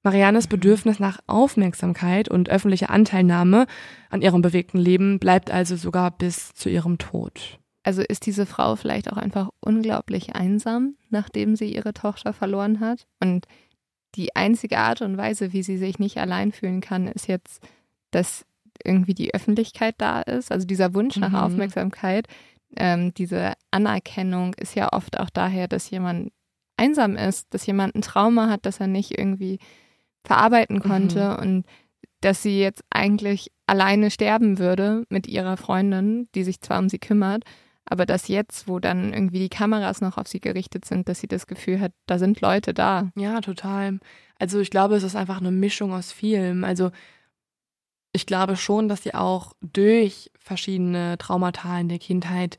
Mariannes 0.02 0.48
Bedürfnis 0.48 1.00
nach 1.00 1.20
Aufmerksamkeit 1.28 2.30
und 2.30 2.50
öffentlicher 2.50 2.90
Anteilnahme 2.90 3.68
an 4.10 4.22
ihrem 4.22 4.42
bewegten 4.42 4.78
Leben 4.78 5.20
bleibt 5.20 5.52
also 5.52 5.76
sogar 5.76 6.12
bis 6.12 6.54
zu 6.54 6.70
ihrem 6.70 6.98
Tod. 6.98 7.60
Also 7.84 8.02
ist 8.02 8.26
diese 8.26 8.46
Frau 8.46 8.76
vielleicht 8.76 9.12
auch 9.12 9.18
einfach 9.18 9.50
unglaublich 9.60 10.36
einsam, 10.36 10.96
nachdem 11.10 11.56
sie 11.56 11.74
ihre 11.74 11.94
Tochter 11.94 12.34
verloren 12.34 12.80
hat. 12.80 13.08
Und 13.22 13.46
die 14.16 14.36
einzige 14.36 14.78
Art 14.80 15.02
und 15.02 15.18
Weise, 15.18 15.54
wie 15.54 15.64
sie 15.64 15.78
sich 15.78 16.00
nicht 16.00 16.18
allein 16.18 16.52
fühlen 16.52 16.82
kann, 16.82 17.08
ist 17.08 17.28
jetzt, 17.28 17.62
dass 18.12 18.46
irgendwie 18.84 19.14
die 19.14 19.34
Öffentlichkeit 19.34 19.96
da 19.98 20.22
ist. 20.22 20.52
Also 20.52 20.66
dieser 20.66 20.94
Wunsch 20.94 21.18
nach 21.18 21.30
mhm. 21.30 21.36
Aufmerksamkeit, 21.36 22.28
ähm, 22.78 23.14
diese 23.14 23.54
Anerkennung 23.72 24.54
ist 24.56 24.76
ja 24.76 24.94
oft 24.94 25.20
auch 25.20 25.30
daher, 25.30 25.68
dass 25.68 25.90
jemand 25.90 26.32
einsam 26.78 27.16
ist, 27.16 27.54
dass 27.54 27.66
jemand 27.66 27.96
ein 27.96 28.02
Trauma 28.02 28.50
hat, 28.50 28.66
dass 28.66 28.80
er 28.80 28.88
nicht 28.88 29.18
irgendwie 29.18 29.60
verarbeiten 30.24 30.78
mhm. 30.78 30.82
konnte 30.82 31.32
mhm. 31.32 31.44
und 31.44 31.66
dass 32.22 32.44
sie 32.44 32.60
jetzt 32.60 32.84
eigentlich 32.90 33.52
alleine 33.66 34.12
sterben 34.12 34.60
würde 34.60 35.06
mit 35.10 35.28
ihrer 35.28 35.58
Freundin, 35.58 36.28
die 36.36 36.44
sich 36.44 36.62
zwar 36.62 36.80
um 36.80 36.90
sie 36.90 37.00
kümmert, 37.00 37.44
aber 37.90 38.06
dass 38.06 38.28
jetzt, 38.28 38.68
wo 38.68 38.80
dann 38.80 39.14
irgendwie 39.14 39.40
die 39.40 39.50
Kameras 39.50 40.00
noch 40.00 40.18
auf 40.18 40.28
sie 40.28 40.40
gerichtet 40.40 40.86
sind, 40.86 41.10
dass 41.10 41.20
sie 41.20 41.28
das 41.28 41.48
Gefühl 41.48 41.80
hat, 41.82 41.92
da 42.06 42.20
sind 42.20 42.40
Leute 42.40 42.74
da. 42.74 43.12
Ja, 43.16 43.42
total. 43.42 44.00
Also 44.38 44.60
ich 44.60 44.70
glaube, 44.70 44.96
es 44.96 45.04
ist 45.04 45.16
einfach 45.16 45.40
eine 45.40 45.52
Mischung 45.52 45.94
aus 45.94 46.12
vielem. 46.12 46.64
Also 46.64 46.92
ich 48.14 48.26
glaube 48.26 48.56
schon, 48.56 48.88
dass 48.88 49.04
sie 49.04 49.16
auch 49.16 49.54
durch 49.62 50.32
verschiedene 50.40 51.18
Traumata 51.18 51.80
in 51.80 51.90
der 51.90 52.00
Kindheit 52.00 52.58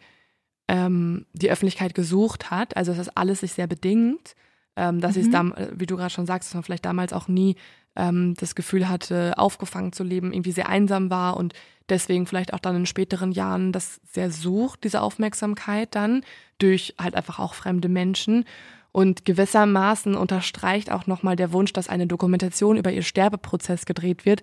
ähm, 0.69 1.27
die 1.33 1.51
Öffentlichkeit 1.51 1.95
gesucht 1.95 2.51
hat. 2.51 2.77
Also 2.77 2.91
dass 2.91 3.07
das 3.07 3.17
alles 3.17 3.41
sich 3.41 3.53
sehr 3.53 3.69
bedingt 3.69 4.35
ähm, 4.81 5.01
dass 5.01 5.15
mhm. 5.15 5.23
sie 5.23 5.31
es, 5.31 5.69
wie 5.79 5.87
du 5.87 5.97
gerade 5.97 6.11
schon 6.11 6.25
sagst, 6.25 6.49
dass 6.49 6.55
man 6.55 6.63
vielleicht 6.63 6.87
damals 6.87 7.13
auch 7.13 7.29
nie 7.29 7.57
ähm, 7.97 8.35
das 8.39 8.55
Gefühl 8.55 8.89
hatte, 8.89 9.35
aufgefangen 9.37 9.93
zu 9.93 10.03
leben, 10.03 10.33
irgendwie 10.33 10.53
sehr 10.53 10.71
einsam 10.71 11.11
war 11.11 11.37
und 11.37 11.53
deswegen 11.91 12.27
vielleicht 12.27 12.55
auch 12.55 12.61
dann 12.61 12.77
in 12.77 12.87
späteren 12.87 13.31
Jahren 13.31 13.73
das 13.73 14.01
sehr 14.11 14.31
sucht, 14.31 14.85
diese 14.85 15.03
Aufmerksamkeit 15.03 15.95
dann 15.95 16.23
durch 16.59 16.95
halt 16.99 17.15
einfach 17.15 17.39
auch 17.39 17.53
fremde 17.53 17.89
Menschen. 17.89 18.47
Und 18.93 19.25
gewissermaßen 19.25 20.17
unterstreicht 20.17 20.91
auch 20.91 21.07
nochmal 21.07 21.37
der 21.37 21.53
Wunsch, 21.53 21.73
dass 21.73 21.89
eine 21.89 22.07
Dokumentation 22.07 22.77
über 22.77 22.91
ihr 22.91 23.03
Sterbeprozess 23.03 23.85
gedreht 23.85 24.25
wird, 24.25 24.43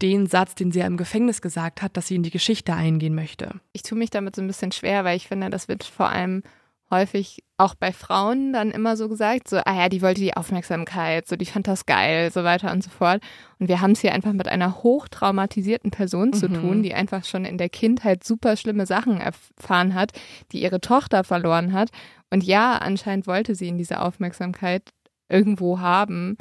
den 0.00 0.26
Satz, 0.26 0.54
den 0.54 0.72
sie 0.72 0.78
ja 0.78 0.86
im 0.86 0.96
Gefängnis 0.96 1.42
gesagt 1.42 1.82
hat, 1.82 1.96
dass 1.96 2.06
sie 2.06 2.14
in 2.14 2.22
die 2.22 2.30
Geschichte 2.30 2.72
eingehen 2.72 3.14
möchte. 3.14 3.60
Ich 3.72 3.82
tue 3.82 3.98
mich 3.98 4.10
damit 4.10 4.36
so 4.36 4.42
ein 4.42 4.46
bisschen 4.46 4.72
schwer, 4.72 5.04
weil 5.04 5.16
ich 5.16 5.28
finde, 5.28 5.50
das 5.50 5.68
wird 5.68 5.84
vor 5.84 6.08
allem 6.08 6.42
häufig 6.92 7.42
auch 7.56 7.74
bei 7.74 7.90
Frauen 7.92 8.52
dann 8.52 8.70
immer 8.70 8.96
so 8.96 9.08
gesagt, 9.08 9.48
so, 9.48 9.56
ah 9.56 9.74
ja, 9.74 9.88
die 9.88 10.02
wollte 10.02 10.20
die 10.20 10.36
Aufmerksamkeit, 10.36 11.26
so, 11.26 11.36
die 11.36 11.46
fand 11.46 11.66
das 11.66 11.86
geil, 11.86 12.30
so 12.30 12.44
weiter 12.44 12.70
und 12.70 12.84
so 12.84 12.90
fort. 12.90 13.20
Und 13.58 13.68
wir 13.68 13.80
haben 13.80 13.92
es 13.92 14.00
hier 14.00 14.12
einfach 14.12 14.32
mit 14.32 14.46
einer 14.46 14.82
hochtraumatisierten 14.82 15.90
Person 15.90 16.28
mhm. 16.28 16.32
zu 16.34 16.48
tun, 16.48 16.82
die 16.82 16.94
einfach 16.94 17.24
schon 17.24 17.44
in 17.44 17.58
der 17.58 17.68
Kindheit 17.68 18.22
super 18.22 18.56
schlimme 18.56 18.86
Sachen 18.86 19.20
erfahren 19.20 19.94
hat, 19.94 20.12
die 20.52 20.62
ihre 20.62 20.80
Tochter 20.80 21.24
verloren 21.24 21.72
hat. 21.72 21.90
Und 22.30 22.44
ja, 22.44 22.76
anscheinend 22.76 23.26
wollte 23.26 23.54
sie 23.54 23.68
in 23.68 23.78
diese 23.78 24.00
Aufmerksamkeit 24.00 24.90
irgendwo 25.28 25.80
haben. 25.80 26.36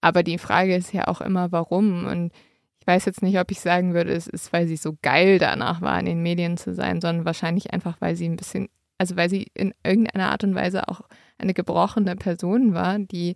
Aber 0.00 0.22
die 0.22 0.38
Frage 0.38 0.74
ist 0.74 0.92
ja 0.92 1.08
auch 1.08 1.20
immer, 1.20 1.52
warum. 1.52 2.06
Und 2.06 2.32
ich 2.80 2.86
weiß 2.86 3.04
jetzt 3.04 3.22
nicht, 3.22 3.38
ob 3.38 3.50
ich 3.50 3.60
sagen 3.60 3.92
würde, 3.92 4.12
es 4.12 4.26
ist, 4.26 4.52
weil 4.52 4.66
sie 4.66 4.76
so 4.76 4.96
geil 5.02 5.38
danach 5.38 5.82
war, 5.82 5.98
in 6.00 6.06
den 6.06 6.22
Medien 6.22 6.56
zu 6.56 6.74
sein, 6.74 7.00
sondern 7.00 7.26
wahrscheinlich 7.26 7.72
einfach, 7.72 7.96
weil 8.00 8.16
sie 8.16 8.28
ein 8.28 8.36
bisschen 8.36 8.68
also 9.00 9.16
weil 9.16 9.30
sie 9.30 9.50
in 9.54 9.72
irgendeiner 9.82 10.30
Art 10.30 10.44
und 10.44 10.54
Weise 10.54 10.86
auch 10.86 11.00
eine 11.38 11.54
gebrochene 11.54 12.16
Person 12.16 12.74
war, 12.74 12.98
die 12.98 13.34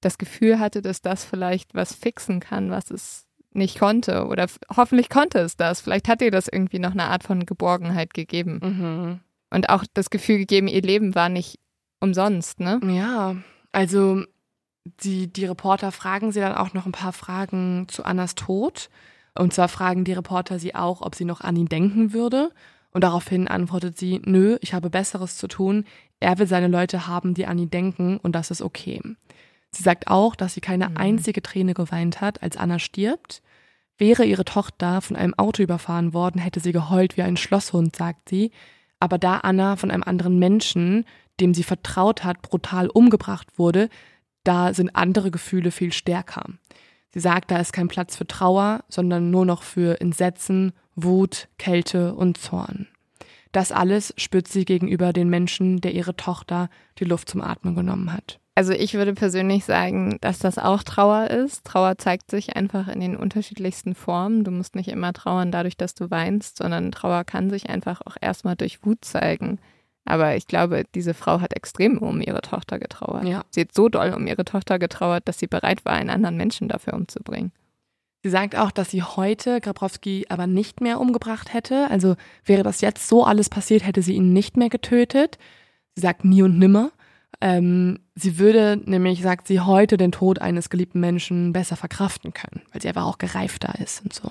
das 0.00 0.16
Gefühl 0.16 0.58
hatte, 0.58 0.80
dass 0.80 1.02
das 1.02 1.26
vielleicht 1.26 1.74
was 1.74 1.94
fixen 1.94 2.40
kann, 2.40 2.70
was 2.70 2.90
es 2.90 3.26
nicht 3.52 3.78
konnte. 3.78 4.26
Oder 4.26 4.46
hoffentlich 4.74 5.10
konnte 5.10 5.40
es 5.40 5.58
das. 5.58 5.82
Vielleicht 5.82 6.08
hat 6.08 6.22
ihr 6.22 6.30
das 6.30 6.48
irgendwie 6.48 6.78
noch 6.78 6.92
eine 6.92 7.04
Art 7.04 7.22
von 7.22 7.44
Geborgenheit 7.44 8.14
gegeben. 8.14 8.60
Mhm. 8.62 9.20
Und 9.50 9.68
auch 9.68 9.84
das 9.92 10.08
Gefühl 10.08 10.38
gegeben, 10.38 10.68
ihr 10.68 10.80
Leben 10.80 11.14
war 11.14 11.28
nicht 11.28 11.58
umsonst, 12.00 12.60
ne? 12.60 12.80
Ja, 12.86 13.36
also 13.72 14.24
die, 15.02 15.30
die 15.30 15.44
Reporter 15.44 15.92
fragen 15.92 16.32
sie 16.32 16.40
dann 16.40 16.54
auch 16.54 16.72
noch 16.72 16.86
ein 16.86 16.92
paar 16.92 17.12
Fragen 17.12 17.88
zu 17.88 18.04
Annas 18.04 18.36
Tod. 18.36 18.88
Und 19.38 19.52
zwar 19.52 19.68
fragen 19.68 20.04
die 20.04 20.14
Reporter 20.14 20.58
sie 20.58 20.74
auch, 20.74 21.02
ob 21.02 21.14
sie 21.14 21.26
noch 21.26 21.42
an 21.42 21.56
ihn 21.56 21.68
denken 21.68 22.14
würde. 22.14 22.52
Und 22.94 23.02
daraufhin 23.02 23.48
antwortet 23.48 23.98
sie, 23.98 24.22
nö, 24.24 24.56
ich 24.60 24.72
habe 24.72 24.88
Besseres 24.88 25.36
zu 25.36 25.48
tun. 25.48 25.84
Er 26.20 26.38
will 26.38 26.46
seine 26.46 26.68
Leute 26.68 27.06
haben, 27.06 27.34
die 27.34 27.44
an 27.44 27.58
ihn 27.58 27.68
denken 27.68 28.18
und 28.18 28.34
das 28.34 28.50
ist 28.50 28.62
okay. 28.62 29.02
Sie 29.72 29.82
sagt 29.82 30.06
auch, 30.06 30.36
dass 30.36 30.54
sie 30.54 30.60
keine 30.60 30.88
mhm. 30.88 30.96
einzige 30.96 31.42
Träne 31.42 31.74
geweint 31.74 32.20
hat, 32.20 32.42
als 32.42 32.56
Anna 32.56 32.78
stirbt. 32.78 33.42
Wäre 33.98 34.24
ihre 34.24 34.44
Tochter 34.44 35.00
von 35.00 35.16
einem 35.16 35.34
Auto 35.34 35.62
überfahren 35.62 36.14
worden, 36.14 36.40
hätte 36.40 36.60
sie 36.60 36.72
geheult 36.72 37.16
wie 37.16 37.22
ein 37.22 37.36
Schlosshund, 37.36 37.96
sagt 37.96 38.28
sie. 38.28 38.52
Aber 39.00 39.18
da 39.18 39.38
Anna 39.38 39.74
von 39.74 39.90
einem 39.90 40.04
anderen 40.04 40.38
Menschen, 40.38 41.04
dem 41.40 41.52
sie 41.52 41.64
vertraut 41.64 42.22
hat, 42.22 42.42
brutal 42.42 42.88
umgebracht 42.88 43.58
wurde, 43.58 43.88
da 44.44 44.72
sind 44.72 44.94
andere 44.94 45.32
Gefühle 45.32 45.72
viel 45.72 45.92
stärker. 45.92 46.44
Sie 47.12 47.20
sagt, 47.20 47.50
da 47.50 47.58
ist 47.58 47.72
kein 47.72 47.88
Platz 47.88 48.16
für 48.16 48.26
Trauer, 48.26 48.84
sondern 48.88 49.30
nur 49.30 49.46
noch 49.46 49.62
für 49.62 50.00
Entsetzen, 50.00 50.72
Wut, 50.96 51.48
Kälte 51.58 52.14
und 52.14 52.38
Zorn. 52.38 52.88
Das 53.52 53.70
alles 53.70 54.12
spürt 54.16 54.48
sie 54.48 54.64
gegenüber 54.64 55.12
den 55.12 55.28
Menschen, 55.28 55.80
der 55.80 55.92
ihre 55.94 56.16
Tochter 56.16 56.68
die 56.98 57.04
Luft 57.04 57.28
zum 57.28 57.40
Atmen 57.40 57.76
genommen 57.76 58.12
hat. 58.12 58.40
Also 58.56 58.72
ich 58.72 58.94
würde 58.94 59.14
persönlich 59.14 59.64
sagen, 59.64 60.18
dass 60.20 60.38
das 60.38 60.58
auch 60.58 60.84
Trauer 60.84 61.28
ist. 61.30 61.64
Trauer 61.64 61.98
zeigt 61.98 62.30
sich 62.30 62.56
einfach 62.56 62.86
in 62.88 63.00
den 63.00 63.16
unterschiedlichsten 63.16 63.94
Formen. 63.94 64.44
Du 64.44 64.52
musst 64.52 64.76
nicht 64.76 64.88
immer 64.88 65.12
trauern 65.12 65.50
dadurch, 65.50 65.76
dass 65.76 65.94
du 65.94 66.10
weinst, 66.10 66.58
sondern 66.58 66.92
Trauer 66.92 67.24
kann 67.24 67.50
sich 67.50 67.68
einfach 67.68 68.00
auch 68.04 68.16
erstmal 68.20 68.54
durch 68.54 68.84
Wut 68.84 69.04
zeigen. 69.04 69.58
Aber 70.04 70.36
ich 70.36 70.46
glaube, 70.46 70.84
diese 70.94 71.14
Frau 71.14 71.40
hat 71.40 71.56
extrem 71.56 71.98
um 71.98 72.20
ihre 72.20 72.42
Tochter 72.42 72.78
getrauert. 72.78 73.24
Ja. 73.24 73.44
Sie 73.50 73.62
hat 73.62 73.74
so 73.74 73.88
doll 73.88 74.12
um 74.12 74.26
ihre 74.26 74.44
Tochter 74.44 74.78
getrauert, 74.78 75.26
dass 75.26 75.38
sie 75.38 75.46
bereit 75.46 75.84
war, 75.84 75.94
einen 75.94 76.10
anderen 76.10 76.36
Menschen 76.36 76.68
dafür 76.68 76.94
umzubringen. 76.94 77.52
Sie 78.24 78.30
sagt 78.30 78.56
auch, 78.56 78.70
dass 78.70 78.90
sie 78.90 79.02
heute 79.02 79.60
Grabrowski 79.60 80.24
aber 80.30 80.46
nicht 80.46 80.80
mehr 80.80 80.98
umgebracht 80.98 81.52
hätte. 81.52 81.90
Also 81.90 82.16
wäre 82.46 82.62
das 82.62 82.80
jetzt 82.80 83.06
so 83.06 83.22
alles 83.26 83.50
passiert, 83.50 83.86
hätte 83.86 84.00
sie 84.00 84.14
ihn 84.14 84.32
nicht 84.32 84.56
mehr 84.56 84.70
getötet. 84.70 85.36
Sie 85.94 86.00
sagt 86.00 86.24
nie 86.24 86.40
und 86.42 86.58
nimmer. 86.58 86.90
Ähm, 87.42 87.98
sie 88.14 88.38
würde 88.38 88.80
nämlich, 88.82 89.20
sagt 89.20 89.46
sie, 89.46 89.60
heute 89.60 89.98
den 89.98 90.10
Tod 90.10 90.38
eines 90.38 90.70
geliebten 90.70 91.00
Menschen 91.00 91.52
besser 91.52 91.76
verkraften 91.76 92.32
können, 92.32 92.62
weil 92.72 92.80
sie 92.80 92.88
einfach 92.88 93.04
auch 93.04 93.18
gereifter 93.18 93.78
ist 93.78 94.02
und 94.02 94.14
so. 94.14 94.30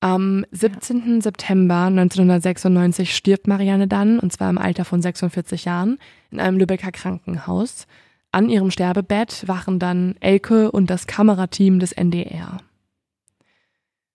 Am 0.00 0.46
17. 0.50 1.16
Ja. 1.16 1.20
September 1.20 1.82
1996 1.88 3.14
stirbt 3.14 3.46
Marianne 3.46 3.88
dann, 3.88 4.18
und 4.18 4.32
zwar 4.32 4.48
im 4.48 4.56
Alter 4.56 4.86
von 4.86 5.02
46 5.02 5.66
Jahren, 5.66 5.98
in 6.30 6.40
einem 6.40 6.56
Lübecker 6.56 6.92
Krankenhaus. 6.92 7.86
An 8.30 8.48
ihrem 8.48 8.70
Sterbebett 8.70 9.48
wachen 9.48 9.78
dann 9.78 10.14
Elke 10.20 10.70
und 10.70 10.90
das 10.90 11.06
Kamerateam 11.06 11.78
des 11.78 11.92
NDR. 11.92 12.58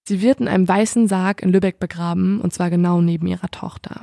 Sie 0.06 0.22
wird 0.22 0.40
in 0.40 0.48
einem 0.48 0.68
weißen 0.68 1.08
Sarg 1.08 1.42
in 1.42 1.52
Lübeck 1.52 1.80
begraben, 1.80 2.42
und 2.42 2.54
zwar 2.54 2.70
genau 2.70 3.02
neben 3.02 3.26
ihrer 3.26 3.50
Tochter. 3.50 4.02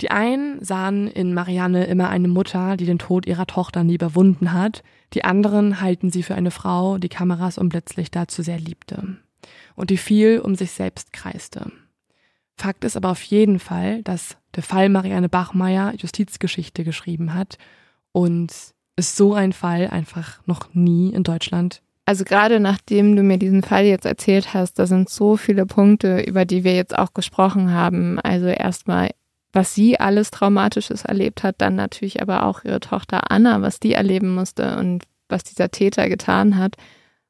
Die 0.00 0.10
einen 0.10 0.64
sahen 0.64 1.08
in 1.08 1.34
Marianne 1.34 1.84
immer 1.84 2.08
eine 2.08 2.28
Mutter, 2.28 2.78
die 2.78 2.86
den 2.86 2.98
Tod 2.98 3.26
ihrer 3.26 3.46
Tochter 3.46 3.84
nie 3.84 3.94
überwunden 3.94 4.52
hat, 4.52 4.82
die 5.12 5.24
anderen 5.24 5.80
halten 5.80 6.10
sie 6.10 6.22
für 6.22 6.34
eine 6.34 6.50
Frau, 6.50 6.96
die 6.96 7.10
Kameras 7.10 7.58
und 7.58 7.68
Blitzlichter 7.68 8.26
zu 8.26 8.42
sehr 8.42 8.58
liebte 8.58 9.18
und 9.76 9.90
die 9.90 9.98
viel 9.98 10.40
um 10.40 10.54
sich 10.54 10.70
selbst 10.70 11.12
kreiste. 11.12 11.70
Fakt 12.56 12.84
ist 12.84 12.96
aber 12.96 13.10
auf 13.10 13.22
jeden 13.22 13.58
Fall, 13.58 14.02
dass 14.02 14.36
der 14.54 14.62
Fall 14.62 14.88
Marianne 14.88 15.28
Bachmeier 15.28 15.94
Justizgeschichte 15.96 16.84
geschrieben 16.84 17.34
hat 17.34 17.58
und 18.12 18.52
ist 19.00 19.16
so 19.16 19.34
ein 19.34 19.52
Fall 19.52 19.88
einfach 19.88 20.40
noch 20.46 20.74
nie 20.74 21.10
in 21.10 21.24
Deutschland. 21.24 21.80
Also 22.04 22.24
gerade 22.24 22.60
nachdem 22.60 23.16
du 23.16 23.22
mir 23.22 23.38
diesen 23.38 23.62
Fall 23.62 23.84
jetzt 23.84 24.04
erzählt 24.04 24.52
hast, 24.52 24.78
da 24.78 24.86
sind 24.86 25.08
so 25.08 25.36
viele 25.36 25.64
Punkte, 25.64 26.20
über 26.20 26.44
die 26.44 26.64
wir 26.64 26.74
jetzt 26.74 26.96
auch 26.98 27.14
gesprochen 27.14 27.72
haben. 27.72 28.18
Also 28.20 28.46
erstmal, 28.46 29.10
was 29.52 29.74
sie 29.74 29.98
alles 29.98 30.30
Traumatisches 30.30 31.04
erlebt 31.04 31.42
hat, 31.42 31.56
dann 31.58 31.76
natürlich 31.76 32.20
aber 32.20 32.44
auch 32.44 32.64
ihre 32.64 32.80
Tochter 32.80 33.30
Anna, 33.30 33.62
was 33.62 33.80
die 33.80 33.94
erleben 33.94 34.34
musste 34.34 34.76
und 34.76 35.04
was 35.28 35.44
dieser 35.44 35.70
Täter 35.70 36.08
getan 36.08 36.58
hat. 36.58 36.74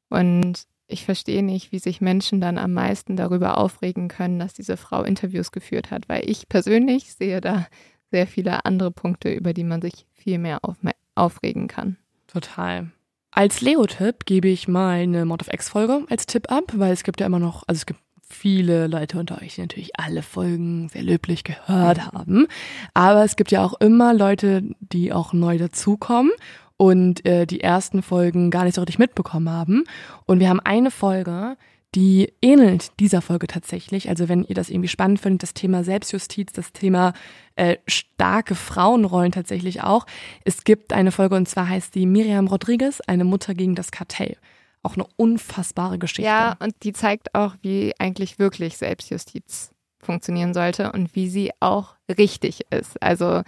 Und 0.09 0.63
ich 0.87 1.05
verstehe 1.05 1.43
nicht, 1.43 1.71
wie 1.71 1.79
sich 1.79 2.01
Menschen 2.01 2.41
dann 2.41 2.57
am 2.57 2.73
meisten 2.73 3.15
darüber 3.15 3.57
aufregen 3.57 4.09
können, 4.09 4.39
dass 4.39 4.53
diese 4.53 4.75
Frau 4.75 5.03
Interviews 5.03 5.51
geführt 5.51 5.89
hat, 5.89 6.09
weil 6.09 6.29
ich 6.29 6.49
persönlich 6.49 7.13
sehe 7.13 7.39
da 7.39 7.65
sehr 8.09 8.27
viele 8.27 8.65
andere 8.65 8.91
Punkte, 8.91 9.31
über 9.31 9.53
die 9.53 9.63
man 9.63 9.81
sich 9.81 10.05
viel 10.11 10.37
mehr 10.37 10.65
auf, 10.65 10.77
aufregen 11.21 11.67
kann. 11.67 11.97
Total. 12.27 12.91
Als 13.31 13.61
Leo-Tipp 13.61 14.25
gebe 14.25 14.49
ich 14.49 14.67
mal 14.67 14.99
eine 14.99 15.25
Mod 15.25 15.41
of 15.41 15.53
X-Folge 15.53 16.05
als 16.09 16.25
Tipp 16.25 16.51
ab, 16.51 16.73
weil 16.75 16.91
es 16.91 17.03
gibt 17.03 17.21
ja 17.21 17.27
immer 17.27 17.39
noch, 17.39 17.63
also 17.67 17.79
es 17.79 17.85
gibt 17.85 17.99
viele 18.21 18.87
Leute 18.87 19.19
unter 19.19 19.41
euch, 19.41 19.55
die 19.55 19.61
natürlich 19.61 19.99
alle 19.99 20.21
Folgen 20.21 20.89
sehr 20.89 21.03
löblich 21.03 21.43
gehört 21.43 22.11
haben. 22.13 22.47
Aber 22.93 23.23
es 23.23 23.35
gibt 23.35 23.51
ja 23.51 23.63
auch 23.63 23.73
immer 23.79 24.13
Leute, 24.13 24.63
die 24.79 25.13
auch 25.13 25.33
neu 25.33 25.57
dazukommen 25.57 26.31
und 26.77 27.25
äh, 27.25 27.45
die 27.45 27.61
ersten 27.61 28.01
Folgen 28.01 28.49
gar 28.49 28.63
nicht 28.63 28.75
so 28.75 28.81
richtig 28.81 28.99
mitbekommen 28.99 29.49
haben. 29.49 29.83
Und 30.25 30.39
wir 30.39 30.49
haben 30.49 30.59
eine 30.59 30.91
Folge, 30.91 31.57
die 31.93 32.33
ähnelt 32.41 32.91
dieser 32.99 33.21
Folge 33.21 33.47
tatsächlich. 33.47 34.07
Also 34.07 34.29
wenn 34.29 34.43
ihr 34.43 34.55
das 34.55 34.69
irgendwie 34.69 34.87
spannend 34.87 35.19
findet, 35.19 35.43
das 35.43 35.53
Thema 35.53 35.83
Selbstjustiz, 35.83 36.53
das 36.53 36.71
Thema 36.71 37.13
äh, 37.55 37.77
starke 37.87 38.55
Frauenrollen 38.55 39.33
tatsächlich 39.33 39.83
auch. 39.83 40.05
Es 40.45 40.63
gibt 40.63 40.93
eine 40.93 41.11
Folge 41.11 41.35
und 41.35 41.49
zwar 41.49 41.67
heißt 41.67 41.93
die 41.93 42.05
Miriam 42.05 42.47
Rodriguez, 42.47 43.01
eine 43.07 43.25
Mutter 43.25 43.53
gegen 43.53 43.75
das 43.75 43.91
Kartell. 43.91 44.37
Auch 44.83 44.95
eine 44.95 45.05
unfassbare 45.17 45.99
Geschichte. 45.99 46.23
Ja, 46.23 46.55
und 46.59 46.73
die 46.83 46.93
zeigt 46.93 47.35
auch, 47.35 47.55
wie 47.61 47.93
eigentlich 47.99 48.39
wirklich 48.39 48.77
Selbstjustiz 48.77 49.71
funktionieren 49.99 50.53
sollte 50.53 50.91
und 50.93 51.13
wie 51.15 51.29
sie 51.29 51.51
auch 51.59 51.95
richtig 52.09 52.65
ist. 52.71 53.01
Also 53.03 53.43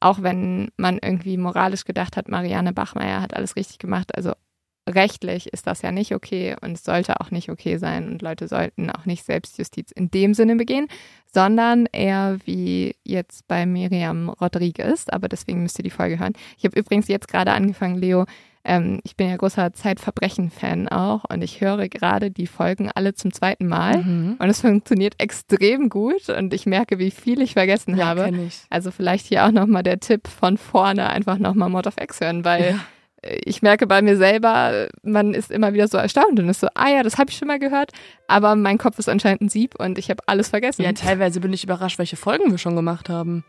auch 0.00 0.20
wenn 0.20 0.70
man 0.76 0.98
irgendwie 1.00 1.36
moralisch 1.36 1.84
gedacht 1.84 2.16
hat, 2.16 2.28
Marianne 2.28 2.72
Bachmeier 2.72 3.22
hat 3.22 3.34
alles 3.34 3.56
richtig 3.56 3.78
gemacht, 3.78 4.14
also 4.14 4.32
rechtlich 4.88 5.52
ist 5.52 5.66
das 5.66 5.82
ja 5.82 5.92
nicht 5.92 6.14
okay 6.14 6.56
und 6.60 6.72
es 6.72 6.84
sollte 6.84 7.20
auch 7.20 7.30
nicht 7.30 7.50
okay 7.50 7.78
sein 7.78 8.08
und 8.10 8.22
Leute 8.22 8.48
sollten 8.48 8.90
auch 8.90 9.06
nicht 9.06 9.24
Selbstjustiz 9.24 9.90
in 9.92 10.10
dem 10.10 10.34
Sinne 10.34 10.56
begehen, 10.56 10.88
sondern 11.32 11.86
eher 11.86 12.38
wie 12.44 12.94
jetzt 13.02 13.48
bei 13.48 13.66
Miriam 13.66 14.28
Rodriguez, 14.28 15.06
aber 15.08 15.28
deswegen 15.28 15.62
müsst 15.62 15.78
ihr 15.78 15.84
die 15.84 15.90
Folge 15.90 16.18
hören. 16.18 16.34
Ich 16.58 16.64
habe 16.64 16.78
übrigens 16.78 17.08
jetzt 17.08 17.28
gerade 17.28 17.52
angefangen, 17.52 17.96
Leo, 17.96 18.26
ähm, 18.66 19.00
ich 19.04 19.16
bin 19.16 19.28
ja 19.28 19.36
großer 19.36 19.72
Zeitverbrechen-Fan 19.72 20.88
auch 20.88 21.24
und 21.28 21.42
ich 21.42 21.60
höre 21.60 21.88
gerade 21.88 22.30
die 22.30 22.46
Folgen 22.46 22.90
alle 22.94 23.14
zum 23.14 23.32
zweiten 23.32 23.66
Mal 23.66 24.02
mhm. 24.02 24.36
und 24.38 24.48
es 24.48 24.60
funktioniert 24.60 25.14
extrem 25.18 25.88
gut 25.88 26.28
und 26.28 26.54
ich 26.54 26.64
merke, 26.64 26.98
wie 26.98 27.10
viel 27.10 27.42
ich 27.42 27.54
vergessen 27.54 27.96
ja, 27.96 28.06
habe. 28.06 28.30
Ich. 28.46 28.62
Also 28.70 28.90
vielleicht 28.90 29.26
hier 29.26 29.44
auch 29.44 29.50
nochmal 29.50 29.82
der 29.82 30.00
Tipp 30.00 30.28
von 30.28 30.56
vorne, 30.56 31.10
einfach 31.10 31.38
nochmal 31.38 31.68
Mod 31.68 31.86
of 31.86 31.96
X 32.00 32.20
hören, 32.20 32.44
weil 32.44 32.70
ja 32.70 32.80
ich 33.44 33.62
merke 33.62 33.86
bei 33.86 34.02
mir 34.02 34.16
selber, 34.16 34.88
man 35.02 35.34
ist 35.34 35.50
immer 35.50 35.72
wieder 35.72 35.88
so 35.88 35.98
erstaunt 35.98 36.38
und 36.38 36.48
ist 36.48 36.60
so, 36.60 36.68
ah 36.74 36.88
ja, 36.88 37.02
das 37.02 37.18
habe 37.18 37.30
ich 37.30 37.36
schon 37.36 37.48
mal 37.48 37.58
gehört, 37.58 37.92
aber 38.28 38.56
mein 38.56 38.78
Kopf 38.78 38.98
ist 38.98 39.08
anscheinend 39.08 39.42
ein 39.42 39.48
Sieb 39.48 39.74
und 39.78 39.98
ich 39.98 40.10
habe 40.10 40.22
alles 40.26 40.48
vergessen. 40.48 40.82
Ja, 40.82 40.92
teilweise 40.92 41.40
bin 41.40 41.52
ich 41.52 41.64
überrascht, 41.64 41.98
welche 41.98 42.16
Folgen 42.16 42.50
wir 42.50 42.58
schon 42.58 42.76
gemacht 42.76 43.08
haben 43.08 43.44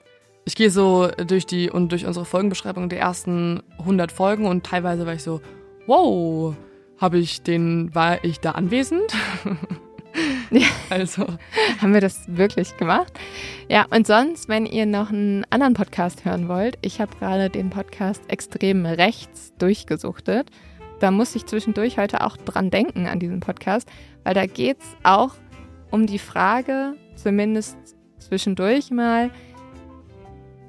ich 0.45 0.55
gehe 0.55 0.69
so 0.69 1.09
durch 1.27 1.45
die 1.45 1.69
und 1.69 1.91
durch 1.91 2.05
unsere 2.05 2.23
Folgenbeschreibung 2.23 2.87
der 2.87 2.99
ersten 2.99 3.63
100 3.79 4.11
Folgen 4.11 4.45
und 4.45 4.63
teilweise 4.63 5.05
war 5.05 5.13
ich 5.13 5.23
so, 5.23 5.41
wow, 5.87 6.55
habe 6.99 7.17
ich 7.17 7.41
den, 7.41 7.93
war 7.93 8.23
ich 8.23 8.39
da 8.39 8.51
anwesend? 8.51 9.11
Ja. 10.51 10.67
Also. 10.89 11.25
Haben 11.81 11.93
wir 11.93 12.01
das 12.01 12.23
wirklich 12.27 12.77
gemacht? 12.77 13.11
Ja, 13.67 13.85
und 13.89 14.07
sonst, 14.07 14.47
wenn 14.47 14.65
ihr 14.65 14.85
noch 14.85 15.09
einen 15.09 15.45
anderen 15.49 15.73
Podcast 15.73 16.23
hören 16.25 16.47
wollt, 16.47 16.77
ich 16.81 17.01
habe 17.01 17.15
gerade 17.17 17.49
den 17.49 17.69
Podcast 17.69 18.21
Extrem 18.27 18.85
Rechts 18.85 19.53
durchgesuchtet. 19.57 20.49
Da 20.99 21.11
muss 21.11 21.35
ich 21.35 21.45
zwischendurch 21.45 21.97
heute 21.97 22.21
auch 22.21 22.37
dran 22.37 22.69
denken 22.69 23.07
an 23.07 23.19
diesen 23.19 23.39
Podcast, 23.39 23.89
weil 24.23 24.33
da 24.33 24.45
geht 24.45 24.79
es 24.79 24.95
auch 25.03 25.31
um 25.91 26.05
die 26.05 26.19
Frage, 26.19 26.95
zumindest 27.15 27.77
zwischendurch 28.19 28.91
mal, 28.91 29.31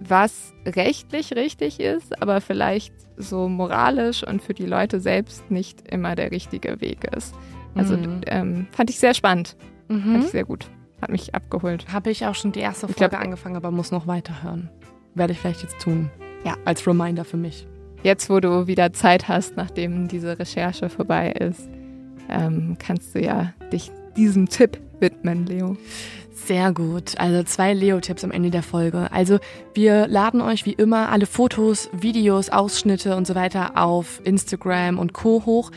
was 0.00 0.52
rechtlich 0.66 1.34
richtig 1.34 1.80
ist, 1.80 2.20
aber 2.20 2.40
vielleicht 2.40 2.92
so 3.16 3.48
moralisch 3.48 4.22
und 4.26 4.42
für 4.42 4.54
die 4.54 4.66
Leute 4.66 5.00
selbst 5.00 5.50
nicht 5.50 5.88
immer 5.90 6.14
der 6.14 6.30
richtige 6.30 6.80
Weg 6.80 7.04
ist. 7.16 7.34
Also 7.76 7.96
mhm. 7.96 8.20
ähm, 8.26 8.66
fand 8.72 8.90
ich 8.90 8.98
sehr 8.98 9.14
spannend. 9.14 9.56
Mhm. 9.88 10.00
Fand 10.00 10.24
ich 10.24 10.30
sehr 10.30 10.44
gut. 10.44 10.68
Hat 11.00 11.10
mich 11.10 11.34
abgeholt. 11.34 11.86
Habe 11.92 12.10
ich 12.10 12.24
auch 12.26 12.34
schon 12.34 12.52
die 12.52 12.60
erste 12.60 12.88
Folge 12.88 13.10
glaub, 13.10 13.22
angefangen, 13.22 13.56
aber 13.56 13.70
muss 13.70 13.90
noch 13.90 14.06
weiterhören. 14.06 14.70
Werde 15.14 15.32
ich 15.32 15.40
vielleicht 15.40 15.62
jetzt 15.62 15.78
tun. 15.80 16.10
Ja. 16.44 16.56
Als 16.64 16.86
Reminder 16.86 17.24
für 17.24 17.36
mich. 17.36 17.66
Jetzt, 18.02 18.30
wo 18.30 18.40
du 18.40 18.66
wieder 18.66 18.92
Zeit 18.92 19.28
hast, 19.28 19.56
nachdem 19.56 20.08
diese 20.08 20.38
Recherche 20.38 20.88
vorbei 20.88 21.32
ist, 21.32 21.68
ähm, 22.28 22.76
kannst 22.78 23.14
du 23.14 23.20
ja 23.20 23.52
dich 23.72 23.90
diesem 24.16 24.48
Tipp 24.48 24.78
widmen, 25.00 25.46
Leo. 25.46 25.76
Sehr 26.32 26.72
gut. 26.72 27.18
Also 27.18 27.42
zwei 27.42 27.72
Leo-Tipps 27.72 28.22
am 28.22 28.30
Ende 28.30 28.50
der 28.50 28.62
Folge. 28.62 29.10
Also 29.10 29.38
wir 29.74 30.06
laden 30.06 30.40
euch 30.40 30.64
wie 30.64 30.74
immer 30.74 31.08
alle 31.08 31.26
Fotos, 31.26 31.88
Videos, 31.92 32.50
Ausschnitte 32.50 33.16
und 33.16 33.26
so 33.26 33.34
weiter 33.34 33.76
auf 33.76 34.20
Instagram 34.22 34.98
und 34.98 35.12
Co. 35.12 35.42
hoch. 35.44 35.72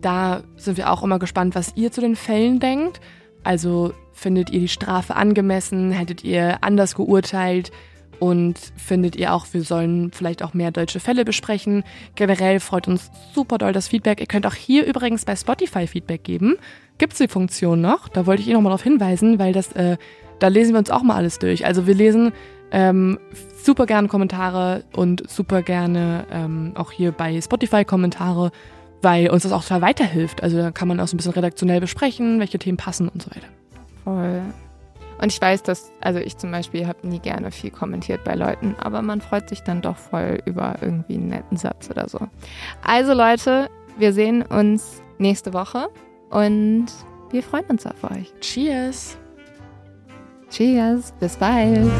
Da 0.00 0.42
sind 0.56 0.76
wir 0.76 0.90
auch 0.90 1.02
immer 1.02 1.18
gespannt, 1.18 1.54
was 1.54 1.72
ihr 1.76 1.92
zu 1.92 2.00
den 2.00 2.16
Fällen 2.16 2.60
denkt. 2.60 3.00
Also 3.42 3.92
findet 4.12 4.50
ihr 4.50 4.60
die 4.60 4.68
Strafe 4.68 5.16
angemessen? 5.16 5.92
Hättet 5.92 6.24
ihr 6.24 6.58
anders 6.62 6.94
geurteilt? 6.94 7.70
Und 8.18 8.58
findet 8.76 9.16
ihr 9.16 9.32
auch, 9.32 9.46
wir 9.52 9.62
sollen 9.62 10.10
vielleicht 10.12 10.42
auch 10.42 10.52
mehr 10.52 10.70
deutsche 10.70 11.00
Fälle 11.00 11.24
besprechen? 11.24 11.84
Generell 12.16 12.60
freut 12.60 12.86
uns 12.86 13.10
super 13.34 13.56
doll 13.56 13.72
das 13.72 13.88
Feedback. 13.88 14.20
Ihr 14.20 14.26
könnt 14.26 14.46
auch 14.46 14.54
hier 14.54 14.84
übrigens 14.84 15.24
bei 15.24 15.34
Spotify 15.34 15.86
Feedback 15.86 16.22
geben 16.22 16.56
gibt 17.00 17.14
es 17.14 17.18
die 17.18 17.28
Funktion 17.28 17.80
noch. 17.80 18.08
Da 18.08 18.26
wollte 18.26 18.42
ich 18.42 18.48
eh 18.48 18.52
nochmal 18.52 18.70
darauf 18.70 18.84
hinweisen, 18.84 19.40
weil 19.40 19.52
das, 19.52 19.72
äh, 19.72 19.96
da 20.38 20.46
lesen 20.46 20.74
wir 20.74 20.78
uns 20.78 20.90
auch 20.90 21.02
mal 21.02 21.16
alles 21.16 21.40
durch. 21.40 21.66
Also 21.66 21.88
wir 21.88 21.94
lesen 21.94 22.32
ähm, 22.70 23.18
super 23.64 23.86
gerne 23.86 24.06
Kommentare 24.06 24.84
und 24.94 25.28
super 25.28 25.62
gerne 25.62 26.26
ähm, 26.30 26.72
auch 26.76 26.92
hier 26.92 27.10
bei 27.10 27.40
Spotify 27.40 27.84
Kommentare, 27.84 28.52
weil 29.02 29.30
uns 29.30 29.42
das 29.42 29.52
auch 29.52 29.62
total 29.62 29.82
weiterhilft. 29.82 30.42
Also 30.42 30.56
da 30.58 30.70
kann 30.70 30.88
man 30.88 31.00
auch 31.00 31.08
so 31.08 31.14
ein 31.14 31.18
bisschen 31.18 31.32
redaktionell 31.32 31.80
besprechen, 31.80 32.40
welche 32.40 32.58
Themen 32.58 32.76
passen 32.76 33.08
und 33.08 33.22
so 33.22 33.30
weiter. 33.30 33.48
Voll. 34.04 34.42
Und 35.20 35.32
ich 35.32 35.40
weiß, 35.40 35.62
dass, 35.62 35.92
also 36.00 36.18
ich 36.18 36.38
zum 36.38 36.50
Beispiel 36.50 36.86
habe 36.86 37.06
nie 37.06 37.18
gerne 37.18 37.50
viel 37.50 37.70
kommentiert 37.70 38.24
bei 38.24 38.34
Leuten, 38.34 38.74
aber 38.78 39.02
man 39.02 39.20
freut 39.20 39.50
sich 39.50 39.60
dann 39.62 39.82
doch 39.82 39.96
voll 39.96 40.40
über 40.46 40.76
irgendwie 40.80 41.14
einen 41.14 41.28
netten 41.28 41.58
Satz 41.58 41.90
oder 41.90 42.08
so. 42.08 42.20
Also 42.82 43.12
Leute, 43.12 43.68
wir 43.98 44.14
sehen 44.14 44.40
uns 44.42 45.02
nächste 45.18 45.52
Woche. 45.52 45.88
Und 46.30 46.86
wir 47.30 47.42
freuen 47.42 47.66
uns 47.66 47.86
auf 47.86 48.04
euch. 48.04 48.32
Cheers. 48.40 49.16
Cheers. 50.48 51.12
Bis 51.20 51.36
bald. 51.36 51.90